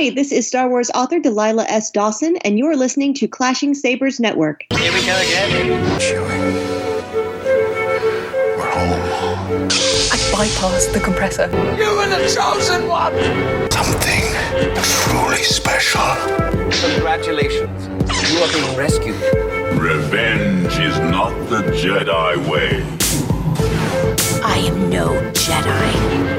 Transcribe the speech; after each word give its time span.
Hi, 0.00 0.10
this 0.10 0.30
is 0.30 0.46
Star 0.46 0.68
Wars 0.68 0.92
author 0.94 1.18
Delilah 1.18 1.64
S. 1.64 1.90
Dawson, 1.90 2.36
and 2.44 2.56
you're 2.56 2.76
listening 2.76 3.14
to 3.14 3.26
Clashing 3.26 3.74
Sabers 3.74 4.20
Network. 4.20 4.64
Here 4.70 4.92
we 4.92 5.00
go 5.00 5.16
again. 5.18 5.98
Chewie. 5.98 6.54
We're 8.56 8.70
home. 8.70 9.66
I 9.66 10.16
bypassed 10.30 10.92
the 10.92 11.00
compressor. 11.00 11.48
You 11.76 11.96
were 11.96 12.06
the 12.06 12.32
chosen 12.32 12.86
one. 12.86 13.12
Something 13.72 14.22
truly 14.84 15.42
special. 15.42 16.14
Congratulations. 16.92 17.88
You 18.30 18.38
are 18.38 18.52
being 18.52 18.76
rescued. 18.78 19.20
Revenge 19.80 20.78
is 20.78 20.96
not 21.10 21.30
the 21.48 21.62
Jedi 21.72 22.36
way. 22.48 22.84
I 24.44 24.58
am 24.58 24.90
no 24.90 25.08
Jedi. 25.32 26.38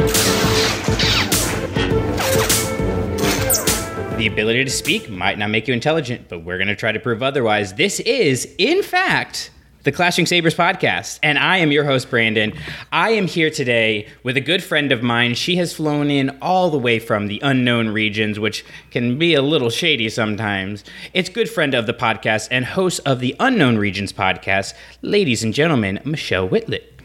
The 4.20 4.28
ability 4.28 4.66
to 4.66 4.70
speak 4.70 5.10
might 5.10 5.38
not 5.38 5.50
make 5.50 5.70
you 5.70 5.74
intelligent, 5.74 6.28
but 6.28 6.40
we're 6.40 6.58
going 6.58 6.68
to 6.68 6.76
try 6.76 6.92
to 6.92 7.00
prove 7.00 7.24
otherwise. 7.24 7.76
This 7.76 8.02
is, 8.02 8.54
in 8.58 8.84
fact, 8.84 9.50
the 9.84 9.94
Clashing 9.94 10.26
Sabers 10.26 10.54
podcast, 10.54 11.20
and 11.24 11.40
I 11.40 11.60
am 11.60 11.72
your 11.72 11.86
host, 11.86 12.10
Brandon. 12.10 12.52
I 12.92 13.12
am 13.12 13.28
here 13.28 13.50
today 13.50 14.10
with 14.24 14.36
a 14.36 14.42
good 14.42 14.62
friend 14.62 14.92
of 14.92 15.02
mine. 15.02 15.36
She 15.36 15.56
has 15.56 15.72
flown 15.72 16.12
in 16.12 16.38
all 16.42 16.70
the 16.70 16.78
way 16.78 17.00
from 17.00 17.28
the 17.28 17.40
unknown 17.42 17.88
regions, 17.88 18.38
which 18.38 18.66
can 18.92 19.18
be 19.18 19.36
a 19.36 19.42
little 19.42 19.70
shady 19.70 20.10
sometimes. 20.10 20.84
It's 21.14 21.30
good 21.30 21.50
friend 21.50 21.74
of 21.74 21.86
the 21.86 21.94
podcast 21.94 22.50
and 22.52 22.66
host 22.66 23.00
of 23.06 23.22
the 23.22 23.38
Unknown 23.40 23.78
Regions 23.78 24.12
podcast, 24.12 24.74
ladies 25.02 25.46
and 25.46 25.54
gentlemen, 25.54 26.02
Michelle 26.04 26.50
Whitlet. 26.50 26.99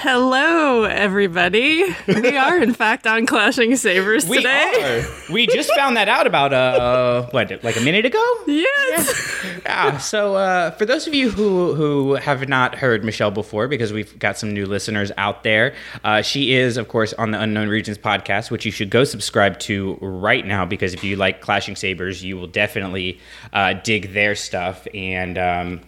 Hello, 0.00 0.84
everybody. 0.84 1.84
We 2.06 2.36
are, 2.36 2.62
in 2.62 2.72
fact, 2.72 3.04
on 3.04 3.26
Clashing 3.26 3.74
Sabers 3.74 4.28
We 4.28 4.36
today. 4.36 5.02
are. 5.02 5.32
We 5.32 5.48
just 5.48 5.74
found 5.74 5.96
that 5.96 6.08
out 6.08 6.24
about 6.28 6.52
uh 6.52 7.26
what 7.32 7.64
like 7.64 7.76
a 7.76 7.80
minute 7.80 8.04
ago. 8.04 8.24
Yes. 8.46 9.44
Yeah. 9.66 9.98
So 9.98 10.36
uh, 10.36 10.70
for 10.70 10.86
those 10.86 11.08
of 11.08 11.14
you 11.14 11.30
who 11.30 11.74
who 11.74 12.14
have 12.14 12.48
not 12.48 12.76
heard 12.76 13.02
Michelle 13.04 13.32
before, 13.32 13.66
because 13.66 13.92
we've 13.92 14.16
got 14.20 14.38
some 14.38 14.54
new 14.54 14.66
listeners 14.66 15.10
out 15.16 15.42
there, 15.42 15.74
uh, 16.04 16.22
she 16.22 16.54
is 16.54 16.76
of 16.76 16.86
course 16.86 17.12
on 17.14 17.32
the 17.32 17.40
Unknown 17.40 17.68
Regions 17.68 17.98
podcast, 17.98 18.52
which 18.52 18.64
you 18.64 18.70
should 18.70 18.90
go 18.90 19.02
subscribe 19.02 19.58
to 19.60 19.98
right 20.00 20.46
now 20.46 20.64
because 20.64 20.94
if 20.94 21.02
you 21.02 21.16
like 21.16 21.40
Clashing 21.40 21.74
Sabers, 21.74 22.22
you 22.22 22.36
will 22.36 22.46
definitely 22.46 23.18
uh, 23.52 23.72
dig 23.72 24.12
their 24.14 24.36
stuff 24.36 24.86
and. 24.94 25.36
Um, 25.38 25.80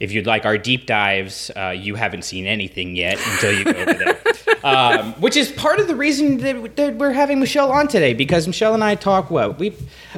if 0.00 0.12
you'd 0.12 0.26
like 0.26 0.44
our 0.44 0.56
deep 0.56 0.86
dives, 0.86 1.50
uh, 1.56 1.74
you 1.76 1.94
haven't 1.96 2.22
seen 2.22 2.46
anything 2.46 2.94
yet 2.94 3.18
until 3.32 3.52
you 3.52 3.64
go 3.64 3.72
over 3.72 3.94
there. 3.94 4.18
um, 4.64 5.12
which 5.14 5.36
is 5.36 5.50
part 5.52 5.80
of 5.80 5.88
the 5.88 5.96
reason 5.96 6.38
that, 6.38 6.76
that 6.76 6.96
we're 6.96 7.12
having 7.12 7.40
Michelle 7.40 7.70
on 7.72 7.88
today 7.88 8.14
because 8.14 8.46
Michelle 8.46 8.74
and 8.74 8.84
I 8.84 8.94
talk 8.94 9.30
what 9.30 9.58
we 9.58 9.74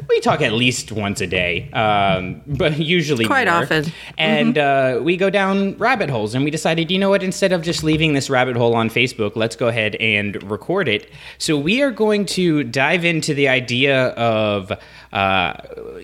we 0.08 0.20
talk 0.20 0.40
at 0.40 0.52
least 0.52 0.92
once 0.92 1.20
a 1.20 1.26
day, 1.26 1.70
um, 1.72 2.42
but 2.46 2.78
usually 2.78 3.26
Quite 3.26 3.48
more. 3.48 3.62
often. 3.62 3.92
And 4.18 4.56
uh, 4.56 5.00
we 5.02 5.16
go 5.16 5.30
down 5.30 5.76
rabbit 5.78 6.10
holes, 6.10 6.34
and 6.34 6.44
we 6.44 6.50
decided, 6.50 6.90
you 6.90 6.98
know 6.98 7.10
what? 7.10 7.22
Instead 7.22 7.52
of 7.52 7.62
just 7.62 7.82
leaving 7.82 8.12
this 8.12 8.30
rabbit 8.30 8.56
hole 8.56 8.74
on 8.74 8.88
Facebook, 8.88 9.36
let's 9.36 9.56
go 9.56 9.68
ahead 9.68 9.96
and 9.96 10.42
record 10.50 10.88
it. 10.88 11.10
So 11.38 11.58
we 11.58 11.82
are 11.82 11.90
going 11.90 12.26
to 12.26 12.64
dive 12.64 13.04
into 13.04 13.34
the 13.34 13.48
idea 13.48 14.08
of 14.10 14.72
uh, 15.12 15.54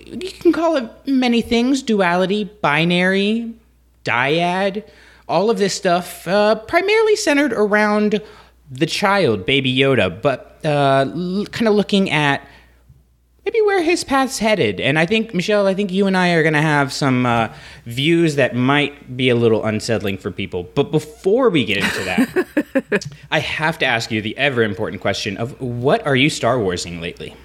you 0.05 0.31
can 0.31 0.51
call 0.51 0.75
it 0.77 0.89
many 1.05 1.41
things: 1.41 1.81
duality, 1.81 2.43
binary 2.45 3.53
dyad, 4.07 4.83
all 5.27 5.49
of 5.49 5.57
this 5.57 5.73
stuff, 5.73 6.27
uh, 6.27 6.55
primarily 6.55 7.15
centered 7.15 7.53
around 7.53 8.21
the 8.71 8.85
child, 8.85 9.45
Baby 9.45 9.75
Yoda, 9.75 10.21
but 10.21 10.59
uh, 10.63 11.05
l- 11.13 11.45
kind 11.47 11.67
of 11.67 11.73
looking 11.73 12.09
at 12.09 12.41
maybe 13.45 13.61
where 13.61 13.81
his 13.81 14.03
path's 14.03 14.39
headed. 14.39 14.81
And 14.81 14.99
I 14.99 15.05
think, 15.05 15.33
Michelle, 15.33 15.67
I 15.67 15.73
think 15.73 15.89
you 15.91 16.05
and 16.05 16.17
I 16.17 16.31
are 16.31 16.43
going 16.43 16.53
to 16.53 16.61
have 16.61 16.91
some 16.91 17.25
uh, 17.25 17.47
views 17.85 18.35
that 18.35 18.55
might 18.55 19.15
be 19.15 19.29
a 19.29 19.35
little 19.35 19.63
unsettling 19.63 20.17
for 20.17 20.31
people. 20.31 20.63
But 20.63 20.91
before 20.91 21.49
we 21.49 21.63
get 21.63 21.77
into 21.77 22.03
that, 22.03 23.07
I 23.31 23.39
have 23.39 23.79
to 23.79 23.85
ask 23.85 24.11
you 24.11 24.21
the 24.21 24.37
ever 24.37 24.63
important 24.63 25.01
question 25.01 25.37
of 25.37 25.59
what 25.61 26.05
are 26.05 26.15
you 26.15 26.29
Star 26.29 26.59
Warsing 26.59 26.99
lately? 26.99 27.35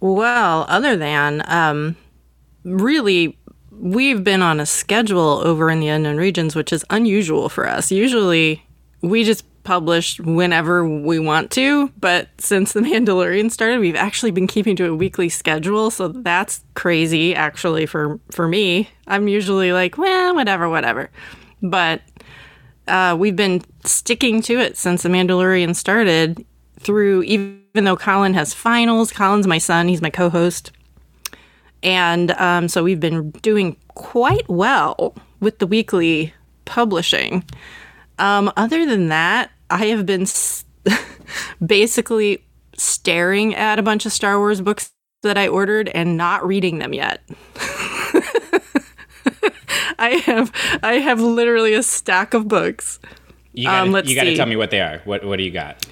Well, 0.00 0.64
other 0.68 0.96
than 0.96 1.42
um, 1.46 1.96
really, 2.64 3.36
we've 3.78 4.24
been 4.24 4.42
on 4.42 4.60
a 4.60 4.66
schedule 4.66 5.40
over 5.44 5.70
in 5.70 5.80
the 5.80 5.88
unknown 5.88 6.16
regions, 6.16 6.54
which 6.54 6.72
is 6.72 6.84
unusual 6.90 7.48
for 7.48 7.68
us. 7.68 7.90
Usually, 7.90 8.64
we 9.02 9.24
just 9.24 9.44
publish 9.64 10.20
whenever 10.20 10.88
we 10.88 11.18
want 11.18 11.50
to, 11.50 11.88
but 11.98 12.28
since 12.38 12.72
The 12.72 12.80
Mandalorian 12.82 13.50
started, 13.50 13.80
we've 13.80 13.96
actually 13.96 14.30
been 14.30 14.46
keeping 14.46 14.76
to 14.76 14.86
a 14.86 14.94
weekly 14.94 15.28
schedule. 15.28 15.90
So 15.90 16.08
that's 16.08 16.64
crazy, 16.74 17.34
actually, 17.34 17.86
for 17.86 18.20
for 18.30 18.48
me. 18.48 18.88
I'm 19.06 19.28
usually 19.28 19.72
like, 19.72 19.98
well, 19.98 20.34
whatever, 20.34 20.68
whatever. 20.68 21.10
But 21.62 22.02
uh, 22.88 23.16
we've 23.18 23.36
been 23.36 23.62
sticking 23.84 24.40
to 24.42 24.58
it 24.58 24.76
since 24.76 25.02
The 25.02 25.08
Mandalorian 25.08 25.74
started. 25.74 26.44
Through 26.78 27.22
even 27.24 27.84
though 27.84 27.96
Colin 27.96 28.34
has 28.34 28.54
finals, 28.54 29.10
Colin's 29.10 29.46
my 29.46 29.58
son. 29.58 29.88
He's 29.88 30.02
my 30.02 30.10
co-host. 30.10 30.70
And 31.86 32.32
um, 32.32 32.68
so 32.68 32.82
we've 32.82 33.00
been 33.00 33.30
doing 33.42 33.76
quite 33.94 34.46
well 34.48 35.14
with 35.40 35.60
the 35.60 35.66
weekly 35.66 36.34
publishing. 36.64 37.44
Um, 38.18 38.52
other 38.56 38.84
than 38.84 39.08
that, 39.08 39.50
I 39.70 39.86
have 39.86 40.04
been 40.04 40.22
s- 40.22 40.64
basically 41.64 42.44
staring 42.76 43.54
at 43.54 43.78
a 43.78 43.82
bunch 43.82 44.04
of 44.04 44.12
Star 44.12 44.38
Wars 44.38 44.60
books 44.60 44.90
that 45.22 45.38
I 45.38 45.48
ordered 45.48 45.88
and 45.90 46.16
not 46.16 46.44
reading 46.46 46.78
them 46.80 46.92
yet. 46.92 47.22
I 49.98 50.10
have 50.26 50.52
I 50.82 50.94
have 50.94 51.20
literally 51.20 51.72
a 51.74 51.82
stack 51.82 52.34
of 52.34 52.48
books. 52.48 52.98
You 53.52 53.64
got 53.64 53.82
Um, 53.82 53.88
you 54.04 54.14
got 54.14 54.24
to 54.24 54.30
see. 54.30 54.36
tell 54.36 54.46
me 54.46 54.56
what 54.56 54.70
they 54.70 54.80
are. 54.80 55.00
What 55.04 55.24
what 55.24 55.36
do 55.38 55.42
you 55.44 55.50
got? 55.50 55.86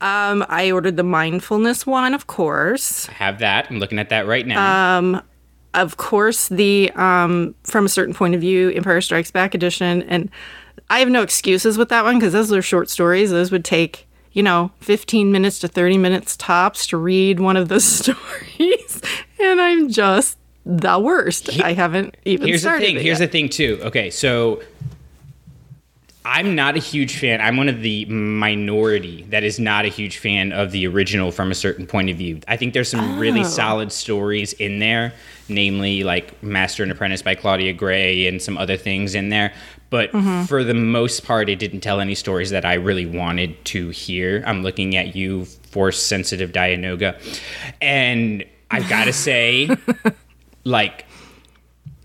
Um, 0.00 0.44
I 0.48 0.70
ordered 0.70 0.96
the 0.96 1.02
mindfulness 1.02 1.84
one, 1.84 2.14
of 2.14 2.28
course. 2.28 3.08
I 3.08 3.12
have 3.14 3.40
that. 3.40 3.66
I'm 3.68 3.80
looking 3.80 3.98
at 3.98 4.10
that 4.10 4.28
right 4.28 4.46
now. 4.46 4.98
Um, 4.98 5.20
of 5.82 5.96
course, 5.96 6.48
the 6.48 6.90
um, 6.96 7.54
from 7.64 7.86
a 7.86 7.88
certain 7.88 8.14
point 8.14 8.34
of 8.34 8.40
view, 8.40 8.70
Empire 8.70 9.00
Strikes 9.00 9.30
Back 9.30 9.54
edition, 9.54 10.02
and 10.02 10.30
I 10.90 11.00
have 11.00 11.08
no 11.08 11.22
excuses 11.22 11.76
with 11.78 11.88
that 11.90 12.04
one 12.04 12.16
because 12.18 12.32
those 12.32 12.52
are 12.52 12.62
short 12.62 12.88
stories. 12.90 13.30
Those 13.30 13.50
would 13.50 13.64
take 13.64 14.06
you 14.32 14.42
know 14.42 14.70
15 14.80 15.32
minutes 15.32 15.58
to 15.60 15.68
30 15.68 15.98
minutes 15.98 16.36
tops 16.36 16.86
to 16.88 16.96
read 16.96 17.40
one 17.40 17.56
of 17.56 17.68
those 17.68 17.84
stories, 18.00 19.00
and 19.40 19.60
I'm 19.60 19.88
just 19.88 20.36
the 20.66 20.98
worst. 20.98 21.60
I 21.62 21.72
haven't 21.72 22.16
even 22.24 22.46
Here's 22.48 22.62
the 22.62 22.78
thing. 22.78 22.96
it 22.96 23.02
Here's 23.02 23.20
yet. 23.20 23.26
the 23.26 23.32
thing 23.32 23.48
too. 23.48 23.80
Okay, 23.84 24.10
so 24.10 24.62
I'm 26.24 26.54
not 26.54 26.76
a 26.76 26.78
huge 26.78 27.16
fan. 27.16 27.40
I'm 27.40 27.56
one 27.56 27.70
of 27.70 27.80
the 27.80 28.04
minority 28.04 29.22
that 29.30 29.44
is 29.44 29.58
not 29.58 29.86
a 29.86 29.88
huge 29.88 30.18
fan 30.18 30.52
of 30.52 30.72
the 30.72 30.86
original 30.86 31.32
from 31.32 31.50
a 31.50 31.54
certain 31.54 31.86
point 31.86 32.10
of 32.10 32.18
view. 32.18 32.40
I 32.46 32.56
think 32.58 32.74
there's 32.74 32.90
some 32.90 33.18
really 33.18 33.40
Oh. 33.40 33.44
solid 33.44 33.92
stories 33.92 34.52
in 34.54 34.78
there, 34.78 35.14
namely 35.48 36.04
like 36.04 36.42
Master 36.42 36.82
and 36.82 36.92
Apprentice 36.92 37.22
by 37.22 37.34
Claudia 37.34 37.72
Gray 37.72 38.26
and 38.26 38.40
some 38.40 38.56
other 38.58 38.76
things 38.76 39.14
in 39.14 39.28
there. 39.28 39.52
But 39.90 40.12
Mm-hmm. 40.12 40.44
for 40.44 40.64
the 40.64 40.74
most 40.74 41.24
part, 41.24 41.48
it 41.48 41.58
didn't 41.58 41.80
tell 41.80 42.00
any 42.00 42.14
stories 42.14 42.50
that 42.50 42.64
I 42.64 42.74
really 42.74 43.06
wanted 43.06 43.64
to 43.66 43.88
hear. 43.88 44.42
I'm 44.46 44.62
looking 44.62 44.96
at 44.96 45.16
you, 45.16 45.44
force 45.46 46.02
sensitive 46.02 46.52
Dianoga. 46.52 47.16
And 47.80 48.44
I've 48.70 48.88
got 48.88 49.04
to 49.04 49.12
say, 49.12 49.68
like, 50.64 51.06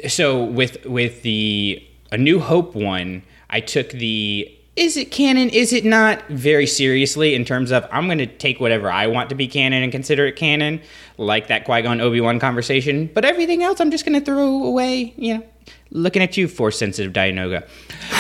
so 0.08 0.44
with 0.44 0.86
with 0.86 1.22
the 1.24 1.82
a 2.12 2.18
new 2.18 2.40
hope 2.40 2.76
one 2.76 3.24
i 3.50 3.60
took 3.60 3.90
the 3.92 4.54
is 4.76 4.98
it 4.98 5.12
canon 5.12 5.50
is 5.50 5.72
it 5.72 5.86
not 5.86 6.22
very 6.28 6.68
seriously 6.68 7.36
in 7.36 7.46
terms 7.46 7.72
of 7.72 7.88
i'm 7.92 8.06
going 8.08 8.18
to 8.18 8.26
take 8.28 8.60
whatever 8.60 8.92
i 8.92 9.08
want 9.08 9.30
to 9.30 9.36
be 9.36 9.48
canon 9.48 9.82
and 9.82 9.92
consider 9.92 10.26
it 10.26 10.36
canon 10.36 10.82
like 11.18 11.48
that 11.48 11.66
qui-gon 11.66 12.02
obi-wan 12.02 12.40
conversation 12.40 13.10
but 13.14 13.24
everything 13.26 13.62
else 13.64 13.80
i'm 13.80 13.92
just 13.92 14.06
going 14.06 14.18
to 14.20 14.26
throw 14.26 14.64
away 14.64 15.14
you 15.18 15.36
know 15.38 15.44
looking 15.92 16.22
at 16.22 16.36
you 16.38 16.48
force 16.48 16.78
sensitive 16.78 17.14
dianoga 17.14 17.68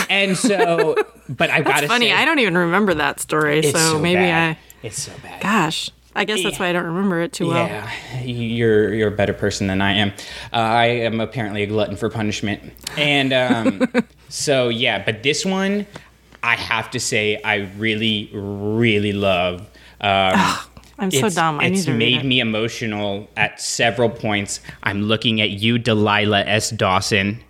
and 0.10 0.38
so 0.38 0.96
but 1.30 1.50
i've 1.50 1.66
got 1.66 1.78
to 1.78 1.84
It's 1.86 1.92
funny. 1.94 2.08
say, 2.08 2.14
I 2.14 2.26
don't 2.26 2.40
even 2.40 2.58
remember 2.58 2.94
that 2.96 3.20
story, 3.20 3.64
so, 3.64 3.78
so 3.78 4.00
maybe 4.00 4.22
bad. 4.22 4.56
I. 4.56 4.60
it's 4.86 5.02
so 5.02 5.12
bad 5.24 5.42
Gosh, 5.42 5.90
I 6.16 6.26
guess 6.26 6.44
that's 6.44 6.60
why 6.60 6.68
I 6.68 6.74
don't 6.74 6.86
remember 6.86 7.22
it 7.22 7.34
too 7.34 7.48
well. 7.48 7.66
Yeah, 7.66 8.22
you're 8.22 8.94
you're 8.94 9.08
a 9.08 9.12
better 9.16 9.34
person 9.34 9.66
than 9.66 9.82
I 9.82 9.94
am. 9.94 10.10
Uh, 10.54 10.58
I 10.58 10.86
am 10.86 11.20
apparently 11.20 11.64
a 11.64 11.66
glutton 11.66 11.96
for 11.96 12.08
punishment, 12.12 12.62
and 12.96 13.34
um, 13.34 13.92
so 14.30 14.70
yeah. 14.70 15.04
But 15.04 15.24
this 15.24 15.44
one, 15.44 15.88
I 16.44 16.56
have 16.56 16.92
to 16.92 17.00
say, 17.00 17.42
I 17.42 17.68
really, 17.80 18.30
really 18.32 19.12
love. 19.14 19.62
Um, 20.02 20.40
I'm 21.04 21.12
so 21.12 21.18
it's- 21.18 21.36
dumb. 21.36 21.60
I 21.60 21.70
need 21.70 21.80
it's 21.80 21.88
made 21.88 22.22
it. 22.22 22.26
me 22.26 22.40
emotional 22.40 23.28
at 23.38 23.62
several 23.62 24.10
points. 24.10 24.60
I'm 24.84 25.04
looking 25.04 25.42
at 25.42 25.52
you, 25.52 25.78
Delilah 25.78 26.42
S. 26.46 26.70
Dawson. 26.72 27.42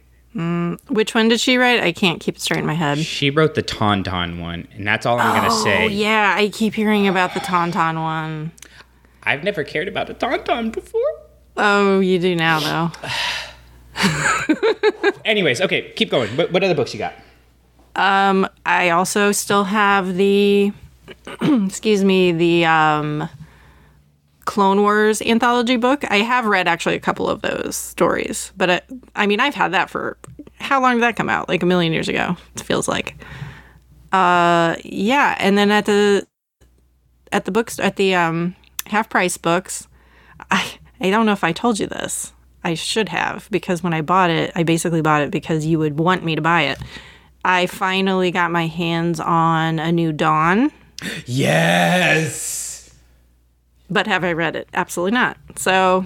Which 0.90 1.14
one 1.14 1.28
did 1.30 1.40
she 1.40 1.58
write? 1.58 1.82
I 1.82 1.92
can't 1.92 2.20
keep 2.20 2.36
it 2.38 2.42
straight 2.42 2.60
in 2.62 2.66
my 2.66 2.74
head. 2.74 2.98
She 2.98 3.30
wrote 3.30 3.54
the 3.54 3.62
Tauntaun 3.62 4.40
one, 4.42 4.68
and 4.74 4.86
that's 4.88 5.06
all 5.06 5.20
I'm 5.20 5.36
gonna 5.36 5.54
Oh 5.54 5.64
say. 5.64 5.88
yeah, 5.90 6.34
I 6.36 6.50
keep 6.50 6.74
hearing 6.74 7.08
about 7.08 7.36
the 7.36 7.40
Tauntaun 7.40 8.02
one. 8.02 8.52
I've 9.22 9.44
never 9.44 9.64
cared 9.64 9.88
about 9.88 10.10
a 10.10 10.14
tauntaun 10.16 10.72
before. 10.74 11.02
Oh, 11.56 12.00
you 12.00 12.18
do 12.20 12.36
now, 12.36 12.60
though. 12.60 12.92
Anyways, 15.26 15.62
okay, 15.62 15.92
keep 15.96 16.10
going. 16.10 16.30
What, 16.36 16.52
what 16.52 16.64
other 16.64 16.76
books 16.76 16.94
you 16.94 17.00
got? 17.00 17.14
Um, 17.96 18.48
I 18.66 18.90
also 18.90 19.32
still 19.32 19.66
have 19.66 20.16
the, 20.16 20.72
excuse 21.42 22.04
me, 22.04 22.32
the 22.32 22.66
um, 22.66 23.30
Clone 24.46 24.82
Wars 24.82 25.22
anthology 25.22 25.78
book. 25.78 26.04
I 26.12 26.18
have 26.18 26.46
read 26.46 26.68
actually 26.68 26.96
a 26.96 27.00
couple 27.00 27.30
of 27.30 27.42
those 27.42 27.76
stories, 27.76 28.52
but 28.58 28.70
it, 28.70 28.86
I 29.16 29.28
mean, 29.28 29.40
I've 29.40 29.56
had 29.56 29.74
that 29.74 29.90
for 29.90 30.18
how 30.60 30.82
long 30.82 30.96
did 30.96 31.04
that 31.04 31.16
come 31.16 31.30
out? 31.30 31.50
Like 31.50 31.64
a 31.64 31.66
million 31.66 31.94
years 31.94 32.10
ago. 32.10 32.36
It 32.56 32.62
feels 32.62 32.88
like. 32.88 33.16
Uh, 34.12 34.76
yeah, 34.84 35.36
and 35.40 35.58
then 35.58 35.72
at 35.72 35.86
the 35.86 36.28
at 37.32 37.46
the 37.46 37.52
books 37.52 37.80
at 37.80 37.96
the 37.96 38.14
um 38.16 38.56
half 38.88 39.10
price 39.10 39.38
books, 39.38 39.88
I 40.52 40.78
I 41.02 41.10
don't 41.10 41.26
know 41.26 41.32
if 41.32 41.44
I 41.44 41.52
told 41.52 41.80
you 41.80 41.88
this. 41.88 42.34
I 42.64 42.76
should 42.76 43.10
have 43.10 43.50
because 43.52 43.84
when 43.84 43.94
I 43.94 44.02
bought 44.02 44.30
it, 44.30 44.52
I 44.56 44.64
basically 44.64 45.02
bought 45.02 45.22
it 45.22 45.32
because 45.32 45.66
you 45.66 45.80
would 45.80 46.00
want 46.00 46.24
me 46.24 46.36
to 46.36 46.42
buy 46.42 46.64
it. 46.64 46.80
I 47.44 47.66
finally 47.66 48.32
got 48.32 48.52
my 48.52 48.68
hands 48.68 49.20
on 49.20 49.80
a 49.80 49.92
new 49.92 50.14
Dawn, 50.14 50.72
Yes. 51.26 52.73
But 53.90 54.08
have 54.08 54.24
I 54.24 54.34
read 54.34 54.56
it? 54.56 54.68
Absolutely 54.74 55.12
not. 55.12 55.38
So 55.56 56.06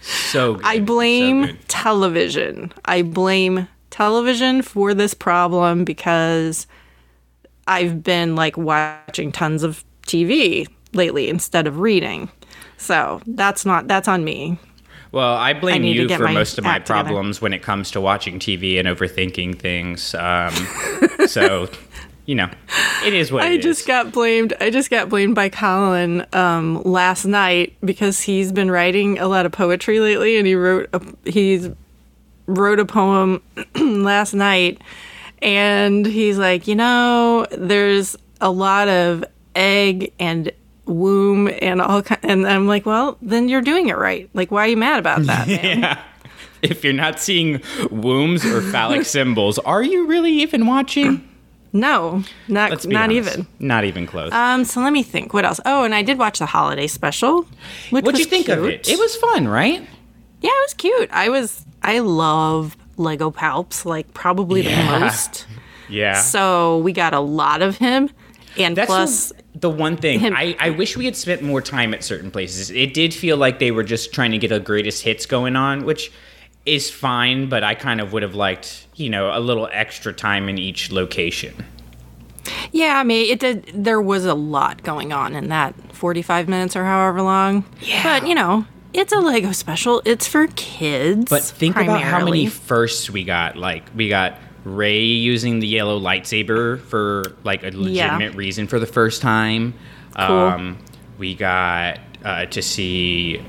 So 0.00 0.54
good. 0.54 0.64
I 0.64 0.78
So 0.78 0.84
blame 0.84 1.42
good. 1.46 1.68
television. 1.68 2.72
I 2.84 3.02
blame 3.02 3.68
television 3.90 4.62
for 4.62 4.94
this 4.94 5.14
problem 5.14 5.84
because 5.84 6.66
I've 7.66 8.02
been 8.02 8.36
like 8.36 8.56
watching 8.56 9.32
tons 9.32 9.62
of 9.62 9.84
TV 10.06 10.66
lately 10.92 11.28
instead 11.28 11.66
of 11.66 11.78
reading. 11.80 12.30
So 12.76 13.20
that's 13.26 13.64
not 13.66 13.88
that's 13.88 14.08
on 14.08 14.24
me. 14.24 14.58
Well, 15.12 15.34
I 15.34 15.54
blame 15.54 15.82
to 15.82 15.88
you 15.88 16.08
for 16.08 16.28
most 16.28 16.56
of 16.58 16.64
my 16.64 16.76
act 16.76 16.86
together. 16.86 17.08
problems 17.08 17.42
when 17.42 17.52
it 17.52 17.62
comes 17.62 17.90
to 17.92 18.00
watching 18.00 18.38
TV 18.38 18.78
and 18.78 18.86
overthinking 18.86 19.58
things. 19.58 20.14
Um, 20.14 20.54
so, 21.26 21.68
you 22.30 22.36
know, 22.36 22.48
it 23.04 23.12
is 23.12 23.32
what 23.32 23.42
I 23.42 23.54
it 23.54 23.60
just 23.60 23.80
is. 23.80 23.86
got 23.88 24.12
blamed. 24.12 24.52
I 24.60 24.70
just 24.70 24.88
got 24.88 25.08
blamed 25.08 25.34
by 25.34 25.48
Colin 25.48 26.24
um, 26.32 26.80
last 26.84 27.24
night 27.24 27.76
because 27.84 28.20
he's 28.20 28.52
been 28.52 28.70
writing 28.70 29.18
a 29.18 29.26
lot 29.26 29.46
of 29.46 29.50
poetry 29.50 29.98
lately, 29.98 30.36
and 30.36 30.46
he 30.46 30.54
wrote 30.54 30.88
a, 30.92 31.02
he's 31.28 31.70
wrote 32.46 32.78
a 32.78 32.84
poem 32.84 33.42
last 33.74 34.32
night, 34.32 34.80
and 35.42 36.06
he's 36.06 36.38
like, 36.38 36.68
you 36.68 36.76
know, 36.76 37.48
there's 37.50 38.14
a 38.40 38.52
lot 38.52 38.86
of 38.86 39.24
egg 39.56 40.12
and 40.20 40.52
womb 40.86 41.50
and 41.60 41.82
all 41.82 42.02
kind, 42.02 42.20
and 42.22 42.46
I'm 42.46 42.68
like, 42.68 42.86
well, 42.86 43.18
then 43.20 43.48
you're 43.48 43.60
doing 43.60 43.88
it 43.88 43.98
right. 43.98 44.30
Like, 44.34 44.52
why 44.52 44.66
are 44.66 44.68
you 44.68 44.76
mad 44.76 45.00
about 45.00 45.22
that? 45.24 45.48
man? 45.48 45.80
yeah. 45.80 46.02
If 46.62 46.84
you're 46.84 46.92
not 46.92 47.18
seeing 47.18 47.60
wombs 47.90 48.44
or 48.44 48.60
phallic 48.60 49.04
symbols, 49.16 49.58
are 49.58 49.82
you 49.82 50.06
really 50.06 50.30
even 50.42 50.66
watching? 50.66 51.26
No, 51.72 52.24
not 52.48 52.70
Let's 52.70 52.86
be 52.86 52.94
not 52.94 53.10
honest. 53.10 53.32
even. 53.34 53.46
Not 53.60 53.84
even 53.84 54.06
close. 54.06 54.32
Um, 54.32 54.64
so 54.64 54.80
let 54.80 54.92
me 54.92 55.02
think. 55.02 55.32
What 55.32 55.44
else? 55.44 55.60
Oh, 55.64 55.84
and 55.84 55.94
I 55.94 56.02
did 56.02 56.18
watch 56.18 56.38
the 56.40 56.46
holiday 56.46 56.86
special. 56.88 57.46
What'd 57.90 58.18
you 58.18 58.24
think 58.24 58.48
of 58.48 58.64
it? 58.64 58.88
It 58.88 58.98
was 58.98 59.14
fun, 59.16 59.46
right? 59.46 59.80
Yeah, 60.40 60.50
it 60.50 60.64
was 60.66 60.74
cute. 60.74 61.10
I 61.12 61.28
was 61.28 61.64
I 61.82 62.00
love 62.00 62.76
Lego 62.96 63.30
Palps 63.30 63.84
like 63.84 64.12
probably 64.14 64.62
Yeah. 64.62 64.92
the 64.94 65.00
most. 65.06 65.46
Yeah. 65.88 66.14
So 66.20 66.78
we 66.78 66.92
got 66.92 67.14
a 67.14 67.20
lot 67.20 67.62
of 67.62 67.76
him, 67.78 68.10
and 68.58 68.76
That's 68.76 68.86
plus 68.86 69.28
the, 69.54 69.60
the 69.60 69.70
one 69.70 69.96
thing. 69.96 70.32
I, 70.34 70.56
I 70.58 70.70
wish 70.70 70.96
we 70.96 71.04
had 71.04 71.16
spent 71.16 71.42
more 71.42 71.60
time 71.60 71.94
at 71.94 72.02
certain 72.04 72.30
places. 72.30 72.70
It 72.70 72.94
did 72.94 73.12
feel 73.14 73.36
like 73.36 73.58
they 73.58 73.70
were 73.70 73.84
just 73.84 74.12
trying 74.12 74.30
to 74.32 74.38
get 74.38 74.50
a 74.52 74.58
greatest 74.60 75.02
hits 75.02 75.26
going 75.26 75.56
on, 75.56 75.84
which 75.84 76.10
is 76.70 76.90
fine, 76.90 77.48
but 77.48 77.62
I 77.64 77.74
kind 77.74 78.00
of 78.00 78.12
would 78.12 78.22
have 78.22 78.34
liked, 78.34 78.86
you 78.94 79.10
know, 79.10 79.36
a 79.36 79.40
little 79.40 79.68
extra 79.72 80.12
time 80.12 80.48
in 80.48 80.58
each 80.58 80.92
location. 80.92 81.54
yeah, 82.72 82.98
I 82.98 83.04
mean 83.04 83.30
it 83.30 83.40
did. 83.40 83.70
There 83.74 84.00
was 84.00 84.24
a 84.24 84.34
lot 84.34 84.82
going 84.82 85.12
on 85.12 85.34
in 85.34 85.48
that 85.48 85.74
forty-five 85.92 86.48
minutes 86.48 86.76
or 86.76 86.84
however 86.84 87.22
long. 87.22 87.64
Yeah, 87.80 88.02
but 88.02 88.28
you 88.28 88.34
know. 88.34 88.64
It's 88.92 89.12
a 89.12 89.20
Lego 89.20 89.52
special. 89.52 90.02
It's 90.04 90.26
for 90.26 90.48
kids. 90.56 91.30
But 91.30 91.44
think 91.44 91.76
about 91.76 92.00
how 92.00 92.24
many 92.24 92.46
firsts 92.48 93.08
we 93.08 93.22
got. 93.22 93.56
Like 93.56 93.84
we 93.94 94.08
got 94.08 94.36
Rey 94.64 95.04
using 95.04 95.60
the 95.60 95.68
yellow 95.68 96.00
lightsaber 96.00 96.80
for 96.80 97.36
like 97.44 97.62
a 97.62 97.70
legitimate 97.70 98.34
reason 98.34 98.66
for 98.66 98.80
the 98.80 98.86
first 98.86 99.22
time. 99.22 99.74
Um, 100.16 100.76
we 101.18 101.36
got 101.36 102.00
uh, 102.24 102.46
to 102.46 102.62
see 102.62 103.40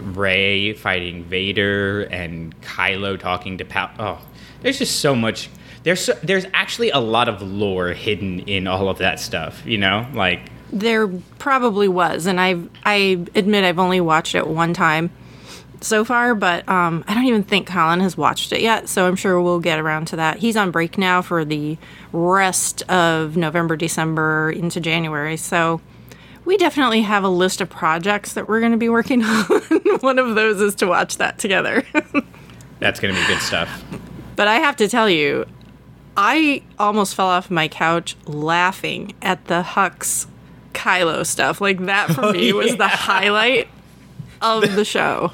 Rey 0.00 0.72
fighting 0.72 1.24
Vader 1.24 2.02
and 2.10 2.58
Kylo 2.62 3.18
talking 3.18 3.58
to 3.58 3.64
Pal. 3.64 3.90
Oh, 3.98 4.20
there's 4.62 4.78
just 4.78 5.00
so 5.00 5.14
much. 5.14 5.48
There's 5.82 6.04
so, 6.04 6.12
there's 6.22 6.46
actually 6.52 6.90
a 6.90 6.98
lot 6.98 7.28
of 7.28 7.40
lore 7.42 7.88
hidden 7.88 8.40
in 8.40 8.66
all 8.66 8.88
of 8.88 8.98
that 8.98 9.20
stuff. 9.20 9.64
You 9.64 9.78
know, 9.78 10.06
like 10.12 10.50
There 10.72 11.08
probably 11.38 11.88
was, 11.88 12.26
and 12.26 12.40
I 12.40 12.60
I 12.84 13.24
admit 13.34 13.64
I've 13.64 13.78
only 13.78 14.00
watched 14.00 14.34
it 14.34 14.46
one 14.46 14.74
time 14.74 15.10
so 15.82 16.04
far, 16.04 16.34
but 16.34 16.68
um, 16.68 17.04
I 17.08 17.14
don't 17.14 17.24
even 17.24 17.42
think 17.42 17.66
Colin 17.66 18.00
has 18.00 18.16
watched 18.16 18.52
it 18.52 18.60
yet. 18.60 18.88
So 18.88 19.06
I'm 19.06 19.16
sure 19.16 19.40
we'll 19.40 19.60
get 19.60 19.78
around 19.78 20.06
to 20.08 20.16
that. 20.16 20.38
He's 20.38 20.56
on 20.56 20.70
break 20.70 20.98
now 20.98 21.22
for 21.22 21.44
the 21.44 21.78
rest 22.12 22.82
of 22.82 23.36
November, 23.36 23.76
December 23.76 24.50
into 24.50 24.80
January. 24.80 25.38
So 25.38 25.80
we 26.50 26.56
definitely 26.56 27.02
have 27.02 27.22
a 27.22 27.28
list 27.28 27.60
of 27.60 27.70
projects 27.70 28.32
that 28.32 28.48
we're 28.48 28.58
going 28.58 28.72
to 28.72 28.76
be 28.76 28.88
working 28.88 29.22
on. 29.24 29.44
one 30.00 30.18
of 30.18 30.34
those 30.34 30.60
is 30.60 30.74
to 30.74 30.86
watch 30.86 31.18
that 31.18 31.38
together. 31.38 31.84
that's 32.80 32.98
gonna 32.98 33.14
be 33.14 33.24
good 33.28 33.38
stuff. 33.38 33.84
But 34.34 34.48
I 34.48 34.56
have 34.56 34.74
to 34.78 34.88
tell 34.88 35.08
you, 35.08 35.46
I 36.16 36.64
almost 36.76 37.14
fell 37.14 37.28
off 37.28 37.52
my 37.52 37.68
couch 37.68 38.16
laughing 38.26 39.14
at 39.22 39.44
the 39.44 39.62
Hux 39.62 40.26
Kylo 40.74 41.24
stuff. 41.24 41.60
Like 41.60 41.78
that 41.86 42.10
for 42.10 42.24
oh, 42.24 42.32
me 42.32 42.52
was 42.52 42.76
the 42.76 42.88
highlight 42.88 43.68
of 44.42 44.74
the 44.74 44.84
show. 44.96 45.30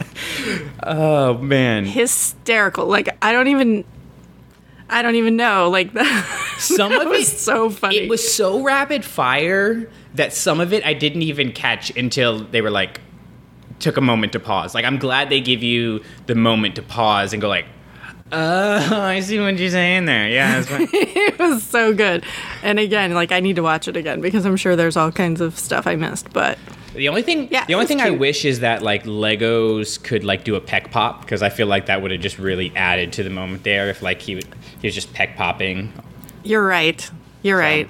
Oh 0.82 1.38
man, 1.38 1.86
Hysterical. 1.86 2.88
Like 2.88 3.08
I 3.22 3.32
don't 3.32 3.48
even 3.48 3.86
I 4.90 5.00
don't 5.00 5.14
even 5.14 5.36
know. 5.36 5.70
Like 5.70 5.94
that, 5.94 6.56
some 6.58 6.92
that 6.92 7.06
of 7.06 7.08
was 7.08 7.32
it 7.32 7.38
so 7.38 7.70
funny. 7.70 7.96
It 8.00 8.10
was 8.10 8.34
so 8.34 8.62
rapid 8.62 9.02
fire 9.02 9.88
that 10.16 10.32
some 10.32 10.60
of 10.60 10.72
it 10.72 10.84
I 10.84 10.94
didn't 10.94 11.22
even 11.22 11.52
catch 11.52 11.96
until 11.96 12.40
they 12.40 12.60
were 12.60 12.70
like 12.70 13.00
took 13.78 13.96
a 13.96 14.00
moment 14.00 14.32
to 14.32 14.40
pause. 14.40 14.74
Like 14.74 14.84
I'm 14.84 14.98
glad 14.98 15.28
they 15.28 15.40
give 15.40 15.62
you 15.62 16.02
the 16.26 16.34
moment 16.34 16.76
to 16.76 16.82
pause 16.82 17.32
and 17.32 17.42
go 17.42 17.48
like, 17.48 17.66
"Oh, 18.32 18.96
I 19.02 19.20
see 19.20 19.38
what 19.38 19.58
you're 19.58 19.70
saying 19.70 20.06
there. 20.06 20.28
Yeah, 20.28 20.60
that's 20.60 20.68
fine." 20.68 20.88
it 20.92 21.38
was 21.38 21.62
so 21.62 21.92
good. 21.92 22.24
And 22.62 22.78
again, 22.78 23.14
like 23.14 23.32
I 23.32 23.40
need 23.40 23.56
to 23.56 23.62
watch 23.62 23.88
it 23.88 23.96
again 23.96 24.20
because 24.20 24.44
I'm 24.46 24.56
sure 24.56 24.76
there's 24.76 24.96
all 24.96 25.12
kinds 25.12 25.40
of 25.40 25.58
stuff 25.58 25.86
I 25.86 25.96
missed. 25.96 26.32
But 26.32 26.58
the 26.94 27.08
only 27.08 27.22
thing, 27.22 27.48
Yeah, 27.50 27.66
the 27.66 27.74
only 27.74 27.86
thing 27.86 28.00
I 28.00 28.10
wish 28.10 28.44
is 28.44 28.60
that 28.60 28.82
like 28.82 29.04
Legos 29.04 30.02
could 30.02 30.24
like 30.24 30.44
do 30.44 30.54
a 30.54 30.60
peck 30.60 30.90
pop 30.90 31.20
because 31.20 31.42
I 31.42 31.50
feel 31.50 31.66
like 31.66 31.86
that 31.86 32.00
would 32.00 32.10
have 32.10 32.20
just 32.20 32.38
really 32.38 32.74
added 32.74 33.12
to 33.14 33.22
the 33.22 33.30
moment 33.30 33.64
there 33.64 33.90
if 33.90 34.00
like 34.00 34.22
he 34.22 34.36
would, 34.36 34.46
he 34.80 34.86
was 34.86 34.94
just 34.94 35.12
peck 35.12 35.36
popping 35.36 35.92
you're 36.46 36.64
right. 36.64 37.10
You're 37.42 37.58
right. 37.58 37.88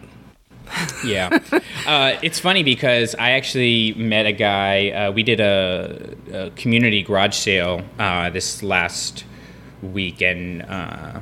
Yeah. 1.04 1.38
Uh, 1.86 2.18
it's 2.22 2.40
funny 2.40 2.62
because 2.62 3.14
I 3.14 3.32
actually 3.32 3.94
met 3.94 4.26
a 4.26 4.32
guy. 4.32 4.90
Uh, 4.90 5.12
we 5.12 5.22
did 5.22 5.40
a, 5.40 6.16
a 6.32 6.50
community 6.50 7.02
garage 7.02 7.36
sale 7.36 7.82
uh, 7.98 8.30
this 8.30 8.62
last 8.62 9.24
weekend. 9.82 10.62
Uh, 10.62 11.20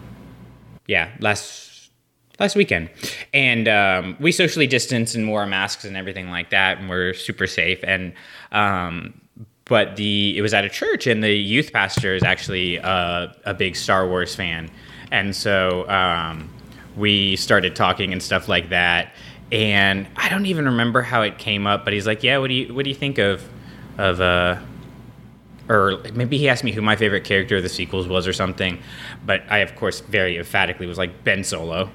yeah, 0.87 1.11
last 1.21 1.91
last 2.39 2.57
weekend, 2.57 2.91
and 3.33 3.69
um, 3.69 4.17
we 4.21 4.33
socially 4.33 4.67
distanced 4.67 5.15
and 5.15 5.29
wore 5.29 5.47
masks 5.47 5.85
and 5.85 5.97
everything 5.97 6.31
like 6.31 6.51
that, 6.51 6.79
and 6.79 6.89
we're 6.89 7.15
super 7.15 7.47
safe. 7.47 7.81
And 7.85 8.13
um, 8.53 9.21
but 9.67 9.97
the 9.97 10.37
it 10.37 10.43
was 10.43 10.55
at 10.55 10.65
a 10.65 10.69
church, 10.69 11.07
and 11.07 11.23
the 11.23 11.33
youth 11.33 11.73
pastor 11.73 12.15
is 12.15 12.23
actually 12.23 12.77
a, 12.77 13.35
a 13.45 13.55
big 13.55 13.77
Star 13.77 14.07
Wars 14.07 14.35
fan, 14.35 14.71
and 15.11 15.35
so 15.35 15.89
um, 15.89 16.51
we 16.97 17.37
started 17.37 17.75
talking 17.75 18.13
and 18.13 18.23
stuff 18.23 18.49
like 18.49 18.69
that. 18.71 19.13
And 19.55 20.09
I 20.17 20.29
don't 20.29 20.47
even 20.47 20.65
remember 20.65 21.01
how 21.01 21.23
it 21.23 21.39
came 21.39 21.65
up, 21.65 21.85
but 21.85 21.93
he's 21.93 22.09
like, 22.09 22.25
"Yeah, 22.25 22.39
what 22.39 22.49
do 22.49 22.55
you 22.55 22.75
what 22.75 22.83
do 22.83 22.91
you 22.91 22.97
think 22.97 23.19
of 23.19 23.49
of 23.97 24.21
uh?" 24.21 24.57
Or 25.69 26.03
maybe 26.13 26.37
he 26.37 26.49
asked 26.49 26.65
me 26.65 26.73
who 26.73 26.83
my 26.83 26.97
favorite 26.97 27.23
character 27.23 27.57
of 27.57 27.63
the 27.63 27.69
sequels 27.69 28.09
was 28.09 28.27
or 28.27 28.33
something, 28.33 28.81
but 29.25 29.45
I 29.49 29.59
of 29.59 29.77
course 29.77 30.01
very 30.01 30.37
emphatically 30.37 30.87
was 30.87 30.99
like 30.99 31.23
Ben 31.23 31.45
Solo, 31.45 31.89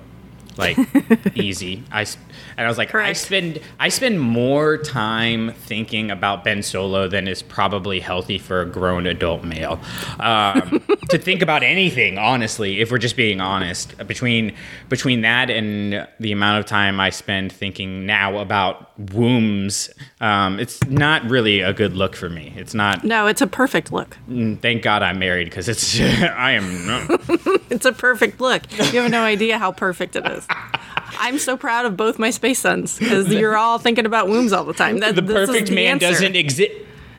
like 0.60 0.78
easy. 1.36 1.84
I 1.92 2.02
and 2.02 2.66
I 2.66 2.68
was 2.68 2.78
like, 2.78 2.94
I 2.94 3.14
spend 3.14 3.60
I 3.80 3.90
spend 3.90 4.20
more 4.20 4.78
time 4.78 5.54
thinking 5.54 6.12
about 6.12 6.44
Ben 6.44 6.62
Solo 6.62 7.08
than 7.08 7.28
is 7.28 7.42
probably 7.42 8.00
healthy 8.00 8.38
for 8.38 8.62
a 8.62 8.66
grown 8.66 9.08
adult 9.08 9.44
male. 9.44 9.80
Um, 10.20 10.84
to 11.10 11.18
think 11.18 11.42
about 11.42 11.64
anything. 11.64 12.18
Honestly, 12.18 12.82
if 12.82 12.92
we're 12.92 12.98
just 13.00 13.16
being 13.16 13.42
honest, 13.42 13.98
between 14.06 14.54
between 14.90 15.22
that 15.22 15.50
and 15.50 16.08
the 16.20 16.32
amount 16.32 16.60
of 16.60 16.66
time 16.66 17.00
I 17.00 17.10
spend 17.10 17.52
thinking 17.52 18.06
now 18.06 18.38
about 18.38 18.89
wombs, 19.14 19.90
um, 20.20 20.60
it's 20.60 20.84
not 20.88 21.24
really 21.30 21.62
a 21.62 21.74
good 21.74 21.96
look 21.96 22.16
for 22.16 22.30
me. 22.30 22.54
It's 22.58 22.74
not. 22.74 23.04
No, 23.04 23.28
it's 23.28 23.42
a 23.42 23.48
perfect 23.48 23.92
look. 23.92 24.18
Thank 24.28 24.84
God 24.84 25.02
I'm 25.02 25.20
married 25.20 25.46
because 25.46 25.70
it's 25.70 26.00
I 26.02 26.52
am. 26.52 27.20
It's 27.70 27.86
a 27.86 27.94
perfect 27.94 28.42
look. 28.42 28.64
You 28.92 29.02
have 29.02 29.12
no 29.12 29.22
idea 29.22 29.60
how 29.60 29.72
perfect 29.72 30.16
it 30.16 30.26
is. 30.26 30.46
I'm 30.50 31.38
so 31.38 31.56
proud 31.56 31.86
of 31.86 31.96
both 31.96 32.18
my 32.18 32.32
space 32.32 32.60
sons 32.60 32.98
because 32.98 33.28
you're 33.34 33.56
all 33.56 33.78
thinking 33.78 34.08
about 34.08 34.28
wombs 34.28 34.52
all 34.52 34.64
the 34.64 34.74
time. 34.74 35.00
That, 35.00 35.16
the 35.16 35.22
perfect 35.22 35.68
the 35.68 35.76
man 35.76 35.94
answer. 35.94 36.08
doesn't 36.08 36.36
exist. 36.36 36.72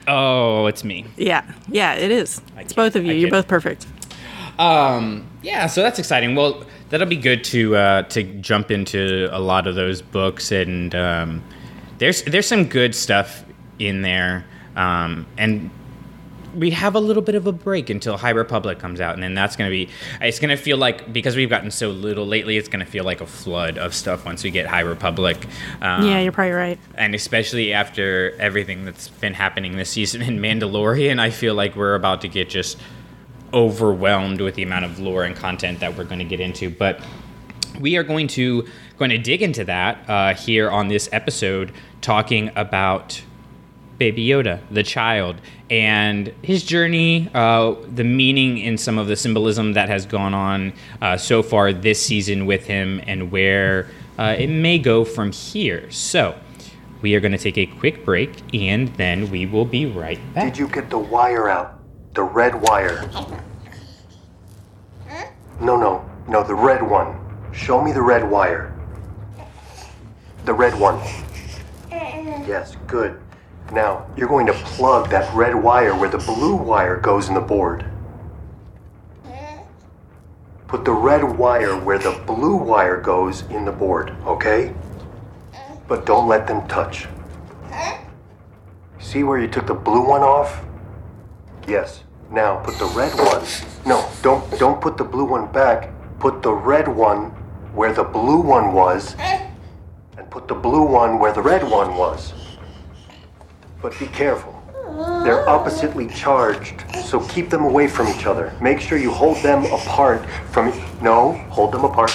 Oh, 0.09 0.67
it's 0.67 0.83
me. 0.83 1.07
Yeah, 1.17 1.51
yeah, 1.69 1.95
it 1.95 2.11
is. 2.11 2.41
It's 2.59 2.73
both 2.73 2.97
of 2.97 3.05
you. 3.05 3.13
You're 3.13 3.31
both 3.31 3.47
perfect. 3.47 3.87
Um, 4.59 5.29
yeah, 5.43 5.67
so 5.67 5.83
that's 5.83 5.99
exciting. 5.99 6.35
Well, 6.35 6.65
that'll 6.89 7.07
be 7.07 7.17
good 7.17 7.45
to 7.45 7.77
uh, 7.77 8.03
to 8.03 8.25
jump 8.41 8.71
into 8.71 9.29
a 9.31 9.39
lot 9.39 9.67
of 9.67 9.75
those 9.77 10.03
books, 10.03 10.51
and 10.51 10.95
um, 10.95 11.43
there's 12.01 12.23
there's 12.23 12.47
some 12.47 12.65
good 12.65 12.95
stuff 12.95 13.45
in 13.79 14.03
there, 14.03 14.45
um, 14.75 15.27
and 15.39 15.71
we 16.55 16.71
have 16.71 16.97
a 16.97 17.01
little 17.01 17.23
bit 17.23 17.37
of 17.37 17.47
a 17.47 17.53
break 17.53 17.91
until 17.91 18.17
High 18.17 18.31
Republic 18.31 18.79
comes 18.79 19.01
out, 19.01 19.15
and 19.15 19.23
then 19.23 19.35
that's 19.35 19.55
gonna 19.55 19.71
be. 19.71 19.91
It's 20.21 20.39
gonna 20.39 20.57
feel 20.57 20.79
like 20.79 21.13
because 21.13 21.37
we've 21.37 21.51
gotten 21.51 21.71
so 21.71 21.91
little 21.91 22.27
lately, 22.27 22.57
it's 22.57 22.69
gonna 22.69 22.87
feel 22.87 23.05
like 23.05 23.21
a 23.21 23.27
flood 23.27 23.77
of 23.79 23.95
stuff 23.95 24.25
once 24.25 24.43
we 24.43 24.51
get 24.51 24.67
High 24.67 24.81
Republic. 24.81 25.47
Um, 25.83 26.07
yeah, 26.07 26.21
you're 26.21 26.33
probably 26.33 26.53
right. 26.53 26.79
and 26.95 27.15
especially 27.15 27.73
after 27.75 28.35
everything 28.41 28.87
that's 28.87 29.09
been 29.09 29.35
happening 29.35 29.77
this 29.77 29.91
season 29.91 30.23
in 30.23 30.39
Mandalorian, 30.39 31.21
I 31.21 31.31
feel 31.31 31.55
like 31.55 31.77
we're 31.77 31.95
about 31.95 32.23
to 32.23 32.29
get 32.29 32.49
just 32.49 32.79
overwhelmed 33.53 34.41
with 34.41 34.55
the 34.55 34.63
amount 34.63 34.87
of 34.87 34.99
lore 34.99 35.25
and 35.25 35.37
content 35.37 35.81
that 35.81 35.99
we're 35.99 36.05
going 36.05 36.21
to 36.21 36.25
get 36.25 36.41
into. 36.41 36.71
But 36.71 37.01
we 37.81 37.97
are 37.97 38.03
going 38.03 38.29
to 38.29 38.67
going 38.99 39.11
to 39.11 39.19
dig 39.19 39.43
into 39.43 39.65
that 39.65 40.09
uh, 40.09 40.35
here 40.35 40.71
on 40.71 40.89
this 40.89 41.09
episode, 41.13 41.73
talking 42.01 42.51
about 42.57 43.23
Baby 43.99 44.27
Yoda, 44.27 44.61
the 44.71 44.83
child, 44.83 45.37
and 45.69 46.33
his 46.43 46.65
journey, 46.65 47.29
uh, 47.35 47.75
the 47.87 48.05
meaning 48.05 48.59
in 48.59 48.79
some 48.79 48.99
of 48.99 49.09
the 49.09 49.17
symbolism 49.17 49.75
that 49.75 49.89
has 49.89 50.07
gone 50.07 50.33
on 50.33 50.73
uh, 51.03 51.17
so 51.17 51.43
far 51.43 51.73
this 51.73 52.03
season 52.03 52.47
with 52.47 52.67
him, 52.67 53.03
and 53.07 53.31
where 53.31 53.89
uh, 54.19 54.35
it 54.39 54.49
may 54.49 54.79
go 54.79 55.05
from 55.05 55.33
here. 55.33 55.91
So, 55.91 56.35
we 57.03 57.15
are 57.15 57.21
going 57.21 57.33
to 57.33 57.39
take 57.39 57.59
a 57.59 57.67
quick 57.67 58.05
break, 58.05 58.31
and 58.55 58.89
then 58.97 59.31
we 59.31 59.47
will 59.47 59.65
be 59.65 59.87
right 59.87 60.19
back. 60.35 60.45
Did 60.45 60.59
you 60.59 60.69
get 60.69 60.89
the 60.91 60.99
wire 60.99 61.49
out? 61.49 61.81
The 62.15 62.23
red 62.23 62.55
wire. 62.55 63.09
No, 65.61 65.77
no, 65.77 66.11
no, 66.27 66.43
the 66.43 66.55
red 66.55 66.83
one. 66.83 67.19
Show 67.53 67.83
me 67.83 67.93
the 67.93 68.01
red 68.01 68.29
wire. 68.29 68.75
The 70.47 70.55
red 70.55 70.79
one. 70.79 70.99
Yes, 71.91 72.77
good. 72.87 73.21
Now, 73.73 74.07
you're 74.17 74.29
going 74.29 74.47
to 74.47 74.53
plug 74.53 75.11
that 75.11 75.33
red 75.35 75.55
wire 75.55 75.95
where 75.95 76.09
the 76.09 76.19
blue 76.19 76.57
wire 76.57 76.97
goes 76.97 77.29
in 77.29 77.35
the 77.35 77.41
board. 77.41 77.85
Put 80.67 80.85
the 80.85 80.93
red 80.93 81.25
wire 81.37 81.77
where 81.77 81.99
the 81.99 82.13
blue 82.27 82.57
wire 82.57 83.01
goes 83.01 83.43
in 83.43 83.65
the 83.65 83.73
board, 83.73 84.15
okay? 84.25 84.73
But 85.89 86.07
don't 86.07 86.29
let 86.29 86.47
them 86.47 86.67
touch. 86.69 87.09
See 89.01 89.25
where 89.25 89.39
you 89.41 89.49
took 89.49 89.67
the 89.67 89.75
blue 89.75 90.07
one 90.07 90.23
off? 90.23 90.65
Yes. 91.67 92.05
Now 92.31 92.59
put 92.59 92.79
the 92.79 92.87
red 92.87 93.13
one. 93.19 93.45
No, 93.85 94.09
don't 94.23 94.59
don't 94.59 94.81
put 94.81 94.97
the 94.97 95.03
blue 95.03 95.25
one 95.25 95.51
back. 95.51 95.91
Put 96.21 96.43
the 96.43 96.53
red 96.53 96.87
one 96.87 97.31
where 97.75 97.93
the 97.93 98.05
blue 98.05 98.41
one 98.41 98.73
was 98.73 99.17
put 100.31 100.47
the 100.47 100.55
blue 100.55 100.85
one 100.85 101.19
where 101.19 101.33
the 101.33 101.43
red 101.43 101.69
one 101.69 101.97
was. 101.97 102.33
But 103.83 103.99
be 103.99 104.07
careful. 104.07 104.57
They're 105.25 105.49
oppositely 105.49 106.09
charged, 106.09 106.85
so 107.05 107.21
keep 107.27 107.51
them 107.51 107.65
away 107.65 107.89
from 107.89 108.09
each 108.09 108.27
other. 108.27 108.53
Make 108.61 108.81
sure 108.81 108.99
you 108.99 109.11
hold 109.11 109.39
them 109.39 109.65
apart 109.67 110.25
from 110.51 110.69
No, 111.03 111.33
hold 111.49 111.73
them 111.73 111.85
apart. 111.85 112.11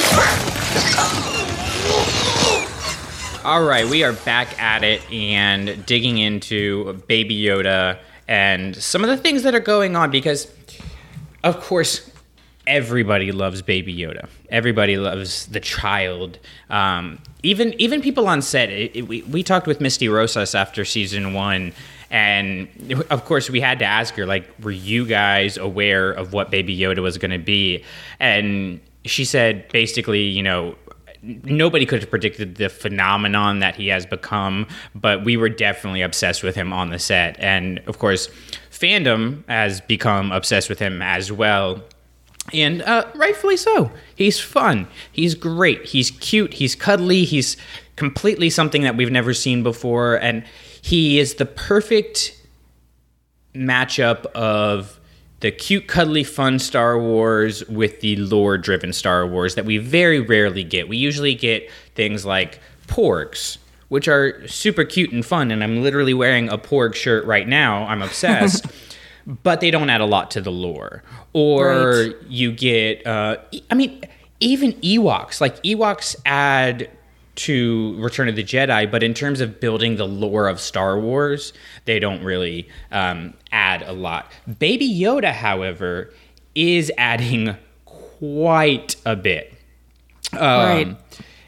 All 3.43 3.63
right, 3.63 3.87
we 3.87 4.03
are 4.03 4.13
back 4.13 4.61
at 4.61 4.83
it 4.83 5.01
and 5.11 5.85
digging 5.85 6.17
into 6.17 6.93
Baby 7.07 7.39
Yoda 7.39 7.99
and 8.27 8.75
some 8.75 9.03
of 9.03 9.09
the 9.09 9.17
things 9.17 9.43
that 9.43 9.53
are 9.53 9.59
going 9.59 9.95
on 9.95 10.09
because, 10.09 10.51
of 11.43 11.59
course, 11.61 12.09
everybody 12.67 13.31
loves 13.31 13.61
Baby 13.61 13.95
Yoda. 13.95 14.27
Everybody 14.49 14.97
loves 14.97 15.47
the 15.47 15.59
child. 15.59 16.39
Um, 16.69 17.19
even 17.43 17.73
even 17.79 18.01
people 18.01 18.27
on 18.27 18.41
set. 18.41 18.69
It, 18.69 18.95
it, 18.95 19.01
we 19.07 19.21
we 19.23 19.43
talked 19.43 19.67
with 19.67 19.81
Misty 19.81 20.09
Rosas 20.09 20.55
after 20.55 20.85
season 20.85 21.33
one, 21.33 21.73
and 22.09 22.67
of 23.09 23.25
course 23.25 23.49
we 23.49 23.61
had 23.61 23.79
to 23.79 23.85
ask 23.85 24.15
her 24.15 24.25
like, 24.25 24.49
were 24.61 24.71
you 24.71 25.05
guys 25.05 25.57
aware 25.57 26.11
of 26.11 26.33
what 26.33 26.51
Baby 26.51 26.77
Yoda 26.77 26.99
was 26.99 27.17
going 27.17 27.31
to 27.31 27.37
be? 27.37 27.83
And 28.19 28.79
she 29.05 29.25
said 29.25 29.67
basically, 29.69 30.23
you 30.23 30.43
know 30.43 30.75
nobody 31.43 31.85
could 31.85 32.01
have 32.01 32.09
predicted 32.09 32.55
the 32.55 32.69
phenomenon 32.69 33.59
that 33.59 33.75
he 33.75 33.87
has 33.87 34.05
become, 34.05 34.67
but 34.93 35.23
we 35.23 35.37
were 35.37 35.49
definitely 35.49 36.03
obsessed 36.03 36.43
with 36.43 36.55
him 36.55 36.71
on 36.71 36.89
the 36.91 36.99
set. 36.99 37.35
And 37.39 37.79
of 37.87 37.97
course, 37.99 38.29
fandom 38.71 39.43
has 39.47 39.81
become 39.81 40.31
obsessed 40.31 40.69
with 40.69 40.79
him 40.79 41.01
as 41.01 41.31
well. 41.31 41.81
And 42.55 42.81
uh, 42.81 43.05
rightfully 43.15 43.57
so. 43.57 43.91
He's 44.15 44.39
fun. 44.39 44.87
He's 45.11 45.35
great. 45.35 45.85
He's 45.85 46.11
cute. 46.11 46.53
He's 46.55 46.75
cuddly. 46.75 47.25
He's 47.25 47.57
completely 47.95 48.49
something 48.49 48.83
that 48.83 48.95
we've 48.95 49.11
never 49.11 49.33
seen 49.33 49.63
before. 49.63 50.15
And 50.15 50.45
he 50.81 51.19
is 51.19 51.35
the 51.35 51.45
perfect 51.45 52.39
matchup 53.53 54.25
of 54.27 54.99
the 55.41 55.51
cute, 55.51 55.87
cuddly, 55.87 56.23
fun 56.23 56.59
Star 56.59 56.97
Wars 56.99 57.63
with 57.67 57.99
the 58.01 58.15
lore 58.15 58.57
driven 58.57 58.93
Star 58.93 59.27
Wars 59.27 59.55
that 59.55 59.65
we 59.65 59.77
very 59.77 60.19
rarely 60.19 60.63
get. 60.63 60.87
We 60.87 60.97
usually 60.97 61.35
get 61.35 61.69
things 61.93 62.25
like 62.25 62.59
porgs, 62.87 63.57
which 63.89 64.07
are 64.07 64.47
super 64.47 64.83
cute 64.83 65.11
and 65.11 65.25
fun. 65.25 65.51
And 65.51 65.63
I'm 65.63 65.83
literally 65.83 66.13
wearing 66.13 66.49
a 66.49 66.57
porg 66.57 66.95
shirt 66.95 67.25
right 67.25 67.47
now. 67.47 67.85
I'm 67.85 68.01
obsessed. 68.01 68.65
but 69.25 69.59
they 69.61 69.71
don't 69.71 69.89
add 69.89 70.01
a 70.01 70.05
lot 70.05 70.31
to 70.31 70.41
the 70.41 70.51
lore. 70.51 71.03
Or 71.33 71.89
Right. 72.07 72.15
you 72.29 72.51
get, 72.51 73.05
uh, 73.07 73.37
I 73.69 73.75
mean, 73.75 74.01
even 74.39 74.73
Ewoks. 74.73 75.41
Like, 75.41 75.61
Ewoks 75.63 76.15
add 76.25 76.89
to 77.35 77.95
Return 77.97 78.29
of 78.29 78.35
the 78.35 78.43
Jedi, 78.43 78.89
but 78.89 79.03
in 79.03 79.13
terms 79.13 79.41
of 79.41 79.59
building 79.59 79.97
the 79.97 80.07
lore 80.07 80.47
of 80.47 80.59
Star 80.59 80.99
Wars, 80.99 81.51
they 81.85 81.99
don't 81.99 82.23
really 82.23 82.69
um, 82.91 83.33
add 83.51 83.81
a 83.81 83.91
lot. 83.91 84.31
Baby 84.59 84.87
Yoda, 84.87 85.31
however, 85.33 86.13
is 86.53 86.91
adding 86.97 87.57
quite 87.83 88.95
a 89.05 89.15
bit. 89.15 89.53
Um, 90.33 90.39
right. 90.39 90.97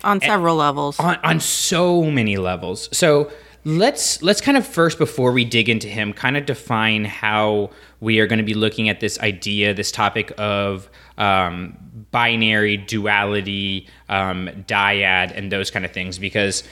On 0.03 0.21
several 0.21 0.55
levels. 0.57 0.99
on, 0.99 1.17
on 1.23 1.39
so 1.39 2.03
many 2.03 2.37
levels. 2.37 2.89
So 2.95 3.31
let's 3.67 4.23
let's 4.23 4.39
kind 4.39 4.57
of 4.57 4.65
first 4.65 4.97
before 4.97 5.33
we 5.33 5.43
dig 5.43 5.67
into 5.67 5.89
him 5.89 6.13
kind 6.13 6.37
of 6.37 6.45
define 6.45 7.03
how 7.03 7.69
we 7.99 8.17
are 8.21 8.25
going 8.25 8.39
to 8.39 8.45
be 8.45 8.53
looking 8.53 8.87
at 8.87 9.01
this 9.01 9.19
idea 9.19 9.73
this 9.73 9.91
topic 9.91 10.31
of 10.37 10.89
um, 11.17 11.77
binary 12.11 12.77
duality 12.77 13.85
um, 14.07 14.47
dyad 14.67 15.35
and 15.35 15.51
those 15.51 15.69
kind 15.69 15.83
of 15.83 15.91
things 15.91 16.17
because 16.17 16.63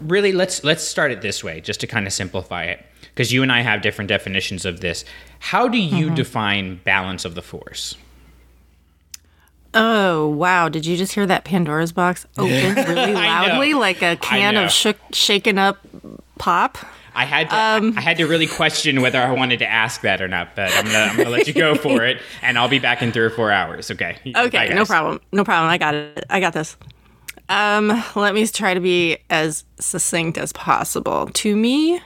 really 0.00 0.32
let's 0.32 0.62
let's 0.64 0.82
start 0.82 1.10
it 1.10 1.22
this 1.22 1.42
way 1.42 1.62
just 1.62 1.80
to 1.80 1.86
kind 1.86 2.06
of 2.06 2.12
simplify 2.12 2.64
it 2.64 2.84
because 3.00 3.32
you 3.32 3.42
and 3.42 3.50
i 3.50 3.62
have 3.62 3.80
different 3.80 4.08
definitions 4.08 4.66
of 4.66 4.80
this. 4.80 5.02
How 5.38 5.66
do 5.66 5.78
you 5.78 6.10
define 6.10 6.80
balance 6.84 7.24
of 7.24 7.34
the 7.34 7.42
force 7.42 7.96
Oh 9.76 10.28
wow! 10.28 10.68
Did 10.68 10.86
you 10.86 10.96
just 10.96 11.12
hear 11.12 11.26
that 11.26 11.44
Pandora's 11.44 11.92
box 11.92 12.26
open 12.38 12.74
really 12.74 13.12
loudly, 13.12 13.74
like 13.74 14.02
a 14.02 14.16
can 14.16 14.56
of 14.56 14.70
shook, 14.70 14.96
shaken 15.12 15.58
up 15.58 15.78
pop? 16.38 16.78
I 17.14 17.24
had 17.24 17.48
to, 17.48 17.98
I 17.98 18.00
had 18.02 18.18
to 18.18 18.26
really 18.26 18.46
question 18.46 19.00
whether 19.00 19.20
I 19.20 19.32
wanted 19.32 19.58
to 19.60 19.66
ask 19.66 20.02
that 20.02 20.20
or 20.20 20.28
not, 20.28 20.54
but 20.54 20.70
I'm 20.76 20.84
gonna, 20.84 20.98
I'm 20.98 21.16
gonna 21.16 21.30
let 21.30 21.46
you 21.46 21.54
go 21.54 21.74
for 21.74 22.04
it, 22.04 22.20
and 22.42 22.58
I'll 22.58 22.68
be 22.68 22.78
back 22.78 23.02
in 23.02 23.12
three 23.12 23.24
or 23.24 23.30
four 23.30 23.50
hours. 23.50 23.90
Okay. 23.90 24.18
Okay, 24.34 24.74
no 24.74 24.84
problem. 24.84 25.20
No 25.32 25.44
problem. 25.44 25.70
I 25.70 25.78
got 25.78 25.94
it. 25.94 26.24
I 26.28 26.40
got 26.40 26.52
this. 26.52 26.76
Um, 27.48 28.02
let 28.16 28.34
me 28.34 28.46
try 28.46 28.74
to 28.74 28.80
be 28.80 29.18
as 29.30 29.64
succinct 29.78 30.36
as 30.36 30.52
possible. 30.52 31.26
To 31.26 31.56
me, 31.56 32.00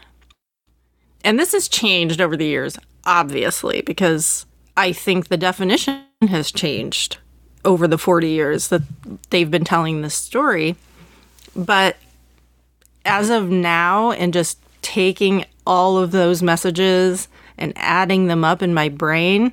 and 1.25 1.39
this 1.39 1.53
has 1.53 1.69
changed 1.69 2.21
over 2.21 2.37
the 2.37 2.47
years, 2.47 2.79
obviously, 3.05 3.83
because 3.83 4.47
I 4.77 4.93
think 4.93 5.29
the 5.29 5.37
definition 5.37 6.03
has 6.29 6.53
changed 6.53 7.19
over 7.65 7.87
the 7.87 7.99
40 7.99 8.29
years 8.29 8.69
that 8.69 8.83
they've 9.31 9.51
been 9.51 9.65
telling 9.65 10.03
this 10.03 10.15
story. 10.15 10.77
But 11.55 11.97
as 13.05 13.31
of 13.31 13.51
now, 13.51 14.13
and 14.13 14.33
just 14.33 14.59
taking 14.83 15.45
all 15.67 15.99
of 15.99 16.11
those 16.11 16.43
messages 16.43 17.29
and 17.59 17.73
adding 17.77 18.27
them 18.27 18.45
up 18.45 18.63
in 18.63 18.73
my 18.73 18.89
brain, 18.89 19.53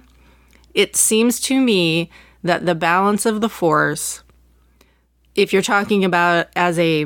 it 0.74 0.96
seems 0.96 1.40
to 1.42 1.60
me 1.60 2.10
that 2.44 2.66
the 2.66 2.76
balance 2.76 3.26
of 3.26 3.42
the 3.42 3.50
force 3.50 4.24
if 5.38 5.54
you're 5.54 5.62
talking 5.62 6.04
about 6.04 6.48
as 6.56 6.78
a 6.80 7.06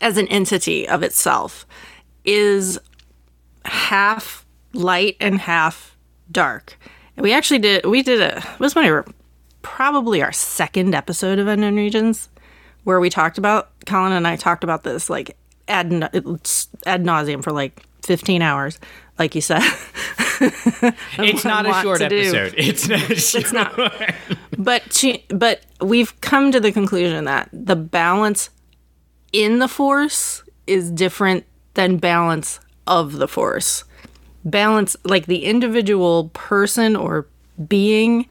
as 0.00 0.18
an 0.18 0.28
entity 0.28 0.86
of 0.86 1.02
itself 1.02 1.66
is 2.24 2.78
half 3.64 4.46
light 4.74 5.16
and 5.18 5.40
half 5.40 5.96
dark. 6.30 6.78
And 7.16 7.24
we 7.24 7.32
actually 7.32 7.58
did 7.58 7.86
we 7.86 8.02
did 8.02 8.20
a 8.20 8.36
it 8.38 8.60
was 8.60 8.74
one 8.74 8.84
of 8.84 9.14
probably 9.66 10.22
our 10.22 10.30
second 10.30 10.94
episode 10.94 11.40
of 11.40 11.48
Unknown 11.48 11.74
Regions 11.74 12.28
where 12.84 13.00
we 13.00 13.10
talked 13.10 13.36
about 13.36 13.68
Colin 13.84 14.12
and 14.12 14.24
I 14.24 14.36
talked 14.36 14.62
about 14.62 14.84
this 14.84 15.10
like 15.10 15.36
ad 15.66 15.92
ad 15.92 17.04
nauseum 17.04 17.42
for 17.42 17.50
like 17.50 17.82
15 18.04 18.42
hours, 18.42 18.78
like 19.18 19.34
you 19.34 19.40
said. 19.40 19.62
it's 21.18 21.44
not 21.44 21.66
a 21.66 21.72
short 21.82 22.00
episode. 22.00 22.54
It's 22.56 22.88
not. 22.88 23.10
It's 23.10 23.52
not. 23.52 23.76
But 24.56 25.04
but 25.30 25.66
we've 25.80 26.18
come 26.20 26.52
to 26.52 26.60
the 26.60 26.70
conclusion 26.70 27.24
that 27.24 27.48
the 27.52 27.76
balance 27.76 28.50
in 29.32 29.58
the 29.58 29.68
force 29.68 30.44
is 30.68 30.92
different 30.92 31.44
than 31.74 31.96
balance 31.96 32.60
of 32.86 33.14
the 33.14 33.26
force. 33.26 33.82
Balance, 34.44 34.96
like 35.02 35.26
the 35.26 35.44
individual 35.44 36.30
person 36.34 36.94
or 36.94 37.26
being, 37.66 38.28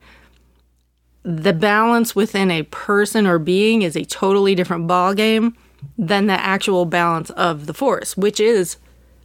the 1.26 1.54
balance 1.54 2.16
within 2.16 2.52
a 2.52 2.64
person 2.64 3.26
or 3.26 3.40
being 3.40 3.82
is 3.82 3.96
a 3.96 4.06
totally 4.06 4.54
different 4.54 4.88
ballgame 4.88 5.56
than 5.98 6.28
the 6.28 6.40
actual 6.40 6.86
balance 6.86 7.32
of 7.32 7.66
the 7.66 7.74
force, 7.74 8.16
which 8.16 8.40
is 8.40 8.78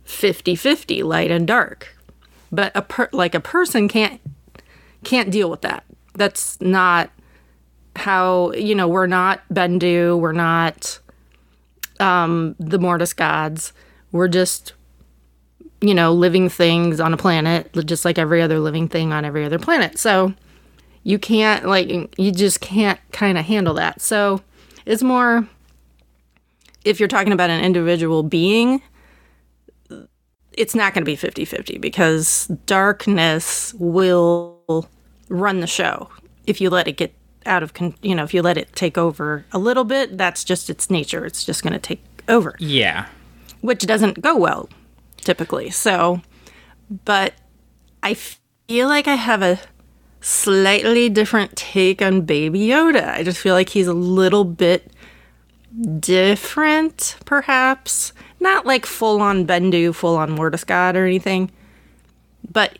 50 0.04 0.56
50 0.56 1.02
light 1.02 1.30
and 1.30 1.46
dark. 1.46 1.94
But 2.50 2.72
a 2.74 2.82
per- 2.82 3.10
like 3.12 3.34
a 3.34 3.40
person 3.40 3.86
can't 3.86 4.18
can't 5.04 5.30
deal 5.30 5.50
with 5.50 5.60
that. 5.60 5.84
That's 6.14 6.58
not 6.60 7.10
how 7.96 8.52
you 8.52 8.74
know 8.74 8.88
we're 8.88 9.06
not 9.06 9.42
Bendu, 9.52 10.18
we're 10.18 10.32
not 10.32 10.98
um, 12.00 12.56
the 12.58 12.78
Mortis 12.78 13.12
gods. 13.12 13.74
We're 14.10 14.28
just, 14.28 14.72
you 15.82 15.94
know, 15.94 16.12
living 16.12 16.48
things 16.48 16.98
on 16.98 17.12
a 17.12 17.18
planet, 17.18 17.70
just 17.84 18.06
like 18.06 18.18
every 18.18 18.40
other 18.40 18.58
living 18.58 18.88
thing 18.88 19.12
on 19.12 19.26
every 19.26 19.44
other 19.44 19.58
planet. 19.58 19.98
So 19.98 20.34
you 21.02 21.18
can't, 21.18 21.66
like, 21.66 21.88
you 22.18 22.32
just 22.32 22.60
can't 22.60 23.00
kind 23.12 23.38
of 23.38 23.44
handle 23.46 23.74
that. 23.74 24.00
So 24.00 24.42
it's 24.86 25.02
more, 25.02 25.46
if 26.84 26.98
you're 27.00 27.08
talking 27.08 27.32
about 27.32 27.50
an 27.50 27.64
individual 27.64 28.22
being, 28.22 28.82
it's 30.52 30.74
not 30.74 30.92
going 30.92 31.02
to 31.02 31.06
be 31.06 31.16
50 31.16 31.44
50 31.44 31.78
because 31.78 32.46
darkness 32.66 33.72
will 33.78 34.88
run 35.28 35.60
the 35.60 35.66
show 35.66 36.08
if 36.46 36.60
you 36.60 36.68
let 36.70 36.88
it 36.88 36.96
get 36.96 37.14
out 37.46 37.62
of 37.62 37.72
con- 37.72 37.94
you 38.02 38.14
know 38.14 38.24
if 38.24 38.34
you 38.34 38.42
let 38.42 38.58
it 38.58 38.74
take 38.74 38.98
over 38.98 39.44
a 39.52 39.58
little 39.58 39.84
bit 39.84 40.18
that's 40.18 40.42
just 40.44 40.68
its 40.68 40.90
nature 40.90 41.24
it's 41.24 41.44
just 41.44 41.62
going 41.62 41.72
to 41.72 41.78
take 41.78 42.02
over 42.28 42.56
Yeah. 42.58 43.06
which 43.60 43.86
doesn't 43.86 44.20
go 44.20 44.36
well 44.36 44.68
typically 45.18 45.70
so 45.70 46.20
but 47.04 47.32
i 48.02 48.12
feel 48.14 48.88
like 48.88 49.06
i 49.06 49.14
have 49.14 49.42
a 49.42 49.60
slightly 50.20 51.08
different 51.08 51.54
take 51.56 52.02
on 52.02 52.22
baby 52.22 52.60
yoda 52.60 53.08
i 53.08 53.22
just 53.22 53.38
feel 53.38 53.54
like 53.54 53.70
he's 53.70 53.86
a 53.86 53.94
little 53.94 54.44
bit 54.44 54.92
different 55.98 57.16
perhaps 57.24 58.12
not 58.38 58.66
like 58.66 58.84
full 58.84 59.22
on 59.22 59.46
bendu 59.46 59.94
full 59.94 60.16
on 60.16 60.36
god 60.66 60.96
or 60.96 61.06
anything 61.06 61.50
but 62.52 62.78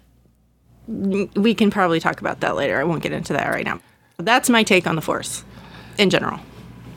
we 0.88 1.54
can 1.54 1.70
probably 1.70 2.00
talk 2.00 2.20
about 2.20 2.40
that 2.40 2.56
later 2.56 2.78
i 2.78 2.84
won't 2.84 3.02
get 3.02 3.12
into 3.12 3.32
that 3.32 3.48
right 3.48 3.64
now 3.64 3.80
that's 4.18 4.50
my 4.50 4.62
take 4.62 4.86
on 4.86 4.96
the 4.96 5.02
force 5.02 5.44
in 5.98 6.10
general. 6.10 6.40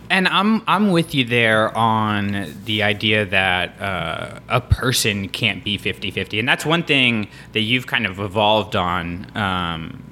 And 0.10 0.28
I'm 0.28 0.62
I'm 0.68 0.92
with 0.92 1.16
you 1.16 1.26
there 1.26 1.76
on 1.76 2.54
the 2.66 2.84
idea 2.84 3.26
that 3.26 3.82
uh, 3.82 4.40
a 4.48 4.62
person 4.62 5.28
can't 5.30 5.64
be 5.64 5.78
50-50. 5.78 6.40
and 6.40 6.48
that's 6.48 6.66
one 6.66 6.84
thing 6.84 7.28
that 7.54 7.62
you've 7.62 7.88
kind 7.88 8.06
of 8.06 8.20
evolved 8.20 8.76
on 8.76 9.26
um, 9.36 10.04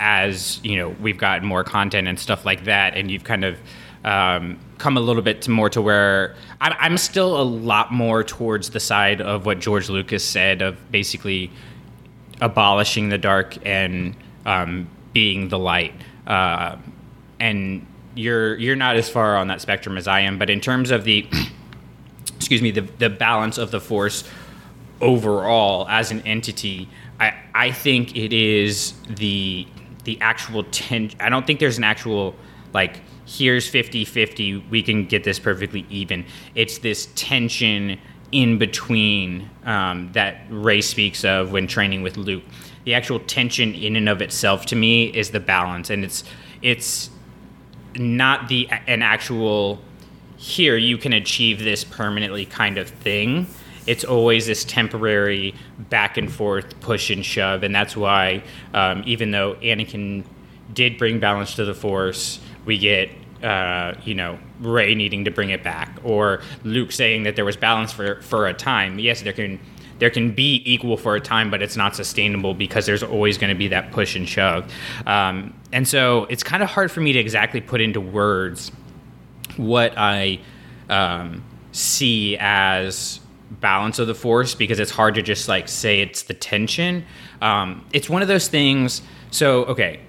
as 0.00 0.58
you 0.64 0.76
know 0.76 0.88
we've 1.00 1.18
got 1.18 1.44
more 1.44 1.62
content 1.62 2.08
and 2.08 2.18
stuff 2.18 2.44
like 2.44 2.64
that, 2.64 2.96
and 2.96 3.10
you've 3.10 3.24
kind 3.24 3.44
of 3.44 3.58
um, 4.04 4.58
come 4.78 4.96
a 4.96 5.00
little 5.00 5.22
bit 5.22 5.42
to 5.42 5.50
more 5.50 5.68
to 5.70 5.82
where 5.82 6.34
I'm, 6.60 6.74
I'm 6.78 6.98
still 6.98 7.40
a 7.40 7.44
lot 7.44 7.92
more 7.92 8.24
towards 8.24 8.70
the 8.70 8.80
side 8.80 9.20
of 9.20 9.46
what 9.46 9.60
George 9.60 9.88
Lucas 9.90 10.24
said 10.24 10.62
of 10.62 10.90
basically 10.90 11.50
abolishing 12.40 13.10
the 13.10 13.18
dark 13.18 13.58
and 13.66 14.16
um, 14.46 14.88
being 15.12 15.48
the 15.48 15.58
light. 15.58 15.94
Uh, 16.26 16.76
and 17.38 17.86
you're 18.14 18.56
you're 18.56 18.76
not 18.76 18.96
as 18.96 19.08
far 19.08 19.36
on 19.36 19.48
that 19.48 19.60
spectrum 19.60 19.96
as 19.96 20.08
I 20.08 20.20
am, 20.20 20.38
but 20.38 20.50
in 20.50 20.60
terms 20.60 20.90
of 20.90 21.04
the 21.04 21.28
excuse 22.36 22.62
me 22.62 22.70
the 22.70 22.82
the 22.98 23.10
balance 23.10 23.58
of 23.58 23.70
the 23.70 23.80
force 23.80 24.24
overall 25.00 25.86
as 25.88 26.10
an 26.10 26.20
entity, 26.22 26.88
I 27.18 27.34
I 27.54 27.70
think 27.70 28.16
it 28.16 28.32
is 28.32 28.94
the 29.08 29.66
the 30.10 30.20
actual 30.20 30.64
ten. 30.64 31.08
I 31.20 31.28
don't 31.28 31.46
think 31.46 31.60
there's 31.60 31.78
an 31.78 31.84
actual 31.84 32.34
like 32.72 33.00
here's 33.26 33.70
50-50 33.70 34.68
we 34.70 34.82
can 34.82 35.06
get 35.06 35.22
this 35.24 35.38
perfectly 35.38 35.86
even 35.88 36.24
it's 36.54 36.78
this 36.78 37.08
tension 37.14 37.98
in 38.32 38.58
between 38.58 39.48
um, 39.64 40.10
that 40.12 40.42
rey 40.50 40.80
speaks 40.80 41.24
of 41.24 41.50
when 41.52 41.66
training 41.66 42.02
with 42.02 42.16
luke 42.16 42.44
the 42.84 42.94
actual 42.94 43.18
tension 43.20 43.74
in 43.74 43.96
and 43.96 44.08
of 44.08 44.22
itself 44.22 44.66
to 44.66 44.76
me 44.76 45.06
is 45.06 45.30
the 45.30 45.40
balance 45.40 45.90
and 45.90 46.04
it's 46.04 46.22
it's 46.62 47.10
not 47.96 48.48
the 48.48 48.68
an 48.86 49.02
actual 49.02 49.80
here 50.36 50.76
you 50.76 50.96
can 50.96 51.12
achieve 51.12 51.58
this 51.58 51.82
permanently 51.82 52.46
kind 52.46 52.78
of 52.78 52.88
thing 52.88 53.46
it's 53.86 54.04
always 54.04 54.46
this 54.46 54.64
temporary 54.64 55.54
back 55.78 56.16
and 56.16 56.30
forth 56.32 56.78
push 56.80 57.10
and 57.10 57.24
shove 57.24 57.62
and 57.62 57.74
that's 57.74 57.96
why 57.96 58.42
um, 58.74 59.02
even 59.06 59.30
though 59.30 59.54
anakin 59.56 60.24
did 60.72 60.98
bring 60.98 61.18
balance 61.18 61.54
to 61.54 61.64
the 61.64 61.74
force 61.74 62.40
we 62.64 62.78
get 62.78 63.10
uh, 63.42 63.94
you 64.04 64.14
know 64.14 64.38
rey 64.60 64.94
needing 64.94 65.24
to 65.24 65.30
bring 65.30 65.50
it 65.50 65.62
back 65.62 65.98
or 66.04 66.42
luke 66.64 66.92
saying 66.92 67.22
that 67.22 67.36
there 67.36 67.44
was 67.44 67.56
balance 67.56 67.92
for 67.92 68.20
for 68.22 68.46
a 68.46 68.54
time 68.54 68.98
yes 68.98 69.22
there 69.22 69.32
can 69.32 69.58
there 70.00 70.10
can 70.10 70.32
be 70.32 70.62
equal 70.64 70.96
for 70.96 71.14
a 71.14 71.20
time, 71.20 71.50
but 71.50 71.62
it's 71.62 71.76
not 71.76 71.94
sustainable 71.94 72.54
because 72.54 72.86
there's 72.86 73.02
always 73.02 73.38
going 73.38 73.50
to 73.50 73.58
be 73.58 73.68
that 73.68 73.92
push 73.92 74.16
and 74.16 74.28
shove. 74.28 74.72
Um, 75.06 75.54
and 75.72 75.86
so 75.86 76.24
it's 76.24 76.42
kind 76.42 76.62
of 76.62 76.70
hard 76.70 76.90
for 76.90 77.00
me 77.00 77.12
to 77.12 77.18
exactly 77.18 77.60
put 77.60 77.82
into 77.82 78.00
words 78.00 78.72
what 79.56 79.92
I 79.96 80.40
um, 80.88 81.44
see 81.72 82.36
as 82.40 83.20
balance 83.50 83.98
of 83.98 84.06
the 84.06 84.14
force 84.14 84.54
because 84.54 84.78
it's 84.78 84.90
hard 84.90 85.14
to 85.16 85.22
just 85.22 85.48
like 85.48 85.68
say 85.68 86.00
it's 86.00 86.22
the 86.22 86.34
tension. 86.34 87.04
Um, 87.42 87.84
it's 87.92 88.08
one 88.08 88.22
of 88.22 88.28
those 88.28 88.48
things. 88.48 89.02
So, 89.30 89.64
okay, 89.64 90.00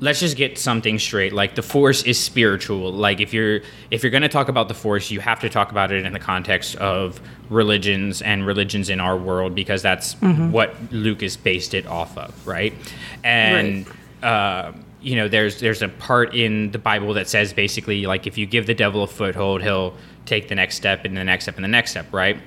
let's 0.00 0.20
just 0.20 0.36
get 0.36 0.58
something 0.58 0.98
straight 0.98 1.32
like 1.32 1.54
the 1.56 1.62
force 1.62 2.04
is 2.04 2.22
spiritual 2.22 2.92
like 2.92 3.20
if 3.20 3.34
you're 3.34 3.60
if 3.90 4.02
you're 4.02 4.10
going 4.10 4.22
to 4.22 4.28
talk 4.28 4.48
about 4.48 4.68
the 4.68 4.74
force 4.74 5.10
you 5.10 5.18
have 5.18 5.40
to 5.40 5.48
talk 5.48 5.72
about 5.72 5.90
it 5.90 6.06
in 6.06 6.12
the 6.12 6.18
context 6.18 6.76
of 6.76 7.20
religions 7.50 8.22
and 8.22 8.46
religions 8.46 8.90
in 8.90 9.00
our 9.00 9.16
world 9.16 9.56
because 9.56 9.82
that's 9.82 10.14
mm-hmm. 10.16 10.52
what 10.52 10.76
lucas 10.92 11.36
based 11.36 11.74
it 11.74 11.84
off 11.86 12.16
of 12.16 12.46
right 12.46 12.74
and 13.24 13.88
right. 13.88 13.96
Uh, 14.22 14.72
you 15.00 15.14
know 15.16 15.28
there's 15.28 15.60
there's 15.60 15.82
a 15.82 15.88
part 15.88 16.34
in 16.34 16.70
the 16.72 16.78
bible 16.78 17.14
that 17.14 17.28
says 17.28 17.52
basically 17.52 18.04
like 18.06 18.26
if 18.26 18.36
you 18.36 18.46
give 18.46 18.66
the 18.66 18.74
devil 18.74 19.02
a 19.04 19.06
foothold 19.06 19.62
he'll 19.62 19.94
take 20.28 20.48
the 20.48 20.54
next 20.54 20.76
step 20.76 21.04
and 21.04 21.16
the 21.16 21.24
next 21.24 21.44
step 21.44 21.56
and 21.56 21.64
the 21.64 21.68
next 21.68 21.90
step 21.90 22.06
right? 22.12 22.38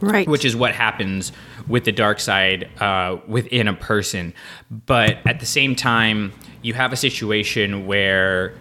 Right. 0.00 0.28
Which 0.28 0.44
is 0.44 0.54
what 0.54 0.74
happens 0.74 1.32
with 1.66 1.84
the 1.84 1.92
dark 1.92 2.20
side 2.20 2.68
uh, 2.80 3.16
within 3.26 3.66
a 3.66 3.74
person. 3.74 4.34
But 4.70 5.18
at 5.26 5.40
the 5.40 5.46
same 5.46 5.74
time 5.74 6.32
you 6.62 6.74
have 6.74 6.92
a 6.92 6.96
situation 6.96 7.86
where 7.86 8.54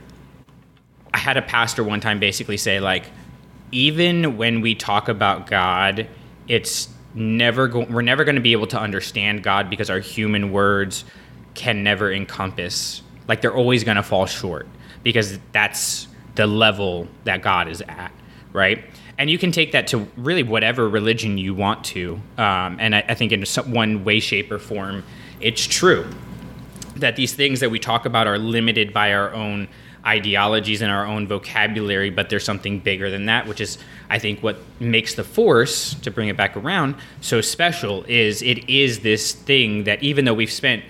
I 1.13 1.17
had 1.17 1.37
a 1.37 1.41
pastor 1.41 1.83
one 1.83 1.99
time 1.99 2.19
basically 2.19 2.57
say 2.57 2.79
like 2.79 3.05
even 3.71 4.37
when 4.37 4.61
we 4.61 4.75
talk 4.75 5.09
about 5.09 5.47
God, 5.47 6.07
it's 6.47 6.87
never 7.13 7.67
go- 7.67 7.85
we're 7.89 8.01
never 8.01 8.23
going 8.23 8.35
to 8.35 8.41
be 8.41 8.53
able 8.53 8.67
to 8.67 8.79
understand 8.79 9.43
God 9.43 9.69
because 9.69 9.89
our 9.89 9.99
human 9.99 10.51
words 10.51 11.03
can 11.53 11.83
never 11.83 12.11
encompass 12.11 13.01
like 13.27 13.41
they're 13.41 13.55
always 13.55 13.83
going 13.83 13.97
to 13.97 14.03
fall 14.03 14.25
short 14.25 14.67
because 15.03 15.39
that's 15.51 16.07
the 16.35 16.47
level 16.47 17.07
that 17.23 17.41
God 17.41 17.67
is 17.67 17.81
at, 17.87 18.11
right? 18.53 18.83
And 19.17 19.29
you 19.29 19.37
can 19.37 19.51
take 19.51 19.71
that 19.71 19.87
to 19.87 20.07
really 20.17 20.43
whatever 20.43 20.89
religion 20.89 21.37
you 21.37 21.53
want 21.53 21.83
to, 21.85 22.19
um, 22.37 22.77
and 22.79 22.95
I, 22.95 23.05
I 23.07 23.13
think 23.13 23.31
in 23.31 23.45
some, 23.45 23.71
one 23.71 24.03
way, 24.03 24.19
shape, 24.19 24.51
or 24.51 24.59
form, 24.59 25.03
it's 25.39 25.65
true 25.65 26.05
that 26.97 27.15
these 27.15 27.33
things 27.33 27.59
that 27.59 27.69
we 27.69 27.79
talk 27.79 28.05
about 28.05 28.27
are 28.27 28.37
limited 28.37 28.93
by 28.93 29.13
our 29.13 29.33
own 29.33 29.67
ideologies 30.05 30.81
and 30.81 30.91
our 30.91 31.05
own 31.05 31.27
vocabulary, 31.27 32.09
but 32.09 32.29
there's 32.29 32.43
something 32.43 32.79
bigger 32.79 33.09
than 33.09 33.25
that, 33.25 33.47
which 33.47 33.59
is, 33.59 33.77
I 34.09 34.19
think, 34.19 34.43
what 34.43 34.57
makes 34.79 35.15
the 35.15 35.23
Force, 35.23 35.95
to 35.95 36.11
bring 36.11 36.29
it 36.29 36.37
back 36.37 36.55
around, 36.55 36.95
so 37.21 37.41
special 37.41 38.03
is 38.07 38.41
it 38.41 38.69
is 38.69 38.99
this 38.99 39.31
thing 39.31 39.85
that 39.85 40.03
even 40.03 40.25
though 40.25 40.33
we've 40.33 40.51
spent 40.51 40.83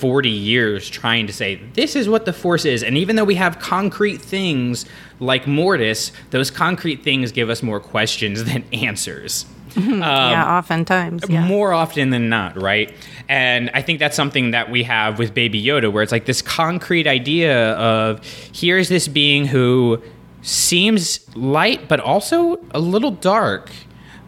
40 0.00 0.28
years 0.28 0.88
trying 0.88 1.26
to 1.26 1.32
say 1.32 1.56
this 1.74 1.94
is 1.94 2.08
what 2.08 2.24
the 2.24 2.32
force 2.32 2.64
is 2.64 2.82
and 2.82 2.96
even 2.96 3.16
though 3.16 3.24
we 3.24 3.34
have 3.34 3.58
concrete 3.58 4.18
things 4.18 4.86
like 5.20 5.46
mortis 5.46 6.12
those 6.30 6.50
concrete 6.50 7.04
things 7.04 7.32
give 7.32 7.50
us 7.50 7.62
more 7.62 7.80
questions 7.80 8.44
than 8.50 8.64
answers 8.72 9.46
yeah, 9.76 10.58
oftentimes. 10.58 11.24
Yeah. 11.28 11.46
more 11.46 11.72
often 11.72 12.10
than 12.10 12.28
not, 12.28 12.60
right? 12.60 12.92
And 13.28 13.70
I 13.74 13.82
think 13.82 13.98
that's 13.98 14.16
something 14.16 14.52
that 14.52 14.70
we 14.70 14.82
have 14.84 15.18
with 15.18 15.34
Baby 15.34 15.62
Yoda, 15.62 15.92
where 15.92 16.02
it's 16.02 16.12
like 16.12 16.26
this 16.26 16.42
concrete 16.42 17.06
idea 17.06 17.72
of 17.72 18.24
here's 18.52 18.88
this 18.88 19.08
being 19.08 19.46
who 19.46 20.02
seems 20.42 21.20
light, 21.36 21.88
but 21.88 22.00
also 22.00 22.58
a 22.72 22.80
little 22.80 23.10
dark. 23.10 23.70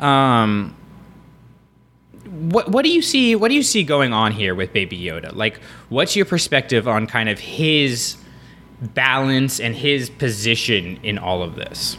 Um, 0.01 0.77
what 2.51 2.69
what 2.69 2.85
do 2.85 2.91
you 2.91 3.03
see? 3.03 3.35
What 3.35 3.49
do 3.49 3.55
you 3.55 3.63
see 3.63 3.85
going 3.85 4.13
on 4.13 4.33
here 4.33 4.55
with 4.55 4.73
Baby 4.73 4.99
Yoda? 4.99 5.35
Like, 5.35 5.61
what's 5.89 6.17
your 6.17 6.27
perspective 6.27 6.89
on 6.89 7.07
kind 7.07 7.29
of 7.29 7.39
his 7.39 8.17
balance 8.81 9.61
and 9.61 9.75
his 9.77 10.11
position 10.11 10.99
in 11.03 11.19
all 11.19 11.43
of 11.43 11.55
this? 11.55 11.97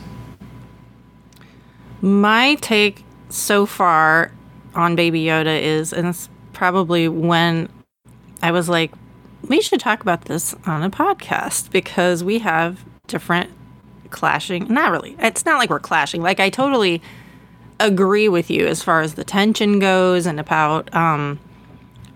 My 2.01 2.55
take 2.55 3.03
so 3.29 3.65
far 3.65 4.31
on 4.75 4.95
Baby 4.95 5.23
Yoda 5.23 5.61
is, 5.61 5.93
and 5.93 6.07
it's 6.07 6.29
probably 6.51 7.07
when 7.07 7.69
I 8.41 8.51
was 8.51 8.67
like, 8.67 8.91
we 9.47 9.61
should 9.61 9.79
talk 9.79 10.01
about 10.01 10.25
this 10.25 10.53
on 10.65 10.83
a 10.83 10.89
podcast 10.89 11.71
because 11.71 12.23
we 12.23 12.39
have 12.39 12.83
different 13.07 13.49
clashing. 14.09 14.67
Not 14.67 14.91
really. 14.91 15.15
It's 15.19 15.45
not 15.45 15.57
like 15.57 15.69
we're 15.69 15.79
clashing. 15.79 16.21
Like, 16.21 16.39
I 16.39 16.49
totally 16.49 17.01
agree 17.85 18.29
with 18.29 18.49
you 18.49 18.65
as 18.67 18.81
far 18.81 19.01
as 19.01 19.15
the 19.15 19.23
tension 19.23 19.79
goes 19.79 20.25
and 20.25 20.39
about 20.39 20.93
um, 20.95 21.39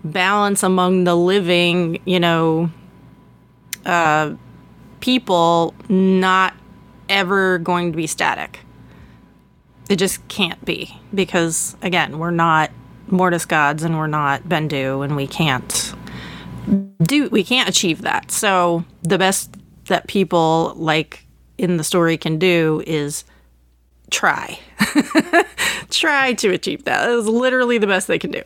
balance 0.02 0.62
among 0.62 1.04
the 1.04 1.14
living, 1.14 2.00
you 2.04 2.18
know, 2.18 2.70
uh, 3.84 4.34
people 5.00 5.74
not 5.88 6.54
ever 7.08 7.58
going 7.58 7.92
to 7.92 7.96
be 7.96 8.06
static. 8.06 8.60
It 9.88 9.96
just 9.96 10.26
can't 10.28 10.62
be 10.64 10.98
because 11.14 11.76
again, 11.82 12.18
we're 12.18 12.30
not 12.30 12.70
Mortis 13.06 13.46
gods 13.46 13.82
and 13.82 13.96
we're 13.96 14.06
not 14.06 14.42
Bendu 14.42 15.04
and 15.04 15.16
we 15.16 15.26
can't 15.26 15.94
do 17.02 17.28
we 17.30 17.42
can't 17.44 17.68
achieve 17.68 18.02
that. 18.02 18.30
So 18.30 18.84
the 19.02 19.18
best 19.18 19.54
that 19.86 20.06
people 20.06 20.74
like 20.76 21.26
in 21.56 21.78
the 21.78 21.84
story 21.84 22.18
can 22.18 22.38
do 22.38 22.82
is 22.86 23.24
try. 24.10 24.58
try 25.90 26.32
to 26.34 26.50
achieve 26.50 26.84
that. 26.84 27.06
That 27.06 27.10
is 27.10 27.26
literally 27.26 27.78
the 27.78 27.86
best 27.86 28.06
they 28.06 28.18
can 28.18 28.30
do. 28.30 28.42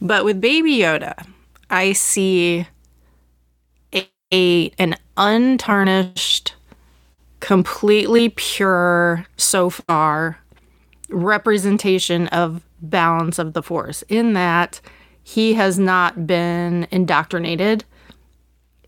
But 0.00 0.24
with 0.24 0.40
Baby 0.40 0.78
Yoda, 0.78 1.26
I 1.70 1.92
see 1.92 2.66
a, 3.92 4.08
a 4.32 4.72
an 4.78 4.96
untarnished, 5.16 6.54
completely 7.40 8.30
pure 8.30 9.26
so 9.36 9.70
far 9.70 10.38
representation 11.08 12.28
of 12.28 12.62
balance 12.80 13.38
of 13.38 13.52
the 13.52 13.62
force 13.62 14.02
in 14.08 14.32
that 14.32 14.80
he 15.22 15.54
has 15.54 15.78
not 15.78 16.26
been 16.26 16.86
indoctrinated 16.90 17.84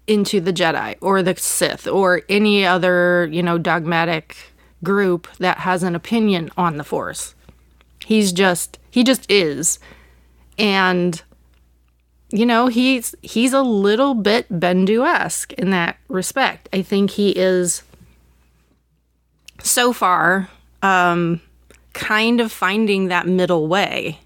into 0.07 0.40
the 0.40 0.52
Jedi 0.52 0.96
or 1.00 1.22
the 1.22 1.37
Sith 1.37 1.87
or 1.87 2.22
any 2.28 2.66
other, 2.66 3.28
you 3.30 3.42
know, 3.42 3.59
dogmatic 3.59 4.37
group 4.85 5.29
that 5.38 5.59
has 5.59 5.83
an 5.83 5.94
opinion 5.94 6.51
on 6.57 6.77
the 6.77 6.85
force. 6.85 7.35
He's 8.05 8.33
just 8.33 8.79
he 8.90 9.03
just 9.03 9.31
is. 9.31 9.79
And 10.59 11.20
you 12.31 12.47
know, 12.47 12.68
he's 12.68 13.14
he's 13.23 13.53
a 13.53 13.62
little 13.62 14.14
bit 14.14 14.49
Bendu-esque 14.49 15.53
in 15.55 15.70
that 15.70 15.97
respect. 16.09 16.68
I 16.73 16.83
think 16.83 17.12
he 17.12 17.31
is 17.31 17.83
so 19.61 19.92
far 19.92 20.51
um 20.83 21.40
kind 21.94 22.40
of 22.40 22.53
finding 22.53 23.09
that 23.09 23.27
middle 23.27 23.66
way 23.68 24.18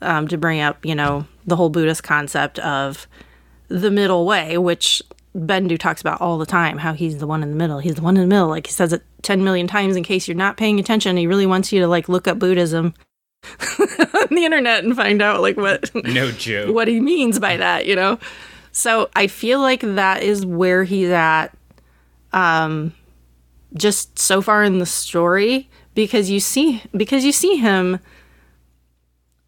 um, 0.00 0.28
to 0.28 0.38
bring 0.38 0.60
up, 0.60 0.84
you 0.84 0.94
know, 0.94 1.26
the 1.46 1.56
whole 1.56 1.70
Buddhist 1.70 2.02
concept 2.02 2.58
of 2.60 3.06
the 3.68 3.90
middle 3.90 4.24
way, 4.24 4.56
which 4.58 5.02
Bendu 5.38 5.78
talks 5.78 6.00
about 6.00 6.20
all 6.20 6.38
the 6.38 6.46
time, 6.46 6.78
how 6.78 6.92
he's 6.92 7.18
the 7.18 7.26
one 7.26 7.42
in 7.42 7.50
the 7.50 7.56
middle. 7.56 7.78
He's 7.78 7.94
the 7.94 8.02
one 8.02 8.16
in 8.16 8.22
the 8.22 8.34
middle. 8.34 8.48
Like 8.48 8.66
he 8.66 8.72
says 8.72 8.92
it 8.92 9.02
10 9.22 9.44
million 9.44 9.66
times 9.66 9.96
in 9.96 10.02
case 10.02 10.26
you're 10.26 10.36
not 10.36 10.56
paying 10.56 10.80
attention. 10.80 11.16
He 11.16 11.26
really 11.26 11.46
wants 11.46 11.72
you 11.72 11.80
to 11.80 11.86
like 11.88 12.08
look 12.08 12.26
up 12.26 12.38
Buddhism 12.38 12.94
on 13.78 14.28
the 14.30 14.44
internet 14.44 14.84
and 14.84 14.96
find 14.96 15.22
out 15.22 15.40
like 15.40 15.56
what 15.56 15.94
No 16.04 16.30
joke. 16.32 16.74
what 16.74 16.88
he 16.88 17.00
means 17.00 17.38
by 17.38 17.56
that, 17.58 17.86
you 17.86 17.94
know? 17.96 18.18
So 18.72 19.08
I 19.14 19.26
feel 19.26 19.60
like 19.60 19.80
that 19.80 20.22
is 20.22 20.44
where 20.44 20.84
he's 20.84 21.10
at 21.10 21.48
um 22.32 22.92
just 23.74 24.18
so 24.18 24.40
far 24.42 24.62
in 24.62 24.78
the 24.78 24.86
story 24.86 25.68
because 25.94 26.30
you 26.30 26.40
see 26.40 26.82
because 26.96 27.24
you 27.24 27.32
see 27.32 27.56
him 27.56 27.98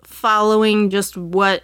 following 0.02 0.90
just 0.90 1.16
what 1.16 1.62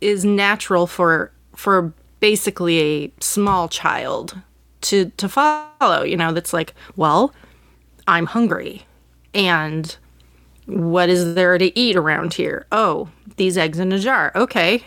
is 0.00 0.24
natural 0.24 0.86
for 0.86 1.32
for 1.54 1.92
basically 2.20 2.78
a 2.80 3.12
small 3.20 3.68
child 3.68 4.40
to 4.80 5.10
to 5.16 5.28
follow 5.28 6.02
you 6.02 6.16
know 6.16 6.32
that's 6.32 6.52
like 6.52 6.74
well 6.96 7.34
i'm 8.06 8.26
hungry. 8.26 8.84
And 9.34 9.94
what 10.66 11.08
is 11.08 11.34
there 11.34 11.58
to 11.58 11.78
eat 11.78 11.96
around 11.96 12.34
here? 12.34 12.66
Oh 12.72 13.10
these 13.36 13.56
eggs 13.56 13.78
in 13.78 13.92
a 13.92 13.98
jar. 13.98 14.32
Okay. 14.34 14.84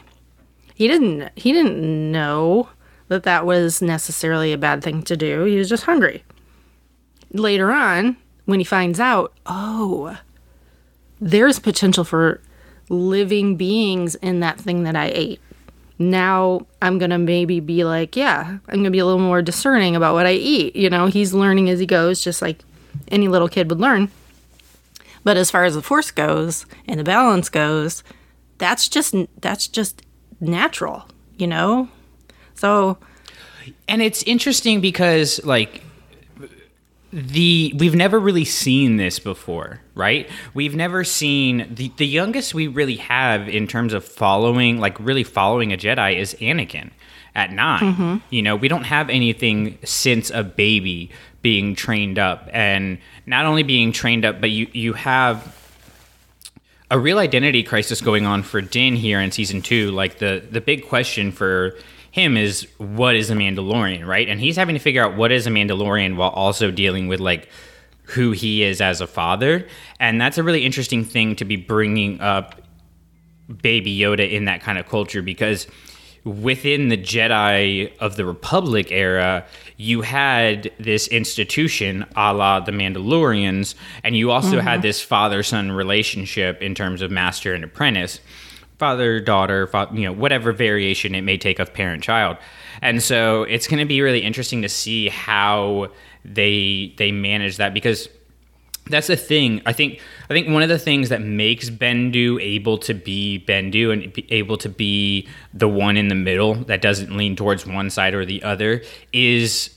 He 0.74 0.88
didn't 0.88 1.30
he 1.36 1.54
didn't 1.54 2.12
know 2.12 2.70
that 3.08 3.24
that 3.24 3.46
was 3.46 3.82
necessarily 3.82 4.52
a 4.52 4.58
bad 4.58 4.84
thing 4.84 5.04
to 5.04 5.16
do. 5.16 5.44
He 5.44 5.58
was 5.58 5.70
just 5.70 5.84
hungry. 5.84 6.24
Later 7.32 7.72
on 7.72 8.18
when 8.46 8.60
he 8.60 8.66
finds 8.66 9.00
out 9.00 9.34
oh 9.46 10.18
there's 11.20 11.60
potential 11.60 12.04
for 12.04 12.42
living 12.90 13.56
beings 13.56 14.16
in 14.16 14.40
that 14.42 14.60
thing 14.60 14.84
that 14.84 14.96
i 14.96 15.12
ate 15.14 15.40
now 16.10 16.66
I'm 16.82 16.98
gonna 16.98 17.20
maybe 17.20 17.60
be 17.60 17.84
like, 17.84 18.16
yeah, 18.16 18.58
I'm 18.68 18.78
gonna 18.78 18.92
be 18.92 19.00
a 19.00 19.06
little 19.06 19.22
more 19.22 19.42
discerning 19.42 19.96
about 19.96 20.14
what 20.14 20.26
I 20.26 20.34
eat. 20.34 20.76
You 20.76 20.90
know, 20.90 21.08
he's 21.08 21.34
learning 21.34 21.70
as 21.70 21.80
he 21.80 21.86
goes, 21.86 22.24
just 22.24 22.42
like 22.42 22.64
any 23.10 23.28
little 23.28 23.48
kid 23.48 23.70
would 23.70 23.80
learn. 23.80 24.10
But 25.24 25.38
as 25.38 25.52
far 25.52 25.66
as 25.66 25.76
the 25.76 25.82
force 25.82 26.12
goes 26.12 26.66
and 26.88 27.00
the 27.00 27.04
balance 27.04 27.50
goes, 27.50 28.04
that's 28.58 28.88
just 28.88 29.16
that's 29.40 29.68
just 29.68 30.02
natural, 30.40 31.08
you 31.38 31.48
know. 31.48 31.90
So, 32.56 32.98
and 33.88 34.02
it's 34.02 34.24
interesting 34.24 34.82
because 34.82 35.44
like 35.44 35.84
the 37.12 37.74
we've 37.78 37.96
never 37.96 38.20
really 38.20 38.46
seen 38.46 38.98
this 38.98 39.20
before 39.20 39.82
right? 39.94 40.30
We've 40.54 40.76
never 40.76 41.04
seen 41.04 41.76
the, 41.76 41.92
the 41.98 42.08
youngest 42.08 42.54
we 42.54 42.68
really 42.68 42.96
have 42.96 43.48
in 43.48 43.68
terms 43.68 43.94
of 43.94 44.04
following 44.06 44.80
like 44.80 45.00
really 45.00 45.24
following 45.24 45.72
a 45.74 45.78
jedi 45.78 46.18
is 46.18 46.34
anakin 46.36 46.92
at 47.34 47.52
9 47.52 47.80
mm-hmm. 47.80 48.18
you 48.30 48.42
know 48.42 48.58
we 48.58 48.68
don't 48.68 48.84
have 48.84 49.10
anything 49.10 49.78
since 49.86 50.30
a 50.32 50.44
baby 50.44 51.12
being 51.42 51.76
trained 51.76 52.20
up. 52.20 52.50
And 52.54 53.00
not 53.26 53.46
only 53.46 53.64
being 53.64 53.92
trained 53.92 54.26
up 54.26 54.40
but 54.40 54.52
you 54.52 54.68
you 54.74 54.94
have 54.94 55.58
a 56.90 57.00
real 57.00 57.20
identity 57.20 57.64
crisis 57.64 58.02
going 58.02 58.26
on 58.26 58.44
for 58.44 58.62
Din 58.62 58.96
here 58.96 59.20
in 59.20 59.32
season 59.32 59.62
two. 59.62 59.92
Like 59.92 60.20
the 60.20 60.44
the 60.50 60.62
big 60.62 60.88
question 60.88 61.32
for 61.32 61.78
him 62.12 62.38
is 62.38 62.68
what 62.78 63.16
is 63.16 63.30
a 63.30 63.34
Mandalorian, 63.34 64.06
right? 64.06 64.28
And 64.28 64.40
he's 64.40 64.58
having 64.58 64.76
to 64.76 64.80
figure 64.80 65.04
out 65.04 65.16
what 65.16 65.32
is 65.32 65.48
a 65.48 65.50
Mandalorian 65.50 66.18
while 66.18 66.30
also 66.30 66.70
dealing 66.70 67.08
with 67.08 67.20
like 67.20 67.50
who 68.04 68.32
he 68.32 68.64
is 68.64 68.82
as 68.82 69.02
a 69.02 69.08
father. 69.08 69.68
And 70.00 70.20
that's 70.20 70.38
a 70.38 70.44
really 70.44 70.66
interesting 70.66 71.06
thing 71.06 71.36
to 71.38 71.46
be 71.46 71.56
bringing 71.56 72.20
up 72.20 72.62
Baby 73.62 73.98
Yoda 73.98 74.30
in 74.30 74.46
that 74.46 74.62
kind 74.62 74.78
of 74.78 74.88
culture 74.88 75.22
because 75.22 75.68
within 76.24 76.90
the 76.90 76.98
Jedi 76.98 77.96
of 77.98 78.16
the 78.16 78.26
Republic 78.26 78.92
era, 78.92 79.46
you 79.78 80.02
had 80.02 80.72
this 80.80 81.08
institution 81.08 82.06
a 82.16 82.34
la 82.34 82.60
the 82.60 82.72
Mandalorians, 82.72 83.76
and 84.04 84.16
you 84.16 84.32
also 84.32 84.60
had 84.60 84.76
mm-hmm. 84.76 84.82
this 84.82 85.02
father 85.02 85.42
son 85.44 85.72
relationship 85.72 86.62
in 86.62 86.76
terms 86.76 87.02
of 87.02 87.10
master 87.10 87.54
and 87.54 87.64
apprentice, 87.64 88.20
father 88.82 89.20
daughter, 89.20 89.70
you 89.94 90.06
know, 90.06 90.12
whatever 90.12 90.52
variation 90.52 91.14
it 91.14 91.22
may 91.22 91.38
take 91.38 91.60
of 91.60 91.72
parent 91.72 92.02
child. 92.02 92.36
And 92.82 93.04
so 93.04 93.44
it's 93.44 93.68
going 93.68 93.78
to 93.78 93.86
be 93.86 94.02
really 94.02 94.22
interesting 94.22 94.64
to 94.64 94.70
see 94.70 95.08
how 95.08 95.90
they 96.26 96.96
they 96.98 97.12
manage 97.12 97.58
that 97.58 97.76
because 97.76 98.10
that's 98.88 99.06
the 99.06 99.16
thing. 99.16 99.62
I 99.68 99.74
think 99.74 100.02
I 100.32 100.34
think 100.34 100.50
one 100.50 100.64
of 100.64 100.70
the 100.70 100.80
things 100.80 101.10
that 101.10 101.22
makes 101.22 101.70
Bendu 101.70 102.42
able 102.42 102.80
to 102.80 102.96
be 102.96 103.46
Bendu 103.48 103.94
and 103.94 104.12
be 104.12 104.26
able 104.32 104.58
to 104.58 104.68
be 104.68 105.28
the 105.54 105.68
one 105.68 105.96
in 105.96 106.08
the 106.08 106.16
middle 106.16 106.56
that 106.56 106.82
doesn't 106.82 107.16
lean 107.16 107.36
towards 107.36 107.68
one 107.68 107.92
side 107.92 108.16
or 108.16 108.26
the 108.26 108.42
other 108.42 108.82
is 109.14 109.70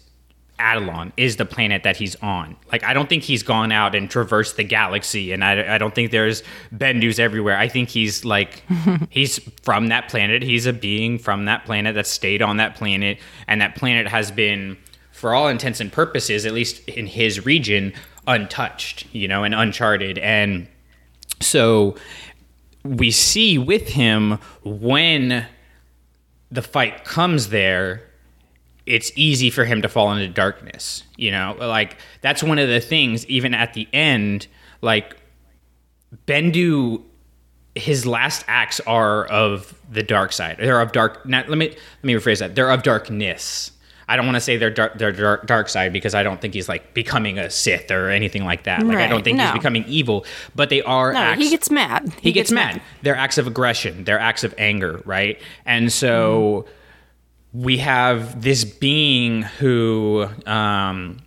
Atollon 0.64 1.12
is 1.18 1.36
the 1.36 1.44
planet 1.44 1.82
that 1.82 1.98
he's 1.98 2.16
on. 2.16 2.56
Like, 2.72 2.82
I 2.84 2.94
don't 2.94 3.06
think 3.06 3.22
he's 3.22 3.42
gone 3.42 3.70
out 3.70 3.94
and 3.94 4.10
traversed 4.10 4.56
the 4.56 4.64
galaxy, 4.64 5.30
and 5.32 5.44
I, 5.44 5.74
I 5.74 5.78
don't 5.78 5.94
think 5.94 6.10
there's 6.10 6.42
Bendus 6.74 7.18
everywhere. 7.18 7.58
I 7.58 7.68
think 7.68 7.90
he's 7.90 8.24
like, 8.24 8.64
he's 9.10 9.38
from 9.62 9.88
that 9.88 10.08
planet. 10.08 10.42
He's 10.42 10.64
a 10.64 10.72
being 10.72 11.18
from 11.18 11.44
that 11.44 11.66
planet 11.66 11.94
that 11.96 12.06
stayed 12.06 12.40
on 12.40 12.56
that 12.56 12.76
planet, 12.76 13.18
and 13.46 13.60
that 13.60 13.76
planet 13.76 14.08
has 14.08 14.30
been, 14.30 14.78
for 15.12 15.34
all 15.34 15.48
intents 15.48 15.80
and 15.80 15.92
purposes, 15.92 16.46
at 16.46 16.54
least 16.54 16.88
in 16.88 17.06
his 17.06 17.44
region, 17.44 17.92
untouched, 18.26 19.06
you 19.12 19.28
know, 19.28 19.44
and 19.44 19.54
uncharted. 19.54 20.16
And 20.16 20.66
so 21.40 21.94
we 22.84 23.10
see 23.10 23.58
with 23.58 23.88
him 23.88 24.38
when 24.64 25.46
the 26.50 26.62
fight 26.62 27.04
comes 27.04 27.50
there 27.50 28.02
it's 28.86 29.10
easy 29.16 29.50
for 29.50 29.64
him 29.64 29.82
to 29.82 29.88
fall 29.88 30.12
into 30.12 30.28
darkness 30.28 31.04
you 31.16 31.30
know 31.30 31.56
like 31.58 31.96
that's 32.20 32.42
one 32.42 32.58
of 32.58 32.68
the 32.68 32.80
things 32.80 33.26
even 33.26 33.54
at 33.54 33.74
the 33.74 33.88
end 33.92 34.46
like 34.82 35.16
bendu 36.26 37.02
his 37.74 38.06
last 38.06 38.44
acts 38.46 38.80
are 38.80 39.24
of 39.26 39.74
the 39.90 40.02
dark 40.02 40.32
side 40.32 40.56
they're 40.58 40.80
of 40.80 40.92
dark 40.92 41.26
not, 41.26 41.48
let 41.48 41.58
me 41.58 41.68
let 41.68 42.04
me 42.04 42.14
rephrase 42.14 42.38
that 42.38 42.54
they're 42.54 42.70
of 42.70 42.82
darkness 42.82 43.72
I 44.08 44.16
don't 44.16 44.26
want 44.26 44.36
to 44.36 44.40
say 44.40 44.56
they're 44.56 44.70
dark, 44.70 44.98
they're 44.98 45.12
dark, 45.12 45.46
dark 45.46 45.68
side 45.68 45.92
because 45.92 46.14
I 46.14 46.22
don't 46.22 46.40
think 46.40 46.54
he's 46.54 46.68
like 46.68 46.94
becoming 46.94 47.38
a 47.38 47.50
Sith 47.50 47.90
or 47.90 48.10
anything 48.10 48.44
like 48.44 48.64
that. 48.64 48.82
Like 48.82 48.98
I 48.98 49.06
don't 49.06 49.24
think 49.24 49.38
no. 49.38 49.44
he's 49.44 49.52
becoming 49.52 49.84
evil, 49.86 50.26
but 50.54 50.68
they 50.68 50.82
are. 50.82 51.12
No, 51.12 51.18
acts, 51.18 51.42
he 51.42 51.50
gets 51.50 51.70
mad. 51.70 52.12
He, 52.20 52.32
gets, 52.32 52.50
mad. 52.50 52.82
They're 53.02 53.16
acts 53.16 53.38
of 53.38 53.46
aggression. 53.46 54.04
They're 54.04 54.18
acts 54.18 54.44
of 54.44 54.54
anger, 54.58 55.00
right? 55.04 55.40
And 55.64 55.90
so 55.92 56.66
we 57.54 57.78
have 57.78 58.42
this 58.42 58.64
being 58.64 59.42
who 59.42 60.28
um, 60.44 61.18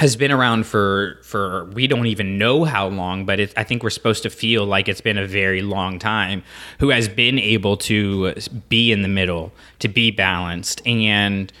has 0.00 0.16
been 0.16 0.32
around 0.32 0.66
for 0.66 1.20
for 1.22 1.66
we 1.66 1.86
don't 1.86 2.06
even 2.06 2.36
know 2.36 2.64
how 2.64 2.88
long, 2.88 3.24
but 3.24 3.38
it, 3.38 3.54
I 3.56 3.62
think 3.62 3.84
we're 3.84 3.90
supposed 3.90 4.24
to 4.24 4.30
feel 4.30 4.66
like 4.66 4.88
it's 4.88 5.00
been 5.00 5.16
a 5.16 5.26
very 5.26 5.62
long 5.62 6.00
time. 6.00 6.42
Who 6.80 6.88
has 6.88 7.08
been 7.08 7.38
able 7.38 7.76
to 7.78 8.34
be 8.68 8.90
in 8.90 9.02
the 9.02 9.08
middle, 9.08 9.52
to 9.78 9.88
be 9.88 10.10
balanced, 10.10 10.84
and 10.84 11.52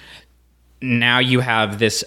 now 0.82 1.20
you 1.20 1.40
have 1.40 1.78
this 1.78 2.04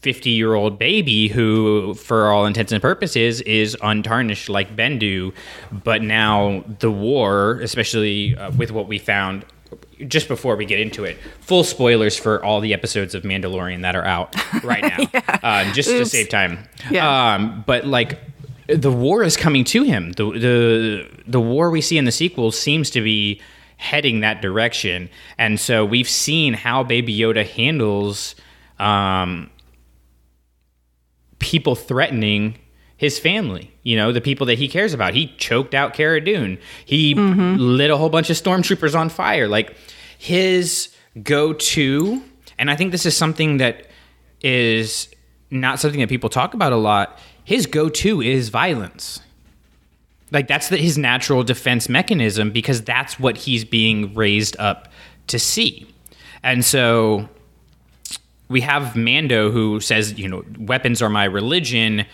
50 0.00 0.30
year 0.30 0.54
old 0.54 0.78
baby 0.78 1.28
who, 1.28 1.92
for 1.94 2.30
all 2.30 2.46
intents 2.46 2.72
and 2.72 2.80
purposes, 2.80 3.42
is 3.42 3.76
untarnished 3.82 4.48
like 4.48 4.74
Bendu. 4.74 5.34
But 5.70 6.02
now 6.02 6.64
the 6.78 6.90
war, 6.90 7.60
especially 7.60 8.36
uh, 8.36 8.50
with 8.52 8.70
what 8.70 8.88
we 8.88 8.98
found 8.98 9.44
just 10.06 10.28
before 10.28 10.56
we 10.56 10.64
get 10.64 10.80
into 10.80 11.04
it, 11.04 11.18
full 11.40 11.64
spoilers 11.64 12.16
for 12.16 12.44
all 12.44 12.60
the 12.60 12.72
episodes 12.72 13.14
of 13.14 13.22
Mandalorian 13.22 13.82
that 13.82 13.96
are 13.96 14.04
out 14.04 14.34
right 14.62 14.82
now, 15.12 15.20
uh, 15.42 15.72
just 15.72 15.88
to 15.88 16.04
save 16.06 16.28
time. 16.28 16.68
Yeah. 16.90 17.34
Um, 17.34 17.64
but 17.66 17.86
like, 17.86 18.20
the 18.68 18.92
war 18.92 19.22
is 19.22 19.36
coming 19.36 19.64
to 19.64 19.82
him. 19.82 20.12
The, 20.12 20.30
the 20.30 21.10
the 21.26 21.40
war 21.40 21.70
we 21.70 21.80
see 21.80 21.98
in 21.98 22.04
the 22.04 22.12
sequel 22.12 22.52
seems 22.52 22.90
to 22.90 23.00
be 23.00 23.40
heading 23.78 24.20
that 24.20 24.42
direction, 24.42 25.08
and 25.38 25.58
so 25.58 25.84
we've 25.84 26.08
seen 26.08 26.54
how 26.54 26.82
Baby 26.82 27.16
Yoda 27.16 27.46
handles 27.46 28.34
um, 28.78 29.50
people 31.38 31.74
threatening 31.74 32.58
his 32.98 33.18
family. 33.18 33.72
You 33.84 33.96
know, 33.96 34.12
the 34.12 34.20
people 34.20 34.46
that 34.48 34.58
he 34.58 34.68
cares 34.68 34.92
about. 34.92 35.14
He 35.14 35.34
choked 35.38 35.72
out 35.72 35.94
Cara 35.94 36.22
Dune. 36.22 36.58
He 36.84 37.14
lit 37.14 37.90
a 37.90 37.96
whole 37.96 38.10
bunch 38.10 38.28
of 38.28 38.36
stormtroopers 38.36 38.94
on 38.98 39.08
fire. 39.08 39.48
Like 39.48 39.74
his 40.18 40.90
go-to, 41.22 42.22
and 42.58 42.70
I 42.70 42.76
think 42.76 42.92
this 42.92 43.06
is 43.06 43.16
something 43.16 43.56
that 43.58 43.86
is 44.42 45.08
not 45.50 45.80
something 45.80 46.00
that 46.00 46.08
people 46.08 46.28
talk 46.28 46.52
about 46.52 46.72
a 46.72 46.76
lot. 46.76 47.18
His 47.44 47.66
go-to 47.66 48.20
is 48.20 48.50
violence. 48.50 49.20
Like 50.30 50.48
that's 50.48 50.68
the, 50.68 50.76
his 50.76 50.98
natural 50.98 51.42
defense 51.42 51.88
mechanism 51.88 52.50
because 52.50 52.82
that's 52.82 53.18
what 53.18 53.38
he's 53.38 53.64
being 53.64 54.12
raised 54.12 54.56
up 54.58 54.92
to 55.28 55.38
see. 55.38 55.86
And 56.42 56.64
so 56.64 57.28
we 58.48 58.60
have 58.62 58.96
Mando 58.96 59.50
who 59.50 59.80
says, 59.80 60.18
you 60.18 60.28
know, 60.28 60.44
weapons 60.58 61.00
are 61.00 61.08
my 61.08 61.24
religion. 61.24 62.04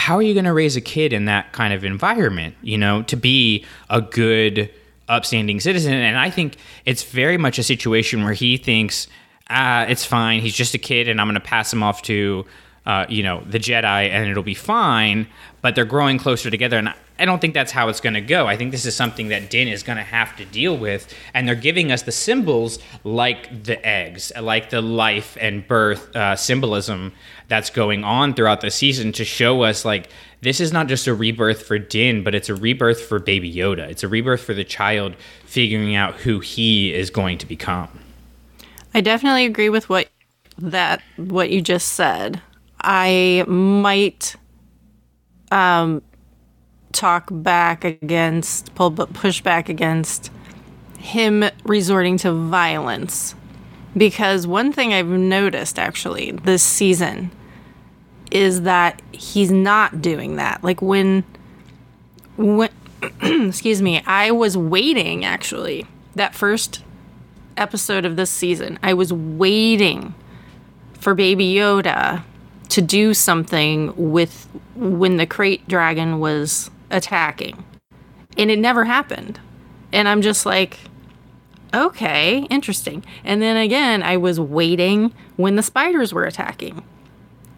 How 0.00 0.16
are 0.16 0.22
you 0.22 0.32
going 0.32 0.46
to 0.46 0.52
raise 0.54 0.76
a 0.76 0.80
kid 0.80 1.12
in 1.12 1.26
that 1.26 1.52
kind 1.52 1.74
of 1.74 1.84
environment, 1.84 2.54
you 2.62 2.78
know, 2.78 3.02
to 3.02 3.16
be 3.16 3.66
a 3.90 4.00
good, 4.00 4.70
upstanding 5.08 5.60
citizen? 5.60 5.92
And 5.92 6.16
I 6.16 6.30
think 6.30 6.56
it's 6.86 7.02
very 7.02 7.36
much 7.36 7.58
a 7.58 7.62
situation 7.62 8.24
where 8.24 8.32
he 8.32 8.56
thinks, 8.56 9.08
ah, 9.50 9.82
it's 9.82 10.04
fine. 10.06 10.40
He's 10.40 10.54
just 10.54 10.74
a 10.74 10.78
kid, 10.78 11.06
and 11.06 11.20
I'm 11.20 11.26
going 11.26 11.34
to 11.34 11.40
pass 11.40 11.70
him 11.70 11.82
off 11.82 12.00
to, 12.02 12.46
uh, 12.86 13.04
you 13.10 13.22
know, 13.22 13.42
the 13.44 13.58
Jedi, 13.58 14.08
and 14.08 14.30
it'll 14.30 14.42
be 14.42 14.54
fine. 14.54 15.26
But 15.60 15.74
they're 15.74 15.84
growing 15.84 16.16
closer 16.16 16.50
together, 16.50 16.78
and 16.78 16.94
I- 17.20 17.24
don't 17.24 17.40
think 17.40 17.54
that's 17.54 17.72
how 17.72 17.88
it's 17.88 18.00
going 18.00 18.14
to 18.14 18.20
go. 18.20 18.46
I 18.46 18.56
think 18.56 18.70
this 18.72 18.84
is 18.86 18.96
something 18.96 19.28
that 19.28 19.50
Din 19.50 19.68
is 19.68 19.82
going 19.82 19.98
to 19.98 20.04
have 20.04 20.36
to 20.36 20.44
deal 20.44 20.76
with, 20.76 21.12
and 21.34 21.46
they're 21.46 21.54
giving 21.54 21.92
us 21.92 22.02
the 22.02 22.12
symbols 22.12 22.78
like 23.04 23.64
the 23.64 23.84
eggs, 23.86 24.32
like 24.40 24.70
the 24.70 24.80
life 24.80 25.36
and 25.40 25.66
birth 25.66 26.14
uh, 26.16 26.36
symbolism 26.36 27.12
that's 27.48 27.70
going 27.70 28.04
on 28.04 28.34
throughout 28.34 28.60
the 28.60 28.70
season 28.70 29.12
to 29.12 29.24
show 29.24 29.62
us 29.62 29.84
like 29.84 30.08
this 30.42 30.60
is 30.60 30.72
not 30.72 30.86
just 30.86 31.06
a 31.06 31.14
rebirth 31.14 31.62
for 31.66 31.78
Din, 31.78 32.24
but 32.24 32.34
it's 32.34 32.48
a 32.48 32.54
rebirth 32.54 33.00
for 33.00 33.18
Baby 33.18 33.52
Yoda. 33.52 33.88
It's 33.88 34.02
a 34.02 34.08
rebirth 34.08 34.40
for 34.40 34.54
the 34.54 34.64
child 34.64 35.14
figuring 35.44 35.94
out 35.94 36.14
who 36.14 36.40
he 36.40 36.94
is 36.94 37.10
going 37.10 37.38
to 37.38 37.46
become. 37.46 37.88
I 38.94 39.00
definitely 39.00 39.44
agree 39.44 39.68
with 39.68 39.88
what 39.88 40.08
that 40.58 41.02
what 41.16 41.50
you 41.50 41.60
just 41.60 41.88
said. 41.92 42.40
I 42.80 43.44
might 43.46 44.36
um 45.52 46.02
talk 46.92 47.28
back 47.30 47.84
against 47.84 48.74
pull 48.74 48.90
push 48.90 49.40
back 49.40 49.68
against 49.68 50.30
him 50.98 51.44
resorting 51.64 52.16
to 52.18 52.32
violence 52.32 53.34
because 53.96 54.46
one 54.46 54.72
thing 54.72 54.92
I've 54.92 55.06
noticed 55.06 55.78
actually 55.78 56.32
this 56.32 56.62
season 56.62 57.30
is 58.30 58.62
that 58.62 59.02
he's 59.12 59.50
not 59.50 60.00
doing 60.00 60.36
that. 60.36 60.62
Like 60.62 60.80
when 60.80 61.24
when 62.36 62.70
excuse 63.22 63.82
me, 63.82 64.02
I 64.06 64.30
was 64.30 64.56
waiting 64.56 65.24
actually 65.24 65.86
that 66.14 66.34
first 66.34 66.82
episode 67.56 68.04
of 68.04 68.16
this 68.16 68.30
season. 68.30 68.78
I 68.82 68.94
was 68.94 69.12
waiting 69.12 70.14
for 70.92 71.14
Baby 71.14 71.54
Yoda 71.54 72.22
to 72.68 72.82
do 72.82 73.14
something 73.14 73.92
with 73.96 74.48
when 74.76 75.16
the 75.16 75.26
krayt 75.26 75.66
dragon 75.66 76.20
was 76.20 76.70
attacking. 76.90 77.64
And 78.36 78.50
it 78.50 78.58
never 78.58 78.84
happened. 78.84 79.40
And 79.92 80.08
I'm 80.08 80.22
just 80.22 80.46
like, 80.46 80.78
okay, 81.74 82.46
interesting. 82.50 83.04
And 83.24 83.42
then 83.42 83.56
again, 83.56 84.02
I 84.02 84.16
was 84.16 84.38
waiting 84.38 85.12
when 85.36 85.56
the 85.56 85.62
spiders 85.62 86.12
were 86.12 86.24
attacking. 86.24 86.82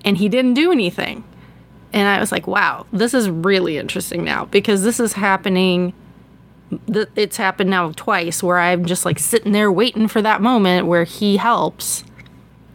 And 0.05 0.17
he 0.17 0.29
didn't 0.29 0.55
do 0.55 0.73
anything. 0.73 1.25
And 1.93 2.09
I 2.09 2.19
was 2.21 2.33
like, 2.33 2.47
wow, 2.47 2.87
this 2.93 3.13
is 3.13 3.29
really 3.29 3.77
interesting 3.77 4.25
now 4.25 4.47
because 4.47 4.83
this 4.83 4.99
is 4.99 5.13
happening 5.13 5.93
it's 6.87 7.37
happened 7.37 7.71
now 7.71 7.93
twice 7.97 8.43
where 8.43 8.59
I'm 8.59 8.87
just 8.87 9.05
like 9.05 9.19
sitting 9.19 9.53
there 9.53 9.71
waiting 9.71 10.09
for 10.09 10.23
that 10.23 10.41
moment 10.41 10.87
where 10.87 11.05
he 11.05 11.37
helps, 11.37 12.05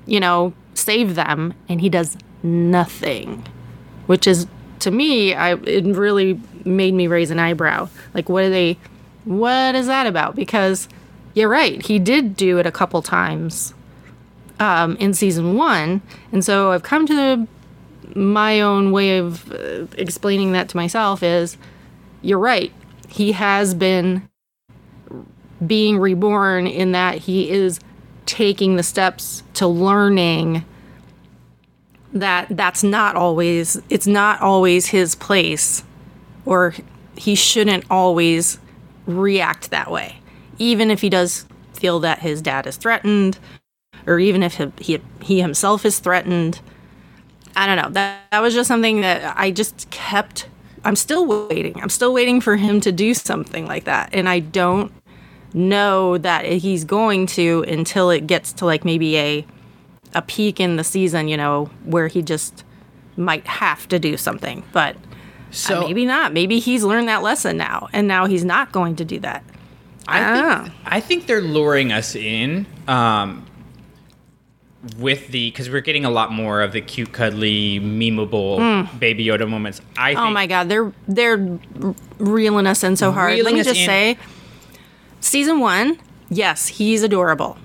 you 0.06 0.20
know, 0.20 0.54
save 0.74 1.16
them, 1.16 1.54
and 1.68 1.82
he 1.82 1.90
does 1.90 2.18
nothing, 2.44 3.46
which 4.06 4.28
is 4.28 4.48
to 4.80 4.92
me, 4.92 5.34
I 5.34 5.54
it 5.54 5.86
really 5.86 6.40
made 6.66 6.94
me 6.94 7.08
raise 7.08 7.32
an 7.32 7.40
eyebrow. 7.40 7.90
Like, 8.14 8.30
what 8.30 8.44
are 8.44 8.50
they? 8.50 8.78
What 9.26 9.76
is 9.76 9.88
that 9.88 10.08
about? 10.08 10.36
Because 10.36 10.88
you're 11.34 11.50
right, 11.50 11.86
he 11.86 12.00
did 12.00 12.36
do 12.36 12.58
it 12.58 12.66
a 12.66 12.72
couple 12.72 13.02
times 13.02 13.74
um, 14.60 14.96
in 14.98 15.14
season 15.14 15.56
one, 15.56 16.02
and 16.32 16.44
so 16.44 16.72
I've 16.72 16.84
come 16.84 17.06
to 17.06 17.16
the, 17.16 17.48
my 18.20 18.62
own 18.62 18.92
way 18.92 19.18
of 19.18 19.52
uh, 19.52 19.86
explaining 19.98 20.54
that 20.54 20.70
to 20.70 20.78
myself 20.78 21.22
is, 21.22 21.58
you're 22.22 22.40
right 22.40 22.74
he 23.08 23.32
has 23.32 23.74
been 23.74 24.28
being 25.66 25.98
reborn 25.98 26.68
in 26.68 26.92
that 26.92 27.18
he 27.18 27.50
is 27.50 27.80
taking 28.26 28.76
the 28.76 28.84
steps 28.84 29.44
to 29.54 29.68
learning 29.68 30.64
that 32.14 32.48
that's 32.50 32.84
not 32.84 33.16
always 33.16 33.82
it's 33.90 34.08
not 34.08 34.42
always 34.42 34.88
his 34.88 35.16
place 35.16 35.84
or 36.46 36.74
he 37.16 37.36
shouldn't 37.36 37.84
always 37.90 38.60
react 39.06 39.70
that 39.72 39.92
way 39.92 40.20
even 40.58 40.90
if 40.90 41.02
he 41.02 41.10
does 41.10 41.46
feel 41.74 42.00
that 42.00 42.20
his 42.20 42.42
dad 42.42 42.66
is 42.66 42.78
threatened 42.78 43.38
or 44.06 44.20
even 44.20 44.42
if 44.42 44.56
he 44.56 44.72
he, 44.80 45.02
he 45.22 45.42
himself 45.42 45.86
is 45.86 46.00
threatened 46.00 46.62
i 47.56 47.66
don't 47.66 47.76
know 47.76 47.90
that, 47.90 48.22
that 48.32 48.40
was 48.40 48.54
just 48.54 48.68
something 48.68 49.02
that 49.02 49.34
i 49.38 49.52
just 49.52 49.90
kept 49.90 50.48
I'm 50.88 50.96
still 50.96 51.26
waiting. 51.26 51.80
I'm 51.82 51.90
still 51.90 52.14
waiting 52.14 52.40
for 52.40 52.56
him 52.56 52.80
to 52.82 52.94
do 52.94 53.14
something 53.14 53.66
like 53.66 53.84
that. 53.84 54.10
And 54.14 54.30
I 54.30 54.40
don't 54.40 54.92
know 55.54 56.18
that 56.20 56.46
he's 56.46 56.86
going 56.86 57.28
to 57.28 57.66
until 57.68 58.10
it 58.10 58.26
gets 58.26 58.54
to 58.54 58.66
like 58.66 58.86
maybe 58.86 59.18
a 59.18 59.46
a 60.14 60.22
peak 60.22 60.60
in 60.60 60.76
the 60.78 60.84
season, 60.84 61.28
you 61.28 61.38
know, 61.38 61.70
where 61.86 62.08
he 62.08 62.22
just 62.22 62.64
might 63.18 63.46
have 63.48 63.88
to 63.90 64.00
do 64.00 64.16
something. 64.18 64.64
But 64.72 64.96
So 65.52 65.78
uh, 65.80 65.82
maybe 65.82 66.06
not. 66.06 66.34
Maybe 66.34 66.60
he's 66.60 66.84
learned 66.84 67.08
that 67.08 67.24
lesson 67.24 67.58
now, 67.58 67.88
and 67.94 68.08
now 68.08 68.26
he's 68.26 68.46
not 68.46 68.72
going 68.72 68.96
to 68.98 69.06
do 69.06 69.20
that. 69.20 69.44
I 70.08 70.20
Ah. 70.22 70.62
think, 70.64 70.76
I 70.86 71.00
think 71.02 71.26
they're 71.28 71.42
luring 71.42 71.92
us 71.92 72.16
in 72.16 72.66
um, 72.88 73.46
with 75.00 75.28
the 75.30 75.50
because 75.50 75.70
we're 75.70 75.82
getting 75.82 76.06
a 76.06 76.10
lot 76.10 76.32
more 76.32 76.62
of 76.62 76.72
the 76.72 76.82
cute, 76.82 77.12
cuddly, 77.12 77.80
memeable 77.80 78.88
Baby 79.00 79.26
Yoda 79.26 79.50
moments. 79.50 79.82
I 79.98 80.10
think. 80.14 80.20
Oh 80.20 80.30
my 80.32 80.48
god, 80.48 80.70
they're 80.70 80.94
they're 81.08 81.60
reeling 82.20 82.68
us 82.68 82.84
in 82.84 82.96
so 82.96 83.12
hard. 83.12 83.38
Let 83.40 83.54
me 83.54 83.64
just 83.64 83.80
in. 83.80 83.86
say, 83.86 84.18
season 85.20 85.60
one, 85.60 86.00
yes, 86.30 86.68
he's 86.68 87.04
adorable, 87.04 87.58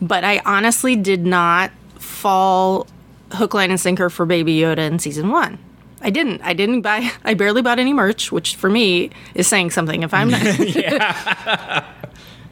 but 0.00 0.24
I 0.24 0.40
honestly 0.44 0.96
did 0.96 1.26
not 1.26 1.70
fall 1.98 2.86
hook, 3.32 3.54
line, 3.54 3.70
and 3.70 3.80
sinker 3.80 4.10
for 4.10 4.26
Baby 4.26 4.58
Yoda 4.58 4.78
in 4.78 4.98
season 4.98 5.30
one. 5.30 5.58
I 6.00 6.10
didn't. 6.10 6.40
I 6.42 6.52
didn't 6.52 6.82
buy. 6.82 7.10
I 7.24 7.34
barely 7.34 7.62
bought 7.62 7.78
any 7.78 7.92
merch, 7.92 8.30
which 8.30 8.56
for 8.56 8.70
me 8.70 9.10
is 9.34 9.46
saying 9.46 9.70
something. 9.70 10.02
If 10.02 10.14
I'm 10.14 10.30
not, 10.30 10.40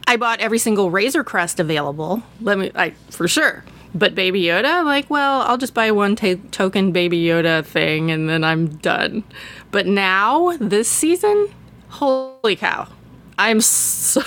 I 0.07 0.17
bought 0.17 0.39
every 0.39 0.59
single 0.59 0.91
Razor 0.91 1.23
Crest 1.23 1.59
available. 1.59 2.23
Let 2.41 2.57
me, 2.57 2.71
I 2.75 2.91
for 3.09 3.27
sure. 3.27 3.63
But 3.95 4.15
Baby 4.15 4.43
Yoda, 4.43 4.83
like, 4.83 5.09
well, 5.09 5.41
I'll 5.41 5.57
just 5.57 5.73
buy 5.73 5.91
one 5.91 6.15
ta 6.15 6.35
token 6.51 6.91
Baby 6.91 7.23
Yoda 7.23 7.65
thing 7.65 8.11
and 8.11 8.29
then 8.29 8.43
I'm 8.43 8.67
done. 8.67 9.23
But 9.71 9.87
now 9.87 10.57
this 10.59 10.89
season, 10.89 11.47
holy 11.89 12.57
cow, 12.57 12.87
I'm 13.37 13.61
so 13.61 14.21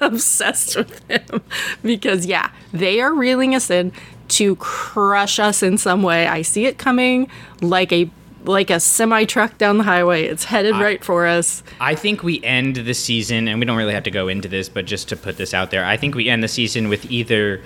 obsessed 0.00 0.76
with 0.76 1.08
him 1.08 1.42
because 1.82 2.26
yeah, 2.26 2.50
they 2.72 3.00
are 3.00 3.14
reeling 3.14 3.54
us 3.54 3.70
in 3.70 3.92
to 4.28 4.56
crush 4.56 5.38
us 5.38 5.62
in 5.62 5.78
some 5.78 6.02
way. 6.02 6.26
I 6.26 6.42
see 6.42 6.66
it 6.66 6.78
coming 6.78 7.28
like 7.60 7.92
a 7.92 8.10
like 8.44 8.70
a 8.70 8.78
semi 8.78 9.24
truck 9.24 9.58
down 9.58 9.78
the 9.78 9.84
highway. 9.84 10.24
It's 10.24 10.44
headed 10.44 10.76
right 10.76 11.02
for 11.04 11.26
us. 11.26 11.62
I 11.80 11.94
think 11.94 12.22
we 12.22 12.42
end 12.44 12.76
the 12.76 12.94
season, 12.94 13.48
and 13.48 13.58
we 13.58 13.66
don't 13.66 13.76
really 13.76 13.94
have 13.94 14.04
to 14.04 14.10
go 14.10 14.28
into 14.28 14.48
this, 14.48 14.68
but 14.68 14.86
just 14.86 15.08
to 15.08 15.16
put 15.16 15.36
this 15.36 15.52
out 15.52 15.70
there, 15.70 15.84
I 15.84 15.96
think 15.96 16.14
we 16.14 16.28
end 16.28 16.42
the 16.42 16.48
season 16.48 16.88
with 16.88 17.10
either 17.10 17.62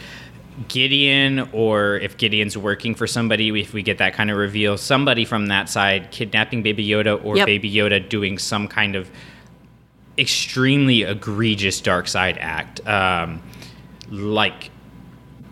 Gideon 0.68 1.48
or 1.52 1.96
if 1.96 2.16
Gideon's 2.16 2.56
working 2.56 2.94
for 2.94 3.06
somebody, 3.06 3.48
if 3.60 3.72
we 3.72 3.82
get 3.82 3.98
that 3.98 4.14
kind 4.14 4.30
of 4.30 4.36
reveal, 4.36 4.76
somebody 4.76 5.24
from 5.24 5.46
that 5.46 5.68
side 5.68 6.10
kidnapping 6.10 6.62
Baby 6.62 6.86
Yoda 6.86 7.22
or 7.24 7.36
Yep. 7.36 7.46
Baby 7.46 7.72
Yoda 7.72 8.06
doing 8.06 8.38
some 8.38 8.68
kind 8.68 8.96
of 8.96 9.10
extremely 10.18 11.02
egregious 11.02 11.80
dark 11.80 12.08
side 12.08 12.38
act, 12.38 12.86
um, 12.86 13.42
like 14.10 14.70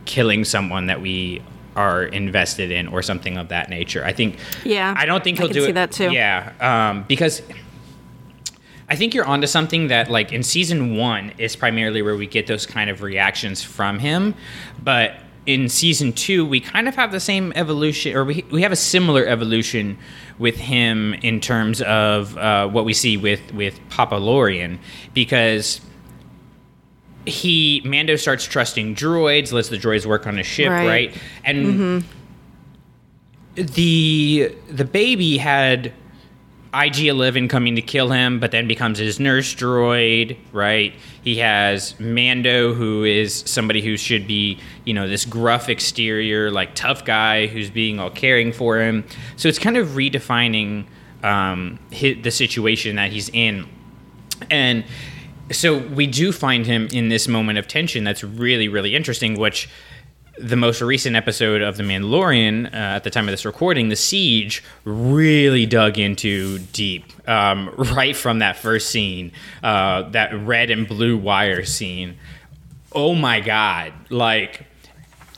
killing 0.05 0.45
someone 0.45 0.87
that 0.87 1.01
we 1.01 1.43
are 1.77 2.05
invested 2.05 2.71
in 2.71 2.89
or 2.89 3.03
something 3.03 3.37
of 3.37 3.49
that 3.49 3.71
nature. 3.71 4.05
I 4.05 4.13
think. 4.13 4.39
Yeah, 4.65 4.95
I 4.97 5.07
don't 5.07 5.23
think 5.23 5.39
he'll 5.39 5.49
can 5.49 5.55
do 5.55 5.63
see 5.63 5.71
it. 5.71 5.75
that 5.75 5.93
too. 5.93 6.11
Yeah, 6.11 6.53
um, 6.61 7.05
because 7.07 7.43
I 8.89 8.97
think 8.97 9.15
you're 9.15 9.27
onto 9.27 9.47
something 9.47 9.89
that, 9.89 10.11
like, 10.11 10.33
in 10.33 10.43
season 10.43 10.97
one 10.97 11.33
is 11.37 11.55
primarily 11.55 12.01
where 12.01 12.17
we 12.17 12.27
get 12.27 12.47
those 12.47 12.65
kind 12.65 12.89
of 12.89 13.03
reactions 13.03 13.63
from 13.63 13.99
him, 13.99 14.35
but 14.83 15.21
in 15.49 15.67
season 15.71 16.13
two 16.13 16.45
we 16.45 16.61
kind 16.61 16.87
of 16.89 16.95
have 16.97 17.11
the 17.11 17.19
same 17.19 17.55
evolution, 17.57 18.15
or 18.15 18.23
we 18.23 18.45
we 18.51 18.61
have 18.61 18.71
a 18.71 18.77
similar 18.77 19.25
evolution 19.25 19.97
with 20.39 20.57
him 20.57 21.15
in 21.15 21.41
terms 21.41 21.81
of 21.81 22.37
uh, 22.37 22.69
what 22.69 22.85
we 22.85 22.93
see 22.93 23.17
with 23.17 23.41
with 23.55 23.81
Papa 23.89 24.17
Lorian, 24.17 24.79
because 25.15 25.81
he 27.25 27.81
Mando 27.85 28.17
starts 28.17 28.45
trusting 28.45 28.95
droids, 28.95 29.51
lets 29.51 29.71
the 29.71 29.79
droids 29.79 30.05
work 30.05 30.27
on 30.27 30.37
his 30.37 30.47
ship, 30.47 30.69
Right. 30.71 30.87
right? 30.87 31.17
And 31.45 32.05
the 33.55 34.55
the 34.71 34.85
baby 34.85 35.39
had 35.39 35.93
IG-11 36.87 37.51
coming 37.51 37.77
to 37.77 37.83
kill 37.83 38.11
him, 38.11 38.39
but 38.39 38.51
then 38.51 38.69
becomes 38.69 38.99
his 38.99 39.19
nurse 39.19 39.55
droid, 39.55 40.37
right? 40.53 40.95
He 41.23 41.39
has 41.39 41.99
Mando, 41.99 42.75
who 42.75 43.05
is 43.05 43.43
somebody 43.47 43.83
who 43.83 43.97
should 43.97 44.27
be, 44.27 44.59
you 44.85 44.95
know, 44.95 45.09
this 45.09 45.25
gruff 45.25 45.69
exterior, 45.69 46.51
like 46.51 46.75
tough 46.75 47.05
guy 47.05 47.47
who's 47.47 47.71
being 47.71 47.99
all 47.99 48.11
caring 48.11 48.53
for 48.53 48.79
him. 48.79 49.05
So 49.37 49.49
it's 49.49 49.59
kind 49.59 49.77
of 49.77 49.89
redefining 49.89 50.87
um, 51.23 51.81
hi 51.93 52.15
the 52.15 52.31
situation 52.31 52.97
that 52.97 53.11
he's 53.11 53.29
in, 53.31 53.67
and 54.51 54.85
so 55.51 55.79
we 55.79 56.07
do 56.07 56.33
find 56.33 56.67
him 56.67 56.89
in 56.93 57.09
this 57.09 57.27
moment 57.27 57.59
of 57.59 57.67
tension 57.67 58.05
that's 58.05 58.23
really, 58.23 58.69
really 58.69 58.95
interesting, 58.95 59.39
which 59.39 59.69
the 60.41 60.57
most 60.57 60.81
recent 60.81 61.17
episode 61.17 61.63
of 61.63 61.77
The 61.77 61.83
Mandalorian, 61.83 62.67
uh, 62.67 62.77
at 62.77 63.05
the 63.05 63.11
time 63.11 63.29
of 63.29 63.33
this 63.33 63.45
recording, 63.45 63.89
The 63.89 63.97
Siege, 63.97 64.63
really 64.85 65.67
dug 65.67 65.99
into 65.99 66.59
deep. 66.59 67.05
Um, 67.29 67.75
right 67.77 68.17
from 68.17 68.39
that 68.41 68.57
first 68.57 68.91
scene, 68.91 69.33
uh, 69.63 70.03
that 70.11 70.35
red 70.35 70.71
and 70.71 70.87
blue 70.87 71.17
wire 71.17 71.65
scene. 71.65 72.17
Oh 72.93 73.15
my 73.15 73.41
God. 73.41 73.93
Like, 74.11 74.67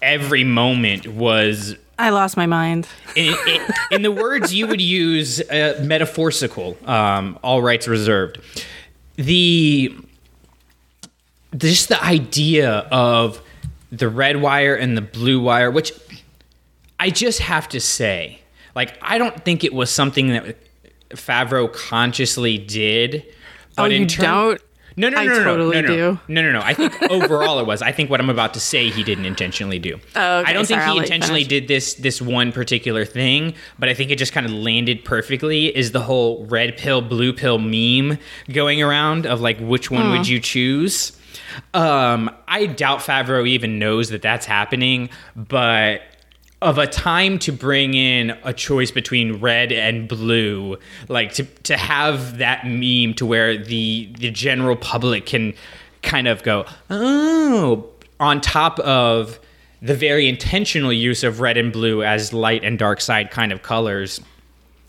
every 0.03 0.45
moment 0.45 1.07
was 1.09 1.77
I 1.99 2.11
lost 2.11 2.37
my 2.37 2.47
mind. 2.47 2.89
in, 3.15 3.35
in, 3.47 3.61
in 3.91 4.03
the 4.03 4.11
words 4.11 4.55
you 4.55 4.67
would 4.67 4.81
use, 4.81 5.41
uh, 5.51 5.79
metaphorical. 5.85 6.79
Um, 6.87 7.39
all 7.43 7.61
rights 7.61 7.87
reserved. 7.87 8.41
The 9.17 9.95
just 11.57 11.89
the 11.89 12.03
idea 12.03 12.71
of 12.91 13.43
the 13.91 14.09
red 14.09 14.41
wire 14.41 14.75
and 14.75 14.97
the 14.97 15.03
blue 15.03 15.41
wire, 15.41 15.71
which 15.71 15.93
I 16.99 17.11
just 17.11 17.41
have 17.41 17.69
to 17.71 17.81
say, 17.81 18.41
like 18.75 18.97
I 19.03 19.19
don't 19.19 19.45
think 19.45 19.65
it 19.65 19.73
was 19.73 19.91
something 19.91 20.29
that 20.29 20.57
Favreau 21.11 21.73
consciously 21.73 22.59
did. 22.59 23.25
Oh, 23.79 23.85
But 23.85 23.93
in 23.93 24.03
you 24.03 24.09
term- 24.09 24.25
don't? 24.25 24.61
No, 24.97 25.09
no, 25.09 25.15
no, 25.17 25.21
I 25.23 25.27
no, 25.27 25.33
no, 25.39 25.45
totally 25.45 25.83
no, 25.83 25.89
no, 25.89 25.97
do. 26.15 26.19
no, 26.29 26.43
no, 26.43 26.53
no. 26.53 26.61
I 26.63 26.75
think 26.75 27.01
overall 27.11 27.59
it 27.61 27.67
was. 27.67 27.81
I 27.81 27.91
think 27.93 28.11
what 28.11 28.21
I'm 28.21 28.29
about 28.29 28.53
to 28.55 28.61
say 28.61 28.91
he 28.91 29.03
didn't 29.05 29.25
intentionally 29.25 29.79
do. 29.79 29.99
Oh, 30.17 30.39
okay. 30.41 30.51
I 30.51 30.53
don't 30.53 30.67
think 30.67 30.81
Sorry, 30.81 30.85
I'll 30.91 30.95
he 30.95 31.01
intentionally 31.01 31.45
did 31.45 31.69
this 31.69 31.95
this 31.95 32.21
one 32.21 32.53
particular 32.53 33.05
thing, 33.05 33.55
but 33.79 33.89
I 33.89 33.95
think 33.95 34.11
it 34.11 34.17
just 34.19 34.33
kind 34.33 34.45
of 34.45 34.53
landed 34.53 35.05
perfectly. 35.05 35.75
Is 35.75 35.93
the 35.93 36.03
whole 36.03 36.45
red 36.47 36.77
pill 36.77 37.01
blue 37.01 37.33
pill 37.33 37.59
meme 37.59 38.19
going 38.53 38.83
around 38.83 39.27
of 39.27 39.41
like 39.41 39.59
which 39.61 39.91
one 39.91 40.07
Hmm. 40.07 40.11
would 40.11 40.29
you 40.29 40.39
choose? 40.41 41.13
Um, 41.75 42.31
I 42.49 42.67
doubt 42.67 43.01
Favreau 43.01 43.47
even 43.49 43.79
knows 43.79 44.11
that 44.11 44.23
that's 44.23 44.47
happening, 44.47 45.11
but 45.37 46.03
of 46.63 46.77
a 46.77 46.87
time 46.87 47.39
to 47.39 47.53
bring 47.53 47.95
in 47.95 48.37
a 48.45 48.53
choice 48.53 48.91
between 48.91 49.41
red 49.41 49.73
and 49.73 50.09
blue, 50.09 50.79
like 51.09 51.33
to 51.35 51.45
to 51.45 51.77
have 51.77 52.39
that 52.39 52.67
meme 52.67 53.15
to 53.15 53.27
where 53.27 53.57
the 53.57 54.11
the 54.19 54.31
general 54.31 54.77
public 54.77 55.27
can 55.27 55.55
kind 56.03 56.29
of 56.29 56.43
go, 56.43 56.67
oh, 56.91 57.89
on 58.19 58.41
top 58.41 58.79
of 58.81 59.39
the 59.83 59.95
very 59.95 60.29
intentional 60.29 60.93
use 60.93 61.25
of 61.25 61.41
red 61.41 61.57
and 61.57 61.73
blue 61.73 62.03
as 62.03 62.33
light 62.33 62.63
and 62.65 62.79
dark 62.79 63.01
side 63.01 63.31
kind 63.31 63.53
of 63.53 63.63
colors 63.63 64.21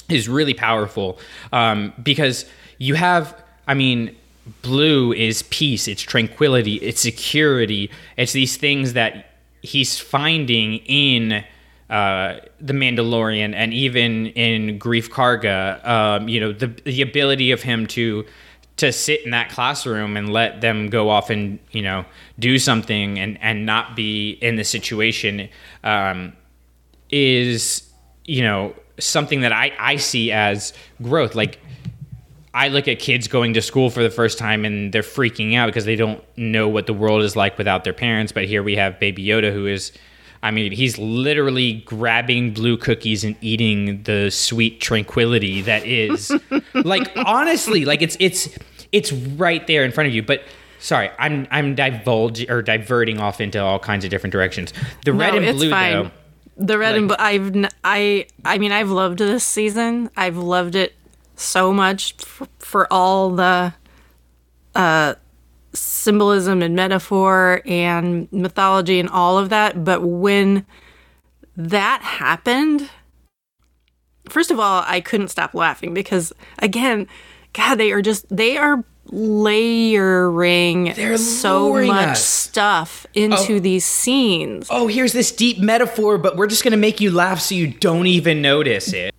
is 0.09 0.27
really 0.27 0.53
powerful. 0.53 1.17
Um, 1.53 1.93
because 2.03 2.45
you 2.77 2.95
have, 2.95 3.41
I 3.67 3.73
mean, 3.73 4.15
blue 4.61 5.13
is 5.13 5.43
peace, 5.43 5.87
it's 5.87 6.01
tranquility, 6.01 6.75
it's 6.75 7.01
security, 7.01 7.91
it's 8.17 8.33
these 8.33 8.57
things 8.57 8.93
that 8.93 9.31
he's 9.61 9.99
finding 9.99 10.77
in 10.85 11.43
uh, 11.89 12.39
the 12.59 12.73
Mandalorian 12.73 13.53
and 13.53 13.73
even 13.73 14.27
in 14.27 14.79
Greef 14.79 15.09
Karga. 15.09 15.85
Um, 15.85 16.29
you 16.29 16.39
know, 16.39 16.53
the 16.53 16.67
the 16.67 17.01
ability 17.01 17.51
of 17.51 17.61
him 17.61 17.85
to 17.87 18.25
to 18.77 18.91
sit 18.91 19.23
in 19.25 19.31
that 19.31 19.49
classroom 19.49 20.17
and 20.17 20.31
let 20.31 20.61
them 20.61 20.89
go 20.89 21.09
off 21.09 21.29
and 21.29 21.59
you 21.71 21.81
know 21.81 22.05
do 22.39 22.57
something 22.57 23.19
and 23.19 23.37
and 23.41 23.65
not 23.65 23.95
be 23.95 24.31
in 24.41 24.55
the 24.55 24.63
situation 24.63 25.49
um, 25.83 26.33
is 27.09 27.83
you 28.25 28.41
know 28.41 28.73
something 28.97 29.41
that 29.41 29.51
I, 29.51 29.73
I 29.77 29.97
see 29.97 30.31
as 30.31 30.73
growth 31.01 31.35
like 31.35 31.59
i 32.53 32.67
look 32.67 32.87
at 32.87 32.99
kids 32.99 33.27
going 33.27 33.53
to 33.53 33.61
school 33.61 33.89
for 33.89 34.03
the 34.03 34.09
first 34.09 34.37
time 34.37 34.65
and 34.65 34.93
they're 34.93 35.01
freaking 35.01 35.55
out 35.55 35.67
because 35.67 35.85
they 35.85 35.95
don't 35.95 36.23
know 36.37 36.67
what 36.67 36.85
the 36.87 36.93
world 36.93 37.21
is 37.21 37.35
like 37.35 37.57
without 37.57 37.83
their 37.83 37.93
parents 37.93 38.31
but 38.31 38.45
here 38.45 38.61
we 38.63 38.75
have 38.75 38.99
baby 38.99 39.23
yoda 39.25 39.51
who 39.53 39.65
is 39.67 39.91
i 40.43 40.51
mean 40.51 40.71
he's 40.71 40.97
literally 40.97 41.73
grabbing 41.85 42.53
blue 42.53 42.77
cookies 42.77 43.23
and 43.23 43.35
eating 43.41 44.03
the 44.03 44.29
sweet 44.29 44.81
tranquility 44.81 45.61
that 45.61 45.85
is 45.85 46.31
like 46.73 47.11
honestly 47.15 47.85
like 47.85 48.01
it's 48.01 48.17
it's 48.19 48.49
it's 48.91 49.11
right 49.11 49.67
there 49.67 49.83
in 49.83 49.91
front 49.91 50.07
of 50.07 50.13
you 50.13 50.21
but 50.23 50.43
sorry 50.79 51.09
i'm 51.19 51.47
i'm 51.51 51.75
divulging 51.75 52.49
or 52.49 52.61
diverting 52.61 53.19
off 53.19 53.39
into 53.39 53.61
all 53.61 53.79
kinds 53.79 54.03
of 54.03 54.09
different 54.11 54.31
directions 54.31 54.73
the 55.05 55.13
red 55.13 55.33
no, 55.33 55.41
and 55.41 55.57
blue 55.57 55.69
fine. 55.69 55.93
though 56.03 56.11
The 56.57 56.77
red 56.77 56.95
and 56.95 57.07
blue. 57.07 57.15
I've 57.17 57.55
n- 57.55 57.69
I 57.83 58.25
I 58.43 58.57
mean 58.57 58.71
I've 58.71 58.89
loved 58.91 59.19
this 59.19 59.43
season. 59.43 60.09
I've 60.17 60.37
loved 60.37 60.75
it 60.75 60.93
so 61.41 61.73
much 61.73 62.13
for, 62.17 62.47
for 62.59 62.91
all 62.91 63.31
the 63.31 63.73
uh, 64.75 65.15
symbolism 65.73 66.61
and 66.61 66.75
metaphor 66.75 67.61
and 67.65 68.31
mythology 68.31 68.99
and 68.99 69.09
all 69.09 69.37
of 69.37 69.49
that. 69.49 69.83
But 69.83 70.01
when 70.03 70.65
that 71.57 72.01
happened, 72.01 72.89
first 74.29 74.51
of 74.51 74.59
all, 74.59 74.83
I 74.87 75.01
couldn't 75.01 75.27
stop 75.29 75.53
laughing 75.53 75.93
because 75.93 76.31
again, 76.59 77.07
God, 77.53 77.75
they 77.75 77.91
are 77.91 78.01
just 78.01 78.25
they 78.29 78.57
are 78.57 78.83
layering 79.07 80.93
They're 80.93 81.17
so 81.17 81.73
much 81.85 82.09
us. 82.09 82.25
stuff 82.25 83.05
into 83.13 83.55
Oh. 83.55 83.59
these 83.59 83.83
scenes. 83.85 84.67
Oh, 84.69 84.87
here's 84.87 85.11
this 85.13 85.31
deep 85.31 85.59
metaphor, 85.59 86.17
but 86.17 86.37
we're 86.37 86.47
just 86.47 86.63
gonna 86.63 86.77
make 86.77 87.01
you 87.01 87.11
laugh 87.11 87.41
so 87.41 87.55
you 87.55 87.67
don't 87.67 88.07
even 88.07 88.41
notice 88.41 88.93
it. 88.93 89.13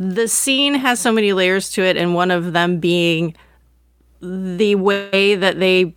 The 0.00 0.26
scene 0.26 0.74
has 0.74 0.98
so 0.98 1.12
many 1.12 1.34
layers 1.34 1.70
to 1.72 1.82
it, 1.82 1.98
and 1.98 2.14
one 2.14 2.30
of 2.30 2.54
them 2.54 2.80
being 2.80 3.36
the 4.22 4.74
way 4.74 5.34
that 5.34 5.60
they 5.60 5.94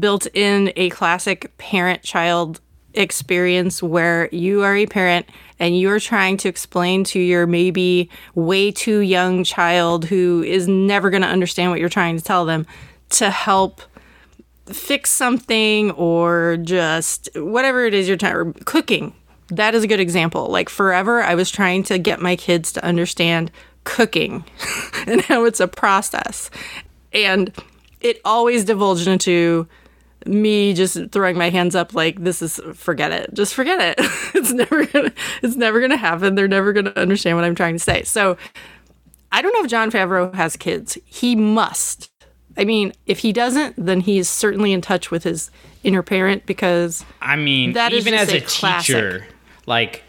built 0.00 0.26
in 0.32 0.72
a 0.76 0.88
classic 0.90 1.56
parent 1.58 2.02
child 2.02 2.60
experience 2.94 3.82
where 3.82 4.28
you 4.32 4.62
are 4.62 4.74
a 4.74 4.86
parent 4.86 5.26
and 5.58 5.78
you're 5.78 6.00
trying 6.00 6.38
to 6.38 6.48
explain 6.48 7.04
to 7.04 7.20
your 7.20 7.46
maybe 7.46 8.08
way 8.34 8.72
too 8.72 9.00
young 9.00 9.44
child 9.44 10.06
who 10.06 10.42
is 10.42 10.66
never 10.66 11.10
going 11.10 11.22
to 11.22 11.28
understand 11.28 11.70
what 11.70 11.80
you're 11.80 11.88
trying 11.88 12.16
to 12.16 12.24
tell 12.24 12.46
them 12.46 12.66
to 13.10 13.30
help 13.30 13.82
fix 14.66 15.10
something 15.10 15.90
or 15.92 16.56
just 16.62 17.28
whatever 17.36 17.84
it 17.84 17.92
is 17.94 18.08
you're 18.08 18.16
trying 18.16 18.52
cooking 18.64 19.14
that 19.50 19.74
is 19.74 19.82
a 19.82 19.86
good 19.86 20.00
example. 20.00 20.48
Like 20.48 20.68
forever 20.68 21.22
i 21.22 21.34
was 21.34 21.50
trying 21.50 21.82
to 21.84 21.98
get 21.98 22.20
my 22.20 22.36
kids 22.36 22.72
to 22.72 22.84
understand 22.84 23.50
cooking 23.84 24.44
and 25.06 25.20
how 25.22 25.44
it's 25.44 25.60
a 25.60 25.68
process. 25.68 26.50
And 27.12 27.52
it 28.00 28.20
always 28.24 28.64
divulged 28.64 29.08
into 29.08 29.66
me 30.26 30.74
just 30.74 30.98
throwing 31.10 31.38
my 31.38 31.48
hands 31.48 31.74
up 31.74 31.94
like 31.94 32.22
this 32.22 32.42
is 32.42 32.60
forget 32.74 33.12
it. 33.12 33.32
Just 33.34 33.54
forget 33.54 33.98
it. 33.98 34.06
It's 34.34 34.52
never 34.52 34.86
gonna 34.86 35.12
it's 35.42 35.56
never 35.56 35.80
gonna 35.80 35.96
happen. 35.96 36.34
They're 36.34 36.46
never 36.46 36.72
gonna 36.72 36.92
understand 36.96 37.36
what 37.36 37.44
i'm 37.44 37.54
trying 37.54 37.74
to 37.74 37.80
say. 37.80 38.02
So 38.04 38.36
i 39.32 39.42
don't 39.42 39.52
know 39.52 39.64
if 39.64 39.70
john 39.70 39.90
favreau 39.90 40.32
has 40.34 40.56
kids. 40.56 40.98
He 41.04 41.34
must. 41.34 42.10
I 42.56 42.64
mean 42.64 42.92
if 43.06 43.20
he 43.20 43.32
doesn't 43.32 43.74
then 43.76 44.00
he 44.00 44.18
is 44.18 44.28
certainly 44.28 44.72
in 44.72 44.80
touch 44.80 45.10
with 45.10 45.24
his 45.24 45.50
inner 45.82 46.02
parent 46.02 46.46
because 46.46 47.04
I 47.20 47.36
mean, 47.36 47.72
that 47.72 47.92
even 47.92 48.14
as 48.14 48.30
just 48.30 48.62
a 48.62 48.66
a 48.66 48.80
teacher, 48.80 49.26
like 49.68 50.02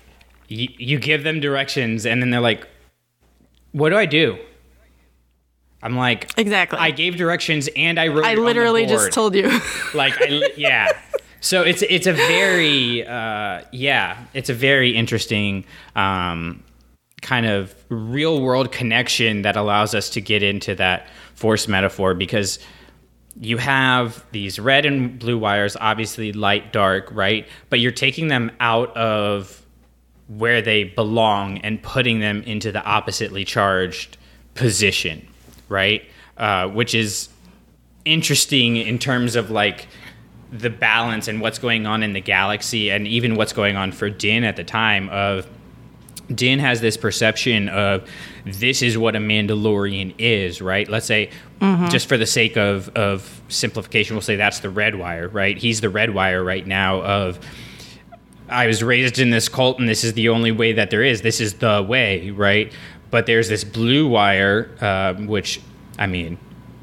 y- 0.50 0.74
you 0.78 0.98
give 1.00 1.24
them 1.24 1.40
directions, 1.40 2.06
and 2.06 2.22
then 2.22 2.32
they're 2.32 2.42
like, 2.42 2.68
"What 3.72 3.90
do 3.90 3.98
I 3.98 4.06
do?" 4.06 4.38
I'm 5.82 5.96
like, 5.96 6.30
exactly 6.38 6.78
I 6.80 6.92
gave 6.92 7.16
directions 7.16 7.70
and 7.76 8.00
I 8.00 8.08
wrote. 8.08 8.26
i 8.26 8.32
it 8.32 8.38
on 8.38 8.40
the 8.40 8.42
literally 8.44 8.86
just 8.86 9.12
told 9.14 9.34
you 9.34 9.50
like 9.94 10.14
I, 10.20 10.52
yeah 10.58 10.90
so 11.42 11.64
it's 11.64 11.82
it's 11.84 12.06
a 12.06 12.12
very 12.12 13.06
uh, 13.08 13.62
yeah 13.72 14.18
it's 14.34 14.50
a 14.50 14.54
very 14.54 14.96
interesting 14.96 15.64
um, 15.96 16.64
kind 17.22 17.46
of 17.46 17.74
real 17.90 18.42
world 18.42 18.72
connection 18.72 19.44
that 19.44 19.56
allows 19.56 19.96
us 19.96 20.10
to 20.12 20.22
get 20.22 20.44
into 20.44 20.76
that 20.76 21.08
force 21.36 21.68
metaphor 21.68 22.14
because 22.14 22.60
you 23.40 23.58
have 23.58 24.26
these 24.32 24.60
red 24.60 24.86
and 24.86 25.20
blue 25.20 25.38
wires 25.38 25.78
obviously 25.80 26.34
light 26.34 26.74
dark 26.74 27.10
right? 27.12 27.48
But 27.70 27.80
you're 27.80 27.92
taking 27.92 28.28
them 28.28 28.52
out 28.60 28.96
of 28.96 29.66
where 30.28 30.62
they 30.62 30.84
belong 30.84 31.58
and 31.60 31.82
putting 31.82 32.20
them 32.20 32.44
into 32.44 32.72
the 32.72 32.84
oppositely 32.84 33.46
charged 33.46 34.18
position 34.56 35.28
right? 35.70 36.04
Uh, 36.38 36.68
which 36.68 36.96
is 36.96 37.30
interesting 38.06 38.76
in 38.76 38.98
terms 38.98 39.36
of 39.36 39.52
like 39.52 39.88
the 40.52 40.70
balance 40.70 41.28
and 41.28 41.42
what's 41.42 41.60
going 41.60 41.86
on 41.86 42.02
in 42.02 42.14
the 42.14 42.22
galaxy 42.22 42.90
and 42.90 43.08
even 43.08 43.36
what's 43.36 43.54
going 43.54 43.76
on 43.76 43.92
for 43.92 44.10
Din 44.10 44.44
at 44.44 44.56
the 44.56 44.64
time 44.64 45.10
of 45.10 45.48
Din 46.34 46.60
has 46.60 46.80
this 46.82 46.98
perception 46.98 47.70
of 47.70 48.08
this 48.46 48.82
is 48.82 48.98
what 48.98 49.16
a 49.16 49.20
Mandalorian 49.20 50.14
is, 50.18 50.62
right? 50.62 50.88
Let's 50.88 51.06
say, 51.06 51.32
just 51.90 52.08
for 52.08 52.18
the 52.18 52.26
sake 52.26 52.56
of, 52.58 52.90
of 52.90 53.42
simplification, 53.50 54.16
we'll 54.16 54.22
say 54.22 54.36
that's 54.36 54.60
the 54.60 54.70
red 54.70 54.96
wire, 54.96 55.28
right? 55.28 55.58
He's 55.58 55.82
the 55.82 55.90
red 55.90 56.14
wire 56.14 56.44
right 56.44 56.66
now 56.66 57.02
of 57.02 57.40
I 58.48 58.68
was 58.68 58.84
raised 58.84 59.20
in 59.20 59.30
this 59.30 59.50
cult 59.50 59.80
and 59.80 59.88
this 59.88 60.04
is 60.04 60.14
the 60.14 60.30
only 60.30 60.52
way 60.52 60.74
that 60.74 60.90
there 60.90 61.04
is. 61.04 61.22
This 61.22 61.40
is 61.40 61.56
the 61.56 61.86
way, 61.88 62.32
right? 62.32 62.72
But 63.12 63.26
there's 63.26 63.50
this 63.50 63.64
blue 63.64 64.08
wire, 64.08 64.70
um, 64.82 65.28
which, 65.28 65.62
I 65.98 66.08
mean, 66.08 66.38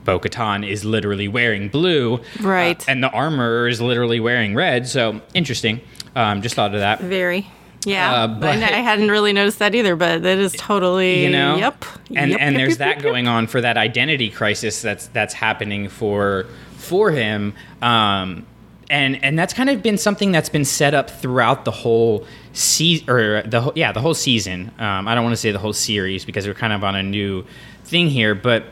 Bo 0.05 0.19
Katan 0.21 0.69
is 0.69 0.85
literally 0.85 1.29
wearing 1.29 1.69
blue. 1.69 2.21
Right. 2.41 2.81
uh, 2.81 2.91
and 2.91 3.03
the 3.03 3.11
armor 3.11 3.69
is 3.69 3.81
literally 3.81 4.21
wearing 4.21 4.55
red. 4.55 4.89
So 4.89 5.21
interesting. 5.35 5.81
Um, 6.15 6.43
just 6.43 6.55
thought 6.55 6.75
of 6.75 6.81
that. 6.81 7.01
very 7.01 7.47
yeah 7.87 8.13
Uh, 8.13 8.27
but- 8.27 8.55
and 8.55 8.65
i 8.65 8.79
hadn't 8.81 9.11
really 9.11 9.33
noticed 9.33 9.59
that 9.61 9.75
either 9.75 9.97
but 9.97 10.23
that 10.23 10.39
is 10.39 10.53
totally 10.53 11.25
you 11.25 11.31
know? 11.31 11.57
yep 11.57 11.85
and 12.15 12.31
Yep, 12.33 12.41
and 12.41 12.53
yep, 12.55 12.61
there's 12.61 12.79
yep, 12.79 12.97
that 12.97 13.03
going 13.03 13.27
on 13.29 13.47
for 13.47 13.61
that 13.61 13.77
identity 13.77 14.29
crisis 14.31 14.83
that's 14.83 15.07
that's 15.09 15.35
happening 15.35 15.89
for 15.89 16.47
for 16.77 17.11
him. 17.11 17.53
Um 17.83 18.47
and 18.89 19.23
and 19.25 19.37
that's 19.37 19.53
kind 19.53 19.69
of 19.71 19.83
been 19.83 19.99
something 19.99 20.31
that's 20.31 20.49
been 20.49 20.65
set 20.65 20.95
up 20.95 21.11
throughout 21.11 21.65
the 21.65 21.73
whole 21.73 22.25
season 22.53 23.11
or 23.11 23.43
the 23.43 23.61
whole 23.61 23.73
yeah 23.75 23.91
the 23.91 24.01
whole 24.01 24.15
season. 24.15 24.71
Um 24.79 25.09
i 25.09 25.15
don't 25.15 25.25
want 25.25 25.33
to 25.33 25.41
say 25.41 25.51
the 25.51 25.59
whole 25.59 25.73
series 25.73 26.25
because 26.25 26.47
we're 26.47 26.55
kind 26.55 26.73
of 26.73 26.85
on 26.85 26.95
a 26.95 27.03
new 27.03 27.45
thing 27.85 28.09
here 28.09 28.35
but 28.37 28.65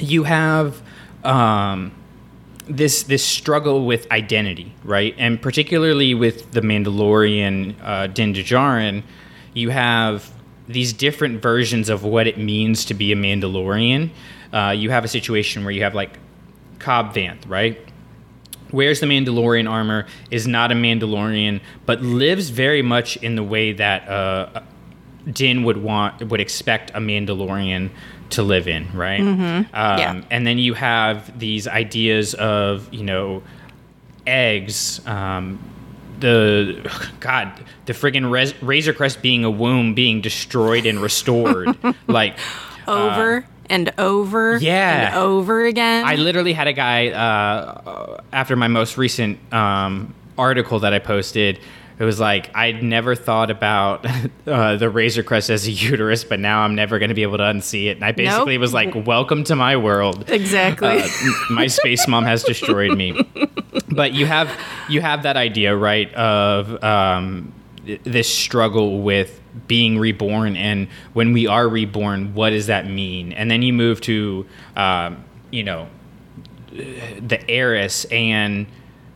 you 0.00 0.24
have 0.24 0.80
um 1.22 1.92
this 2.66 3.04
this 3.04 3.24
struggle 3.24 3.86
with 3.86 4.10
identity, 4.10 4.74
right? 4.84 5.14
And 5.18 5.40
particularly 5.40 6.14
with 6.14 6.52
the 6.52 6.60
Mandalorian 6.60 7.74
uh, 7.82 8.06
Din 8.08 8.32
Djarin, 8.34 9.02
you 9.54 9.70
have 9.70 10.30
these 10.68 10.92
different 10.92 11.42
versions 11.42 11.88
of 11.88 12.04
what 12.04 12.26
it 12.26 12.38
means 12.38 12.84
to 12.86 12.94
be 12.94 13.12
a 13.12 13.16
Mandalorian. 13.16 14.10
Uh, 14.52 14.74
you 14.76 14.90
have 14.90 15.04
a 15.04 15.08
situation 15.08 15.64
where 15.64 15.72
you 15.72 15.82
have 15.82 15.94
like 15.94 16.18
Cobb 16.78 17.14
Vanth, 17.14 17.48
right? 17.48 17.78
Wears 18.70 19.00
the 19.00 19.06
Mandalorian 19.06 19.68
armor, 19.68 20.06
is 20.30 20.46
not 20.46 20.72
a 20.72 20.74
Mandalorian, 20.74 21.60
but 21.84 22.00
lives 22.00 22.48
very 22.48 22.80
much 22.80 23.16
in 23.18 23.36
the 23.36 23.42
way 23.42 23.72
that 23.72 24.08
uh, 24.08 24.62
Din 25.30 25.64
would 25.64 25.76
want 25.76 26.28
would 26.28 26.40
expect 26.40 26.90
a 26.90 26.98
Mandalorian 26.98 27.90
to 28.32 28.42
live 28.42 28.68
in, 28.68 28.88
right? 28.92 29.20
Um, 29.20 29.66
Yeah. 29.72 30.22
And 30.30 30.46
then 30.46 30.58
you 30.58 30.74
have 30.74 31.38
these 31.38 31.66
ideas 31.68 32.34
of 32.34 32.92
you 32.92 33.04
know 33.04 33.42
eggs. 34.26 35.00
Um, 35.06 35.58
the 36.20 36.88
God, 37.20 37.52
the 37.86 37.92
friggin' 37.92 38.30
res- 38.30 38.60
Razor 38.62 38.92
Crest 38.92 39.22
being 39.22 39.44
a 39.44 39.50
womb 39.50 39.94
being 39.94 40.20
destroyed 40.20 40.86
and 40.86 41.00
restored, 41.00 41.76
like 42.06 42.38
over 42.86 43.44
and 43.68 43.92
over 43.98 44.56
yeah. 44.56 45.06
and 45.08 45.14
over 45.16 45.64
again 45.64 46.04
I 46.04 46.16
literally 46.16 46.52
had 46.52 46.66
a 46.66 46.72
guy 46.72 47.08
uh, 47.08 48.20
after 48.32 48.56
my 48.56 48.68
most 48.68 48.98
recent 48.98 49.38
um, 49.52 50.14
article 50.38 50.80
that 50.80 50.92
I 50.92 50.98
posted. 50.98 51.58
It 52.02 52.04
was 52.04 52.18
like 52.18 52.50
I'd 52.52 52.82
never 52.82 53.14
thought 53.14 53.48
about 53.48 54.04
uh, 54.48 54.74
the 54.74 54.90
Razor 54.90 55.22
Crest 55.22 55.50
as 55.50 55.68
a 55.68 55.70
uterus, 55.70 56.24
but 56.24 56.40
now 56.40 56.62
I'm 56.62 56.74
never 56.74 56.98
going 56.98 57.10
to 57.10 57.14
be 57.14 57.22
able 57.22 57.38
to 57.38 57.44
unsee 57.44 57.84
it. 57.86 57.90
And 57.96 58.04
I 58.04 58.10
basically 58.10 58.54
Nope. 58.56 58.60
was 58.60 58.74
like, 58.74 59.06
"Welcome 59.06 59.44
to 59.44 59.54
my 59.54 59.76
world." 59.76 60.28
exactly 60.28 61.00
Uh, 61.00 61.08
my 61.48 61.68
space 61.68 62.08
mom 62.08 62.24
has 62.24 62.42
destroyed 62.42 62.98
me. 62.98 63.24
But 63.88 64.14
you 64.14 64.26
have 64.26 64.50
you 64.88 65.00
have 65.00 65.22
that 65.22 65.36
idea, 65.36 65.76
right, 65.76 66.12
of 66.14 66.82
um, 66.82 67.52
this 68.02 68.28
struggle 68.28 69.00
with 69.02 69.40
being 69.68 69.96
reborn, 69.96 70.56
and 70.56 70.88
when 71.12 71.32
we 71.32 71.46
are 71.46 71.68
reborn, 71.68 72.34
what 72.34 72.50
does 72.50 72.66
that 72.66 72.90
mean? 72.90 73.32
And 73.32 73.48
then 73.48 73.62
you 73.62 73.72
move 73.72 74.00
to, 74.02 74.44
um, 74.76 75.24
you 75.52 75.62
know, 75.62 75.86
the 76.72 77.38
heiress, 77.48 78.06
and 78.06 78.66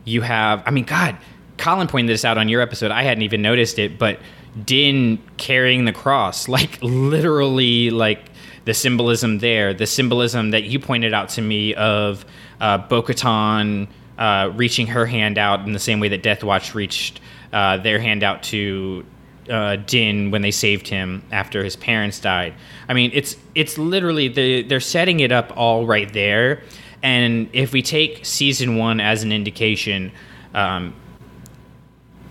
you 0.05 0.21
have. 0.21 0.63
I 0.65 0.71
mean, 0.71 0.85
God, 0.85 1.17
Colin 1.57 1.87
pointed 1.87 2.13
this 2.13 2.25
out 2.25 2.37
on 2.37 2.49
your 2.49 2.61
episode. 2.61 2.91
I 2.91 3.03
hadn't 3.03 3.23
even 3.23 3.41
noticed 3.41 3.79
it, 3.79 3.97
but 3.97 4.19
Din 4.63 5.19
carrying 5.37 5.85
the 5.85 5.93
cross, 5.93 6.47
like 6.47 6.79
literally, 6.81 7.89
like 7.89 8.29
the 8.65 8.73
symbolism 8.73 9.39
there, 9.39 9.73
the 9.73 9.85
symbolism 9.87 10.51
that 10.51 10.63
you 10.63 10.79
pointed 10.79 11.13
out 11.13 11.29
to 11.29 11.41
me 11.41 11.73
of 11.75 12.25
uh, 12.59 12.77
Bo-Katan 12.77 13.87
uh, 14.17 14.51
reaching 14.55 14.87
her 14.87 15.05
hand 15.05 15.37
out 15.37 15.65
in 15.65 15.71
the 15.73 15.79
same 15.79 15.99
way 15.99 16.09
that 16.09 16.23
Death 16.23 16.43
Watch 16.43 16.75
reached 16.75 17.21
uh, 17.53 17.77
their 17.77 17.99
hand 17.99 18.23
out 18.23 18.43
to 18.43 19.05
uh, 19.49 19.77
Din 19.77 20.31
when 20.31 20.41
they 20.41 20.51
saved 20.51 20.87
him 20.87 21.23
after 21.31 21.63
his 21.63 21.75
parents 21.75 22.19
died. 22.19 22.53
I 22.89 22.93
mean, 22.93 23.11
it's 23.13 23.37
it's 23.55 23.77
literally 23.77 24.27
the, 24.27 24.63
they're 24.63 24.79
setting 24.79 25.19
it 25.19 25.31
up 25.31 25.53
all 25.55 25.85
right 25.85 26.11
there. 26.11 26.63
And 27.03 27.49
if 27.53 27.73
we 27.73 27.81
take 27.81 28.25
season 28.25 28.75
one 28.75 28.99
as 28.99 29.23
an 29.23 29.31
indication, 29.31 30.11
um, 30.53 30.93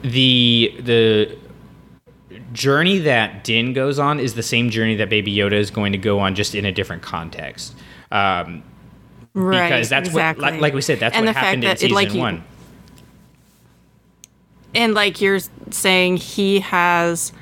the 0.03 0.75
the 0.81 1.37
journey 2.53 2.99
that 2.99 3.45
Din 3.45 3.73
goes 3.73 3.99
on 3.99 4.19
is 4.21 4.35
the 4.35 4.43
same 4.43 4.71
journey 4.71 4.97
that 4.97 5.09
Baby 5.09 5.35
Yoda 5.35 5.53
is 5.53 5.71
going 5.71 5.93
to 5.93 5.99
go 5.99 6.19
on, 6.21 6.35
just 6.35 6.55
in 6.55 6.65
a 6.65 6.73
different 6.73 7.03
context. 7.03 7.75
Um, 8.11 8.63
right 9.35 9.69
because 9.69 9.89
that's 9.89 10.09
exactly. 10.09 10.43
what, 10.45 10.53
like, 10.55 10.61
like 10.61 10.75
we 10.75 10.81
said, 10.81 11.01
that's 11.01 11.17
And 11.17 11.27
what 11.27 11.35
happened 11.37 11.65
in 11.65 11.69
that 11.69 11.77
it, 11.77 11.81
season 11.81 11.95
like 11.95 12.15
you- 12.15 12.21
one. 12.21 12.45
and 14.75 14.95
like 14.95 15.21
you're 15.21 15.41
saying, 15.71 16.19
he 16.19 16.61
has. 16.61 17.33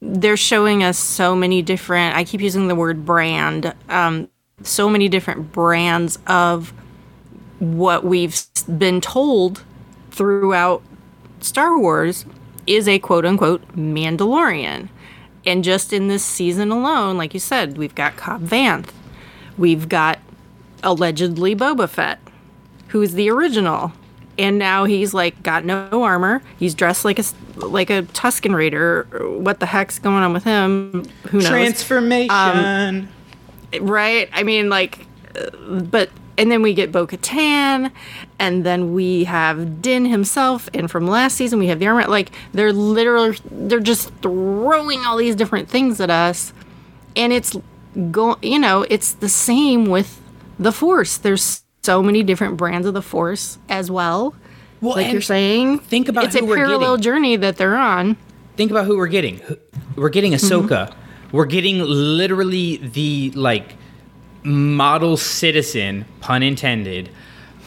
They're 0.00 0.36
showing 0.36 0.84
us 0.84 0.96
so 0.98 1.34
many 1.34 1.60
different. 1.62 2.16
I 2.16 2.22
keep 2.24 2.40
using 2.40 2.68
the 2.68 2.74
word 2.76 3.04
brand. 3.04 3.74
Um, 3.88 4.28
so 4.62 4.88
many 4.88 5.08
different 5.08 5.50
brands 5.52 6.18
of 6.26 6.72
what 7.58 8.04
we've 8.04 8.40
been 8.78 9.00
told 9.00 9.64
throughout 10.12 10.82
Star 11.40 11.78
Wars 11.78 12.24
is 12.66 12.86
a 12.88 12.98
quote 12.98 13.24
unquote 13.24 13.66
Mandalorian. 13.76 14.88
And 15.46 15.64
just 15.64 15.92
in 15.92 16.08
this 16.08 16.24
season 16.24 16.70
alone, 16.70 17.16
like 17.16 17.32
you 17.32 17.40
said, 17.40 17.78
we've 17.78 17.94
got 17.94 18.16
Cobb 18.16 18.42
Vanth. 18.42 18.90
We've 19.56 19.88
got 19.88 20.18
allegedly 20.82 21.56
Boba 21.56 21.88
Fett, 21.88 22.18
who's 22.88 23.14
the 23.14 23.30
original. 23.30 23.92
And 24.38 24.58
now 24.58 24.84
he's 24.84 25.14
like 25.14 25.42
got 25.42 25.64
no 25.64 26.02
armor. 26.04 26.42
He's 26.58 26.74
dressed 26.74 27.04
like 27.04 27.18
a 27.18 27.24
like 27.56 27.90
a 27.90 28.02
Tusken 28.02 28.54
Raider. 28.54 29.06
What 29.40 29.58
the 29.58 29.66
heck's 29.66 29.98
going 29.98 30.22
on 30.22 30.32
with 30.32 30.44
him? 30.44 31.04
Who 31.30 31.38
knows? 31.38 31.48
Transformation. 31.48 33.08
right? 33.80 34.28
I 34.32 34.42
mean, 34.44 34.68
like, 34.68 35.06
uh, 35.34 35.80
but 35.80 36.10
and 36.36 36.52
then 36.52 36.62
we 36.62 36.72
get 36.72 36.92
Bo 36.92 37.06
Katan, 37.06 37.90
and 38.38 38.64
then 38.64 38.92
we 38.94 39.24
have 39.24 39.82
Din 39.82 40.04
himself, 40.06 40.68
and 40.72 40.90
from 40.90 41.06
last 41.06 41.36
season 41.36 41.58
we 41.58 41.66
have 41.68 41.78
the 41.78 41.86
armor. 41.86 42.06
Like, 42.06 42.30
they're 42.52 42.72
literally 42.72 43.36
they're 43.50 43.80
just 43.80 44.12
throwing 44.22 45.00
all 45.06 45.16
these 45.16 45.34
different 45.36 45.68
things 45.68 46.00
at 46.00 46.10
us, 46.10 46.52
and 47.16 47.32
it's 47.32 47.56
go 48.10 48.36
you 48.42 48.58
know 48.58 48.86
it's 48.88 49.12
the 49.14 49.28
same 49.28 49.86
with 49.86 50.20
the 50.58 50.72
Force. 50.72 51.16
There's 51.16 51.62
so 51.82 52.02
many 52.02 52.22
different 52.22 52.56
brands 52.56 52.86
of 52.86 52.94
the 52.94 53.02
Force 53.02 53.58
as 53.68 53.90
well. 53.90 54.34
Well, 54.80 54.94
like 54.94 55.10
you're 55.12 55.20
saying, 55.20 55.80
think 55.80 56.08
about 56.08 56.24
it's 56.24 56.36
a 56.36 56.40
parallel 56.40 56.98
journey 56.98 57.36
that 57.36 57.56
they're 57.56 57.76
on. 57.76 58.16
think 58.56 58.70
about 58.70 58.86
who 58.86 58.96
we're 58.96 59.08
getting. 59.08 59.40
We're 59.96 60.08
getting 60.10 60.32
Mm-hmm. 60.32 60.66
Ahsoka. 60.68 60.94
We're 61.32 61.46
getting 61.46 61.80
literally 61.80 62.76
the 62.76 63.32
like 63.34 63.74
model 64.44 65.16
citizen, 65.16 66.04
pun 66.20 66.42
intended. 66.42 67.10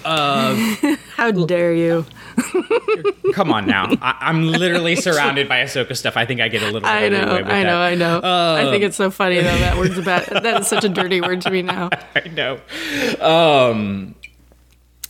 How 1.15 1.31
dare 1.31 1.73
you? 1.73 2.05
Come 3.33 3.51
on 3.51 3.65
now, 3.67 3.87
I, 4.01 4.17
I'm 4.21 4.47
literally 4.47 4.95
surrounded 4.95 5.47
by 5.47 5.59
Ahsoka 5.59 5.95
stuff. 5.95 6.17
I 6.17 6.25
think 6.25 6.41
I 6.41 6.47
get 6.47 6.63
a 6.63 6.71
little. 6.71 6.87
I 6.87 7.09
know, 7.09 7.21
away 7.23 7.43
with 7.43 7.51
I 7.51 7.63
know, 7.63 7.79
that. 7.79 7.91
I 7.91 7.95
know. 7.95 8.21
I 8.23 8.71
think 8.71 8.83
it's 8.83 8.97
so 8.97 9.11
funny 9.11 9.35
though. 9.35 9.57
That 9.57 9.77
word's 9.77 9.97
about 9.97 10.25
that 10.29 10.61
is 10.61 10.67
such 10.67 10.83
a 10.83 10.89
dirty 10.89 11.21
word 11.21 11.41
to 11.41 11.51
me 11.51 11.61
now. 11.61 11.89
I 12.15 12.27
know. 12.29 12.59
Um, 13.21 14.15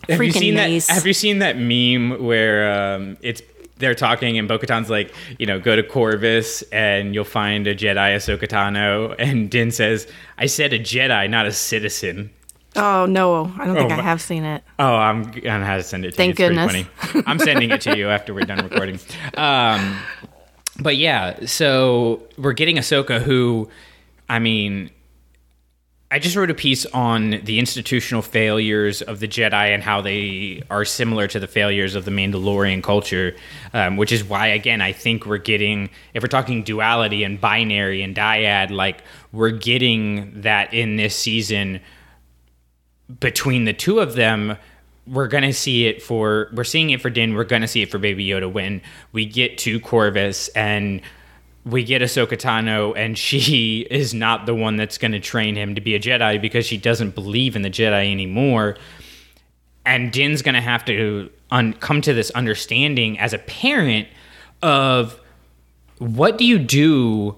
have 0.09 0.21
you 0.21 0.31
seen 0.31 0.55
nice. 0.55 0.87
that? 0.87 0.93
Have 0.93 1.07
you 1.07 1.13
seen 1.13 1.39
that 1.39 1.57
meme 1.57 2.23
where 2.23 2.95
um, 2.95 3.17
it's 3.21 3.41
they're 3.77 3.95
talking 3.95 4.37
and 4.37 4.47
Bo-Katan's 4.47 4.89
like, 4.89 5.13
you 5.39 5.45
know, 5.45 5.59
go 5.59 5.75
to 5.75 5.83
Corvus 5.83 6.61
and 6.71 7.13
you'll 7.13 7.23
find 7.25 7.67
a 7.67 7.75
Jedi 7.75 8.15
Ahsoka 8.15 8.47
Tano, 8.47 9.15
and 9.19 9.49
Din 9.49 9.71
says, 9.71 10.07
"I 10.37 10.45
said 10.45 10.71
a 10.73 10.79
Jedi, 10.79 11.29
not 11.29 11.45
a 11.45 11.51
citizen." 11.51 12.31
Oh 12.76 13.05
no, 13.05 13.51
I 13.57 13.65
don't 13.65 13.76
think 13.76 13.91
Oh, 13.91 13.95
I 13.95 14.01
have 14.01 14.22
seen 14.22 14.43
it. 14.45 14.63
Oh, 14.80 14.95
I'm 14.95 15.24
gonna 15.24 15.65
have 15.65 15.82
to 15.82 15.88
send 15.88 16.05
it 16.05 16.11
to 16.11 16.17
Thank 16.17 16.39
you. 16.39 16.45
It's 16.45 16.55
goodness. 16.55 17.24
I'm 17.28 17.39
sending 17.39 17.72
it 17.72 17.82
to 17.82 17.97
you 17.97 18.09
after 18.09 18.34
we're 18.34 18.45
done 18.45 18.63
recording. 18.69 18.99
Um, 19.36 19.97
but 20.80 20.95
yeah, 20.97 21.45
so 21.45 22.28
we're 22.38 22.53
getting 22.53 22.78
Ahsoka, 22.78 23.22
who, 23.22 23.69
I 24.30 24.39
mean, 24.39 24.89
I 26.09 26.19
just 26.19 26.36
wrote 26.36 26.49
a 26.49 26.53
piece 26.53 26.86
on 26.88 27.41
the 27.43 27.59
institutional 27.59 28.22
failures 28.22 29.01
of 29.01 29.19
the 29.19 29.28
Jedi 29.28 29.74
and 29.74 29.84
how 29.84 30.01
they 30.01 30.61
are 30.69 30.84
similar 30.84 31.28
to 31.28 31.39
the 31.39 31.47
failures 31.47 31.95
of 31.95 32.03
the 32.05 32.11
Mandalorian 32.11 32.84
culture, 32.84 33.36
um, 33.74 33.95
which 33.95 34.11
is 34.11 34.24
why, 34.24 34.47
again, 34.47 34.82
I 34.82 34.91
think 34.91 35.26
we're 35.26 35.38
getting, 35.38 35.89
if 36.13 36.24
we're 36.24 36.28
talking 36.28 36.63
duality 36.63 37.24
and 37.24 37.39
binary 37.39 38.01
and 38.01 38.15
dyad, 38.15 38.72
like 38.72 39.03
we're 39.32 39.51
getting 39.51 40.41
that 40.41 40.74
in 40.74 40.95
this 40.97 41.15
season 41.15 41.80
between 43.20 43.66
the 43.66 43.74
two 43.74 43.99
of 43.99 44.16
them, 44.16 44.57
we're 45.07 45.28
gonna 45.28 45.53
see 45.53 45.88
it 45.88 46.01
for 46.01 46.49
we're 46.53 46.64
seeing 46.64 46.91
it 46.91 47.01
for 47.01 47.09
Din, 47.09 47.34
we're 47.34 47.43
gonna 47.43 47.68
see 47.68 47.82
it 47.82 47.91
for 47.91 47.97
Baby 47.97 48.26
Yoda 48.28 48.51
when 48.51 48.82
we 49.12 49.26
get 49.26 49.57
to 49.59 49.80
Corvus 49.80 50.47
and 50.49 51.01
we 51.66 51.84
get 51.84 52.01
Ahsoka 52.01 52.38
Tano 52.38 52.93
and 52.95 53.18
she 53.18 53.82
is 53.91 54.14
not 54.14 54.45
the 54.45 54.55
one 54.55 54.78
that's 54.78 54.97
gonna 54.97 55.20
train 55.20 55.55
him 55.55 55.76
to 55.76 55.82
be 55.82 55.95
a 55.95 55.99
Jedi 55.99 56.41
because 56.41 56.66
she 56.66 56.78
doesn't 56.78 57.16
believe 57.16 57.55
in 57.55 57.62
the 57.62 57.70
Jedi 57.70 58.12
anymore. 58.12 58.78
And 59.86 60.12
Din's 60.12 60.41
gonna 60.41 60.62
have 60.62 60.86
to 60.86 61.30
un- 61.49 61.74
come 61.74 62.01
to 62.01 62.14
this 62.14 62.30
understanding 62.32 63.18
as 63.20 63.34
a 63.34 63.39
parent 63.39 64.07
of 64.62 65.20
what 65.97 66.38
do 66.38 66.45
you 66.45 66.59
do 66.59 67.36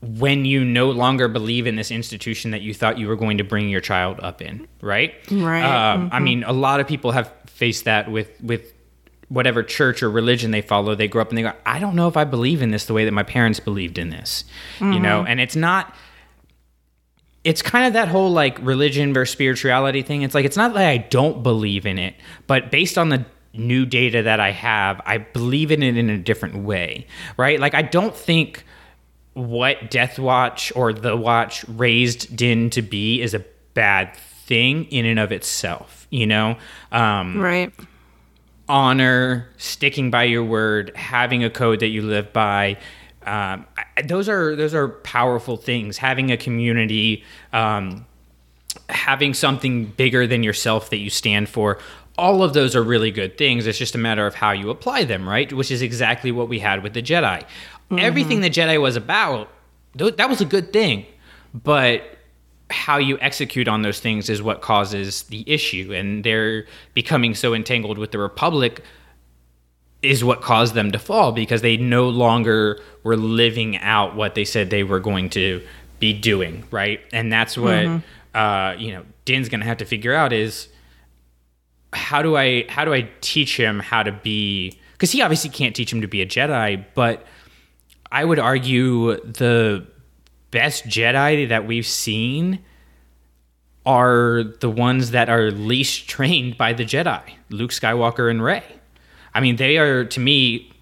when 0.00 0.44
you 0.44 0.64
no 0.64 0.90
longer 0.90 1.26
believe 1.28 1.66
in 1.66 1.76
this 1.76 1.90
institution 1.90 2.52
that 2.52 2.62
you 2.62 2.72
thought 2.72 2.98
you 2.98 3.08
were 3.08 3.16
going 3.16 3.38
to 3.38 3.44
bring 3.44 3.68
your 3.68 3.80
child 3.80 4.20
up 4.22 4.40
in, 4.40 4.68
right? 4.80 5.14
Right. 5.30 5.64
Um, 5.64 6.10
I 6.12 6.20
mean, 6.20 6.44
a 6.44 6.52
lot 6.52 6.80
of 6.80 6.86
people 6.86 7.10
have 7.12 7.32
faced 7.46 7.84
that 7.84 8.10
with 8.10 8.30
with 8.40 8.74
whatever 9.28 9.62
church 9.62 10.02
or 10.02 10.10
religion 10.10 10.52
they 10.52 10.62
follow. 10.62 10.94
They 10.94 11.08
grow 11.08 11.22
up 11.22 11.30
and 11.30 11.38
they 11.38 11.42
go, 11.42 11.52
"I 11.66 11.80
don't 11.80 11.96
know 11.96 12.06
if 12.08 12.16
I 12.16 12.24
believe 12.24 12.62
in 12.62 12.70
this 12.70 12.84
the 12.86 12.94
way 12.94 13.04
that 13.04 13.12
my 13.12 13.24
parents 13.24 13.58
believed 13.60 13.98
in 13.98 14.10
this," 14.10 14.44
you 14.80 15.00
know. 15.00 15.24
And 15.24 15.40
it's 15.40 15.56
not. 15.56 15.94
It's 17.44 17.62
kind 17.62 17.86
of 17.86 17.92
that 17.94 18.08
whole 18.08 18.30
like 18.30 18.58
religion 18.60 19.12
versus 19.12 19.32
spirituality 19.32 20.02
thing. 20.02 20.22
It's 20.22 20.34
like 20.34 20.44
it's 20.44 20.56
not 20.56 20.74
that 20.74 20.88
I 20.88 20.98
don't 20.98 21.42
believe 21.42 21.86
in 21.86 21.98
it, 21.98 22.14
but 22.46 22.70
based 22.70 22.98
on 22.98 23.08
the 23.08 23.24
new 23.52 23.86
data 23.86 24.22
that 24.22 24.38
I 24.38 24.52
have, 24.52 25.00
I 25.04 25.18
believe 25.18 25.72
in 25.72 25.82
it 25.82 25.96
in 25.96 26.10
a 26.10 26.18
different 26.18 26.56
way, 26.58 27.06
right? 27.36 27.58
Like 27.58 27.74
I 27.74 27.82
don't 27.82 28.14
think 28.14 28.64
what 29.38 29.90
Death 29.90 30.18
Watch 30.18 30.72
or 30.74 30.92
The 30.92 31.16
Watch 31.16 31.64
raised 31.68 32.36
Din 32.36 32.70
to 32.70 32.82
be 32.82 33.22
is 33.22 33.34
a 33.34 33.44
bad 33.74 34.14
thing 34.16 34.84
in 34.86 35.04
and 35.06 35.18
of 35.18 35.30
itself. 35.32 36.06
You 36.10 36.26
know, 36.26 36.56
um, 36.90 37.38
Right. 37.40 37.72
honor, 38.68 39.48
sticking 39.56 40.10
by 40.10 40.24
your 40.24 40.44
word, 40.44 40.92
having 40.96 41.44
a 41.44 41.50
code 41.50 41.80
that 41.80 41.88
you 41.88 42.02
live 42.02 42.32
by. 42.32 42.76
Um, 43.24 43.66
I- 43.96 44.02
those 44.02 44.28
are 44.28 44.56
those 44.56 44.74
are 44.74 44.88
powerful 44.88 45.56
things. 45.56 45.98
Having 45.98 46.30
a 46.32 46.36
community, 46.36 47.24
um, 47.52 48.06
having 48.88 49.34
something 49.34 49.86
bigger 49.86 50.26
than 50.26 50.42
yourself 50.42 50.90
that 50.90 50.98
you 50.98 51.10
stand 51.10 51.48
for. 51.48 51.78
All 52.16 52.42
of 52.42 52.52
those 52.52 52.74
are 52.74 52.82
really 52.82 53.12
good 53.12 53.38
things. 53.38 53.66
It's 53.66 53.78
just 53.78 53.94
a 53.94 53.98
matter 53.98 54.26
of 54.26 54.34
how 54.34 54.50
you 54.50 54.70
apply 54.70 55.04
them, 55.04 55.28
right? 55.28 55.52
Which 55.52 55.70
is 55.70 55.82
exactly 55.82 56.32
what 56.32 56.48
we 56.48 56.58
had 56.58 56.82
with 56.82 56.94
the 56.94 57.02
Jedi. 57.02 57.44
Everything 57.96 58.40
the 58.40 58.50
Jedi 58.50 58.80
was 58.80 58.96
about, 58.96 59.48
th- 59.96 60.16
that 60.16 60.28
was 60.28 60.40
a 60.40 60.44
good 60.44 60.72
thing. 60.72 61.06
But 61.54 62.02
how 62.70 62.98
you 62.98 63.18
execute 63.20 63.66
on 63.68 63.82
those 63.82 64.00
things 64.00 64.28
is 64.28 64.42
what 64.42 64.60
causes 64.60 65.22
the 65.24 65.42
issue. 65.46 65.92
And 65.94 66.22
they're 66.22 66.66
becoming 66.94 67.34
so 67.34 67.54
entangled 67.54 67.98
with 67.98 68.12
the 68.12 68.18
Republic 68.18 68.82
is 70.02 70.22
what 70.22 70.42
caused 70.42 70.74
them 70.74 70.92
to 70.92 70.98
fall 70.98 71.32
because 71.32 71.62
they 71.62 71.76
no 71.76 72.08
longer 72.08 72.80
were 73.02 73.16
living 73.16 73.76
out 73.78 74.14
what 74.14 74.34
they 74.34 74.44
said 74.44 74.70
they 74.70 74.84
were 74.84 75.00
going 75.00 75.30
to 75.30 75.62
be 75.98 76.12
doing, 76.12 76.64
right? 76.70 77.00
And 77.12 77.32
that's 77.32 77.58
what 77.58 78.02
uh, 78.34 78.74
you 78.78 78.92
know 78.92 79.04
Din's 79.24 79.48
going 79.48 79.60
to 79.60 79.66
have 79.66 79.78
to 79.78 79.84
figure 79.84 80.14
out 80.14 80.32
is 80.32 80.68
how 81.92 82.22
do 82.22 82.36
I 82.36 82.66
how 82.68 82.84
do 82.84 82.94
I 82.94 83.08
teach 83.20 83.56
him 83.56 83.80
how 83.80 84.02
to 84.02 84.12
be 84.12 84.78
because 84.92 85.10
he 85.10 85.22
obviously 85.22 85.50
can't 85.50 85.74
teach 85.74 85.92
him 85.92 86.00
to 86.02 86.08
be 86.08 86.22
a 86.22 86.26
Jedi, 86.26 86.84
but 86.94 87.26
I 88.10 88.24
would 88.24 88.38
argue 88.38 89.20
the 89.20 89.86
best 90.50 90.86
Jedi 90.86 91.48
that 91.48 91.66
we've 91.66 91.86
seen 91.86 92.64
are 93.84 94.44
the 94.60 94.70
ones 94.70 95.12
that 95.12 95.28
are 95.28 95.50
least 95.50 96.08
trained 96.08 96.56
by 96.58 96.72
the 96.72 96.84
Jedi, 96.84 97.22
Luke 97.50 97.70
Skywalker 97.70 98.30
and 98.30 98.42
Rey. 98.42 98.64
I 99.34 99.40
mean, 99.40 99.56
they 99.56 99.78
are 99.78 100.04
to 100.04 100.20
me. 100.20 100.72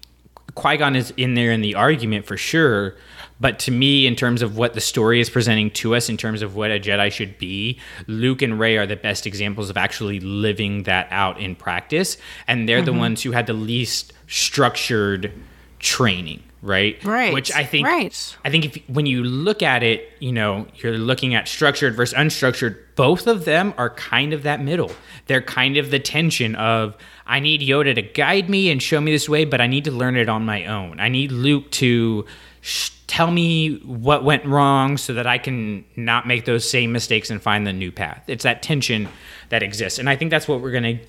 Qui 0.55 0.77
Gon 0.77 0.95
is 0.95 1.13
in 1.17 1.35
there 1.35 1.51
in 1.51 1.61
the 1.61 1.75
argument 1.75 2.25
for 2.25 2.35
sure, 2.35 2.95
but 3.39 3.59
to 3.59 3.71
me, 3.71 4.07
in 4.07 4.15
terms 4.15 4.41
of 4.41 4.57
what 4.57 4.73
the 4.73 4.81
story 4.81 5.19
is 5.19 5.29
presenting 5.29 5.69
to 5.71 5.93
us, 5.93 6.09
in 6.09 6.17
terms 6.17 6.41
of 6.41 6.55
what 6.55 6.71
a 6.71 6.79
Jedi 6.79 7.11
should 7.11 7.37
be, 7.37 7.79
Luke 8.07 8.41
and 8.41 8.59
Rey 8.59 8.77
are 8.77 8.87
the 8.87 8.95
best 8.95 9.27
examples 9.27 9.69
of 9.69 9.77
actually 9.77 10.19
living 10.19 10.83
that 10.83 11.07
out 11.11 11.39
in 11.39 11.55
practice, 11.55 12.17
and 12.47 12.67
they're 12.67 12.81
the 12.81 12.91
mm-hmm. 12.91 13.01
ones 13.01 13.23
who 13.23 13.31
had 13.33 13.45
the 13.45 13.53
least 13.53 14.13
structured 14.27 15.31
training, 15.77 16.41
right? 16.61 17.03
Right. 17.03 17.33
Which 17.33 17.51
I 17.53 17.63
think, 17.63 17.87
Right. 17.87 18.35
I 18.43 18.49
think 18.49 18.65
if 18.65 18.89
when 18.89 19.05
you 19.05 19.23
look 19.23 19.61
at 19.61 19.83
it, 19.83 20.11
you 20.19 20.31
know, 20.31 20.67
you're 20.77 20.97
looking 20.97 21.35
at 21.35 21.47
structured 21.47 21.95
versus 21.95 22.17
unstructured. 22.17 22.77
Both 22.95 23.27
of 23.27 23.45
them 23.45 23.73
are 23.77 23.91
kind 23.91 24.33
of 24.33 24.43
that 24.43 24.61
middle. 24.61 24.91
They're 25.27 25.41
kind 25.41 25.77
of 25.77 25.91
the 25.91 25.99
tension 25.99 26.55
of 26.55 26.95
I 27.27 27.39
need 27.39 27.61
Yoda 27.61 27.93
to 27.93 28.01
guide 28.01 28.49
me 28.49 28.71
and 28.71 28.81
show 28.81 28.99
me 29.01 29.11
this 29.11 29.27
way, 29.29 29.45
but 29.45 29.61
I 29.61 29.67
need 29.67 29.83
to 29.85 29.91
learn 29.91 30.15
it 30.15 30.29
on 30.29 30.45
my 30.45 30.65
own. 30.65 30.99
I 30.99 31.09
need 31.09 31.31
Luke 31.31 31.69
to 31.71 32.25
sh- 32.61 32.89
tell 33.05 33.29
me 33.31 33.77
what 33.85 34.23
went 34.23 34.45
wrong 34.45 34.97
so 34.97 35.13
that 35.13 35.27
I 35.27 35.37
can 35.37 35.85
not 35.95 36.27
make 36.27 36.45
those 36.45 36.67
same 36.69 36.91
mistakes 36.91 37.29
and 37.29 37.41
find 37.41 37.67
the 37.67 37.73
new 37.73 37.91
path. 37.91 38.23
It's 38.27 38.43
that 38.43 38.63
tension 38.63 39.09
that 39.49 39.61
exists, 39.61 39.99
and 39.99 40.09
I 40.09 40.15
think 40.15 40.31
that's 40.31 40.47
what 40.47 40.61
we're 40.61 40.71
gonna 40.71 40.99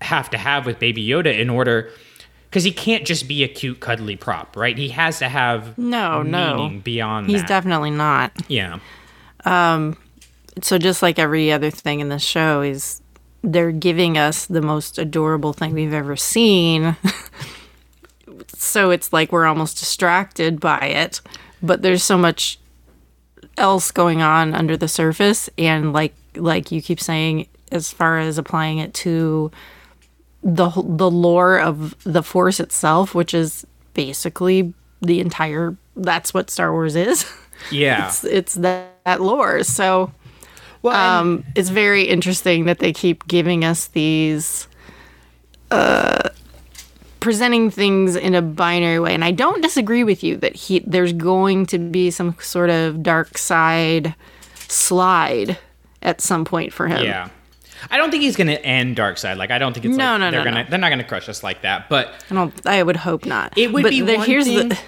have 0.00 0.30
to 0.30 0.38
have 0.38 0.66
with 0.66 0.78
Baby 0.78 1.06
Yoda 1.06 1.36
in 1.38 1.48
order 1.50 1.90
because 2.52 2.64
he 2.64 2.70
can't 2.70 3.06
just 3.06 3.26
be 3.26 3.42
a 3.42 3.48
cute, 3.48 3.80
cuddly 3.80 4.14
prop, 4.14 4.54
right? 4.56 4.76
He 4.76 4.88
has 4.90 5.18
to 5.20 5.28
have 5.30 5.78
No, 5.78 6.22
no. 6.22 6.56
meaning 6.58 6.80
beyond 6.80 7.28
He's 7.30 7.40
that. 7.40 7.48
definitely 7.48 7.90
not. 7.90 8.30
yeah. 8.48 8.78
Um. 9.46 9.96
So 10.60 10.76
just 10.76 11.00
like 11.02 11.18
every 11.18 11.50
other 11.50 11.70
thing 11.70 12.00
in 12.00 12.10
the 12.10 12.18
show 12.18 12.60
is 12.60 13.00
they're 13.42 13.72
giving 13.72 14.18
us 14.18 14.44
the 14.44 14.60
most 14.60 14.98
adorable 14.98 15.54
thing 15.54 15.72
we've 15.72 15.94
ever 15.94 16.14
seen. 16.14 16.94
so 18.48 18.90
it's 18.90 19.12
like 19.14 19.32
we're 19.32 19.46
almost 19.46 19.78
distracted 19.78 20.60
by 20.60 20.78
it, 20.80 21.20
but 21.62 21.80
there's 21.82 22.04
so 22.04 22.18
much 22.18 22.58
else 23.56 23.90
going 23.90 24.20
on 24.22 24.54
under 24.54 24.76
the 24.76 24.88
surface 24.88 25.48
and 25.58 25.92
like 25.92 26.14
like 26.36 26.70
you 26.72 26.80
keep 26.80 26.98
saying 27.00 27.46
as 27.70 27.90
far 27.92 28.18
as 28.18 28.38
applying 28.38 28.78
it 28.78 28.94
to 28.94 29.50
the 30.42 30.70
the 30.70 31.10
lore 31.10 31.58
of 31.58 31.94
the 32.04 32.22
force 32.22 32.60
itself, 32.60 33.14
which 33.14 33.34
is 33.34 33.66
basically 33.94 34.74
the 35.00 35.20
entire 35.20 35.76
that's 35.96 36.32
what 36.32 36.50
Star 36.50 36.72
Wars 36.72 36.96
is. 36.96 37.26
Yeah. 37.70 38.08
it's 38.08 38.24
it's 38.24 38.54
that, 38.54 38.92
that 39.04 39.20
lore. 39.20 39.62
So 39.62 40.10
well, 40.82 40.96
um, 40.96 41.44
it's 41.54 41.68
very 41.68 42.02
interesting 42.02 42.64
that 42.64 42.80
they 42.80 42.92
keep 42.92 43.28
giving 43.28 43.64
us 43.64 43.86
these 43.86 44.66
uh, 45.70 46.30
presenting 47.22 47.70
things 47.70 48.16
in 48.16 48.34
a 48.34 48.42
binary 48.42 48.98
way 48.98 49.14
and 49.14 49.24
i 49.24 49.30
don't 49.30 49.62
disagree 49.62 50.02
with 50.02 50.24
you 50.24 50.36
that 50.36 50.56
he 50.56 50.80
there's 50.80 51.12
going 51.12 51.64
to 51.64 51.78
be 51.78 52.10
some 52.10 52.34
sort 52.40 52.68
of 52.68 53.00
dark 53.00 53.38
side 53.38 54.12
slide 54.66 55.56
at 56.02 56.20
some 56.20 56.44
point 56.44 56.72
for 56.72 56.88
him 56.88 57.04
yeah. 57.04 57.28
I 57.90 57.96
don't 57.96 58.10
think 58.10 58.22
he's 58.22 58.36
going 58.36 58.46
to 58.48 58.64
end 58.64 58.96
Dark 58.96 59.18
Side. 59.18 59.36
Like 59.38 59.50
I 59.50 59.58
don't 59.58 59.72
think 59.72 59.86
it's 59.86 59.96
No, 59.96 60.12
like 60.12 60.20
no, 60.20 60.30
they're 60.30 60.40
no, 60.40 60.44
gonna 60.50 60.64
no. 60.64 60.70
they're 60.70 60.78
not 60.78 60.90
gonna 60.90 61.04
crush 61.04 61.28
us 61.28 61.42
like 61.42 61.62
that. 61.62 61.88
But 61.88 62.12
i 62.30 62.34
don't 62.34 62.66
i 62.66 62.82
would 62.82 62.96
hope 62.96 63.24
not 63.26 63.56
It 63.56 63.72
would 63.72 63.82
but 63.82 63.90
be 63.90 64.00
there- 64.00 64.18
one 64.18 64.26
here's 64.26 64.46
thing- 64.46 64.68
the 64.70 64.78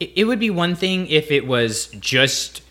It, 0.00 0.12
it 0.16 0.24
would 0.24 0.38
be 0.40 0.50
one 0.50 0.74
thing 0.76 1.06
if 1.08 1.30
it 1.30 1.46
was 1.46 1.86
just 2.00 2.62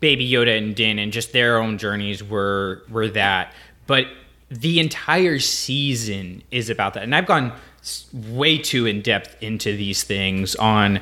Baby 0.00 0.30
Yoda 0.30 0.56
and 0.56 0.74
Din 0.74 0.98
and 0.98 1.12
just 1.12 1.32
their 1.32 1.58
own 1.58 1.76
journeys 1.76 2.22
were 2.22 2.82
were 2.88 3.08
that, 3.08 3.52
but 3.86 4.06
the 4.50 4.80
entire 4.80 5.38
season 5.38 6.42
is 6.50 6.70
about 6.70 6.94
that. 6.94 7.02
And 7.04 7.14
I've 7.14 7.26
gone 7.26 7.52
way 8.14 8.58
too 8.58 8.86
in 8.86 9.00
depth 9.02 9.36
into 9.42 9.76
these 9.76 10.02
things 10.02 10.54
on 10.56 11.00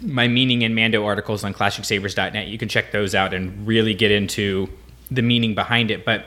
my 0.00 0.28
meaning 0.28 0.62
and 0.64 0.74
Mando 0.74 1.04
articles 1.04 1.44
on 1.44 1.52
ClashingSabers.net. 1.54 2.46
You 2.48 2.56
can 2.58 2.68
check 2.68 2.90
those 2.92 3.14
out 3.14 3.34
and 3.34 3.66
really 3.66 3.94
get 3.94 4.10
into 4.10 4.68
the 5.10 5.22
meaning 5.22 5.54
behind 5.54 5.90
it. 5.90 6.04
But 6.04 6.26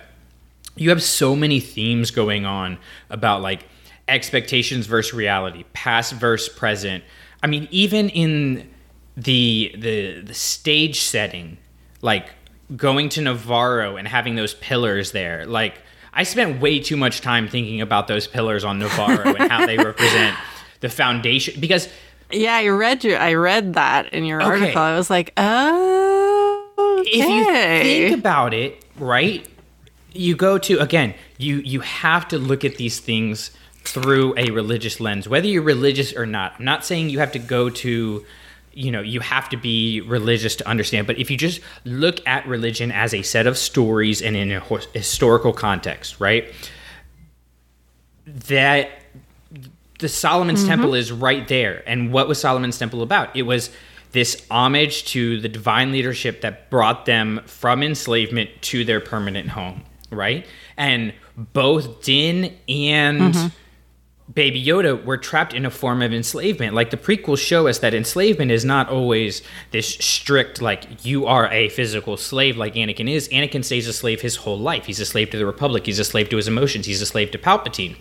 you 0.75 0.89
have 0.89 1.03
so 1.03 1.35
many 1.35 1.59
themes 1.59 2.11
going 2.11 2.45
on 2.45 2.77
about 3.09 3.41
like 3.41 3.65
expectations 4.07 4.85
versus 4.87 5.13
reality, 5.13 5.63
past 5.73 6.13
versus 6.13 6.53
present. 6.53 7.03
I 7.43 7.47
mean, 7.47 7.67
even 7.71 8.09
in 8.09 8.69
the 9.17 9.73
the 9.77 10.21
the 10.21 10.33
stage 10.33 11.01
setting, 11.01 11.57
like 12.01 12.29
going 12.75 13.09
to 13.09 13.21
Navarro 13.21 13.97
and 13.97 14.07
having 14.07 14.35
those 14.35 14.53
pillars 14.55 15.11
there, 15.11 15.45
like 15.45 15.79
I 16.13 16.23
spent 16.23 16.61
way 16.61 16.79
too 16.79 16.97
much 16.97 17.21
time 17.21 17.47
thinking 17.47 17.81
about 17.81 18.07
those 18.07 18.27
pillars 18.27 18.63
on 18.63 18.79
Navarro 18.79 19.35
and 19.35 19.51
how 19.51 19.65
they 19.65 19.77
represent 19.83 20.35
the 20.81 20.89
foundation 20.89 21.59
because 21.61 21.87
yeah 22.31 22.55
i 22.55 22.65
read 22.67 23.03
you. 23.03 23.13
i 23.13 23.33
read 23.35 23.73
that 23.75 24.11
in 24.13 24.23
your 24.25 24.41
Okay. 24.41 24.49
article 24.63 24.81
i 24.81 24.95
was 24.95 25.11
like 25.11 25.31
oh 25.37 27.03
if 27.05 27.29
you 27.29 27.45
think 27.53 28.19
about 28.19 28.53
it, 28.53 28.83
right? 28.97 29.45
You 30.13 30.35
go 30.35 30.57
to 30.57 30.79
again, 30.79 31.13
you 31.37 31.57
you 31.57 31.79
have 31.81 32.27
to 32.29 32.37
look 32.37 32.65
at 32.65 32.75
these 32.75 32.99
things 32.99 33.51
through 33.83 34.35
a 34.37 34.51
religious 34.51 34.99
lens, 34.99 35.27
whether 35.27 35.47
you're 35.47 35.63
religious 35.63 36.13
or 36.15 36.25
not. 36.25 36.55
I'm 36.59 36.65
not 36.65 36.85
saying 36.85 37.09
you 37.09 37.19
have 37.19 37.31
to 37.31 37.39
go 37.39 37.69
to 37.69 38.25
you 38.73 38.91
know, 38.91 39.01
you 39.01 39.19
have 39.19 39.49
to 39.49 39.57
be 39.57 40.01
religious 40.01 40.55
to 40.55 40.67
understand, 40.67 41.05
but 41.05 41.17
if 41.17 41.29
you 41.29 41.37
just 41.37 41.59
look 41.83 42.25
at 42.25 42.47
religion 42.47 42.91
as 42.91 43.13
a 43.13 43.21
set 43.21 43.45
of 43.45 43.57
stories 43.57 44.21
and 44.21 44.35
in 44.35 44.51
a 44.51 44.61
historical 44.93 45.51
context, 45.51 46.19
right? 46.19 46.53
That 48.25 48.89
the 49.99 50.07
Solomon's 50.07 50.61
mm-hmm. 50.61 50.69
Temple 50.69 50.95
is 50.95 51.11
right 51.11 51.47
there. 51.47 51.83
And 51.85 52.11
what 52.11 52.27
was 52.27 52.39
Solomon's 52.39 52.77
Temple 52.77 53.01
about? 53.01 53.35
It 53.35 53.43
was 53.43 53.71
this 54.11 54.45
homage 54.49 55.05
to 55.05 55.39
the 55.39 55.49
divine 55.49 55.91
leadership 55.91 56.41
that 56.41 56.69
brought 56.69 57.05
them 57.05 57.41
from 57.45 57.83
enslavement 57.83 58.49
to 58.61 58.83
their 58.83 58.99
permanent 58.99 59.49
home, 59.49 59.83
right? 60.11 60.45
And 60.77 61.13
both 61.35 62.03
Din 62.03 62.55
and 62.69 63.51
Baby 64.33 64.63
Yoda 64.63 65.03
were 65.03 65.17
trapped 65.17 65.53
in 65.53 65.65
a 65.65 65.71
form 65.71 66.01
of 66.01 66.13
enslavement. 66.13 66.73
Like 66.73 66.89
the 66.89 66.97
prequels 66.97 67.39
show 67.39 67.67
us 67.67 67.79
that 67.79 67.93
enslavement 67.93 68.51
is 68.51 68.63
not 68.63 68.89
always 68.89 69.41
this 69.71 69.87
strict, 69.87 70.61
like 70.61 71.03
you 71.03 71.25
are 71.25 71.51
a 71.51 71.69
physical 71.69 72.15
slave 72.17 72.55
like 72.55 72.75
Anakin 72.75 73.09
is. 73.09 73.27
Anakin 73.29 73.65
stays 73.65 73.87
a 73.87 73.93
slave 73.93 74.21
his 74.21 74.37
whole 74.37 74.59
life. 74.59 74.85
He's 74.85 74.99
a 74.99 75.05
slave 75.05 75.31
to 75.31 75.37
the 75.37 75.45
Republic. 75.45 75.85
He's 75.85 75.99
a 75.99 76.05
slave 76.05 76.29
to 76.29 76.37
his 76.37 76.47
emotions. 76.47 76.85
He's 76.85 77.01
a 77.01 77.05
slave 77.05 77.31
to 77.31 77.37
Palpatine 77.37 77.97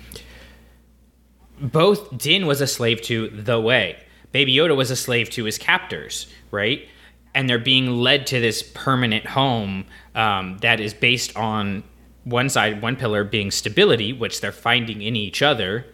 both 1.60 2.16
Din 2.16 2.46
was 2.46 2.60
a 2.60 2.66
slave 2.66 3.02
to 3.02 3.28
the 3.28 3.60
way. 3.60 3.98
Baby 4.32 4.54
Yoda 4.54 4.76
was 4.76 4.90
a 4.90 4.96
slave 4.96 5.30
to 5.30 5.44
his 5.44 5.58
captors, 5.58 6.26
right? 6.50 6.88
And 7.34 7.48
they're 7.48 7.58
being 7.58 7.98
led 7.98 8.26
to 8.28 8.40
this 8.40 8.62
permanent 8.62 9.26
home 9.26 9.84
um, 10.14 10.58
that 10.58 10.80
is 10.80 10.94
based 10.94 11.36
on 11.36 11.84
one 12.24 12.48
side, 12.48 12.82
one 12.82 12.96
pillar 12.96 13.24
being 13.24 13.50
stability, 13.50 14.12
which 14.12 14.40
they're 14.40 14.52
finding 14.52 15.02
in 15.02 15.16
each 15.16 15.42
other, 15.42 15.86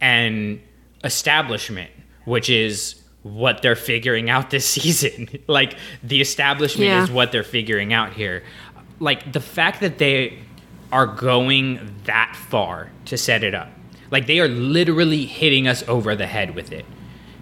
and 0.00 0.60
establishment, 1.02 1.90
which 2.24 2.48
is 2.50 2.96
what 3.22 3.62
they're 3.62 3.76
figuring 3.76 4.28
out 4.30 4.50
this 4.50 4.66
season. 4.76 5.28
like 5.46 5.76
the 6.02 6.20
establishment 6.20 6.88
Yeah. 6.88 7.02
is 7.02 7.10
what 7.10 7.32
they're 7.32 7.42
figuring 7.42 7.92
out 7.92 8.12
here. 8.12 8.42
Like 9.00 9.32
the 9.32 9.40
fact 9.40 9.80
that 9.80 9.98
they 9.98 10.38
are 10.92 11.06
going 11.06 11.94
that 12.04 12.36
far 12.48 12.90
to 13.06 13.16
set 13.16 13.42
it 13.42 13.54
up. 13.54 13.68
Like 14.10 14.26
they 14.26 14.38
are 14.40 14.48
literally 14.48 15.26
hitting 15.26 15.66
us 15.66 15.82
over 15.88 16.14
the 16.14 16.26
head 16.26 16.54
with 16.54 16.70
it. 16.72 16.84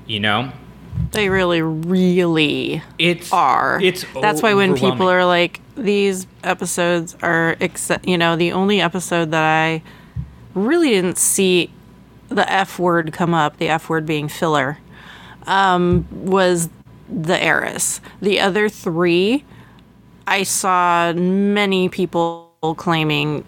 You 0.06 0.20
know? 0.20 0.52
They 1.12 1.28
really, 1.28 1.60
really 1.62 2.82
It's 2.98 3.32
are. 3.32 3.80
It's 3.82 4.04
That's 4.20 4.40
why 4.42 4.54
when 4.54 4.74
people 4.74 5.08
are 5.10 5.24
like, 5.24 5.60
these 5.76 6.26
episodes 6.44 7.16
are, 7.22 7.56
except, 7.60 8.06
you 8.06 8.18
know, 8.18 8.36
the 8.36 8.52
only 8.52 8.80
episode 8.80 9.30
that 9.30 9.42
I 9.44 9.82
really 10.54 10.90
didn't 10.90 11.18
see 11.18 11.70
the 12.28 12.50
F 12.50 12.78
word 12.78 13.12
come 13.12 13.34
up, 13.34 13.56
the 13.58 13.68
F 13.68 13.88
word 13.88 14.06
being 14.06 14.28
filler, 14.28 14.78
um, 15.46 16.06
was 16.10 16.68
the 17.08 17.42
heiress. 17.42 18.00
The 18.20 18.40
other 18.40 18.68
three, 18.68 19.44
I 20.26 20.42
saw 20.44 21.12
many 21.14 21.88
people 21.88 22.50
claiming 22.76 23.44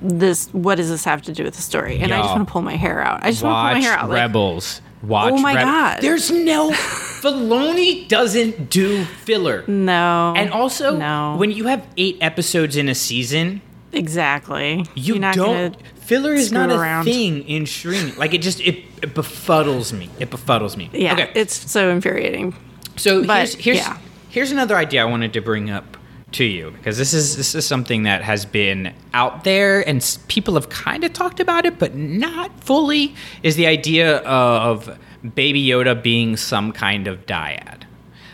this. 0.00 0.48
What 0.52 0.76
does 0.76 0.88
this 0.88 1.04
have 1.04 1.22
to 1.22 1.32
do 1.32 1.44
with 1.44 1.54
the 1.54 1.62
story? 1.62 1.98
And 1.98 2.12
I 2.12 2.18
just 2.22 2.30
want 2.34 2.48
to 2.48 2.52
pull 2.52 2.62
my 2.62 2.76
hair 2.76 3.00
out. 3.00 3.22
I 3.24 3.30
just 3.30 3.42
want 3.42 3.54
to 3.54 3.74
pull 3.74 3.74
my 3.74 3.80
hair 3.80 3.98
out. 3.98 4.08
like- 4.08 4.16
Rebels. 4.18 4.80
Watch 5.02 5.32
Oh 5.32 5.38
my 5.38 5.54
God. 5.54 6.00
There's 6.02 6.30
no 6.30 6.70
Filoni 7.20 8.08
doesn't 8.08 8.70
do 8.70 9.04
filler. 9.04 9.64
no. 9.66 10.34
And 10.36 10.50
also, 10.52 10.96
no. 10.96 11.36
when 11.36 11.50
you 11.50 11.66
have 11.66 11.86
eight 11.96 12.18
episodes 12.20 12.76
in 12.76 12.88
a 12.88 12.94
season, 12.94 13.60
exactly, 13.92 14.86
you 14.94 15.18
don't. 15.18 15.76
Filler 16.00 16.32
is 16.34 16.50
not 16.50 16.70
screw 16.70 16.78
a 16.78 16.82
around. 16.82 17.04
thing 17.04 17.42
in 17.48 17.66
streaming. 17.66 18.16
Like 18.16 18.34
it 18.34 18.42
just 18.42 18.60
it, 18.60 18.76
it 19.02 19.14
befuddles 19.14 19.92
me. 19.92 20.10
It 20.18 20.30
befuddles 20.30 20.76
me. 20.76 20.90
Yeah, 20.92 21.12
Okay. 21.12 21.30
it's 21.34 21.70
so 21.70 21.90
infuriating. 21.90 22.54
So 22.96 23.24
But, 23.24 23.36
here's 23.38 23.54
here's 23.54 23.76
yeah. 23.78 23.98
here's 24.28 24.50
another 24.50 24.76
idea 24.76 25.02
I 25.02 25.04
wanted 25.04 25.32
to 25.34 25.40
bring 25.40 25.70
up 25.70 25.96
to 26.32 26.44
you 26.44 26.70
because 26.70 26.96
this 26.96 27.12
is 27.12 27.36
this 27.36 27.54
is 27.54 27.66
something 27.66 28.04
that 28.04 28.22
has 28.22 28.44
been 28.44 28.94
out 29.14 29.42
there 29.44 29.86
and 29.88 30.18
people 30.28 30.54
have 30.54 30.68
kind 30.68 31.02
of 31.04 31.12
talked 31.12 31.40
about 31.40 31.66
it 31.66 31.78
but 31.78 31.94
not 31.94 32.50
fully 32.62 33.14
is 33.42 33.56
the 33.56 33.66
idea 33.66 34.18
of 34.18 34.96
baby 35.34 35.64
Yoda 35.66 36.00
being 36.00 36.36
some 36.36 36.72
kind 36.72 37.08
of 37.08 37.26
dyad. 37.26 37.82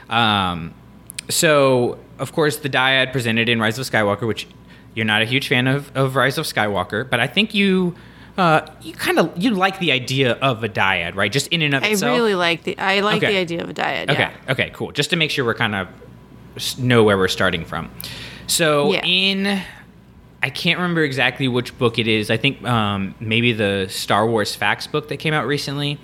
Um, 0.08 0.74
so 1.28 1.98
of 2.18 2.32
course 2.32 2.58
the 2.58 2.68
dyad 2.68 3.12
presented 3.12 3.48
in 3.48 3.60
Rise 3.60 3.78
of 3.78 3.86
Skywalker 3.90 4.26
which 4.26 4.46
you're 4.94 5.06
not 5.06 5.22
a 5.22 5.26
huge 5.26 5.48
fan 5.48 5.66
of, 5.66 5.90
of 5.96 6.16
Rise 6.16 6.38
of 6.38 6.46
Skywalker 6.46 7.08
but 7.08 7.18
I 7.20 7.26
think 7.26 7.54
you 7.54 7.94
uh, 8.38 8.60
you 8.82 8.92
kind 8.92 9.18
of 9.18 9.32
you 9.42 9.50
like 9.50 9.78
the 9.78 9.90
idea 9.92 10.32
of 10.34 10.62
a 10.62 10.68
dyad 10.68 11.14
right 11.14 11.32
just 11.32 11.48
in 11.48 11.62
and 11.62 11.74
of 11.74 11.82
I 11.82 11.88
itself 11.88 12.12
I 12.12 12.14
really 12.16 12.34
like 12.34 12.64
the 12.64 12.78
I 12.78 13.00
like 13.00 13.16
Okay. 13.22 13.32
the 13.32 13.38
idea 13.38 13.62
of 13.62 13.70
a 13.70 13.74
dyad. 13.74 14.10
Okay. 14.10 14.20
Yeah. 14.20 14.52
Okay. 14.52 14.70
Cool. 14.74 14.92
Just 14.92 15.08
to 15.10 15.16
make 15.16 15.30
sure 15.30 15.44
we're 15.46 15.54
kind 15.54 15.74
of 15.74 15.88
know 16.78 17.02
where 17.04 17.16
we're 17.18 17.28
starting 17.28 17.64
from. 17.64 17.90
So 18.46 18.92
Yeah. 18.92 19.04
in, 19.04 19.60
I 20.42 20.50
can't 20.50 20.78
remember 20.78 21.02
exactly 21.02 21.48
which 21.48 21.76
book 21.78 21.98
it 21.98 22.06
is. 22.06 22.30
I 22.30 22.36
think 22.36 22.62
um, 22.64 23.14
maybe 23.20 23.52
the 23.52 23.86
Star 23.90 24.26
Wars 24.28 24.54
Facts 24.54 24.86
book 24.86 25.08
that 25.08 25.16
came 25.18 25.34
out 25.34 25.46
recently, 25.46 25.98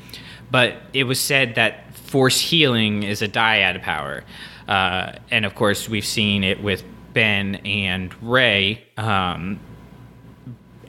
but 0.50 0.74
it 0.92 1.04
was 1.04 1.20
said 1.20 1.54
that 1.54 1.94
Force 1.94 2.40
healing 2.40 3.04
is 3.04 3.22
a 3.22 3.28
dyad 3.28 3.76
of 3.76 3.82
power, 3.82 4.22
uh, 4.68 5.12
and 5.30 5.46
of 5.46 5.54
course 5.54 5.88
we've 5.88 6.04
seen 6.04 6.44
it 6.44 6.62
with 6.62 6.84
Ben 7.14 7.54
and 7.64 8.12
Rey. 8.22 8.82
Um, 8.98 9.60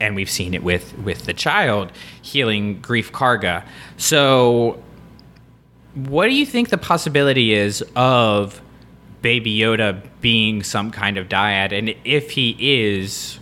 and 0.00 0.14
we've 0.16 0.28
seen 0.30 0.52
it 0.54 0.62
with 0.62 0.98
with 0.98 1.24
the 1.24 1.32
child 1.32 1.92
healing 2.20 2.82
Greef 2.82 3.10
Karga. 3.12 3.64
So, 3.96 4.82
what 5.94 6.26
do 6.26 6.34
you 6.34 6.44
think 6.44 6.68
the 6.70 6.76
possibility 6.78 7.54
is 7.54 7.82
of 7.94 8.60
Baby 9.24 9.56
Yoda 9.56 10.02
being 10.20 10.62
some 10.62 10.90
kind 10.90 11.16
of 11.16 11.30
dyad, 11.30 11.72
and 11.72 11.94
if 12.04 12.32
he 12.32 12.54
is, 12.60 13.38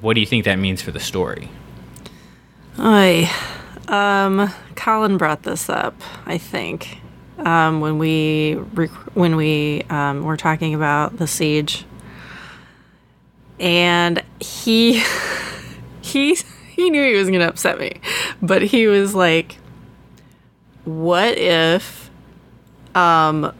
what 0.00 0.14
do 0.14 0.20
you 0.20 0.26
think 0.26 0.46
that 0.46 0.58
means 0.58 0.80
for 0.80 0.92
the 0.92 0.98
story? 0.98 1.50
Oy. 2.78 3.28
Um, 3.88 4.50
Colin 4.74 5.18
brought 5.18 5.42
this 5.42 5.68
up, 5.68 6.00
I 6.24 6.38
think, 6.38 7.00
um, 7.40 7.82
when 7.82 7.98
we 7.98 8.54
rec- 8.72 9.14
when 9.14 9.36
we 9.36 9.82
um, 9.90 10.24
were 10.24 10.38
talking 10.38 10.74
about 10.74 11.18
the 11.18 11.26
siege, 11.26 11.84
and 13.60 14.22
he 14.40 15.02
he 16.00 16.38
he 16.70 16.88
knew 16.88 17.04
he 17.04 17.14
was 17.18 17.28
going 17.28 17.40
to 17.40 17.48
upset 17.48 17.78
me, 17.78 18.00
but 18.40 18.62
he 18.62 18.86
was 18.86 19.14
like, 19.14 19.58
"What 20.86 21.36
if, 21.36 22.10
um, 22.94 23.52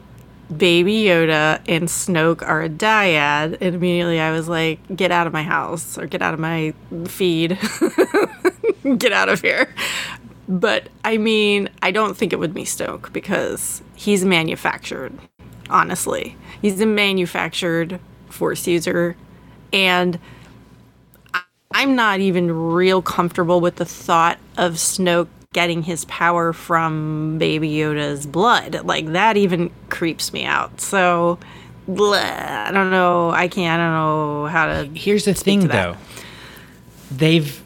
Baby 0.56 1.04
Yoda 1.04 1.60
and 1.68 1.88
Snoke 1.88 2.42
are 2.46 2.62
a 2.62 2.68
dyad?" 2.68 3.58
And 3.60 3.74
immediately 3.74 4.20
I 4.20 4.32
was 4.32 4.48
like, 4.48 4.80
"Get 4.94 5.10
out 5.10 5.26
of 5.26 5.32
my 5.32 5.42
house 5.42 5.98
or 5.98 6.06
get 6.06 6.22
out 6.22 6.34
of 6.34 6.40
my 6.40 6.74
feed." 7.06 7.58
get 8.98 9.12
out 9.12 9.28
of 9.28 9.40
here. 9.40 9.72
But 10.48 10.88
I 11.04 11.16
mean, 11.16 11.70
I 11.82 11.90
don't 11.90 12.16
think 12.16 12.32
it 12.32 12.38
would 12.38 12.54
be 12.54 12.64
Snoke 12.64 13.12
because 13.12 13.82
he's 13.94 14.24
manufactured, 14.24 15.16
honestly. 15.70 16.36
He's 16.60 16.80
a 16.80 16.86
manufactured 16.86 18.00
force 18.28 18.66
user. 18.66 19.16
And 19.72 20.18
I'm 21.74 21.94
not 21.96 22.20
even 22.20 22.52
real 22.52 23.00
comfortable 23.00 23.60
with 23.60 23.76
the 23.76 23.84
thought 23.84 24.38
of 24.56 24.74
Snoke 24.74 25.28
getting 25.52 25.82
his 25.82 26.04
power 26.06 26.52
from 26.52 27.38
Baby 27.38 27.70
Yoda's 27.70 28.26
blood. 28.26 28.84
Like, 28.84 29.06
that 29.12 29.36
even 29.36 29.70
creeps 29.90 30.32
me 30.32 30.44
out. 30.44 30.80
So, 30.80 31.38
bleh, 31.88 32.22
I 32.22 32.70
don't 32.72 32.90
know. 32.90 33.30
I 33.30 33.48
can't, 33.48 33.80
I 33.80 33.84
don't 33.84 33.94
know 33.94 34.46
how 34.46 34.66
to. 34.66 34.84
Here's 34.98 35.24
the 35.24 35.34
thing, 35.34 35.68
though. 35.68 35.96
They've 37.10 37.62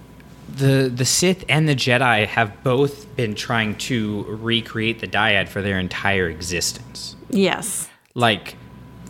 the 0.57 0.91
the 0.93 1.05
Sith 1.05 1.45
and 1.49 1.69
the 1.69 1.75
Jedi 1.75 2.27
have 2.27 2.63
both 2.65 3.15
been 3.17 3.35
trying 3.35 3.77
to 3.77 4.25
recreate 4.25 5.01
the 5.01 5.07
dyad 5.07 5.49
for 5.49 5.63
their 5.63 5.79
entire 5.79 6.29
existence. 6.29 7.15
Yes. 7.31 7.89
Like 8.15 8.57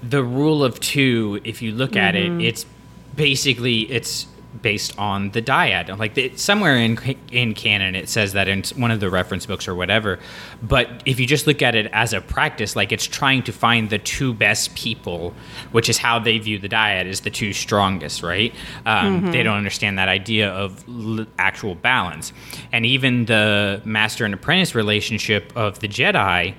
the 0.03 0.22
rule 0.22 0.64
of 0.64 0.81
two, 0.81 1.41
if 1.45 1.62
you 1.62 1.72
look 1.72 1.97
at 1.97 2.14
it, 2.16 2.31
mm-hmm. 2.31 2.41
it's 2.41 2.66
basically 3.14 3.83
it's 3.83 4.27
based 4.63 4.99
on 4.99 5.31
the 5.33 5.43
dyad. 5.43 5.97
Like 5.99 6.15
the, 6.15 6.33
somewhere 6.37 6.77
in 6.77 6.99
in 7.31 7.53
canon, 7.55 7.95
it 7.95 8.09
says 8.09 8.33
that 8.33 8.49
in 8.49 8.63
one 8.77 8.91
of 8.91 9.01
the 9.01 9.11
reference 9.11 9.45
books 9.45 9.69
or 9.69 9.75
whatever. 9.75 10.19
But 10.63 11.03
if 11.05 11.21
you 11.21 11.27
just 11.27 11.47
look 11.47 11.61
at 11.63 11.75
it 11.75 11.91
as 11.93 12.13
a 12.15 12.21
practice, 12.21 12.75
like 12.75 12.91
it's 12.91 13.05
trying 13.07 13.43
to 13.45 13.53
find 13.53 13.91
the 13.91 13.99
two 13.99 14.33
best 14.33 14.75
people, 14.75 15.35
which 15.73 15.89
is 15.89 15.99
how 15.99 16.19
they 16.19 16.39
view 16.39 16.59
the 16.59 16.69
dyad 16.69 17.07
as 17.07 17.21
the 17.21 17.31
two 17.31 17.53
strongest, 17.53 18.23
right? 18.23 18.55
Um, 18.87 19.31
They 19.31 19.43
don't 19.43 19.57
understand 19.59 19.99
that 19.99 20.09
idea 20.09 20.49
of 20.51 20.83
l- 20.89 21.27
actual 21.39 21.75
balance, 21.75 22.33
and 22.73 22.87
even 22.87 23.27
the 23.27 23.83
master 23.85 24.25
and 24.25 24.33
apprentice 24.33 24.75
relationship 24.75 25.53
of 25.55 25.81
the 25.81 25.89
Jedi 25.89 26.55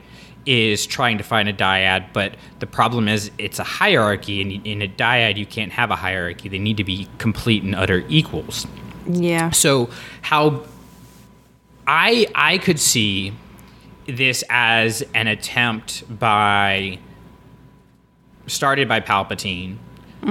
is 0.47 0.87
trying 0.87 1.17
to 1.17 1.23
find 1.23 1.49
a 1.49 1.53
dyad, 1.53 2.13
but 2.13 2.35
the 2.59 2.65
problem 2.65 3.07
is 3.07 3.29
it's 3.37 3.59
a 3.59 3.63
hierarchy, 3.63 4.41
and 4.41 4.65
in 4.65 4.81
a 4.81 4.87
dyad 4.87 5.37
you 5.37 5.45
can't 5.45 5.73
have 5.73 5.91
a 5.91 5.95
hierarchy. 5.95 6.49
They 6.49 6.57
need 6.57 6.77
to 6.77 6.83
be 6.83 7.07
complete 7.17 7.63
and 7.63 7.75
utter 7.75 8.03
equals. 8.07 8.65
Yeah. 9.05 9.51
So 9.51 9.89
how 10.21 10.65
I 11.85 12.27
I 12.33 12.57
could 12.57 12.79
see 12.79 13.33
this 14.07 14.43
as 14.49 15.03
an 15.13 15.27
attempt 15.27 16.03
by 16.17 16.99
started 18.47 18.87
by 18.87 19.01
Palpatine 19.01 19.77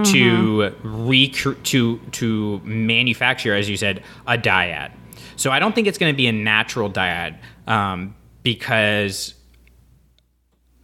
to 0.04 0.74
recre- 0.82 1.62
to 1.64 1.98
to 2.12 2.60
manufacture, 2.64 3.54
as 3.54 3.68
you 3.68 3.76
said, 3.76 4.02
a 4.26 4.36
dyad. 4.36 4.92
So 5.36 5.50
I 5.50 5.58
don't 5.58 5.74
think 5.74 5.86
it's 5.86 5.98
going 5.98 6.12
to 6.12 6.16
be 6.16 6.26
a 6.26 6.32
natural 6.32 6.90
dyad 6.90 7.36
um, 7.66 8.14
because 8.42 9.34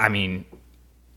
I 0.03 0.09
mean, 0.09 0.45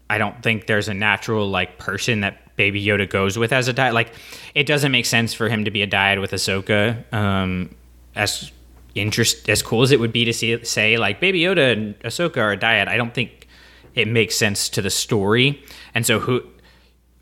I 0.10 0.18
don't 0.18 0.42
think 0.44 0.68
there's 0.68 0.88
a 0.88 0.94
natural 0.94 1.50
like 1.50 1.80
person 1.80 2.22
that 2.22 2.56
Baby 2.56 2.86
Yoda 2.86 3.10
goes 3.10 3.38
with 3.38 3.52
as 3.52 3.68
a 3.68 3.74
dyad. 3.74 3.94
Like, 3.94 4.14
it 4.54 4.66
doesn't 4.66 4.92
make 4.92 5.06
sense 5.06 5.34
for 5.34 5.50
him 5.50 5.66
to 5.66 5.72
be 5.72 5.82
a 5.82 5.88
dyad 5.88 6.22
with 6.22 6.32
Ahsoka. 6.32 7.12
Um, 7.14 7.76
as 8.16 8.52
interest 8.94 9.50
as 9.50 9.62
cool 9.62 9.82
as 9.82 9.92
it 9.92 10.00
would 10.00 10.14
be 10.14 10.24
to 10.24 10.32
see 10.32 10.64
say 10.64 10.98
like 10.98 11.20
Baby 11.20 11.42
Yoda 11.42 11.74
and 11.74 12.00
Ahsoka 12.00 12.38
are 12.38 12.52
a 12.52 12.58
dyad. 12.58 12.88
I 12.88 12.96
don't 12.96 13.14
think 13.14 13.48
it 13.96 14.08
makes 14.08 14.36
sense 14.36 14.70
to 14.70 14.82
the 14.82 14.90
story. 14.90 15.64
And 15.94 16.06
so, 16.06 16.20
who 16.20 16.44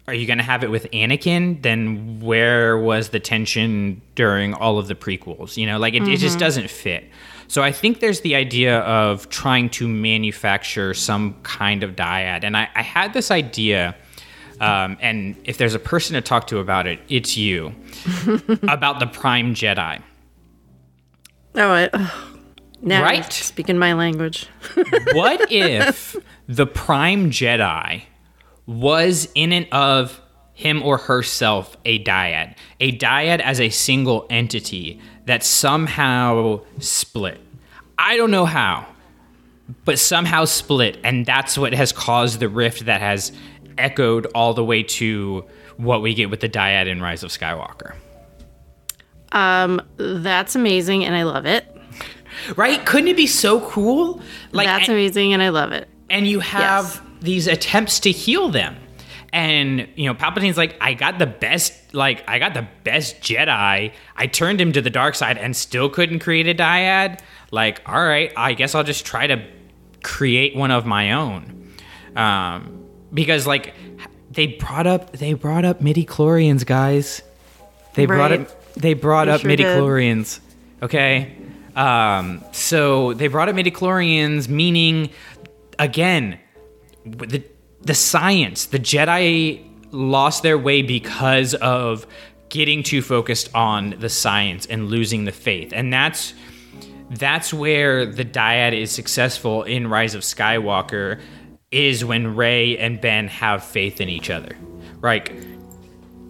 are 0.07 0.13
you 0.13 0.27
going 0.27 0.37
to 0.37 0.43
have 0.43 0.63
it 0.63 0.69
with 0.69 0.89
Anakin? 0.91 1.61
Then 1.61 2.19
where 2.19 2.77
was 2.77 3.09
the 3.09 3.19
tension 3.19 4.01
during 4.15 4.53
all 4.53 4.77
of 4.77 4.87
the 4.87 4.95
prequels? 4.95 5.55
You 5.55 5.65
know, 5.65 5.79
like 5.79 5.93
it, 5.93 6.07
it 6.07 6.17
just 6.17 6.39
doesn't 6.39 6.69
fit. 6.69 7.05
So 7.47 7.61
I 7.61 7.71
think 7.71 7.99
there's 7.99 8.21
the 8.21 8.35
idea 8.35 8.79
of 8.79 9.29
trying 9.29 9.69
to 9.71 9.87
manufacture 9.87 10.93
some 10.93 11.35
kind 11.43 11.83
of 11.83 11.95
dyad. 11.95 12.43
And 12.43 12.57
I, 12.57 12.69
I 12.75 12.81
had 12.81 13.13
this 13.13 13.29
idea, 13.31 13.95
um, 14.59 14.97
and 15.01 15.35
if 15.43 15.57
there's 15.57 15.75
a 15.75 15.79
person 15.79 16.15
to 16.15 16.21
talk 16.21 16.47
to 16.47 16.59
about 16.59 16.87
it, 16.87 16.99
it's 17.09 17.37
you, 17.37 17.73
about 18.67 18.99
the 18.99 19.07
Prime 19.07 19.53
Jedi. 19.53 20.01
Oh, 21.55 21.69
I, 21.71 22.11
now 22.81 23.03
Right? 23.03 23.31
speaking 23.31 23.77
my 23.77 23.93
language. 23.93 24.47
What 25.13 25.51
if 25.51 26.15
the 26.47 26.65
Prime 26.65 27.29
Jedi 27.31 28.03
was 28.65 29.29
in 29.35 29.51
and 29.53 29.67
of 29.71 30.19
him 30.53 30.81
or 30.83 30.97
herself 30.97 31.77
a 31.85 32.03
dyad? 32.03 32.55
A 32.79 32.97
dyad 32.97 33.39
as 33.39 33.59
a 33.59 33.69
single 33.69 34.25
entity 34.29 34.99
that 35.25 35.43
somehow 35.43 36.61
split. 36.79 37.39
I 37.97 38.17
don't 38.17 38.31
know 38.31 38.45
how, 38.45 38.85
but 39.85 39.99
somehow 39.99 40.45
split. 40.45 40.97
And 41.03 41.25
that's 41.25 41.57
what 41.57 41.73
has 41.73 41.91
caused 41.91 42.39
the 42.39 42.49
rift 42.49 42.85
that 42.85 42.99
has 43.01 43.31
echoed 43.77 44.25
all 44.35 44.53
the 44.53 44.63
way 44.63 44.83
to 44.83 45.45
what 45.77 46.01
we 46.01 46.13
get 46.13 46.29
with 46.29 46.39
the 46.41 46.49
dyad 46.49 46.87
in 46.87 47.01
Rise 47.01 47.23
of 47.23 47.29
Skywalker. 47.31 47.95
Um, 49.31 49.81
That's 49.97 50.55
amazing, 50.55 51.05
and 51.05 51.15
I 51.15 51.23
love 51.23 51.45
it. 51.45 51.65
Right? 52.57 52.83
Couldn't 52.83 53.09
it 53.09 53.15
be 53.17 53.27
so 53.27 53.61
cool? 53.61 54.19
Like 54.51 54.65
That's 54.65 54.87
and- 54.87 54.97
amazing, 54.97 55.33
and 55.33 55.41
I 55.43 55.49
love 55.49 55.71
it. 55.71 55.87
and 56.09 56.27
you 56.27 56.39
have 56.39 56.85
Yes. 56.85 57.01
these 57.21 57.47
attempts 57.47 57.99
to 58.01 58.11
heal 58.11 58.49
them 58.49 58.75
and 59.33 59.87
you 59.95 60.05
know 60.05 60.13
palpatine's 60.13 60.57
like 60.57 60.75
i 60.79 60.93
got 60.93 61.17
the 61.17 61.25
best 61.25 61.73
like 61.93 62.23
i 62.29 62.37
got 62.39 62.53
the 62.53 62.65
best 62.83 63.19
jedi. 63.19 63.91
I 64.15 64.27
turned 64.27 64.61
him 64.61 64.71
to 64.73 64.81
the 64.81 64.91
dark 64.91 65.15
side 65.15 65.37
and 65.39 65.55
still 65.55 65.89
couldn't 65.89 66.19
create 66.19 66.47
a 66.47 66.53
dyad. 66.53 67.19
Like 67.51 67.81
all 67.85 68.01
right 68.01 68.31
i 68.37 68.53
guess 68.53 68.75
i'll 68.75 68.83
just 68.83 69.05
try 69.05 69.27
to 69.27 69.43
create 70.03 70.55
one 70.55 70.71
of 70.71 70.85
my 70.85 71.13
own. 71.13 71.73
Um 72.15 72.85
because 73.13 73.47
like 73.47 73.73
they 74.31 74.47
brought 74.47 74.85
up 74.85 75.11
they 75.13 75.33
brought 75.33 75.65
up 75.65 75.81
midi 75.81 76.05
chlorians 76.05 76.63
guys. 76.63 77.23
They 77.95 78.05
brought 78.05 78.31
up 78.31 78.73
they 78.75 78.93
brought 78.93 79.25
They 79.25 79.31
up 79.31 79.41
sure 79.41 79.47
midi 79.47 79.63
chlorians 79.63 80.39
okay? 80.83 81.35
Um 81.75 82.43
so 82.51 83.13
they 83.13 83.29
brought 83.29 83.49
up 83.49 83.55
midi 83.55 83.71
chlorians 83.71 84.47
meaning 84.47 85.09
again 85.79 86.39
the 87.05 87.43
the 87.83 87.93
science 87.93 88.67
the 88.67 88.79
jedi 88.79 89.63
lost 89.91 90.43
their 90.43 90.57
way 90.57 90.81
because 90.81 91.53
of 91.55 92.07
getting 92.49 92.83
too 92.83 93.01
focused 93.01 93.53
on 93.55 93.95
the 93.99 94.09
science 94.09 94.65
and 94.65 94.87
losing 94.87 95.25
the 95.25 95.31
faith 95.31 95.71
and 95.73 95.91
that's 95.91 96.33
that's 97.11 97.53
where 97.53 98.05
the 98.05 98.25
dyad 98.25 98.73
is 98.73 98.91
successful 98.91 99.63
in 99.63 99.87
rise 99.87 100.15
of 100.15 100.21
skywalker 100.21 101.21
is 101.71 102.03
when 102.05 102.35
rey 102.35 102.77
and 102.77 103.01
ben 103.01 103.27
have 103.27 103.63
faith 103.63 103.99
in 104.01 104.09
each 104.09 104.29
other 104.29 104.55
Like 105.01 105.33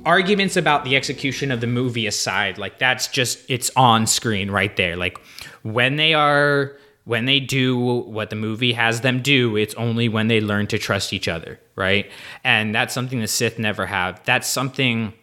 arguments 0.06 0.58
about 0.58 0.84
the 0.84 0.96
execution 0.96 1.52
of 1.52 1.62
the 1.62 1.68
movie 1.68 2.08
aside, 2.08 2.58
like 2.58 2.80
that's 2.80 3.08
just 3.08 3.40
it's 3.50 3.72
on 3.76 4.08
screen 4.08 4.52
right 4.52 4.76
there. 4.76 4.96
Like 4.96 5.20
when 5.64 5.96
they 5.96 6.14
are 6.14 6.78
when 7.06 7.26
they 7.26 7.40
do 7.40 7.78
what 7.78 8.30
the 8.30 8.36
movie 8.36 8.74
has 8.74 9.02
them 9.02 9.22
do, 9.22 9.58
it's 9.58 9.74
only 9.76 10.08
when 10.08 10.28
they 10.28 10.40
learn 10.40 10.68
to 10.68 10.78
trust 10.78 11.12
each 11.12 11.28
other, 11.28 11.60
right? 11.76 12.10
And 12.44 12.74
that's 12.74 12.94
something 12.94 13.20
the 13.20 13.28
Sith 13.28 13.60
never 13.60 13.86
have. 13.86 14.22
That's 14.24 14.48
something 14.48 15.14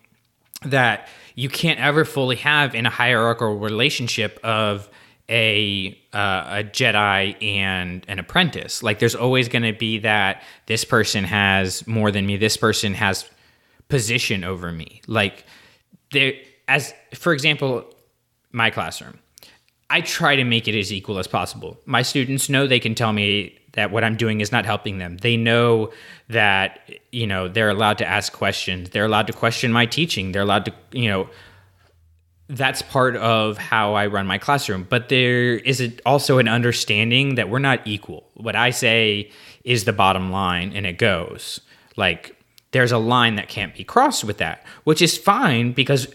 that 0.65 1.09
you 1.35 1.49
can't 1.49 1.81
ever 1.81 2.05
fully 2.05 2.37
have 2.37 2.75
in 2.75 2.85
a 2.85 2.91
hierarchical 2.91 3.59
relationship 3.59 4.39
of 4.45 4.91
a 5.31 5.97
uh, 6.13 6.59
a 6.59 6.65
Jedi 6.65 7.41
and 7.43 8.05
an 8.09 8.19
apprentice. 8.19 8.83
Like 8.83 8.99
there's 8.99 9.15
always 9.15 9.49
going 9.49 9.63
to 9.63 9.73
be 9.73 9.99
that 10.01 10.43
this 10.67 10.85
person 10.85 11.25
has 11.25 11.87
more 11.87 12.11
than 12.11 12.27
me. 12.27 12.37
This 12.37 12.57
person 12.57 12.95
has 12.95 13.31
position 13.89 14.45
over 14.45 14.73
me. 14.73 15.01
Like 15.07 15.45
there 16.13 16.35
as 16.69 16.93
for 17.15 17.33
example, 17.33 17.85
my 18.53 18.71
classroom. 18.71 19.19
I 19.91 20.01
try 20.01 20.37
to 20.37 20.45
make 20.45 20.69
it 20.69 20.79
as 20.79 20.93
equal 20.93 21.19
as 21.19 21.27
possible. 21.27 21.77
My 21.85 22.03
students 22.03 22.49
know 22.49 22.67
they 22.67 22.81
can 22.81 22.95
tell 22.95 23.13
me 23.13 23.59
that 23.73 23.91
what 23.91 24.05
I'm 24.05 24.17
doing 24.17 24.41
is 24.41 24.53
not 24.53 24.65
helping 24.65 24.99
them. 24.99 25.17
They 25.19 25.37
know 25.37 25.93
that 26.29 26.91
you 27.13 27.27
know 27.27 27.49
they're 27.49 27.71
allowed 27.71 27.99
to 27.99 28.07
ask 28.07 28.33
questions. 28.33 28.91
They're 28.91 29.05
allowed 29.05 29.27
to 29.27 29.33
question 29.33 29.73
my 29.73 29.87
teaching. 29.87 30.33
They're 30.33 30.43
allowed 30.43 30.65
to 30.67 30.73
you 30.93 31.09
know 31.09 31.29
that's 32.49 32.83
part 32.83 33.15
of 33.17 33.59
how 33.59 33.95
I 33.95 34.07
run 34.07 34.27
my 34.27 34.39
classroom. 34.39 34.87
But 34.89 35.09
there 35.09 35.55
is 35.57 35.99
also 36.05 36.39
an 36.39 36.49
understanding 36.49 37.37
that 37.37 37.49
we're 37.49 37.61
not 37.61 37.87
equal. 37.87 38.29
What 38.35 38.57
I 38.57 38.71
say 38.71 39.31
is 39.65 39.85
the 39.85 39.93
bottom 39.93 40.33
line, 40.33 40.73
and 40.73 40.87
it 40.87 40.99
goes 40.99 41.61
like 41.97 42.37
there's 42.73 42.93
a 42.93 42.99
line 42.99 43.37
that 43.37 43.49
can't 43.49 43.75
be 43.75 43.85
crossed 43.85 44.25
with 44.25 44.39
that, 44.39 44.65
which 44.85 45.03
is 45.03 45.19
fine 45.19 45.73
because 45.73 46.13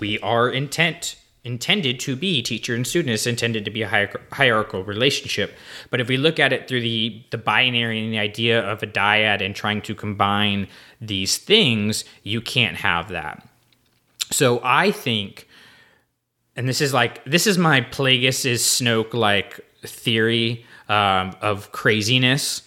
we 0.00 0.18
are 0.20 0.48
intent 0.48 1.16
intended 1.46 2.00
to 2.00 2.16
be 2.16 2.42
teacher 2.42 2.74
and 2.74 2.84
student 2.84 3.14
is 3.14 3.24
intended 3.24 3.64
to 3.64 3.70
be 3.70 3.82
a 3.82 4.10
hierarchical 4.32 4.82
relationship. 4.82 5.56
But 5.90 6.00
if 6.00 6.08
we 6.08 6.16
look 6.16 6.40
at 6.40 6.52
it 6.52 6.66
through 6.66 6.80
the 6.80 7.22
the 7.30 7.38
binary 7.38 8.02
and 8.02 8.12
the 8.12 8.18
idea 8.18 8.60
of 8.60 8.82
a 8.82 8.86
dyad 8.86 9.40
and 9.40 9.54
trying 9.54 9.80
to 9.82 9.94
combine 9.94 10.66
these 11.00 11.38
things 11.38 12.04
you 12.24 12.40
can't 12.40 12.76
have 12.76 13.08
that. 13.10 13.46
So 14.32 14.60
i 14.64 14.90
think 14.90 15.46
and 16.56 16.68
this 16.68 16.80
is 16.80 16.92
like 16.92 17.24
this 17.24 17.46
is 17.46 17.56
my 17.56 17.80
plagueis 17.80 18.44
is 18.44 18.62
snoke 18.62 19.14
like 19.14 19.60
theory 19.82 20.66
um, 20.88 21.32
of 21.40 21.70
craziness. 21.70 22.62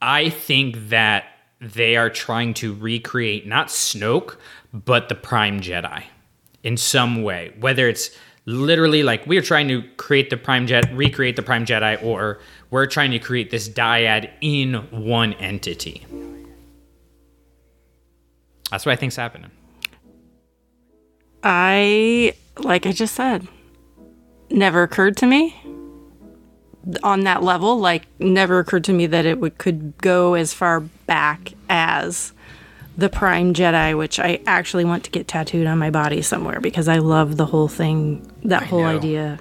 I 0.00 0.28
think 0.30 0.90
that 0.90 1.24
they 1.60 1.96
are 1.96 2.08
trying 2.08 2.54
to 2.54 2.72
recreate 2.72 3.46
not 3.46 3.66
snoke 3.66 4.36
but 4.72 5.08
the 5.08 5.14
prime 5.14 5.60
jedi 5.60 6.04
in 6.62 6.76
some 6.76 7.22
way, 7.22 7.52
whether 7.60 7.88
it's 7.88 8.10
literally 8.46 9.02
like 9.02 9.26
we're 9.26 9.42
trying 9.42 9.68
to 9.68 9.82
create 9.96 10.30
the 10.30 10.36
prime 10.36 10.66
jet 10.66 10.90
recreate 10.94 11.36
the 11.36 11.42
prime 11.42 11.64
jedi 11.64 12.02
or 12.02 12.40
we're 12.70 12.86
trying 12.86 13.10
to 13.10 13.18
create 13.18 13.50
this 13.50 13.68
dyad 13.68 14.28
in 14.40 14.74
one 14.90 15.34
entity 15.34 16.04
that's 18.70 18.86
what 18.86 18.92
i 18.92 18.96
think's 18.96 19.14
happening 19.14 19.50
I, 21.42 22.34
like 22.58 22.86
I 22.86 22.92
just 22.92 23.14
said, 23.14 23.46
never 24.50 24.82
occurred 24.82 25.16
to 25.18 25.26
me 25.26 25.56
on 27.02 27.20
that 27.20 27.42
level. 27.42 27.78
Like, 27.78 28.06
never 28.18 28.58
occurred 28.58 28.84
to 28.84 28.92
me 28.92 29.06
that 29.06 29.24
it 29.24 29.40
would, 29.40 29.58
could 29.58 29.96
go 29.98 30.34
as 30.34 30.52
far 30.52 30.80
back 30.80 31.54
as 31.68 32.32
the 33.00 33.08
Prime 33.08 33.54
Jedi, 33.54 33.96
which 33.96 34.20
I 34.20 34.40
actually 34.46 34.84
want 34.84 35.04
to 35.04 35.10
get 35.10 35.26
tattooed 35.26 35.66
on 35.66 35.78
my 35.78 35.90
body 35.90 36.22
somewhere 36.22 36.60
because 36.60 36.86
I 36.86 36.98
love 36.98 37.36
the 37.36 37.46
whole 37.46 37.68
thing, 37.68 38.30
that 38.44 38.64
whole 38.64 38.82
know. 38.82 38.96
idea 38.96 39.40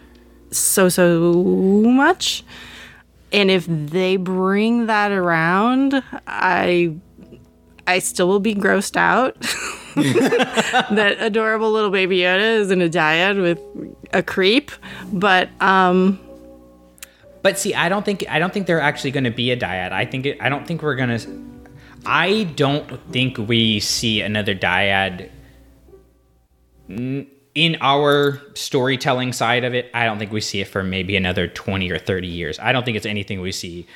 so, 0.51 0.89
so 0.89 1.33
much. 1.33 2.43
And 3.31 3.51
if 3.51 3.65
they 3.67 4.17
bring 4.17 4.87
that 4.87 5.11
around, 5.11 6.01
I 6.25 6.95
I 7.85 7.99
still 7.99 8.27
will 8.27 8.39
be 8.39 8.55
grossed 8.55 8.95
out 8.95 9.39
that 10.95 11.17
adorable 11.19 11.71
little 11.71 11.89
baby 11.89 12.19
Yoda 12.19 12.59
is 12.59 12.71
in 12.71 12.81
a 12.81 12.89
dyad 12.89 13.41
with 13.41 13.59
a 14.13 14.23
creep. 14.23 14.71
But 15.11 15.49
um 15.61 16.19
but 17.41 17.57
see 17.57 17.73
i 17.73 17.87
don't 17.87 18.03
think 18.03 18.25
i 18.29 18.37
don't 18.37 18.53
think 18.53 18.67
they're 18.67 18.81
actually 18.81 19.11
going 19.11 19.23
to 19.23 19.31
be 19.31 19.49
a 19.51 19.55
dyad 19.55 19.93
i 19.93 20.03
think 20.03 20.25
it, 20.25 20.37
i 20.41 20.49
don't 20.49 20.67
think 20.67 20.81
we're 20.81 20.95
going 20.95 21.17
to 21.17 21.58
i 22.05 22.43
don't 22.55 22.99
think 23.11 23.37
we 23.37 23.79
see 23.79 24.21
another 24.21 24.55
dyad 24.55 25.29
in 27.55 27.77
our 27.81 28.41
storytelling 28.53 29.33
side 29.33 29.63
of 29.63 29.73
it. 29.73 29.89
I 29.93 30.05
don't 30.05 30.17
think 30.17 30.31
we 30.31 30.41
see 30.41 30.61
it 30.61 30.67
for 30.67 30.83
maybe 30.83 31.15
another 31.15 31.47
20 31.47 31.91
or 31.91 31.99
30 31.99 32.27
years. 32.27 32.59
I 32.59 32.71
don't 32.71 32.85
think 32.85 32.97
it's 32.97 33.05
anything 33.05 33.41
we 33.41 33.51
see 33.51 33.87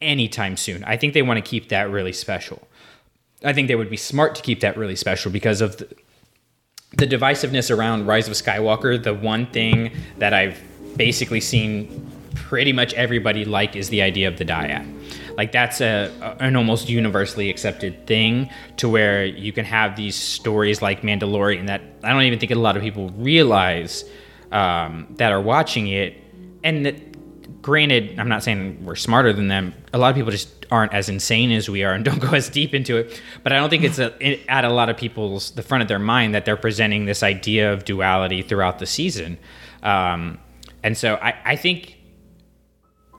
anytime 0.00 0.56
soon. 0.56 0.84
I 0.84 0.96
think 0.96 1.14
they 1.14 1.22
want 1.22 1.42
to 1.42 1.48
keep 1.48 1.68
that 1.70 1.90
really 1.90 2.12
special. 2.12 2.66
I 3.44 3.52
think 3.52 3.68
they 3.68 3.74
would 3.74 3.90
be 3.90 3.96
smart 3.96 4.34
to 4.34 4.42
keep 4.42 4.60
that 4.60 4.76
really 4.76 4.96
special 4.96 5.30
because 5.30 5.60
of 5.60 5.78
the, 5.78 5.88
the 6.96 7.06
divisiveness 7.06 7.74
around 7.74 8.06
rise 8.06 8.28
of 8.28 8.34
skywalker. 8.34 9.02
The 9.02 9.14
one 9.14 9.46
thing 9.46 9.92
that 10.18 10.32
i've 10.32 10.62
basically 10.96 11.40
seen 11.40 12.10
pretty 12.34 12.72
much 12.72 12.94
everybody 12.94 13.44
like 13.44 13.76
is 13.76 13.90
the 13.90 14.00
idea 14.00 14.28
of 14.28 14.38
the 14.38 14.44
dyad 14.44 14.90
like 15.36 15.52
that's 15.52 15.80
a, 15.80 16.10
an 16.40 16.56
almost 16.56 16.88
universally 16.88 17.50
accepted 17.50 18.06
thing 18.06 18.48
to 18.76 18.88
where 18.88 19.24
you 19.24 19.52
can 19.52 19.64
have 19.64 19.96
these 19.96 20.16
stories 20.16 20.80
like 20.80 21.02
mandalorian 21.02 21.66
that 21.66 21.82
i 22.02 22.10
don't 22.10 22.22
even 22.22 22.38
think 22.38 22.52
a 22.52 22.54
lot 22.54 22.76
of 22.76 22.82
people 22.82 23.10
realize 23.10 24.04
um, 24.52 25.06
that 25.16 25.32
are 25.32 25.40
watching 25.40 25.88
it. 25.88 26.16
And 26.64 26.86
that 26.86 27.62
granted 27.62 28.16
i'm 28.20 28.28
not 28.28 28.44
saying 28.44 28.84
we're 28.84 28.94
smarter 28.94 29.32
than 29.32 29.48
them. 29.48 29.74
A 29.92 29.98
lot 29.98 30.10
of 30.10 30.16
people 30.16 30.30
just 30.30 30.66
aren't 30.70 30.92
as 30.92 31.08
insane 31.08 31.50
as 31.52 31.68
we 31.68 31.82
are 31.84 31.92
and 31.92 32.04
don't 32.08 32.20
go 32.20 32.30
as 32.30 32.48
deep 32.48 32.74
into 32.74 32.96
it. 32.96 33.20
But 33.42 33.52
i 33.52 33.56
don't 33.56 33.70
think 33.70 33.84
it's 33.84 33.98
a, 33.98 34.14
it, 34.20 34.40
at 34.48 34.64
a 34.64 34.70
lot 34.70 34.88
of 34.88 34.96
people's 34.96 35.52
the 35.52 35.62
front 35.62 35.82
of 35.82 35.88
their 35.88 35.98
mind 35.98 36.34
that 36.34 36.44
they're 36.44 36.56
presenting 36.56 37.06
this 37.06 37.22
idea 37.22 37.72
of 37.72 37.84
duality 37.84 38.42
throughout 38.42 38.78
the 38.78 38.86
season. 38.86 39.38
Um, 39.82 40.38
and 40.82 40.96
so 40.96 41.16
I, 41.16 41.34
I 41.44 41.56
think 41.56 41.95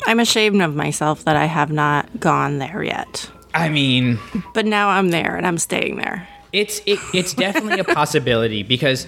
I'm 0.06 0.20
ashamed 0.20 0.62
of 0.62 0.76
myself 0.76 1.24
that 1.26 1.36
I 1.36 1.46
have 1.46 1.72
not 1.72 2.20
gone 2.20 2.60
there 2.60 2.84
yet. 2.84 3.30
i 3.54 3.70
mean 3.70 4.20
But 4.54 4.66
now 4.66 4.90
I'm 4.90 5.10
there 5.10 5.36
and 5.36 5.46
I'm 5.46 5.58
staying 5.58 5.98
there. 5.98 6.28
it's 6.54 6.80
it, 6.86 7.00
it's 7.14 7.34
definitely 7.34 7.80
a 7.80 7.84
possibility 8.02 8.64
because 8.64 9.08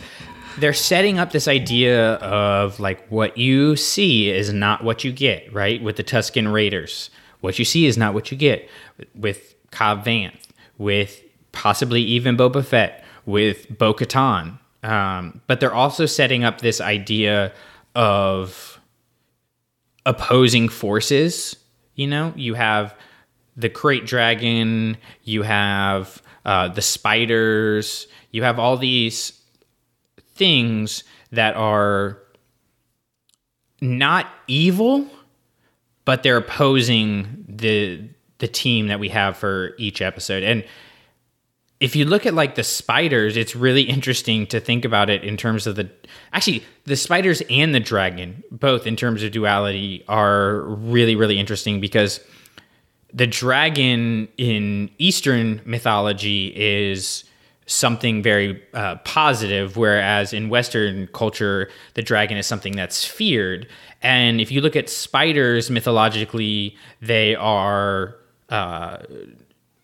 they're 0.57 0.73
setting 0.73 1.19
up 1.19 1.31
this 1.31 1.47
idea 1.47 2.15
of 2.15 2.79
like 2.79 3.07
what 3.09 3.37
you 3.37 3.75
see 3.75 4.29
is 4.29 4.51
not 4.51 4.83
what 4.83 5.03
you 5.05 5.11
get, 5.13 5.53
right? 5.53 5.81
With 5.81 5.95
the 5.95 6.03
Tusken 6.03 6.51
Raiders, 6.51 7.09
what 7.39 7.57
you 7.59 7.63
see 7.65 7.85
is 7.85 7.97
not 7.97 8.13
what 8.13 8.29
you 8.31 8.37
get. 8.37 8.67
With 9.15 9.55
Cobb 9.71 10.03
Vanth, 10.03 10.47
with 10.77 11.21
possibly 11.53 12.01
even 12.01 12.35
Boba 12.35 12.65
Fett, 12.65 13.05
with 13.25 13.69
Bo 13.77 13.93
Katan. 13.93 14.57
Um, 14.83 15.39
but 15.47 15.59
they're 15.61 15.73
also 15.73 16.05
setting 16.05 16.43
up 16.43 16.59
this 16.61 16.81
idea 16.81 17.53
of 17.95 18.78
opposing 20.05 20.69
forces. 20.69 21.55
You 21.95 22.07
know, 22.07 22.33
you 22.35 22.53
have 22.53 22.95
the 23.55 23.69
Krayt 23.69 24.05
Dragon, 24.05 24.97
you 25.23 25.43
have 25.43 26.21
uh, 26.45 26.69
the 26.69 26.81
spiders, 26.81 28.07
you 28.31 28.43
have 28.43 28.59
all 28.59 28.77
these 28.77 29.33
things 30.35 31.03
that 31.31 31.55
are 31.55 32.19
not 33.81 34.27
evil, 34.47 35.07
but 36.05 36.23
they're 36.23 36.37
opposing 36.37 37.45
the 37.47 38.09
the 38.39 38.47
team 38.47 38.87
that 38.87 39.01
we 39.01 39.09
have 39.09 39.35
for 39.35 39.75
each 39.77 40.01
episode. 40.01 40.43
And 40.43 40.63
if 41.79 41.95
you 41.95 42.05
look 42.05 42.25
at 42.25 42.33
like 42.33 42.55
the 42.55 42.63
spiders, 42.63 43.37
it's 43.37 43.55
really 43.55 43.83
interesting 43.83 44.45
to 44.47 44.59
think 44.59 44.83
about 44.83 45.09
it 45.09 45.23
in 45.23 45.37
terms 45.37 45.65
of 45.65 45.75
the 45.75 45.89
actually 46.33 46.63
the 46.85 46.95
spiders 46.95 47.41
and 47.49 47.73
the 47.73 47.79
dragon, 47.79 48.43
both 48.51 48.85
in 48.85 48.95
terms 48.95 49.23
of 49.23 49.31
duality, 49.31 50.03
are 50.07 50.61
really 50.61 51.15
really 51.15 51.39
interesting 51.39 51.79
because 51.79 52.19
the 53.13 53.27
dragon 53.27 54.27
in 54.37 54.89
Eastern 54.97 55.61
mythology 55.65 56.53
is 56.55 57.23
something 57.65 58.23
very 58.23 58.61
uh, 58.73 58.95
positive, 58.97 59.77
whereas 59.77 60.33
in 60.33 60.49
Western 60.49 61.07
culture, 61.07 61.69
the 61.93 62.01
dragon 62.01 62.35
is 62.35 62.47
something 62.47 62.75
that's 62.75 63.05
feared. 63.05 63.67
And 64.01 64.41
if 64.41 64.51
you 64.51 64.59
look 64.59 64.75
at 64.75 64.89
spiders 64.89 65.69
mythologically, 65.69 66.75
they 66.99 67.35
are 67.35 68.15
uh, 68.49 68.97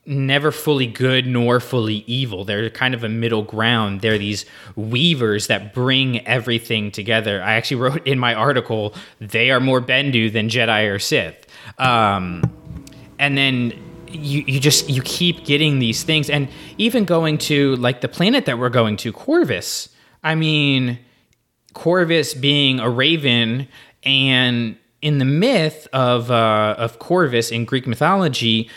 never 0.06 0.52
fully 0.52 0.88
good 0.88 1.26
nor 1.26 1.60
fully 1.60 2.04
evil. 2.08 2.46
They're 2.46 2.70
kind 2.70 2.94
of 2.94 3.04
a 3.04 3.10
middle 3.10 3.42
ground. 3.42 4.02
They're 4.02 4.18
these 4.18 4.46
weavers 4.76 5.48
that 5.48 5.74
bring 5.74 6.26
everything 6.28 6.92
together. 6.92 7.42
I 7.42 7.54
actually 7.54 7.78
wrote 7.78 8.08
in 8.08 8.20
my 8.20 8.34
article, 8.34 8.94
they 9.20 9.52
are 9.52 9.60
more 9.60 9.82
Bendu 9.82 10.32
than 10.32 10.50
Jedi 10.50 10.94
or 10.94 11.00
Sith. 11.00 11.48
Um, 11.80 12.44
and 13.18 13.38
then 13.38 13.74
you, 14.08 14.44
you 14.48 14.60
just 14.60 14.90
you 14.90 15.02
keep 15.02 15.46
getting 15.46 15.80
these 15.80 16.04
things 16.04 16.30
and 16.30 16.48
even 16.78 17.06
going 17.06 17.38
to 17.38 17.76
like 17.78 18.02
the 18.02 18.08
planet 18.08 18.46
that 18.46 18.58
we're 18.58 18.70
going 18.70 18.98
to 18.98 19.12
corvus 19.12 19.90
i 20.24 20.36
mean 20.36 20.98
corvus 21.74 22.34
being 22.34 22.80
a 22.80 22.90
raven 22.90 23.68
and 24.04 24.78
in 25.02 25.18
the 25.18 25.26
myth 25.26 25.88
of 25.92 26.32
uh, 26.32 26.76
of 26.78 27.00
corvus 27.00 27.52
in 27.52 27.66
greek 27.66 27.88
mythology 27.88 28.70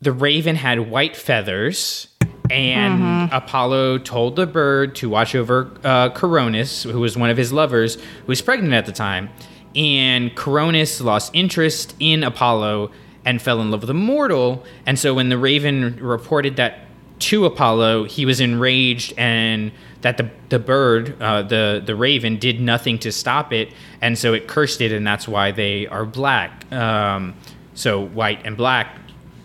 the 0.00 0.12
raven 0.12 0.56
had 0.56 0.90
white 0.90 1.16
feathers 1.16 2.08
and 2.48 3.32
apollo 3.32 3.98
told 3.98 4.36
the 4.36 4.46
bird 4.46 4.94
to 4.94 5.08
watch 5.08 5.34
over 5.34 5.70
uh, 5.82 6.08
coronis 6.10 6.88
who 6.88 7.00
was 7.00 7.16
one 7.16 7.28
of 7.28 7.36
his 7.36 7.52
lovers 7.52 7.96
who 7.96 8.26
was 8.26 8.40
pregnant 8.40 8.72
at 8.72 8.86
the 8.86 8.92
time 8.92 9.28
and 9.74 10.30
coronis 10.36 11.02
lost 11.02 11.30
interest 11.34 11.94
in 11.98 12.22
apollo 12.22 12.90
and 13.26 13.42
fell 13.42 13.60
in 13.60 13.70
love 13.70 13.82
with 13.82 13.90
a 13.90 13.94
mortal. 13.94 14.64
And 14.86 14.98
so 14.98 15.12
when 15.12 15.28
the 15.28 15.36
raven 15.36 15.98
reported 16.00 16.56
that 16.56 16.78
to 17.18 17.44
Apollo, 17.44 18.04
he 18.04 18.24
was 18.24 18.40
enraged 18.40 19.12
and 19.18 19.72
that 20.02 20.16
the 20.16 20.30
the 20.48 20.58
bird, 20.58 21.20
uh, 21.20 21.42
the 21.42 21.82
the 21.84 21.96
raven, 21.96 22.36
did 22.38 22.60
nothing 22.60 22.98
to 23.00 23.10
stop 23.10 23.52
it, 23.52 23.72
and 24.00 24.16
so 24.16 24.32
it 24.32 24.46
cursed 24.46 24.80
it, 24.80 24.92
and 24.92 25.04
that's 25.06 25.26
why 25.26 25.50
they 25.50 25.86
are 25.88 26.04
black. 26.04 26.70
Um, 26.72 27.34
so 27.74 28.00
white 28.00 28.44
and 28.44 28.56
black, 28.56 28.96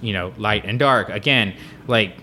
you 0.02 0.14
know, 0.14 0.34
light 0.38 0.66
and 0.66 0.80
dark. 0.80 1.10
Again, 1.10 1.56
like, 1.88 2.16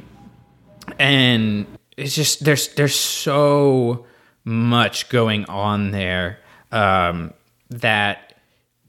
and 0.98 1.66
it's 1.96 2.14
just 2.14 2.44
there's 2.44 2.68
there's 2.74 2.94
so 2.94 4.06
much 4.44 5.08
going 5.08 5.44
on 5.46 5.90
there 5.90 6.38
um, 6.72 7.32
that 7.70 8.34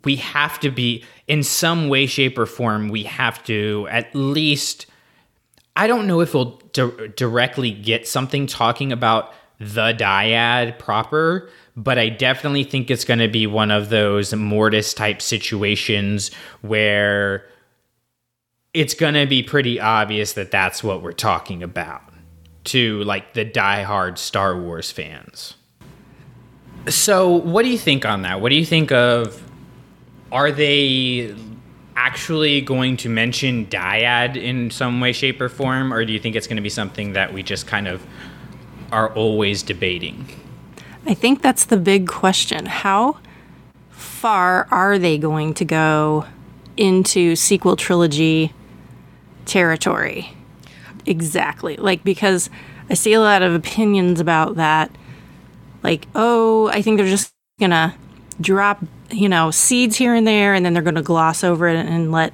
we 0.03 0.15
have 0.17 0.59
to 0.61 0.71
be 0.71 1.03
in 1.27 1.43
some 1.43 1.89
way, 1.89 2.05
shape, 2.05 2.37
or 2.37 2.45
form. 2.45 2.89
We 2.89 3.03
have 3.03 3.43
to 3.45 3.87
at 3.89 4.13
least. 4.13 4.85
I 5.75 5.87
don't 5.87 6.07
know 6.07 6.19
if 6.19 6.33
we'll 6.33 6.61
di- 6.73 7.07
directly 7.15 7.71
get 7.71 8.07
something 8.07 8.47
talking 8.47 8.91
about 8.91 9.33
the 9.59 9.93
dyad 9.93 10.79
proper, 10.79 11.49
but 11.75 11.97
I 11.97 12.09
definitely 12.09 12.63
think 12.63 12.89
it's 12.89 13.05
going 13.05 13.19
to 13.19 13.27
be 13.27 13.47
one 13.47 13.71
of 13.71 13.89
those 13.89 14.33
Mortis 14.33 14.93
type 14.93 15.21
situations 15.21 16.31
where 16.61 17.48
it's 18.73 18.93
going 18.93 19.15
to 19.15 19.25
be 19.25 19.41
pretty 19.41 19.79
obvious 19.79 20.33
that 20.33 20.51
that's 20.51 20.83
what 20.83 21.01
we're 21.01 21.11
talking 21.11 21.63
about 21.63 22.01
to 22.65 23.03
like 23.03 23.33
the 23.33 23.45
diehard 23.45 24.17
Star 24.17 24.59
Wars 24.59 24.91
fans. 24.91 25.55
So, 26.87 27.29
what 27.29 27.63
do 27.63 27.69
you 27.69 27.77
think 27.77 28.05
on 28.05 28.21
that? 28.23 28.41
What 28.41 28.49
do 28.49 28.55
you 28.55 28.65
think 28.65 28.91
of 28.91 29.43
are 30.31 30.51
they 30.51 31.35
actually 31.95 32.61
going 32.61 32.95
to 32.95 33.09
mention 33.09 33.65
dyad 33.65 34.37
in 34.37 34.71
some 34.71 35.01
way 35.01 35.11
shape 35.11 35.41
or 35.41 35.49
form 35.49 35.93
or 35.93 36.05
do 36.05 36.13
you 36.13 36.19
think 36.19 36.35
it's 36.35 36.47
going 36.47 36.55
to 36.55 36.63
be 36.63 36.69
something 36.69 37.13
that 37.13 37.33
we 37.33 37.43
just 37.43 37.67
kind 37.67 37.87
of 37.87 38.05
are 38.91 39.13
always 39.13 39.63
debating? 39.63 40.27
I 41.05 41.13
think 41.13 41.41
that's 41.41 41.65
the 41.65 41.77
big 41.77 42.07
question. 42.07 42.67
How 42.67 43.17
far 43.89 44.67
are 44.71 44.99
they 44.99 45.17
going 45.17 45.53
to 45.55 45.65
go 45.65 46.25
into 46.77 47.35
sequel 47.35 47.75
trilogy 47.75 48.53
territory? 49.49 50.33
Exactly. 51.05 51.75
Like, 51.75 52.03
because 52.03 52.49
I 52.89 52.93
see 52.93 53.13
a 53.13 53.19
lot 53.19 53.41
of 53.41 53.53
opinions 53.53 54.19
about 54.19 54.55
that. 54.55 54.91
Like, 55.83 56.07
oh, 56.15 56.67
I 56.69 56.81
think 56.81 56.97
they're 56.97 57.07
just 57.07 57.33
going 57.59 57.71
to 57.71 57.93
drop, 58.39 58.83
you 59.11 59.27
know, 59.27 59.51
seeds 59.51 59.97
here 59.97 60.13
and 60.13 60.27
there, 60.27 60.53
and 60.53 60.65
then 60.65 60.73
they're 60.73 60.83
going 60.83 60.95
to 60.95 61.01
gloss 61.01 61.43
over 61.43 61.67
it 61.67 61.75
and 61.75 62.11
let 62.11 62.33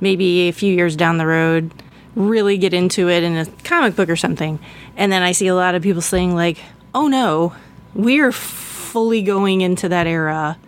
maybe 0.00 0.48
a 0.48 0.52
few 0.52 0.74
years 0.74 0.96
down 0.96 1.18
the 1.18 1.26
road 1.26 1.70
really 2.14 2.58
get 2.58 2.74
into 2.74 3.08
it 3.08 3.22
in 3.22 3.36
a 3.36 3.46
comic 3.64 3.96
book 3.96 4.08
or 4.08 4.16
something. 4.16 4.58
And 4.96 5.12
then 5.12 5.22
I 5.22 5.32
see 5.32 5.46
a 5.46 5.54
lot 5.54 5.74
of 5.74 5.82
people 5.82 6.02
saying, 6.02 6.34
like, 6.34 6.58
oh 6.94 7.08
no, 7.08 7.54
we're 7.94 8.32
fully 8.32 9.22
going 9.22 9.60
into 9.60 9.88
that 9.88 10.06
era, 10.06 10.58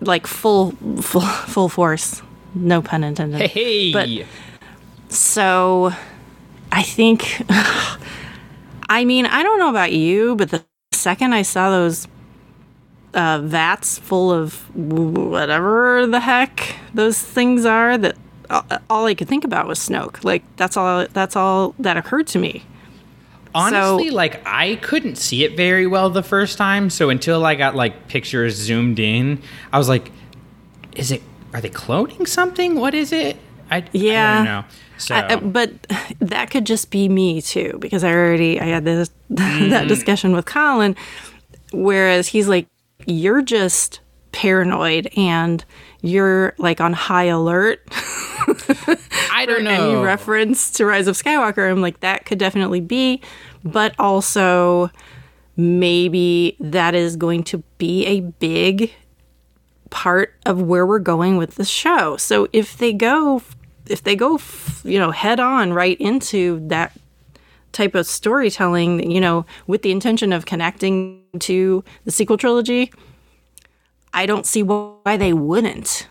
like 0.00 0.26
full, 0.26 0.72
full, 1.00 1.22
full 1.22 1.68
force. 1.68 2.22
No 2.54 2.82
pun 2.82 3.02
intended. 3.02 3.50
Hey, 3.50 3.92
But 3.92 4.08
so 5.14 5.92
I 6.72 6.82
think, 6.82 7.42
I 8.88 9.04
mean, 9.04 9.26
I 9.26 9.42
don't 9.42 9.58
know 9.58 9.70
about 9.70 9.92
you, 9.92 10.36
but 10.36 10.50
the 10.50 10.64
second 10.92 11.32
I 11.32 11.42
saw 11.42 11.70
those 11.70 12.06
uh, 13.14 13.40
vats 13.42 13.98
full 13.98 14.32
of 14.32 14.74
whatever 14.76 16.06
the 16.06 16.20
heck 16.20 16.76
those 16.92 17.20
things 17.20 17.64
are, 17.64 17.96
that 17.98 18.16
all 18.90 19.06
I 19.06 19.14
could 19.14 19.28
think 19.28 19.44
about 19.44 19.66
was 19.66 19.78
Snoke. 19.78 20.22
Like 20.24 20.42
that's 20.56 20.76
all. 20.76 21.06
That's 21.12 21.34
all 21.36 21.74
that 21.78 21.96
occurred 21.96 22.26
to 22.28 22.38
me. 22.38 22.62
honestly, 23.54 24.08
So- 24.10 24.14
like 24.14 24.42
I 24.46 24.76
couldn't 24.82 25.16
see 25.16 25.44
it 25.44 25.56
very 25.56 25.86
well 25.86 26.10
the 26.10 26.22
first 26.22 26.58
time. 26.58 26.90
So 26.90 27.08
until 27.08 27.46
I 27.46 27.54
got 27.54 27.74
like 27.74 28.08
pictures 28.08 28.54
zoomed 28.56 28.98
in, 28.98 29.40
I 29.72 29.78
was 29.78 29.88
like, 29.88 30.10
"Is 30.96 31.10
it? 31.10 31.22
Are 31.52 31.60
they 31.60 31.70
cloning 31.70 32.26
something? 32.28 32.74
What 32.74 32.94
is 32.94 33.12
it?" 33.12 33.36
I, 33.70 33.78
I 33.78 33.84
Yeah. 33.92 34.34
don't 34.36 34.44
know. 34.44 34.64
So 34.98 35.14
I, 35.14 35.32
I- 35.34 35.36
but 35.36 35.72
that 36.20 36.50
could 36.50 36.64
just 36.66 36.90
be 36.90 37.08
me 37.08 37.40
too, 37.42 37.76
because 37.80 38.04
I 38.04 38.12
already 38.12 38.60
I 38.60 38.66
had 38.66 38.84
this 38.84 39.10
that 39.30 39.38
mm-hmm. 39.60 39.88
discussion 39.88 40.32
with 40.32 40.46
Colin, 40.46 40.94
whereas 41.72 42.28
he's 42.28 42.48
like, 42.48 42.66
"You're 43.06 43.42
just 43.42 44.00
paranoid 44.32 45.08
and 45.16 45.64
you're 46.02 46.54
like 46.58 46.80
on 46.80 46.92
high 46.92 47.24
alert." 47.24 47.82
I 49.32 49.44
don't 49.46 49.64
know 49.64 49.92
any 49.92 50.02
reference 50.02 50.70
to 50.72 50.86
Rise 50.86 51.06
of 51.08 51.16
Skywalker. 51.16 51.68
I'm 51.70 51.80
like, 51.80 52.00
that 52.00 52.24
could 52.26 52.38
definitely 52.38 52.80
be, 52.80 53.20
but 53.64 53.94
also 53.98 54.90
maybe 55.56 56.56
that 56.60 56.94
is 56.94 57.16
going 57.16 57.42
to 57.44 57.58
be 57.78 58.04
a 58.06 58.20
big 58.20 58.92
part 59.90 60.34
of 60.46 60.60
where 60.62 60.86
we're 60.86 60.98
going 60.98 61.36
with 61.36 61.56
the 61.56 61.64
show. 61.64 62.16
So 62.16 62.48
if 62.52 62.76
they 62.78 62.92
go, 62.92 63.42
if 63.86 64.02
they 64.02 64.16
go, 64.16 64.40
you 64.84 64.98
know, 64.98 65.10
head 65.10 65.40
on 65.40 65.72
right 65.72 66.00
into 66.00 66.66
that 66.68 66.92
type 67.72 67.94
of 67.94 68.06
storytelling, 68.06 69.10
you 69.10 69.20
know, 69.20 69.44
with 69.66 69.82
the 69.82 69.90
intention 69.90 70.32
of 70.32 70.46
connecting 70.46 71.22
to 71.40 71.84
the 72.04 72.10
sequel 72.10 72.36
trilogy, 72.36 72.92
I 74.12 74.26
don't 74.26 74.46
see 74.46 74.62
why 74.62 75.16
they 75.16 75.32
wouldn't 75.32 76.08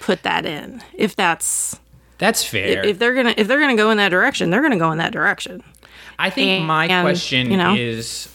put 0.00 0.22
that 0.22 0.44
in 0.44 0.82
if 0.94 1.14
that's 1.16 1.78
That's 2.18 2.44
fair. 2.44 2.84
if 2.84 2.98
they're 2.98 3.14
gonna 3.14 3.34
if 3.36 3.46
they're 3.48 3.60
gonna 3.60 3.76
go 3.76 3.90
in 3.90 3.96
that 3.98 4.10
direction, 4.10 4.50
they're 4.50 4.62
gonna 4.62 4.78
go 4.78 4.90
in 4.92 4.98
that 4.98 5.12
direction. 5.12 5.62
I 6.18 6.30
think 6.30 6.64
my 6.64 6.86
And, 6.86 7.04
question 7.04 7.50
you 7.50 7.56
know? 7.56 7.74
is 7.76 8.28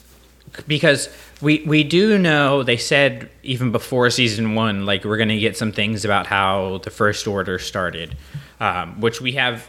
because 0.66 1.08
we 1.40 1.62
we 1.66 1.84
do 1.84 2.18
know 2.18 2.62
they 2.62 2.76
said 2.76 3.30
even 3.42 3.72
before 3.72 4.10
season 4.10 4.54
one, 4.54 4.86
like 4.86 5.04
we're 5.04 5.16
gonna 5.16 5.38
get 5.38 5.56
some 5.56 5.72
things 5.72 6.04
about 6.04 6.26
how 6.26 6.78
the 6.84 6.90
first 6.90 7.26
order 7.26 7.58
started, 7.58 8.16
um, 8.60 9.00
which 9.00 9.20
we 9.20 9.32
have 9.32 9.68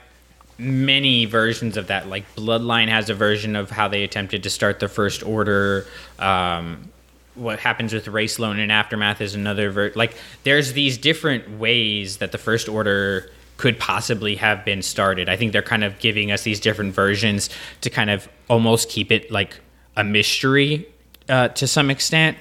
many 0.58 1.26
versions 1.26 1.78
of 1.78 1.88
that. 1.88 2.08
Like 2.08 2.24
Bloodline 2.36 2.88
has 2.90 3.10
a 3.10 3.14
version 3.14 3.56
of 3.56 3.70
how 3.70 3.88
they 3.88 4.04
attempted 4.04 4.44
to 4.44 4.50
start 4.50 4.80
the 4.80 4.88
first 4.88 5.24
order. 5.24 5.86
Um, 6.20 6.92
what 7.36 7.60
happens 7.60 7.94
with 7.94 8.08
Rae 8.08 8.28
Sloane 8.28 8.60
and 8.60 8.72
aftermath 8.72 9.20
is 9.20 9.36
another 9.36 9.70
ver- 9.70 9.92
like 9.96 10.16
there's 10.44 10.74
these 10.74 10.98
different 10.98 11.60
ways 11.60 12.18
that 12.18 12.32
the 12.32 12.38
first 12.38 12.70
order 12.70 13.30
could 13.58 13.80
possibly 13.80 14.36
have 14.36 14.66
been 14.66 14.82
started 14.82 15.30
i 15.30 15.38
think 15.38 15.54
they're 15.54 15.62
kind 15.62 15.86
of 15.86 15.98
giving 16.00 16.30
us 16.30 16.44
these 16.44 16.60
different 16.60 16.94
versions 16.94 17.50
to 17.80 17.90
kind 17.90 18.10
of 18.10 18.28
almost 18.50 18.90
keep 18.90 19.14
it 19.14 19.32
like 19.32 19.60
a 19.96 20.04
mystery 20.04 20.86
uh, 21.30 21.48
to 21.50 21.68
some 21.68 21.90
extent 21.90 22.38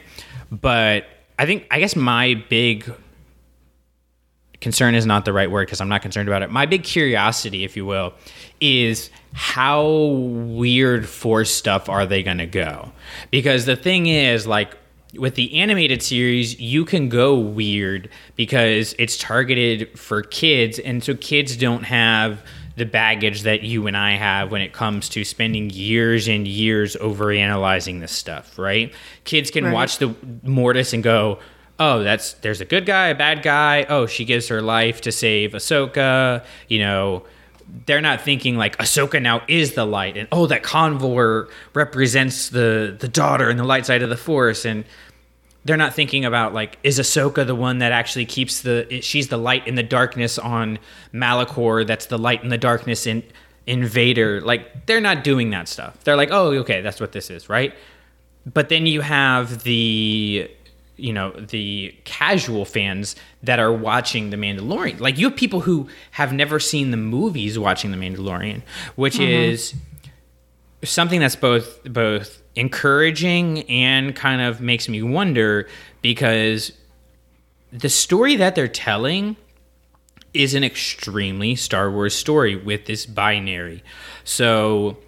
but 0.51 1.05
i 1.39 1.47
think 1.47 1.66
i 1.70 1.78
guess 1.78 1.97
my 1.97 2.35
big 2.49 2.93
concern 4.64 4.95
is 4.95 5.05
not 5.05 5.26
the 5.26 5.32
right 5.32 5.51
word 5.51 5.66
because 5.66 5.80
I'm 5.80 5.91
not 5.91 6.01
concerned 6.01 6.26
about 6.26 6.43
it. 6.43 6.51
My 6.51 6.64
big 6.64 6.85
curiosity, 6.85 7.64
if 7.64 7.76
you 7.76 7.85
will, 7.85 8.14
is 8.61 9.11
how 9.35 9.87
weird 9.87 11.07
force 11.07 11.51
stuff 11.51 11.91
are 11.91 12.07
they 12.07 12.22
going 12.22 12.39
to 12.39 12.47
go? 12.47 12.91
Because 13.30 13.66
the 13.66 13.76
thing 13.76 14.07
is, 14.07 14.47
like, 14.47 14.74
with 15.18 15.35
the 15.35 15.61
animated 15.61 16.03
series, 16.03 16.59
you 16.59 16.87
can 16.87 17.11
go 17.11 17.39
weird 17.39 18.09
because 18.37 18.95
it's 18.99 19.18
targeted 19.18 19.97
for 19.99 20.22
kids, 20.22 20.78
and 20.78 21.05
so 21.05 21.14
kids 21.14 21.57
don't 21.59 21.85
have 21.85 22.43
the 22.77 22.85
baggage 22.87 23.43
that 23.43 23.62
you 23.62 23.87
and 23.87 23.97
I 23.97 24.12
have 24.16 24.51
when 24.51 24.61
it 24.61 24.72
comes 24.72 25.09
to 25.11 25.25
spending 25.25 25.70
years 25.70 26.27
and 26.29 26.47
years 26.47 26.97
over 26.97 27.31
analyzing 27.31 28.01
this 28.01 28.12
stuff, 28.12 28.59
right? 28.59 28.93
Kids 29.25 29.51
can 29.51 29.64
Right. 29.66 29.72
watch 29.72 29.99
the 29.99 30.14
Mortis 30.43 30.93
and 30.93 31.03
go, 31.03 31.39
oh, 31.79 32.03
that's 32.03 32.33
there's 32.35 32.61
a 32.61 32.64
good 32.64 32.85
guy, 32.87 33.09
a 33.09 33.14
bad 33.14 33.43
guy. 33.43 33.87
Oh, 33.89 34.07
she 34.07 34.25
gives 34.25 34.49
her 34.49 34.61
life 34.61 35.01
to 35.03 35.12
save 35.12 35.53
Ahsoka. 35.53 36.45
You 36.68 36.81
know, 36.81 37.25
they're 37.87 38.01
not 38.01 38.20
thinking 38.20 38.57
like 38.57 38.77
Ahsoka 38.79 39.22
now 39.22 39.43
is 39.49 39.75
the 39.75 39.85
light, 39.87 40.16
and 40.16 40.27
oh, 40.33 40.47
that 40.47 40.62
convor 40.64 41.49
represents 41.75 42.49
the 42.49 42.97
the 42.99 43.09
daughter 43.09 43.49
and 43.51 43.59
the 43.59 43.64
light 43.64 43.87
side 43.87 44.03
of 44.03 44.09
the 44.11 44.16
Force, 44.16 44.64
and 44.64 44.85
they're 45.64 45.76
not 45.76 45.94
thinking 45.94 46.24
about 46.24 46.52
like 46.52 46.78
is 46.82 46.98
Ahsoka 46.98 47.46
the 47.46 47.54
one 47.54 47.78
that 47.78 47.92
actually 47.92 48.26
keeps 48.26 48.62
the 48.62 49.00
she's 49.00 49.28
the 49.28 49.36
light 49.36 49.66
in 49.66 49.74
the 49.74 49.82
darkness 49.82 50.38
on 50.38 50.78
Malachor 51.12 51.86
that's 51.86 52.06
the 52.06 52.18
light 52.18 52.42
in 52.42 52.50
the 52.50 52.58
darkness 52.58 53.06
in 53.06 53.22
Invader 53.66 54.40
like 54.42 54.86
they're 54.86 55.00
not 55.00 55.24
doing 55.24 55.50
that 55.50 55.68
stuff. 55.68 56.02
They're 56.04 56.16
like 56.16 56.30
oh 56.30 56.52
okay 56.58 56.80
that's 56.80 57.00
what 57.00 57.12
this 57.12 57.30
is 57.30 57.48
right? 57.48 57.74
But 58.52 58.68
then 58.68 58.86
you 58.86 59.00
have 59.00 59.64
the 59.64 60.50
you 60.96 61.12
know 61.12 61.30
the 61.32 61.94
casual 62.04 62.64
fans 62.64 63.16
that 63.42 63.58
are 63.58 63.72
watching 63.72 64.30
the 64.30 64.36
Mandalorian. 64.36 65.00
Like 65.00 65.18
you 65.18 65.28
have 65.28 65.36
people 65.36 65.60
who 65.60 65.88
have 66.12 66.32
never 66.32 66.60
seen 66.60 66.90
the 66.90 66.96
movies 66.98 67.58
watching 67.58 67.90
the 67.90 67.96
Mandalorian 67.96 68.62
which 68.96 69.14
mm-hmm. 69.14 69.22
is 69.22 69.74
something 70.82 71.20
that's 71.20 71.36
both 71.36 71.82
both 71.84 72.42
encouraging 72.57 73.62
and 73.70 74.14
kind 74.14 74.40
of 74.40 74.61
makes 74.61 74.88
me 74.88 75.02
wonder 75.02 75.68
because 76.02 76.72
the 77.72 77.88
story 77.88 78.36
that 78.36 78.55
they're 78.55 78.68
telling 78.68 79.36
is 80.32 80.55
an 80.55 80.64
extremely 80.64 81.57
Star 81.57 81.90
Wars 81.90 82.14
story 82.14 82.57
with 82.57 82.86
this 82.86 83.07
binary. 83.07 83.82
So 84.24 84.98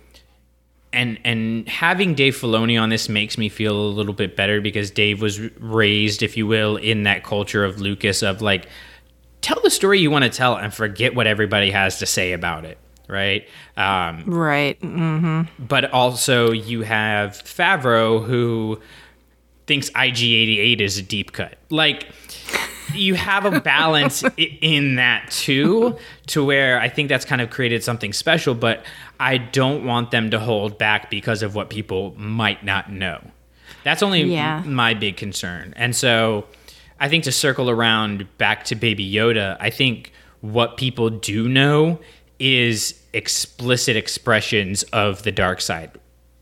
and 0.92 1.18
and 1.24 1.68
having 1.68 2.14
Dave 2.14 2.36
Filoni 2.36 2.80
on 2.80 2.88
this 2.88 3.09
makes 3.09 3.36
me 3.36 3.49
feel 3.49 3.76
a 3.76 3.88
little 3.88 4.14
bit 4.14 4.36
better 4.36 4.61
because 4.61 4.90
Dave 4.90 5.20
was 5.20 5.40
raised, 5.59 6.22
if 6.22 6.36
you 6.36 6.47
will, 6.47 6.76
in 6.76 7.03
that 7.03 7.22
culture 7.22 7.64
of 7.64 7.80
Lucas 7.80 8.22
of 8.22 8.40
like 8.40 8.68
tell 9.42 9.61
the 9.62 9.70
story 9.70 10.01
you 10.01 10.11
want 10.11 10.24
to 10.24 10.30
tell 10.30 10.57
and 10.57 10.72
forget 10.72 11.14
what 11.14 11.26
everybody 11.26 11.70
has 11.70 11.99
to 11.99 12.07
say 12.07 12.32
about 12.32 12.64
it, 12.64 12.78
right? 13.09 13.46
Um, 13.76 14.24
Right. 14.26 14.80
Mm-hmm. 14.80 15.64
but 15.64 15.90
also 15.92 16.50
you 16.52 16.82
have 16.82 17.32
Favreau 17.44 18.24
who 18.24 18.80
thinks 19.66 19.90
IG88 19.90 20.80
is 20.80 20.98
a 20.98 21.02
deep 21.02 21.32
cut. 21.32 21.59
Like 21.70 22.07
you 22.94 23.14
have 23.14 23.44
a 23.44 23.61
balance 23.61 24.22
in 24.36 24.94
that 24.96 25.30
too 25.30 25.96
to 26.28 26.44
where 26.44 26.80
I 26.80 26.88
think 26.88 27.09
that's 27.09 27.24
kind 27.24 27.40
of 27.40 27.50
created 27.50 27.82
something 27.82 28.12
special, 28.12 28.54
but 28.54 28.84
I 29.18 29.38
don't 29.38 29.84
want 29.84 30.11
them 30.12 30.30
to 30.30 30.38
hold 30.38 30.78
back 30.78 31.11
because 31.11 31.42
of 31.42 31.54
what 31.54 31.68
people 31.70 32.14
might 32.16 32.64
not 32.64 32.92
know. 32.92 33.20
That's 33.82 34.02
only 34.02 34.22
Yeah. 34.22 34.62
my 34.64 34.94
big 34.94 35.16
concern. 35.16 35.74
And 35.76 35.94
so 35.96 36.46
I 37.00 37.09
think 37.09 37.24
to 37.24 37.32
circle 37.32 37.68
around 37.70 38.26
back 38.38 38.64
to 38.66 38.74
Baby 38.76 39.11
Yoda, 39.12 39.57
I 39.61 39.70
think 39.70 40.12
what 40.40 40.76
people 40.76 41.11
do 41.11 41.48
know 41.48 41.98
is 42.39 43.01
explicit 43.12 43.97
expressions 43.97 44.82
of 44.84 45.22
the 45.22 45.32
dark 45.32 45.61
side. 45.61 45.93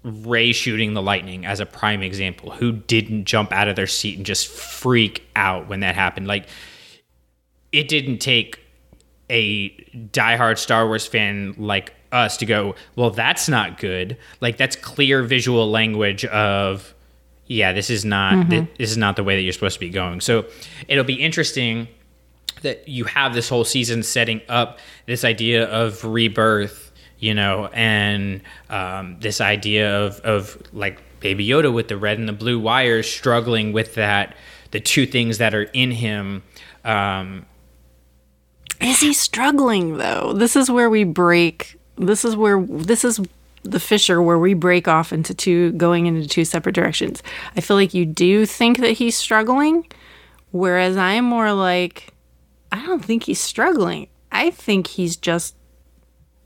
Rey 0.03 0.53
shooting 0.53 0.95
the 0.95 1.03
lightning 1.03 1.47
as 1.47 1.61
a 1.61 1.67
prime 1.67 2.03
example. 2.03 2.51
Who 2.51 2.73
didn't 2.73 3.25
jump 3.25 3.53
out 3.53 3.69
of 3.69 3.77
their 3.77 3.87
seat 3.87 4.17
and 4.17 4.27
just 4.27 4.49
freak 4.49 5.27
out 5.35 5.69
when 5.69 5.81
that 5.81 5.95
happened? 5.95 6.27
Like, 6.27 6.47
it 7.73 7.89
didn't 7.89 8.19
take 8.19 8.61
a 9.31 9.71
diehard 9.95 10.59
Star 10.59 10.87
Wars 10.87 11.07
fan 11.07 11.55
like 11.57 11.95
us 12.13 12.37
to 12.37 12.47
go, 12.47 12.75
well, 12.97 13.11
that's 13.11 13.49
not 13.49 13.79
good. 13.79 14.19
Like, 14.41 14.57
that's 14.57 14.77
clear 14.77 15.23
visual 15.23 15.71
language 15.71 16.25
of, 16.27 16.95
yeah, 17.47 17.73
this 17.73 17.89
is 17.89 18.05
not 18.05 18.35
mm-hmm. 18.35 18.51
thi- 18.51 18.73
this 18.79 18.91
is 18.91 18.97
not 18.97 19.17
the 19.17 19.25
way 19.25 19.37
that 19.37 19.43
you're 19.43 19.53
supposed 19.53 19.75
to 19.75 19.81
be 19.81 19.91
going. 19.91 20.21
So 20.21 20.47
it'll 20.87 21.05
be 21.05 21.21
interesting 21.21 21.89
that 22.65 22.89
you 22.89 23.05
have 23.05 23.33
this 23.33 23.49
whole 23.49 23.65
season 23.65 24.03
setting 24.03 24.41
up 24.49 24.79
this 25.07 25.25
idea 25.25 25.67
of 25.67 26.05
rebirth, 26.05 26.93
you 27.19 27.33
know, 27.33 27.71
and 27.73 28.43
um, 28.69 29.17
this 29.21 29.41
idea 29.41 30.05
of 30.05 30.21
of 30.21 30.61
like 30.73 31.01
Baby 31.21 31.47
Yoda 31.47 31.73
with 31.73 31.89
the 31.89 31.97
red 31.97 32.19
and 32.19 32.29
the 32.29 32.33
blue 32.35 32.59
wires 32.59 33.11
struggling 33.11 33.73
with 33.73 33.95
that, 33.95 34.37
the 34.73 34.81
two 34.81 35.07
things 35.07 35.39
that 35.39 35.55
are 35.55 35.63
in 35.73 35.91
him. 35.91 36.43
Um, 36.85 37.47
Is 38.81 39.01
he 39.01 39.15
struggling 39.15 39.97
though? 39.99 40.33
This 40.33 40.57
is 40.57 40.71
where 40.71 40.91
we 40.91 41.05
break. 41.05 41.79
This 41.97 42.25
is 42.25 42.37
where 42.37 42.61
this 42.61 43.05
is 43.05 43.21
the 43.63 43.81
fissure 43.81 44.21
where 44.21 44.39
we 44.39 44.53
break 44.53 44.87
off 44.89 45.13
into 45.13 45.35
two 45.35 45.73
going 45.73 46.07
into 46.07 46.29
two 46.29 46.45
separate 46.45 46.75
directions. 46.75 47.23
I 47.57 47.61
feel 47.61 47.77
like 47.77 47.95
you 47.95 48.05
do 48.05 48.45
think 48.45 48.79
that 48.79 48.93
he's 48.93 49.17
struggling, 49.17 49.87
whereas 50.51 50.97
I 50.97 51.13
am 51.13 51.25
more 51.25 51.53
like 51.53 52.14
I 52.75 52.85
don't 52.85 53.05
think 53.05 53.23
he's 53.23 53.41
struggling. 53.41 54.09
I 54.33 54.51
think 54.51 54.89
he's 54.89 55.17
just 55.17 55.55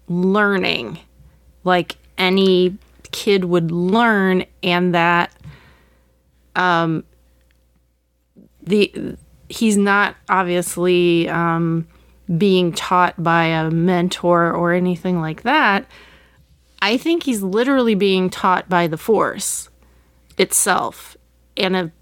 learning 0.09 0.99
like 1.65 1.97
any 2.19 2.77
kid 3.13 3.47
would 3.47 3.71
learn 3.71 4.45
and 4.63 4.95
that 4.95 5.33
um 6.55 7.03
the 8.63 9.17
he's 9.49 9.79
not 9.79 10.17
obviously 10.29 11.31
um 11.31 11.89
being 12.37 12.73
taught 12.73 13.23
by 13.23 13.45
a 13.45 13.71
mentor 13.71 14.53
or 14.53 14.75
anything 14.75 15.23
like 15.23 15.45
that. 15.45 15.87
I 16.83 16.99
think 16.99 17.23
he's 17.23 17.43
literally 17.43 17.95
being 17.95 18.29
taught 18.29 18.69
by 18.69 18.87
the 18.87 18.99
force 18.99 19.71
itself. 20.37 21.17
And 21.57 21.75
a 21.75 21.93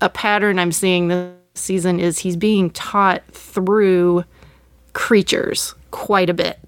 a 0.00 0.08
pattern 0.08 0.58
I'm 0.58 0.72
seeing 0.72 1.06
this 1.06 1.32
season 1.58 2.00
is 2.00 2.20
he's 2.20 2.36
being 2.36 2.70
taught 2.70 3.22
through 3.32 4.24
creatures 4.92 5.74
quite 5.90 6.30
a 6.30 6.34
bit 6.34 6.58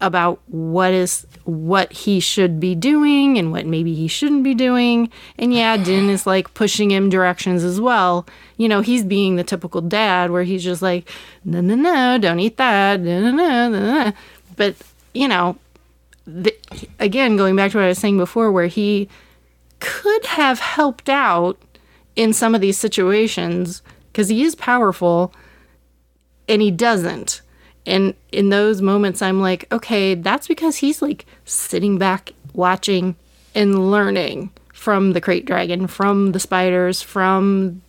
about 0.00 0.40
what 0.48 0.92
is 0.92 1.26
what 1.44 1.92
he 1.92 2.20
should 2.20 2.58
be 2.58 2.74
doing 2.74 3.38
and 3.38 3.52
what 3.52 3.66
maybe 3.66 3.94
he 3.94 4.08
shouldn't 4.08 4.42
be 4.42 4.54
doing. 4.54 5.10
And 5.38 5.52
yeah, 5.52 5.76
Din 5.76 6.08
is 6.10 6.26
like 6.26 6.52
pushing 6.54 6.90
him 6.90 7.08
directions 7.08 7.62
as 7.64 7.80
well. 7.80 8.26
You 8.56 8.68
know, 8.68 8.80
he's 8.80 9.04
being 9.04 9.36
the 9.36 9.44
typical 9.44 9.80
dad 9.80 10.30
where 10.30 10.42
he's 10.42 10.64
just 10.64 10.82
like, 10.82 11.10
no, 11.44 11.60
no, 11.60 11.74
no, 11.74 12.18
don't 12.18 12.40
eat 12.40 12.56
that. 12.56 13.00
No, 13.00 13.30
no, 13.30 13.68
no. 13.68 14.12
But, 14.56 14.76
you 15.12 15.28
know, 15.28 15.56
the, 16.26 16.54
again, 16.98 17.36
going 17.36 17.56
back 17.56 17.72
to 17.72 17.78
what 17.78 17.84
I 17.84 17.88
was 17.88 17.98
saying 17.98 18.16
before, 18.16 18.50
where 18.50 18.66
he 18.66 19.08
could 19.80 20.24
have 20.26 20.58
helped 20.60 21.08
out 21.08 21.58
in 22.16 22.32
some 22.32 22.54
of 22.54 22.60
these 22.60 22.78
situations 22.78 23.82
because 24.14 24.28
he 24.28 24.44
is 24.44 24.54
powerful 24.54 25.34
and 26.48 26.62
he 26.62 26.70
doesn't. 26.70 27.42
And 27.84 28.14
in 28.30 28.48
those 28.48 28.80
moments, 28.80 29.20
I'm 29.20 29.40
like, 29.40 29.70
okay, 29.72 30.14
that's 30.14 30.46
because 30.46 30.76
he's 30.76 31.02
like 31.02 31.26
sitting 31.44 31.98
back, 31.98 32.32
watching, 32.54 33.16
and 33.56 33.90
learning 33.90 34.50
from 34.72 35.14
the 35.14 35.20
krayt 35.20 35.44
dragon, 35.44 35.88
from 35.88 36.30
the 36.32 36.38
spiders, 36.38 37.02
from 37.02 37.82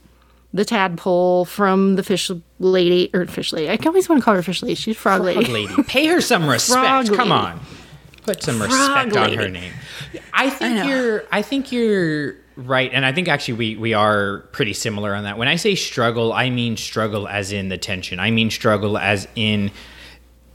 the 0.51 0.65
tadpole, 0.65 1.45
from 1.45 1.95
the 1.95 2.03
fish 2.03 2.31
lady, 2.59 3.11
or 3.13 3.27
fish 3.27 3.53
lady. 3.53 3.69
I 3.69 3.77
always 3.85 4.09
want 4.09 4.21
to 4.21 4.25
call 4.25 4.33
her 4.33 4.41
fish 4.41 4.63
lady. 4.63 4.75
She's 4.75 4.97
frog 4.97 5.21
lady. 5.21 5.45
Frog 5.45 5.53
lady. 5.53 5.83
Pay 5.83 6.07
her 6.07 6.21
some 6.21 6.47
respect. 6.49 7.13
Come 7.13 7.29
lady. 7.29 7.31
on. 7.31 7.59
Put 8.23 8.41
some 8.41 8.57
Frog 8.57 8.71
respect 8.71 9.15
on 9.15 9.33
her 9.37 9.47
name. 9.47 9.73
I 10.33 10.49
think 10.49 10.77
know. 10.77 10.87
you're 10.87 11.23
I 11.31 11.43
think 11.43 11.71
you're 11.71 12.35
right 12.55 12.91
and 12.93 13.05
I 13.05 13.11
think 13.11 13.27
actually 13.27 13.55
we 13.55 13.75
we 13.77 13.93
are 13.93 14.39
pretty 14.51 14.73
similar 14.73 15.13
on 15.13 15.23
that. 15.23 15.37
When 15.37 15.47
I 15.47 15.55
say 15.55 15.75
struggle, 15.75 16.33
I 16.33 16.49
mean 16.49 16.77
struggle 16.77 17.27
as 17.27 17.51
in 17.51 17.69
the 17.69 17.77
tension. 17.77 18.19
I 18.19 18.31
mean 18.31 18.49
struggle 18.49 18.97
as 18.97 19.27
in 19.35 19.71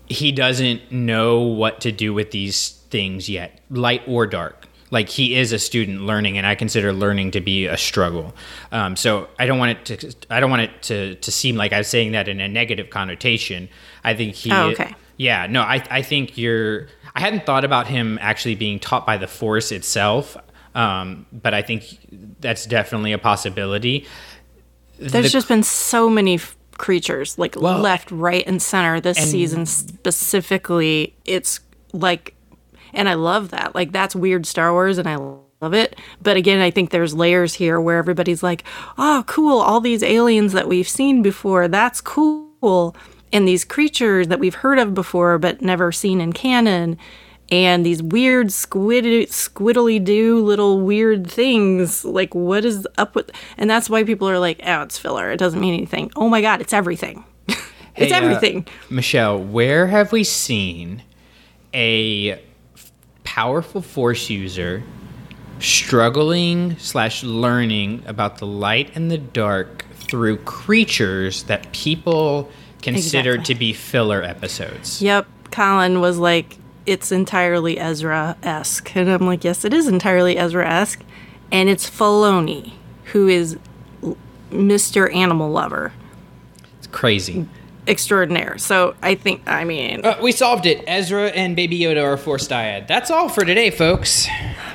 he 0.07 0.33
doesn't 0.33 0.91
know 0.91 1.41
what 1.41 1.81
to 1.83 1.93
do 1.93 2.13
with 2.13 2.33
these 2.33 2.71
things 2.91 3.29
yet, 3.29 3.61
light 3.71 4.03
or 4.07 4.27
dark. 4.27 4.67
Like 4.91 5.09
he 5.09 5.37
is 5.37 5.53
a 5.53 5.59
student 5.59 6.03
learning, 6.03 6.37
and 6.37 6.45
I 6.45 6.57
consider 6.57 6.93
learning 6.93 7.31
to 7.33 7.41
be 7.41 7.67
a 7.67 7.77
struggle. 7.77 8.35
Um, 8.73 8.97
so 8.97 9.29
I 9.39 9.47
don't 9.47 9.59
want 9.61 9.89
it 9.89 10.01
to. 10.01 10.15
I 10.29 10.41
don't 10.41 10.51
want 10.51 10.63
it 10.63 10.83
to 10.83 11.15
to 11.15 11.31
seem 11.31 11.55
like 11.55 11.73
I'm 11.73 11.85
saying 11.85 12.13
that 12.13 12.27
in 12.27 12.41
a 12.41 12.49
negative 12.49 12.91
connotation. 12.91 13.69
I 14.03 14.15
think 14.15 14.35
he. 14.35 14.51
Oh, 14.51 14.71
okay. 14.71 14.95
Yeah. 15.17 15.47
No. 15.47 15.63
I 15.63 15.85
I 15.91 16.03
think 16.03 16.37
you're. 16.37 16.89
I 17.15 17.21
hadn't 17.21 17.47
thought 17.47 17.65
about 17.65 17.87
him 17.87 18.19
actually 18.21 18.57
being 18.57 18.81
taught 18.81 19.07
by 19.07 19.17
the 19.17 19.29
Force 19.29 19.71
itself, 19.71 20.37
um, 20.75 21.27
but 21.33 21.55
I 21.55 21.63
think 21.63 21.85
that's 22.41 22.67
definitely 22.67 23.13
a 23.13 23.19
possibility. 23.19 24.07
There's 24.99 25.25
The- 25.27 25.29
just 25.31 25.49
been 25.49 25.63
so 25.63 26.11
many 26.11 26.35
f- 26.35 26.57
creatures, 26.79 27.39
like 27.39 27.57
Well- 27.61 27.79
left, 27.79 28.11
right, 28.11 28.45
and 28.47 28.61
center 28.61 29.01
this 29.01 29.19
And- 29.19 29.29
season 29.29 29.67
specifically. 29.67 31.15
It's 31.25 31.61
like, 31.93 32.35
and 32.93 33.09
I 33.09 33.15
love 33.15 33.51
that. 33.51 33.75
Like, 33.75 33.93
that's 33.93 34.15
weird 34.17 34.47
Star 34.47 34.73
Wars, 34.73 34.99
and 34.99 35.09
I 35.09 35.17
love 35.17 35.75
it. 35.75 35.97
But 36.23 36.37
again, 36.37 36.61
I 36.61 36.71
think 36.71 36.91
there's 36.91 37.15
layers 37.15 37.55
here 37.55 37.81
where 37.81 37.99
everybody's 37.99 38.43
like, 38.43 38.65
oh, 38.99 39.25
cool, 39.27 39.59
all 39.61 39.81
these 39.81 40.03
aliens 40.03 40.53
that 40.53 40.69
we've 40.69 40.89
seen 40.89 41.23
before, 41.23 41.69
that's 41.69 42.01
cool. 42.01 42.95
And 43.33 43.47
these 43.47 43.65
creatures 43.65 44.29
that 44.29 44.41
we've 44.41 44.57
heard 44.57 44.79
of 44.79 44.93
before 44.95 45.39
but 45.39 45.63
never 45.63 45.93
seen 45.93 46.21
in 46.21 46.33
canon. 46.33 46.99
And 47.51 47.85
these 47.85 48.03
weird 48.03 48.53
squid 48.53 49.05
squiddly 49.31 50.03
do 50.03 50.41
little 50.45 50.81
weird 50.81 51.29
things. 51.29 52.05
Like 52.05 52.35
what 52.35 52.65
is 52.65 52.87
up 52.97 53.15
with 53.15 53.31
and 53.59 53.69
that's 53.69 53.91
why 53.91 54.05
people 54.05 54.29
are 54.29 54.39
like, 54.39 54.61
oh, 54.65 54.83
it's 54.83 54.99
filler. 54.99 55.31
It 55.33 55.39
doesn't 55.39 55.61
mean 55.61 55.75
anything. 55.75 56.13
Oh 56.17 56.29
my 56.29 56.41
god, 56.41 56.61
it's 56.61 56.73
everything. 56.73 57.25
it's 57.49 57.59
Hey, 57.95 58.13
uh, 58.13 58.17
everything. 58.17 58.67
Michelle, 58.89 59.43
where 59.43 59.89
have 59.89 60.13
we 60.13 60.23
seen 60.25 61.03
a 61.75 62.41
powerful 63.25 63.83
force 63.83 64.31
user 64.31 64.83
struggling 65.59 66.77
slash 66.79 67.23
learning 67.23 68.03
about 68.07 68.39
the 68.39 68.47
light 68.47 68.91
and 68.95 69.11
the 69.11 69.19
dark 69.19 69.85
through 69.95 70.37
creatures 70.39 71.45
that 71.45 71.71
people 71.73 72.51
consider 72.83 73.35
Exactly. 73.35 73.55
to 73.55 73.59
be 73.59 73.73
filler 73.73 74.23
episodes? 74.23 75.03
Yep. 75.03 75.27
Colin 75.51 76.01
was 76.01 76.17
like, 76.19 76.57
it's 76.87 77.13
entirely 77.13 77.79
Ezra 77.79 78.37
esque. 78.43 78.95
And 78.97 79.09
I'm 79.11 79.27
like, 79.27 79.45
yes, 79.45 79.65
it 79.65 79.73
is 79.75 79.87
entirely 79.89 80.37
Ezra 80.39 80.69
esque. 80.69 81.01
And 81.53 81.69
it's 81.69 81.89
Filoni, 81.89 82.75
who 83.07 83.29
is 83.29 83.59
Mr. 84.51 85.13
Animal 85.15 85.51
Lover 85.51 85.93
It's 86.79 86.87
crazy. 86.89 87.47
extraordinaire. 87.87 88.57
So 88.59 88.95
I 89.03 89.15
think, 89.15 89.43
I 89.47 89.65
mean, 89.65 90.05
Uh, 90.05 90.17
we 90.23 90.33
solved 90.33 90.67
it. 90.67 90.85
Ezra 90.87 91.29
and 91.29 91.57
Baby 91.57 91.79
Yoda 91.81 92.05
are 92.05 92.17
force 92.17 92.47
dyad. 92.49 92.87
That's 92.87 93.11
all 93.11 93.29
for 93.29 93.45
today, 93.45 93.71
folks. 93.71 94.27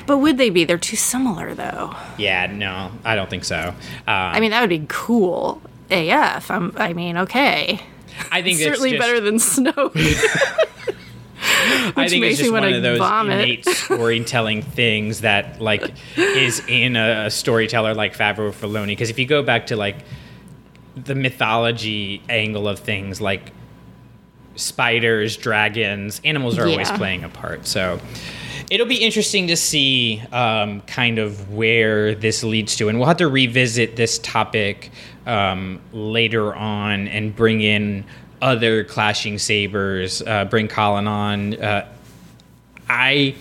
but 0.06 0.18
would 0.18 0.36
they 0.38 0.50
be? 0.50 0.64
They're 0.64 0.76
too 0.78 0.96
similar, 0.96 1.54
though. 1.54 1.94
Yeah, 2.18 2.46
no, 2.46 2.90
I 3.04 3.14
don't 3.16 3.28
think 3.30 3.44
so. 3.44 3.74
Uh, 4.06 4.10
I 4.10 4.40
mean, 4.40 4.50
that 4.50 4.60
would 4.60 4.70
be 4.70 4.84
cool 4.88 5.62
AF. 5.90 6.50
I'm, 6.50 6.72
I 6.76 6.92
mean, 6.92 7.16
okay. 7.18 7.80
I 8.32 8.42
think 8.42 8.58
it's 8.58 8.64
certainly 8.64 8.90
just- 8.92 9.00
better 9.00 9.20
than 9.20 9.38
snow. 9.38 9.92
I 11.96 12.08
think 12.08 12.24
it's 12.24 12.38
just 12.38 12.52
one 12.52 12.64
of 12.64 12.82
those 12.82 12.98
vomit. 12.98 13.40
innate 13.40 13.66
storytelling 13.68 14.62
things 14.62 15.20
that 15.20 15.60
like 15.60 15.94
is 16.16 16.60
in 16.68 16.96
a, 16.96 17.26
a 17.26 17.30
storyteller 17.30 17.94
like 17.94 18.16
Favreau 18.16 18.48
or 18.48 18.50
Filoni. 18.50 18.88
Because 18.88 19.10
if 19.10 19.18
you 19.18 19.26
go 19.26 19.42
back 19.42 19.66
to 19.66 19.76
like 19.76 19.96
the 20.96 21.14
mythology 21.14 22.22
angle 22.28 22.68
of 22.68 22.78
things, 22.78 23.20
like 23.20 23.52
spiders, 24.56 25.36
dragons, 25.36 26.20
animals 26.24 26.58
are 26.58 26.66
always 26.66 26.90
playing 26.92 27.24
a 27.24 27.28
part. 27.28 27.66
So 27.66 28.00
it'll 28.70 28.86
be 28.86 28.96
interesting 28.96 29.46
to 29.48 29.56
see 29.56 30.22
um, 30.32 30.80
kind 30.82 31.18
of 31.18 31.52
where 31.52 32.14
this 32.14 32.42
leads 32.42 32.76
to, 32.76 32.88
and 32.88 32.98
we'll 32.98 33.08
have 33.08 33.18
to 33.18 33.28
revisit 33.28 33.96
this 33.96 34.18
topic 34.18 34.90
um, 35.26 35.80
later 35.92 36.54
on 36.54 37.08
and 37.08 37.34
bring 37.34 37.60
in 37.60 38.04
other 38.40 38.84
clashing 38.84 39.38
sabers. 39.38 40.22
Uh, 40.22 40.44
bring 40.44 40.68
Colin 40.68 41.06
on. 41.06 41.54
Uh, 41.54 41.88
I 42.88 43.34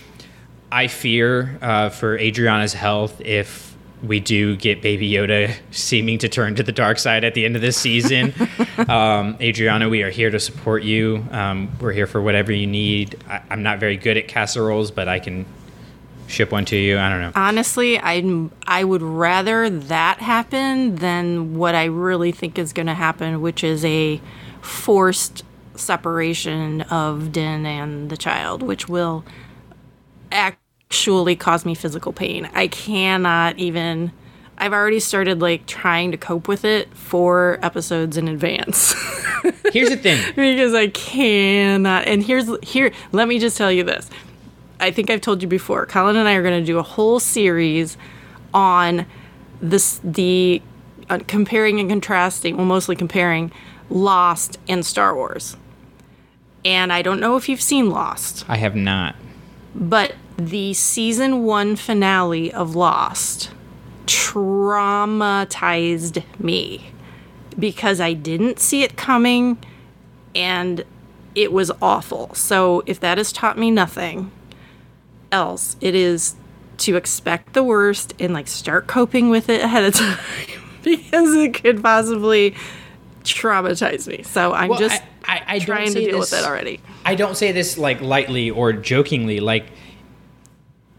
I 0.72 0.88
fear 0.88 1.58
uh, 1.62 1.90
for 1.90 2.18
Adriana's 2.18 2.74
health 2.74 3.22
if 3.22 3.76
we 4.04 4.20
do 4.20 4.56
get 4.56 4.82
Baby 4.82 5.12
Yoda 5.12 5.56
seeming 5.72 6.20
to 6.20 6.30
turn 6.30 6.56
to 6.56 6.64
the 6.64 6.72
dark 6.72 7.00
side 7.00 7.24
at 7.24 7.34
the 7.34 7.46
end 7.46 7.56
of 7.56 7.62
this 7.62 7.78
season. 7.78 8.34
um, 8.90 9.38
Adriana, 9.40 9.90
we 9.90 10.04
are 10.04 10.10
here 10.10 10.30
to 10.30 10.40
support 10.40 10.84
you. 10.84 11.26
Um, 11.32 11.72
we're 11.80 11.94
here 11.94 12.08
for 12.08 12.22
whatever 12.22 12.52
you 12.52 12.68
need. 12.68 13.18
I, 13.30 13.42
I'm 13.50 13.64
not 13.64 13.80
very 13.80 13.98
good 13.98 14.18
at 14.18 14.28
casseroles, 14.28 14.92
but 14.92 15.08
I 15.08 15.20
can 15.20 15.46
ship 16.28 16.52
one 16.52 16.66
to 16.66 16.76
you. 16.76 16.98
I 16.98 17.10
don't 17.10 17.22
know. 17.22 17.32
Honestly, 17.36 18.00
I 18.00 18.50
I 18.66 18.84
would 18.84 19.02
rather 19.02 19.70
that 19.70 20.20
happen 20.20 20.96
than 20.96 21.56
what 21.56 21.76
I 21.76 21.86
really 21.86 22.32
think 22.32 22.58
is 22.58 22.74
going 22.74 22.88
to 22.88 22.94
happen, 22.94 23.42
which 23.42 23.64
is 23.64 23.86
a 23.86 24.20
forced 24.66 25.44
separation 25.76 26.82
of 26.84 27.32
Din 27.32 27.66
and 27.66 28.10
the 28.10 28.18
child, 28.18 28.64
which 28.64 28.88
will 28.88 29.26
actually 30.32 31.36
cause 31.36 31.66
me 31.66 31.76
physical 31.76 32.14
pain. 32.14 32.50
I 32.54 32.68
cannot 32.68 33.58
even. 33.58 34.12
I've 34.58 34.72
already 34.72 35.02
started 35.02 35.42
like 35.42 35.66
trying 35.66 36.12
to 36.12 36.18
cope 36.18 36.48
with 36.48 36.64
it 36.64 36.94
four 36.96 37.60
episodes 37.62 38.16
in 38.16 38.30
advance. 38.30 38.94
Here's 39.74 39.90
the 39.90 39.98
thing. 39.98 40.34
because 40.36 40.74
I 40.74 40.88
cannot. 40.88 42.08
And 42.08 42.24
here's 42.24 42.50
here. 42.64 42.92
Let 43.12 43.28
me 43.28 43.38
just 43.38 43.58
tell 43.58 43.72
you 43.72 43.84
this. 43.84 44.10
I 44.80 44.92
think 44.92 45.10
I've 45.10 45.22
told 45.22 45.42
you 45.42 45.48
before. 45.48 45.86
Colin 45.86 46.16
and 46.16 46.28
I 46.28 46.34
are 46.36 46.42
going 46.42 46.60
to 46.60 46.66
do 46.66 46.78
a 46.78 46.84
whole 46.84 47.20
series 47.20 47.98
on 48.54 49.06
this 49.62 50.00
the 50.04 50.62
uh, 51.10 51.20
comparing 51.28 51.80
and 51.80 51.90
contrasting. 51.90 52.58
Well, 52.58 52.66
mostly 52.66 52.96
comparing 52.96 53.52
Lost 53.90 54.58
and 54.68 54.86
Star 54.86 55.16
Wars. 55.16 55.56
And 56.64 56.92
I 56.92 57.02
don't 57.02 57.20
know 57.20 57.36
if 57.36 57.48
you've 57.48 57.62
seen 57.62 57.90
Lost, 57.90 58.46
I 58.48 58.58
have 58.58 58.76
not. 58.76 59.16
but 59.74 60.16
the 60.38 60.74
season 60.74 61.44
one 61.44 61.76
finale 61.76 62.52
of 62.52 62.76
Lost 62.76 63.52
traumatized 64.06 66.24
me 66.40 66.92
because 67.58 68.02
I 68.02 68.14
didn't 68.14 68.60
see 68.60 68.84
it 68.84 68.98
coming 68.98 69.58
and 70.36 70.84
it 71.36 71.52
was 71.54 71.72
awful. 71.82 72.34
So, 72.34 72.84
if 72.86 73.00
that 73.00 73.18
has 73.18 73.32
taught 73.32 73.58
me 73.58 73.72
nothing 73.72 74.32
else, 75.32 75.76
it 75.82 75.96
is 75.96 76.36
to 76.78 76.96
expect 76.98 77.54
the 77.54 77.64
worst 77.64 78.14
and 78.20 78.34
like 78.34 78.48
start 78.48 78.88
coping 78.88 79.30
with 79.30 79.50
it 79.50 79.62
ahead 79.62 79.84
of 79.86 79.94
time 79.94 80.18
because 80.84 81.34
it 81.36 81.54
could 81.54 81.82
possibly 81.82 82.56
traumatize 83.34 84.08
me. 84.08 84.24
So, 84.24 84.54
I'm 84.54 84.70
Well, 84.70 84.80
just 84.80 85.02
I, 85.26 85.38
I, 85.48 85.56
I 85.56 85.60
trying 85.60 85.94
to 85.94 86.00
deal 86.00 86.20
this- 86.20 86.32
with 86.32 86.40
it 86.42 86.46
already. 86.46 86.80
I 87.06 87.16
don't 87.16 87.36
say 87.36 87.52
this 87.52 87.78
like 87.78 88.02
lightly 88.02 88.50
or 88.50 88.74
jokingly. 88.74 89.40
Like, 89.40 89.66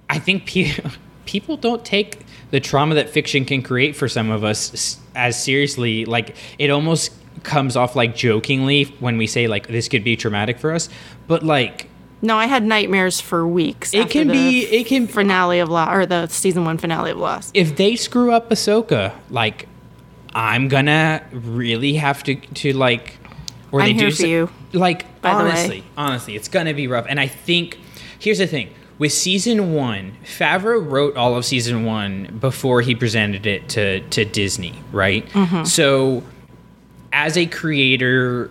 I 0.09 0.19
think 0.19 0.47
pe- 0.47 0.73
people 1.27 1.57
don't 1.57 1.85
take 1.85 2.21
the 2.51 2.61
trauma 2.61 2.95
that 2.95 3.11
fiction 3.11 3.45
can 3.45 3.63
create 3.63 3.97
for 3.97 4.09
some 4.09 4.31
of 4.31 4.45
us 4.45 4.99
as 5.15 5.43
seriously. 5.43 6.05
Like, 6.05 6.37
it 6.59 6.71
almost 6.71 7.13
comes 7.43 7.77
off 7.77 7.95
like 7.97 8.15
jokingly 8.17 8.85
when 9.01 9.19
we 9.19 9.27
say 9.27 9.47
like 9.47 9.67
this 9.69 9.89
could 9.89 10.03
be 10.03 10.17
traumatic 10.17 10.59
for 10.59 10.73
us, 10.73 10.89
but 11.29 11.43
like 11.45 11.89
No, 12.23 12.37
I 12.39 12.47
had 12.47 12.65
nightmares 12.65 13.21
for 13.21 13.47
weeks. 13.47 13.93
It 13.95 14.11
can 14.11 14.29
be- 14.29 14.65
it 14.67 14.87
can- 14.87 15.07
finale 15.07 15.59
of 15.61 15.69
Lost 15.69 15.93
or 15.95 16.07
the 16.07 16.27
season 16.29 16.65
one 16.65 16.79
finale 16.79 17.11
of 17.11 17.19
Lost. 17.19 17.51
if 17.55 17.77
they 17.77 17.95
screw 17.95 18.33
up 18.33 18.49
Ahsoka, 18.51 19.13
like 19.31 19.69
I'm 20.37 20.69
gonna 20.69 21.23
really 21.33 21.95
have 21.95 22.23
to 22.25 22.35
to 22.35 22.73
like, 22.75 23.17
or 23.73 23.81
I'm 23.81 23.87
they 23.87 23.93
here 23.95 24.11
do 24.11 24.15
for 24.15 24.17
some- 24.23 24.31
you, 24.31 24.51
Like 24.75 25.21
by 25.23 25.31
the 25.31 25.45
way. 25.45 25.51
honestly, 25.51 25.85
honestly, 25.97 26.37
it's 26.37 26.49
gonna 26.49 26.75
be 26.75 26.87
rough. 26.89 27.07
And 27.09 27.19
I 27.19 27.27
think 27.27 27.79
here's 28.19 28.37
the 28.39 28.47
thing: 28.47 28.69
with 28.99 29.13
season 29.13 29.73
one, 29.73 30.13
Favreau 30.25 30.85
wrote 30.89 31.17
all 31.17 31.37
of 31.37 31.47
season 31.47 31.87
one 31.87 32.37
before 32.39 32.83
he 32.83 32.95
presented 32.95 33.47
it 33.47 33.69
to 33.71 34.01
to 34.01 34.27
Disney, 34.27 34.75
right? 34.93 35.27
Mm-hmm. 35.31 35.65
So 35.65 36.23
as 37.15 37.39
a 37.39 37.47
creator, 37.47 38.51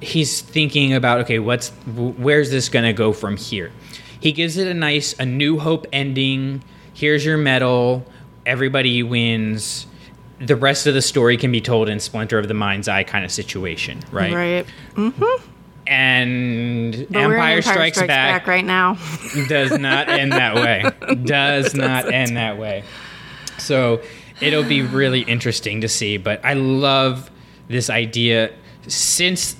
he's 0.00 0.40
thinking 0.40 0.94
about 0.94 1.20
okay, 1.20 1.38
what's 1.38 1.68
where's 1.94 2.50
this 2.50 2.70
gonna 2.70 2.94
go 2.94 3.12
from 3.12 3.36
here? 3.36 3.70
He 4.18 4.32
gives 4.32 4.56
it 4.56 4.66
a 4.66 4.72
nice, 4.74 5.14
a 5.18 5.26
New 5.26 5.58
Hope 5.58 5.86
ending. 5.92 6.62
Here's 6.94 7.22
your 7.24 7.36
medal. 7.36 8.06
Everybody 8.46 9.02
wins. 9.02 9.86
The 10.40 10.56
rest 10.56 10.86
of 10.86 10.94
the 10.94 11.02
story 11.02 11.36
can 11.36 11.50
be 11.50 11.60
told 11.60 11.88
in 11.88 11.98
Splinter 12.00 12.38
of 12.38 12.48
the 12.48 12.54
Mind's 12.54 12.88
Eye 12.88 13.02
kind 13.04 13.24
of 13.24 13.32
situation, 13.32 14.00
right? 14.12 14.34
Right. 14.34 14.66
Mm-hmm. 14.94 15.48
And 15.88 17.06
But 17.10 17.18
we're 17.18 17.24
in 17.24 17.32
Empire, 17.32 17.62
Strikes, 17.62 18.02
Back, 18.02 18.46
right 18.46 18.64
now. 18.64 18.98
does 19.48 19.76
not 19.78 20.08
end 20.08 20.32
that 20.32 20.54
way. 20.54 20.84
Does 21.24 21.74
not 21.74 22.12
end 22.12 22.36
that 22.36 22.58
way. 22.58 22.84
So 23.58 24.02
it'll 24.40 24.64
be 24.64 24.82
really 24.82 25.22
interesting 25.22 25.80
to 25.80 25.88
see. 25.88 26.18
But 26.18 26.44
I 26.44 26.52
love 26.52 27.30
this 27.68 27.88
idea 27.88 28.52
since 28.86 29.56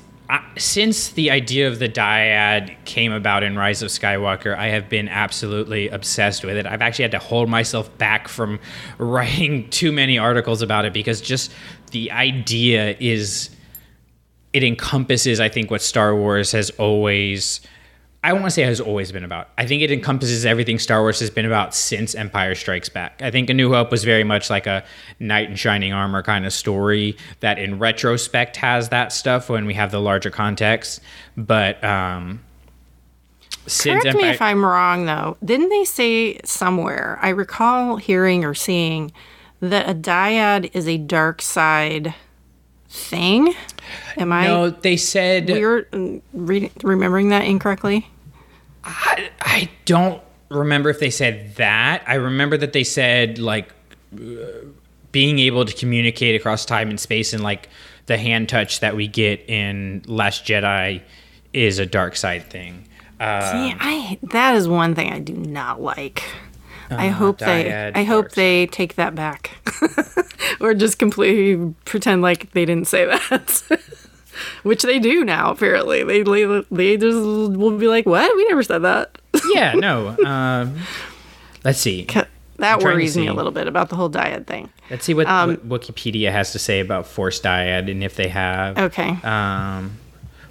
since 0.57 1.11
the 1.11 1.31
idea 1.31 1.69
of 1.69 1.79
the 1.79 1.89
dyad 1.89 2.77
came 2.85 3.13
about 3.13 3.43
in 3.43 3.57
Rise 3.57 3.83
of 3.83 3.89
Skywalker. 3.89 4.57
I 4.57 4.69
have 4.69 4.89
been 4.89 5.09
absolutely 5.09 5.89
obsessed 5.89 6.45
with 6.45 6.57
it. 6.57 6.67
I've 6.67 6.83
actually 6.83 7.05
had 7.05 7.13
to 7.13 7.19
hold 7.19 7.49
myself 7.49 7.97
back 7.99 8.29
from 8.29 8.61
writing 8.99 9.71
too 9.71 9.93
many 9.93 10.19
articles 10.19 10.63
about 10.63 10.85
it 10.85 10.93
because 10.93 11.21
just 11.21 11.53
the 11.93 12.11
idea 12.11 12.97
is 13.01 13.51
it 14.53 14.65
encompasses 14.65 15.41
i 15.41 15.49
think 15.49 15.71
what 15.71 15.83
star 15.83 16.15
wars 16.15 16.53
has 16.53 16.71
always 16.71 17.61
i 18.25 18.31
don't 18.31 18.41
want 18.41 18.51
to 18.51 18.55
say 18.55 18.63
has 18.63 18.81
always 18.81 19.13
been 19.13 19.25
about 19.25 19.49
i 19.59 19.67
think 19.67 19.83
it 19.83 19.91
encompasses 19.91 20.45
everything 20.45 20.79
star 20.79 21.01
wars 21.01 21.21
has 21.21 21.31
been 21.31 21.47
about 21.47 21.75
since 21.75 22.15
empire 22.15 22.55
strikes 22.55 22.89
back 22.89 23.21
i 23.23 23.31
think 23.31 23.51
a 23.51 23.55
new 23.55 23.73
hope 23.73 23.91
was 23.91 24.05
very 24.05 24.25
much 24.25 24.51
like 24.51 24.67
a 24.67 24.85
knight 25.19 25.49
in 25.49 25.57
shining 25.57 25.93
armor 25.93 26.23
kind 26.23 26.47
of 26.47 26.53
story 26.53 27.17
that 27.41 27.59
in 27.59 27.79
retrospect 27.79 28.57
has 28.57 28.89
that 28.89 29.13
stuff 29.13 29.49
when 29.49 29.67
we 29.67 29.75
have 29.75 29.91
the 29.91 30.01
larger 30.01 30.31
context 30.31 31.01
but 31.37 31.83
um 31.85 32.41
since 33.67 34.03
Correct 34.03 34.17
me 34.17 34.29
if 34.29 34.41
I'm 34.41 34.65
wrong, 34.65 35.05
though. 35.05 35.37
Didn't 35.45 35.69
they 35.69 35.85
say 35.85 36.41
somewhere? 36.45 37.19
I 37.21 37.29
recall 37.29 37.97
hearing 37.97 38.45
or 38.45 38.55
seeing 38.55 39.13
that 39.61 39.89
a 39.89 39.95
dyad 39.95 40.71
is 40.73 40.89
a 40.89 40.97
dark 40.97 41.43
side 41.43 42.15
thing. 42.89 43.55
Am 44.17 44.33
I? 44.33 44.47
no 44.47 44.71
they 44.71 44.97
said 44.97 45.47
mm, 45.49 46.23
reading, 46.33 46.71
remembering 46.83 47.29
that 47.31 47.45
incorrectly? 47.45 48.07
I, 48.85 49.31
I 49.41 49.71
don't 49.85 50.23
remember 50.49 50.91
if 50.91 51.01
they 51.01 51.11
said 51.11 51.55
that. 51.57 52.03
I 52.07 52.15
remember 52.15 52.57
that 52.57 52.73
they 52.73 52.85
said 52.85 53.39
like 53.39 53.73
uh, 54.15 54.19
being 55.13 55.39
able 55.39 55.65
to 55.65 55.75
communicate 55.75 56.35
across 56.35 56.65
time 56.65 56.91
and 56.91 56.99
space 56.99 57.33
and 57.33 57.43
like 57.43 57.69
the 58.07 58.17
hand 58.17 58.49
touch 58.49 58.81
that 58.81 58.97
we 58.97 59.07
get 59.07 59.41
in 59.49 60.03
Last 60.07 60.45
Jedi 60.45 61.03
is 61.53 61.79
a 61.79 61.87
dark 61.87 62.17
side 62.17 62.49
thing. 62.51 62.87
Uh, 63.21 63.53
See, 63.53 63.77
I 63.79 64.19
that 64.31 64.55
is 64.55 64.69
one 64.69 64.95
thing 64.95 65.13
I 65.13 65.19
do 65.19 65.35
not 65.35 65.81
like. 65.83 66.25
I 66.91 67.09
hope 67.09 67.39
they 67.39 67.93
I 67.95 68.05
hope 68.05 68.33
they 68.33 68.67
take 68.67 68.95
that 68.97 69.15
back. 69.15 69.57
or 70.61 70.75
just 70.75 70.99
completely 70.99 71.75
pretend 71.85 72.23
like 72.23 72.53
they 72.53 72.65
didn't 72.65 72.89
say 72.89 73.05
that. 73.05 73.63
Which 74.63 74.83
they 74.83 74.99
do 74.99 75.25
now 75.25 75.51
apparently. 75.51 76.05
They 76.05 76.23
they, 76.23 76.63
they 76.71 76.97
just 76.97 77.17
will 77.17 77.77
be 77.77 77.89
like, 77.89 78.07
"What? 78.07 78.35
We 78.37 78.47
never 78.47 78.63
said 78.63 78.79
that." 78.83 79.19
yeah, 79.55 79.73
no. 79.75 80.17
Um, 80.25 80.79
let's 81.65 81.81
see. 81.81 82.07
that 82.59 82.81
worries 82.83 83.17
me 83.17 83.27
a 83.27 83.35
little 83.35 83.53
bit 83.53 83.67
about 83.67 83.89
the 83.89 83.97
whole 83.97 84.11
dyad 84.11 84.47
thing. 84.47 84.71
Let's 84.91 85.05
see 85.05 85.15
what, 85.15 85.27
Um, 85.27 85.57
what 85.65 85.83
Wikipedia 85.83 86.33
has 86.33 86.53
to 86.53 86.59
say 86.59 86.81
about 86.81 87.07
forced 87.07 87.43
Dyad 87.43 87.91
and 87.91 88.03
if 88.03 88.17
they 88.17 88.29
have. 88.29 88.79
Okay. 88.79 89.11
Um, 89.23 89.99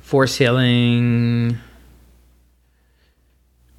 force 0.02 0.38
healing, 0.38 1.58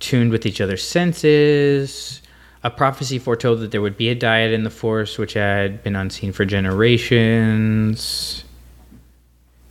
tuned 0.01 0.31
with 0.31 0.47
each 0.47 0.61
other's 0.61 0.83
senses. 0.87 2.23
A 2.65 2.71
prophecy 2.71 3.19
foretold 3.19 3.61
that 3.61 3.71
there 3.71 3.81
would 3.81 3.97
be 3.97 4.09
a 4.09 4.17
dyad 4.17 4.53
in 4.53 4.65
the 4.65 4.71
Force 4.71 5.17
which 5.17 5.35
had 5.35 5.83
been 5.83 5.95
unseen 5.95 6.33
for 6.33 6.45
generations. 6.45 8.45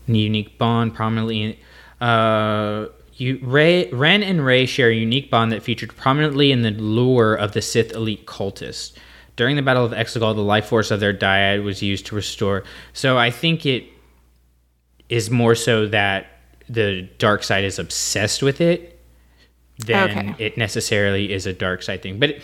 A 0.07 0.11
unique 0.11 0.57
bond 0.57 0.95
prominently. 0.95 1.59
Uh, 1.99 2.85
you, 3.15 3.39
Rey, 3.43 3.89
Ren 3.91 4.23
and 4.23 4.45
Rey 4.45 4.65
share 4.65 4.89
a 4.89 4.95
unique 4.95 5.29
bond 5.29 5.51
that 5.51 5.63
featured 5.63 5.95
prominently 5.97 6.51
in 6.51 6.61
the 6.61 6.71
lore 6.71 7.35
of 7.35 7.51
the 7.51 7.61
Sith 7.61 7.91
elite 7.91 8.25
cultist. 8.25 8.93
During 9.35 9.55
the 9.55 9.61
Battle 9.61 9.83
of 9.83 9.91
Exegol, 9.91 10.35
the 10.35 10.41
life 10.41 10.67
force 10.67 10.89
of 10.89 10.99
their 10.99 11.13
dyad 11.13 11.63
was 11.63 11.83
used 11.83 12.05
to 12.07 12.15
restore. 12.15 12.63
So 12.93 13.17
I 13.17 13.31
think 13.31 13.65
it 13.65 13.85
is 15.09 15.29
more 15.29 15.55
so 15.55 15.87
that 15.87 16.27
the 16.69 17.03
dark 17.17 17.43
side 17.43 17.63
is 17.63 17.79
obsessed 17.79 18.41
with 18.41 18.61
it 18.61 18.99
than 19.85 20.09
Okay. 20.09 20.45
it 20.45 20.57
necessarily 20.57 21.31
is 21.31 21.45
a 21.45 21.53
dark 21.53 21.83
side 21.83 22.01
thing. 22.01 22.19
But 22.19 22.37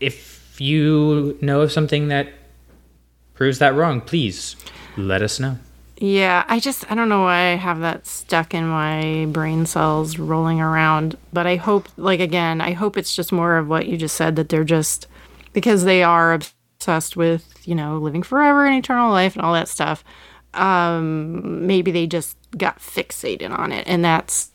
if 0.00 0.60
you 0.60 1.38
know 1.40 1.60
of 1.60 1.72
something 1.72 2.08
that 2.08 2.28
proves 3.34 3.58
that 3.58 3.74
wrong, 3.74 4.00
please 4.00 4.56
let 4.96 5.22
us 5.22 5.38
know. 5.38 5.58
Yeah, 6.00 6.44
I 6.46 6.60
just 6.60 6.90
I 6.90 6.94
don't 6.94 7.08
know 7.08 7.22
why 7.22 7.52
I 7.52 7.56
have 7.56 7.80
that 7.80 8.06
stuck 8.06 8.54
in 8.54 8.66
my 8.68 9.26
brain 9.30 9.66
cells 9.66 10.18
rolling 10.18 10.60
around, 10.60 11.16
but 11.32 11.46
I 11.46 11.56
hope 11.56 11.88
like 11.96 12.20
again, 12.20 12.60
I 12.60 12.72
hope 12.72 12.96
it's 12.96 13.14
just 13.14 13.32
more 13.32 13.56
of 13.56 13.68
what 13.68 13.86
you 13.86 13.96
just 13.96 14.16
said 14.16 14.36
that 14.36 14.48
they're 14.48 14.64
just 14.64 15.08
because 15.52 15.84
they 15.84 16.04
are 16.04 16.34
obsessed 16.34 17.16
with, 17.16 17.52
you 17.66 17.74
know, 17.74 17.98
living 17.98 18.22
forever 18.22 18.64
and 18.64 18.76
eternal 18.76 19.10
life 19.10 19.34
and 19.34 19.44
all 19.44 19.54
that 19.54 19.68
stuff. 19.68 20.04
Um 20.54 21.66
maybe 21.66 21.90
they 21.90 22.06
just 22.06 22.36
got 22.56 22.78
fixated 22.78 23.50
on 23.56 23.72
it 23.72 23.86
and 23.88 24.04
that's 24.04 24.50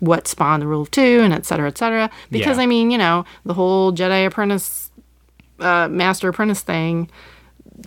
what 0.00 0.28
spawned 0.28 0.62
the 0.62 0.66
rule 0.66 0.82
of 0.82 0.90
2 0.90 1.20
and 1.22 1.32
et 1.32 1.44
cetera, 1.46 1.68
et 1.68 1.76
cetera. 1.78 2.10
Because 2.30 2.56
Yeah. 2.56 2.62
I 2.62 2.66
mean, 2.66 2.90
you 2.90 2.98
know, 2.98 3.24
the 3.44 3.54
whole 3.54 3.92
Jedi 3.92 4.26
apprentice 4.26 4.90
uh 5.60 5.88
master 5.90 6.28
apprentice 6.28 6.60
thing 6.60 7.08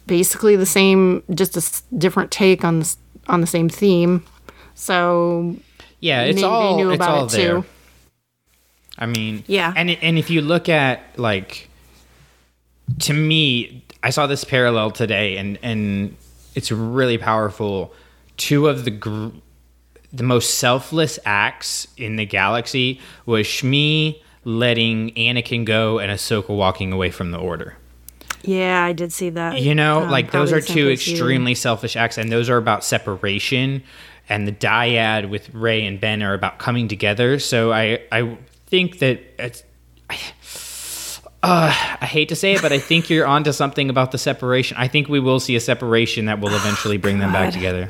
basically 0.07 0.55
the 0.55 0.65
same, 0.65 1.21
just 1.33 1.55
a 1.55 1.59
s- 1.59 1.83
different 1.97 2.31
take 2.31 2.63
on 2.65 2.79
the 2.79 2.95
on 3.27 3.41
the 3.41 3.47
same 3.47 3.69
theme. 3.69 4.23
So 4.75 5.55
Yeah, 5.99 6.23
it's 6.23 6.41
they 6.41 6.47
all 6.47 6.77
knew 6.77 6.89
it's 6.91 6.95
about 6.95 7.09
all 7.17 7.25
it, 7.25 7.31
there. 7.31 7.55
too. 7.61 7.65
I 8.97 9.05
mean, 9.05 9.43
Yeah. 9.47 9.73
and 9.75 9.89
it- 9.89 9.99
and 10.01 10.17
if 10.17 10.29
you 10.29 10.41
look 10.41 10.67
at 10.69 11.01
like, 11.17 11.69
to 12.99 13.13
me, 13.13 13.83
I 14.03 14.09
saw 14.09 14.27
this 14.27 14.43
parallel 14.43 14.91
today, 14.91 15.37
and 15.37 15.57
and 15.63 16.15
it's 16.55 16.71
really 16.71 17.17
powerful. 17.17 17.93
Two 18.37 18.67
of 18.67 18.83
the 18.85 18.91
gr- 18.91 19.29
the 20.13 20.23
most 20.23 20.55
selfless 20.59 21.17
acts 21.25 21.87
in 21.97 22.15
the 22.17 22.25
galaxy 22.25 22.99
was 23.25 23.47
Shmi 23.47 24.21
letting 24.43 25.11
Anakin 25.11 25.65
go 25.65 25.99
and 25.99 26.11
Ahsoka 26.11 26.49
walking 26.49 26.91
away 26.91 27.11
from 27.11 27.31
the 27.31 27.37
Order. 27.37 27.75
yeah, 28.43 28.83
I 28.83 28.91
did 28.93 29.13
see 29.13 29.29
that. 29.29 29.61
You 29.61 29.75
know, 29.75 30.01
Um, 30.01 30.09
like 30.09 30.31
those 30.31 30.51
are 30.51 30.59
two 30.61 30.89
extremely 30.89 31.53
selfish 31.55 31.95
acts, 31.95 32.17
and 32.17 32.31
those 32.31 32.49
are 32.49 32.57
about 32.57 32.83
separation. 32.83 33.83
And 34.29 34.47
the 34.47 34.51
dyad 34.51 35.29
with 35.29 35.53
Rey 35.53 35.85
and 35.85 35.99
Ben 35.99 36.23
are 36.23 36.33
about 36.33 36.57
coming 36.57 36.87
together. 36.87 37.37
So 37.39 37.71
I, 37.73 37.99
I 38.11 38.37
think 38.67 38.99
that 38.99 39.19
it's. 39.37 39.63
Uh, 41.43 41.73
I 42.01 42.05
hate 42.05 42.29
to 42.29 42.35
say 42.35 42.53
it, 42.53 42.61
but 42.61 42.71
I 42.71 42.77
think 42.77 43.09
you're 43.09 43.25
onto 43.25 43.51
something 43.51 43.89
about 43.89 44.11
the 44.11 44.17
separation. 44.19 44.77
I 44.77 44.87
think 44.87 45.09
we 45.09 45.19
will 45.19 45.39
see 45.39 45.55
a 45.55 45.59
separation 45.59 46.25
that 46.25 46.39
will 46.39 46.53
eventually 46.55 46.97
bring 46.97 47.17
them 47.19 47.31
back 47.33 47.51
together. 47.51 47.89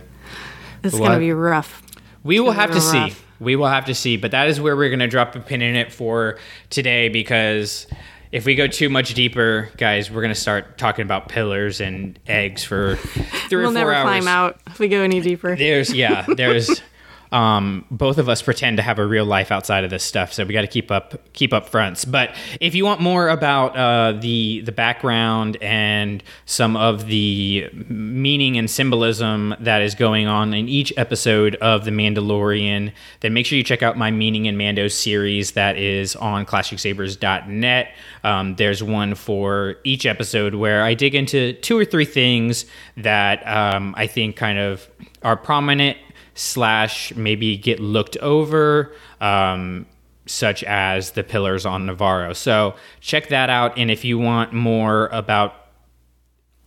It's 0.83 0.95
What? 0.95 1.07
gonna 1.09 1.19
be 1.19 1.31
rough. 1.33 1.81
We 2.23 2.39
will 2.39 2.47
gonna 2.47 2.59
have 2.59 2.71
to 2.71 2.81
see. 2.81 3.13
We 3.39 3.55
will 3.55 3.67
have 3.67 3.85
to 3.85 3.95
see. 3.95 4.17
But 4.17 4.31
that 4.31 4.47
is 4.47 4.61
where 4.61 4.75
we're 4.75 4.89
going 4.89 4.99
to 4.99 5.07
drop 5.07 5.35
a 5.35 5.39
pin 5.39 5.61
in 5.61 5.75
it 5.75 5.91
for 5.91 6.37
today 6.69 7.09
because 7.09 7.87
if 8.31 8.45
we 8.45 8.55
go 8.55 8.67
too 8.67 8.89
much 8.89 9.13
deeper, 9.13 9.69
guys, 9.77 10.11
we're 10.11 10.21
going 10.21 10.33
to 10.33 10.39
start 10.39 10.77
talking 10.77 11.03
about 11.03 11.27
pillars 11.27 11.81
and 11.81 12.19
eggs 12.27 12.63
for 12.63 12.95
3 13.49 13.57
We'll 13.57 13.59
or 13.61 13.63
4 13.65 13.73
never 13.73 13.91
climb 13.93 14.27
out 14.27 14.59
if 14.67 14.79
we 14.79 14.87
go 14.87 15.01
any 15.01 15.21
deeper. 15.21 15.55
There's 15.55 15.93
yeah, 15.93 16.25
there's 16.35 16.81
um 17.31 17.85
both 17.89 18.17
of 18.17 18.27
us 18.29 18.41
pretend 18.41 18.77
to 18.77 18.83
have 18.83 18.99
a 18.99 19.05
real 19.05 19.25
life 19.25 19.51
outside 19.51 19.83
of 19.83 19.89
this 19.89 20.03
stuff, 20.03 20.33
so 20.33 20.43
we 20.43 20.53
got 20.53 20.61
to 20.61 20.67
keep 20.67 20.91
up 20.91 21.33
keep 21.33 21.53
up 21.53 21.69
fronts. 21.69 22.05
But 22.05 22.35
if 22.59 22.75
you 22.75 22.85
want 22.85 23.01
more 23.01 23.29
about 23.29 23.75
uh 23.77 24.13
the 24.19 24.61
the 24.61 24.71
background 24.71 25.57
and 25.61 26.23
some 26.45 26.75
of 26.75 27.07
the 27.07 27.69
meaning 27.87 28.57
and 28.57 28.69
symbolism 28.69 29.55
that 29.59 29.81
is 29.81 29.95
going 29.95 30.27
on 30.27 30.53
in 30.53 30.67
each 30.67 30.93
episode 30.97 31.55
of 31.55 31.85
The 31.85 31.91
Mandalorian, 31.91 32.91
then 33.21 33.33
make 33.33 33.45
sure 33.45 33.57
you 33.57 33.63
check 33.63 33.83
out 33.83 33.97
my 33.97 34.11
Meaning 34.11 34.45
in 34.45 34.57
Mando 34.57 34.87
series 34.87 35.51
that 35.51 35.77
is 35.77 36.15
on 36.15 36.45
ClashingSabers.net. 36.45 37.91
Um, 38.23 38.55
there's 38.55 38.83
one 38.83 39.15
for 39.15 39.75
each 39.83 40.05
episode 40.05 40.55
where 40.55 40.83
I 40.83 40.93
dig 40.93 41.15
into 41.15 41.53
two 41.53 41.77
or 41.77 41.85
three 41.85 42.05
things 42.05 42.65
that 42.97 43.45
um, 43.47 43.93
I 43.97 44.07
think 44.07 44.35
kind 44.35 44.59
of 44.59 44.87
are 45.23 45.37
prominent 45.37 45.97
slash 46.33 47.13
maybe 47.15 47.57
get 47.57 47.79
looked 47.79 48.17
over. 48.17 48.93
Um, 49.19 49.85
such 50.27 50.63
as 50.63 51.11
the 51.11 51.23
pillars 51.23 51.65
on 51.65 51.87
Nevarro. 51.87 52.35
So 52.35 52.75
check 53.01 53.27
that 53.29 53.49
out. 53.49 53.77
And 53.77 53.91
if 53.91 54.05
you 54.05 54.17
want 54.17 54.53
more 54.53 55.07
about 55.07 55.53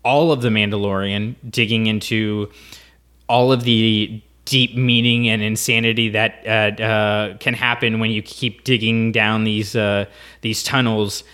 all 0.04 0.32
of 0.32 0.42
the 0.42 0.50
Mandalorian, 0.50 1.36
digging 1.48 1.86
into 1.86 2.50
all 3.28 3.52
of 3.52 3.62
the 3.64 4.20
deep 4.44 4.76
meaning 4.76 5.28
and 5.28 5.40
insanity 5.42 6.10
that 6.10 6.42
uh, 6.46 6.82
uh, 6.82 7.36
can 7.38 7.54
happen 7.54 7.98
when 7.98 8.10
you 8.10 8.22
keep 8.22 8.64
digging 8.64 9.12
down 9.12 9.44
these 9.44 9.74
uh, 9.74 10.04
these 10.42 10.62
tunnels. 10.62 11.24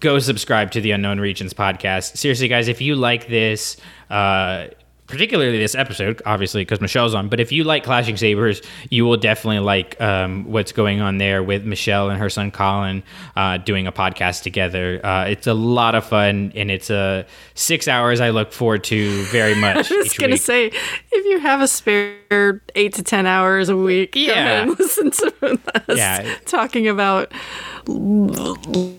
Go 0.00 0.18
subscribe 0.20 0.70
to 0.70 0.80
the 0.80 0.92
Unknown 0.92 1.18
Regions 1.20 1.52
podcast. 1.52 2.16
Seriously, 2.16 2.48
guys, 2.48 2.68
if 2.68 2.80
you 2.80 2.94
like 2.94 3.28
this, 3.28 3.76
uh, 4.10 4.68
particularly 5.08 5.58
this 5.58 5.74
episode, 5.74 6.22
obviously 6.26 6.60
because 6.62 6.80
Michelle's 6.80 7.14
on, 7.14 7.28
but 7.28 7.40
if 7.40 7.50
you 7.50 7.64
like 7.64 7.82
Clashing 7.82 8.16
Sabers, 8.16 8.62
you 8.90 9.04
will 9.04 9.16
definitely 9.16 9.58
like 9.58 10.00
um, 10.00 10.44
what's 10.44 10.70
going 10.70 11.00
on 11.00 11.18
there 11.18 11.42
with 11.42 11.64
Michelle 11.64 12.10
and 12.10 12.20
her 12.20 12.30
son 12.30 12.50
Colin 12.50 13.02
uh, 13.34 13.56
doing 13.58 13.86
a 13.86 13.92
podcast 13.92 14.42
together. 14.42 15.00
Uh, 15.04 15.24
it's 15.24 15.46
a 15.46 15.54
lot 15.54 15.94
of 15.94 16.04
fun, 16.06 16.52
and 16.54 16.70
it's 16.70 16.90
uh, 16.90 17.24
six 17.54 17.88
hours 17.88 18.20
I 18.20 18.30
look 18.30 18.52
forward 18.52 18.84
to 18.84 19.22
very 19.24 19.54
much. 19.60 19.90
I 19.90 19.96
was 19.96 20.12
gonna 20.12 20.32
week. 20.32 20.40
say, 20.42 20.66
if 20.66 21.24
you 21.26 21.40
have 21.40 21.60
a 21.60 21.68
spare 21.68 22.62
eight 22.74 22.92
to 22.94 23.02
ten 23.02 23.26
hours 23.26 23.68
a 23.68 23.76
week, 23.76 24.14
Yeah. 24.14 24.64
listen 24.78 25.10
to 25.10 25.58
us 25.88 25.96
Yeah. 25.98 26.34
talking 26.44 26.86
about 26.86 27.32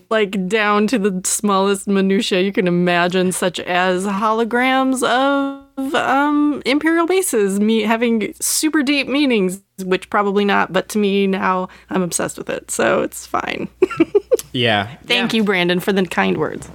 like 0.10 0.48
down 0.48 0.88
to 0.88 0.98
the 0.98 1.22
smallest 1.24 1.88
minutia 1.88 2.42
you 2.42 2.52
can 2.52 2.68
imagine, 2.68 3.32
such 3.32 3.60
as 3.60 4.06
holograms 4.06 5.04
of 5.08 5.64
um, 5.96 6.62
imperial 6.66 7.06
bases, 7.08 7.60
me 7.60 7.82
having 7.82 8.34
super 8.40 8.84
deep 8.84 9.08
meanings, 9.08 9.62
which 9.84 10.10
probably 10.10 10.46
not, 10.46 10.72
but 10.74 10.90
to 10.90 10.98
me 10.98 11.28
now 11.28 11.70
I'm 11.90 12.02
obsessed 12.02 12.38
with 12.38 12.50
it, 12.50 12.72
so 12.72 13.02
it's 13.02 13.26
fine. 13.26 13.68
yeah. 14.54 14.96
Thank 15.06 15.34
Yeah. 15.34 15.38
you, 15.38 15.44
Brandon, 15.44 15.80
for 15.80 15.92
the 15.94 16.06
kind 16.06 16.38
words. 16.38 16.70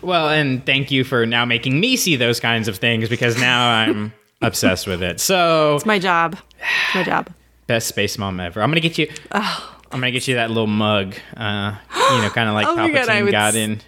Well, 0.00 0.28
and 0.28 0.64
thank 0.64 0.90
you 0.90 1.04
for 1.04 1.26
now 1.26 1.44
making 1.44 1.80
me 1.80 1.96
see 1.96 2.16
those 2.16 2.38
kinds 2.40 2.68
of 2.68 2.76
things 2.78 3.08
because 3.08 3.38
now 3.40 3.68
I'm 3.70 4.12
obsessed 4.42 4.86
with 4.86 5.02
it. 5.02 5.18
So 5.20 5.74
It's 5.76 5.86
my 5.86 5.98
job. 5.98 6.38
It's 6.60 6.94
my 6.94 7.02
job. 7.02 7.30
best 7.66 7.88
space 7.88 8.16
mom 8.18 8.38
ever. 8.40 8.62
I'm 8.62 8.70
gonna 8.70 8.80
get 8.80 8.96
you. 8.98 9.10
I'm 9.32 9.50
gonna 9.90 10.10
get 10.12 10.28
you 10.28 10.34
that 10.36 10.50
little 10.50 10.66
mug. 10.68 11.14
Uh, 11.36 11.74
you 12.12 12.22
know, 12.22 12.30
kind 12.30 12.48
of 12.48 12.54
like 12.54 12.66
Oh 12.68 12.76
my 12.76 12.90
God, 12.92 13.08
I 13.08 13.22
would 13.22 13.32
got 13.32 13.48
s- 13.48 13.54
in. 13.56 13.80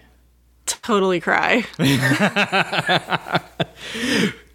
Totally 0.66 1.20
cry. 1.20 1.64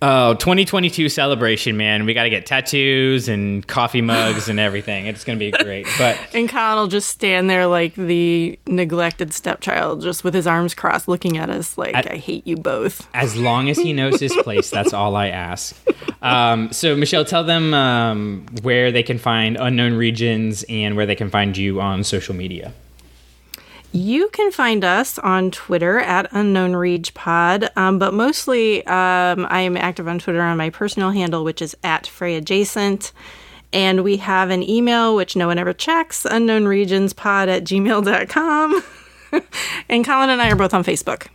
Oh, 0.08 0.36
2022 0.36 1.10
celebration, 1.10 1.78
man. 1.78 2.06
We 2.06 2.14
got 2.14 2.24
to 2.26 2.30
get 2.30 2.46
tattoos 2.46 3.28
and 3.28 3.66
coffee 3.66 4.02
mugs 4.02 4.48
and 4.48 4.60
everything. 4.60 5.08
It's 5.08 5.24
going 5.24 5.40
to 5.40 5.44
be 5.44 5.50
great. 5.64 5.88
But 5.98 6.20
And 6.36 6.48
Colin 6.48 6.78
will 6.78 6.88
just 6.88 7.10
stand 7.10 7.50
there 7.50 7.66
like 7.66 7.96
the 7.96 8.60
neglected 8.68 9.34
stepchild, 9.34 10.04
just 10.04 10.24
with 10.24 10.36
his 10.36 10.46
arms 10.46 10.76
crossed, 10.76 11.08
looking 11.08 11.38
at 11.38 11.50
us 11.50 11.76
like, 11.76 11.96
I, 11.96 12.04
I- 12.12 12.18
hate 12.18 12.46
you 12.46 12.56
both. 12.56 13.08
as 13.16 13.36
long 13.36 13.68
as 13.68 13.78
he 13.80 13.94
knows 13.94 14.20
his 14.20 14.36
place, 14.44 14.70
that's 14.70 14.94
all 14.94 15.16
I 15.16 15.30
ask. 15.30 15.76
Um, 16.22 16.72
so, 16.72 16.96
Michelle, 16.96 17.26
tell 17.26 17.44
them 17.44 17.74
um, 17.74 18.46
where 18.62 18.92
they 18.92 19.02
can 19.04 19.18
find 19.18 19.58
Unknown 19.58 19.96
Regions 19.96 20.64
and 20.70 20.96
where 20.96 21.08
they 21.08 21.16
can 21.16 21.32
find 21.32 21.58
you 21.58 21.82
on 21.82 22.04
social 22.04 22.36
media. 22.36 22.74
You 23.96 24.28
can 24.28 24.52
find 24.52 24.84
us 24.84 25.18
on 25.20 25.52
Twitter 25.52 26.00
at 26.00 26.28
Unknown 26.32 26.76
Reach 26.76 27.14
Pod, 27.14 27.70
um, 27.78 27.98
but 27.98 28.14
mostly 28.14 28.86
um, 28.88 29.48
I 29.50 29.62
am 29.62 29.78
active 29.78 30.06
on 30.10 30.20
Twitter 30.20 30.42
on 30.42 30.58
my 30.58 30.70
personal 30.70 31.12
handle, 31.12 31.46
which 31.46 31.62
is 31.62 31.78
at 31.82 32.06
Frey 32.06 32.36
Adjacent. 32.36 33.14
And 33.72 34.04
we 34.04 34.18
have 34.18 34.50
an 34.50 34.70
email, 34.70 35.16
which 35.16 35.38
no 35.38 35.48
one 35.48 35.58
ever 35.58 35.72
checks, 35.72 36.24
unknownregionspod 36.24 37.48
at 37.48 37.64
gmail.com. 37.64 38.84
and 39.88 40.04
Colin 40.06 40.30
and 40.30 40.42
I 40.42 40.52
are 40.52 40.58
both 40.58 40.74
on 40.74 40.84
Facebook. 40.84 41.28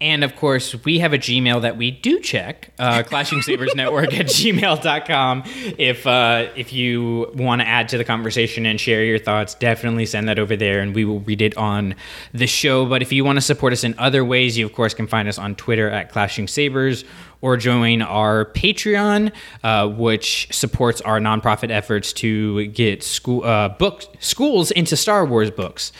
And 0.00 0.22
of 0.22 0.36
course, 0.36 0.76
we 0.84 1.00
have 1.00 1.12
a 1.12 1.18
Gmail 1.18 1.62
that 1.62 1.76
we 1.76 1.90
do 1.90 2.20
check, 2.20 2.72
uh, 2.78 3.02
Clashing 3.06 3.42
Sabers 3.42 3.74
Network 3.74 4.14
at 4.14 4.26
gmail.com. 4.26 5.42
If, 5.76 6.06
uh, 6.06 6.46
if 6.54 6.72
you 6.72 7.32
want 7.34 7.62
to 7.62 7.66
add 7.66 7.88
to 7.88 7.98
the 7.98 8.04
conversation 8.04 8.64
and 8.64 8.80
share 8.80 9.04
your 9.04 9.18
thoughts, 9.18 9.54
definitely 9.54 10.06
send 10.06 10.28
that 10.28 10.38
over 10.38 10.54
there 10.54 10.80
and 10.80 10.94
we 10.94 11.04
will 11.04 11.20
read 11.20 11.42
it 11.42 11.56
on 11.56 11.96
the 12.32 12.46
show. 12.46 12.86
But 12.86 13.02
if 13.02 13.12
you 13.12 13.24
want 13.24 13.38
to 13.38 13.40
support 13.40 13.72
us 13.72 13.82
in 13.82 13.98
other 13.98 14.24
ways, 14.24 14.56
you 14.56 14.64
of 14.64 14.72
course 14.72 14.94
can 14.94 15.08
find 15.08 15.28
us 15.28 15.36
on 15.36 15.56
Twitter 15.56 15.90
at 15.90 16.12
Clashing 16.12 16.46
Sabers 16.46 17.04
or 17.40 17.56
join 17.56 18.02
our 18.02 18.46
Patreon, 18.46 19.32
uh, 19.62 19.88
which 19.88 20.48
supports 20.52 21.00
our 21.00 21.18
nonprofit 21.20 21.70
efforts 21.70 22.12
to 22.14 22.66
get 22.68 23.02
school 23.02 23.44
uh, 23.44 23.68
books 23.68 24.08
schools 24.20 24.70
into 24.70 24.96
Star 24.96 25.24
Wars 25.24 25.50
books 25.50 25.92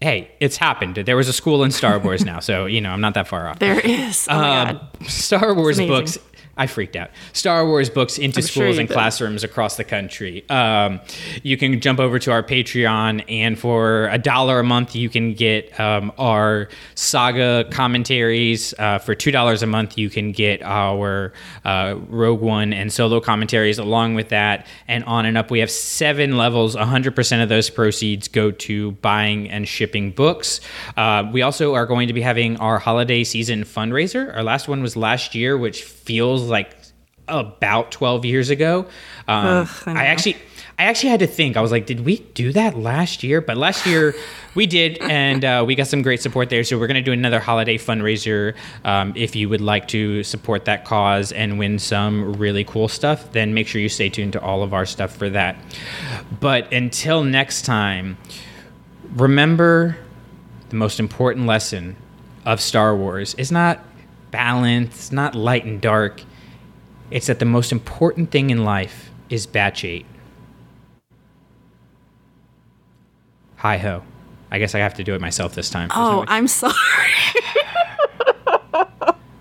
hey, 0.00 0.30
it's 0.40 0.56
happened. 0.56 0.96
There 0.96 1.16
was 1.16 1.28
a 1.28 1.32
school 1.32 1.62
in 1.64 1.70
Star 1.70 1.98
Wars 1.98 2.24
now, 2.24 2.40
so 2.40 2.66
you 2.66 2.80
know 2.80 2.90
I'm 2.90 3.00
not 3.00 3.14
that 3.14 3.28
far 3.28 3.48
off. 3.48 3.58
There 3.58 3.78
is. 3.80 4.26
Oh 4.30 4.36
Um, 4.36 4.40
god. 4.42 4.88
Star 5.08 5.54
Wars 5.54 5.78
books. 5.78 6.18
I 6.60 6.66
freaked 6.66 6.94
out. 6.94 7.08
Star 7.32 7.66
Wars 7.66 7.88
books 7.88 8.18
into 8.18 8.40
I'm 8.40 8.42
schools 8.42 8.74
you 8.74 8.80
and 8.80 8.88
did. 8.88 8.92
classrooms 8.92 9.44
across 9.44 9.78
the 9.78 9.84
country. 9.84 10.46
Um, 10.50 11.00
you 11.42 11.56
can 11.56 11.80
jump 11.80 11.98
over 11.98 12.18
to 12.18 12.32
our 12.32 12.42
Patreon, 12.42 13.24
and 13.30 13.58
for 13.58 14.08
a 14.08 14.18
dollar 14.18 14.58
a 14.60 14.62
month, 14.62 14.94
you 14.94 15.08
can 15.08 15.32
get 15.32 15.80
um, 15.80 16.12
our 16.18 16.68
saga 16.96 17.64
commentaries. 17.70 18.74
Uh, 18.78 18.98
for 18.98 19.14
two 19.14 19.30
dollars 19.30 19.62
a 19.62 19.66
month, 19.66 19.96
you 19.96 20.10
can 20.10 20.32
get 20.32 20.62
our 20.62 21.32
uh, 21.64 21.94
Rogue 22.08 22.42
One 22.42 22.74
and 22.74 22.92
Solo 22.92 23.20
commentaries 23.20 23.78
along 23.78 24.14
with 24.14 24.28
that, 24.28 24.66
and 24.86 25.02
on 25.04 25.24
and 25.24 25.38
up. 25.38 25.50
We 25.50 25.60
have 25.60 25.70
seven 25.70 26.36
levels. 26.36 26.76
100% 26.76 27.42
of 27.42 27.48
those 27.48 27.70
proceeds 27.70 28.28
go 28.28 28.50
to 28.50 28.90
buying 28.92 29.48
and 29.48 29.66
shipping 29.66 30.10
books. 30.10 30.60
Uh, 30.94 31.26
we 31.32 31.40
also 31.40 31.72
are 31.74 31.86
going 31.86 32.08
to 32.08 32.12
be 32.12 32.20
having 32.20 32.58
our 32.58 32.78
holiday 32.78 33.24
season 33.24 33.64
fundraiser. 33.64 34.36
Our 34.36 34.42
last 34.42 34.68
one 34.68 34.82
was 34.82 34.94
last 34.94 35.34
year, 35.34 35.56
which 35.56 35.84
feels 36.10 36.42
like 36.42 36.74
about 37.28 37.92
12 37.92 38.24
years 38.24 38.50
ago. 38.50 38.86
Um, 39.28 39.46
Ugh, 39.46 39.68
I 39.86 39.92
I, 39.92 40.04
actually. 40.06 40.36
I 40.76 40.84
actually 40.84 41.10
had 41.10 41.20
to 41.20 41.26
think. 41.26 41.58
I 41.58 41.60
was 41.60 41.70
like, 41.70 41.84
"Did 41.84 42.06
we 42.06 42.20
do 42.32 42.54
that 42.54 42.76
last 42.76 43.22
year?" 43.22 43.42
But 43.42 43.58
last 43.58 43.86
year 43.86 44.14
we 44.54 44.66
did, 44.66 44.96
and 45.02 45.44
uh, 45.44 45.62
we 45.66 45.74
got 45.74 45.86
some 45.88 46.00
great 46.00 46.22
support 46.22 46.48
there. 46.48 46.64
So 46.64 46.78
we're 46.78 46.86
going 46.86 46.94
to 46.94 47.02
do 47.02 47.12
another 47.12 47.38
holiday 47.38 47.76
fundraiser. 47.76 48.56
Um, 48.82 49.12
if 49.14 49.36
you 49.36 49.50
would 49.50 49.60
like 49.60 49.88
to 49.88 50.24
support 50.24 50.64
that 50.64 50.86
cause 50.86 51.32
and 51.32 51.58
win 51.58 51.78
some 51.78 52.32
really 52.32 52.64
cool 52.64 52.88
stuff, 52.88 53.30
then 53.32 53.52
make 53.52 53.68
sure 53.68 53.80
you 53.80 53.90
stay 53.90 54.08
tuned 54.08 54.32
to 54.32 54.40
all 54.40 54.62
of 54.62 54.72
our 54.72 54.86
stuff 54.86 55.14
for 55.14 55.28
that. 55.28 55.56
But 56.40 56.72
until 56.72 57.24
next 57.24 57.66
time, 57.66 58.16
remember 59.14 59.98
the 60.70 60.76
most 60.76 60.98
important 60.98 61.46
lesson 61.46 61.96
of 62.46 62.58
Star 62.58 62.96
Wars 62.96 63.34
is 63.34 63.52
not 63.52 63.84
balance, 64.30 65.12
not 65.12 65.34
light 65.34 65.64
and 65.64 65.80
dark. 65.80 66.22
It's 67.10 67.26
that 67.26 67.38
the 67.38 67.44
most 67.44 67.72
important 67.72 68.30
thing 68.30 68.50
in 68.50 68.64
life 68.64 69.10
is 69.28 69.46
batch 69.46 69.84
8. 69.84 70.06
Hi 73.56 73.78
ho. 73.78 74.02
I 74.50 74.58
guess 74.58 74.74
I 74.74 74.78
have 74.78 74.94
to 74.94 75.04
do 75.04 75.14
it 75.14 75.20
myself 75.20 75.54
this 75.54 75.70
time. 75.70 75.90
Oh, 75.94 76.24
I'm 76.26 76.48
sorry. 76.48 76.74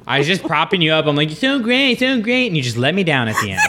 I 0.05 0.17
was 0.17 0.27
just 0.27 0.43
propping 0.43 0.81
you 0.81 0.91
up. 0.91 1.05
I'm 1.05 1.15
like, 1.15 1.29
you're 1.29 1.51
doing 1.51 1.61
great, 1.61 2.01
you're 2.01 2.09
doing 2.09 2.21
great. 2.23 2.47
And 2.47 2.57
you 2.57 2.63
just 2.63 2.77
let 2.77 2.93
me 2.95 3.03
down 3.03 3.27
at 3.27 3.35
the 3.41 3.51
end. 3.51 3.61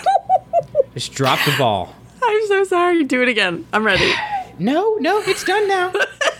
just 0.94 1.12
drop 1.12 1.38
the 1.44 1.54
ball. 1.56 1.94
I'm 2.22 2.46
so 2.46 2.64
sorry. 2.64 3.04
Do 3.04 3.22
it 3.22 3.28
again. 3.28 3.66
I'm 3.72 3.84
ready. 3.84 4.12
No, 4.58 4.96
no, 4.96 5.20
it's 5.20 5.44
done 5.44 5.68
now. 5.68 5.92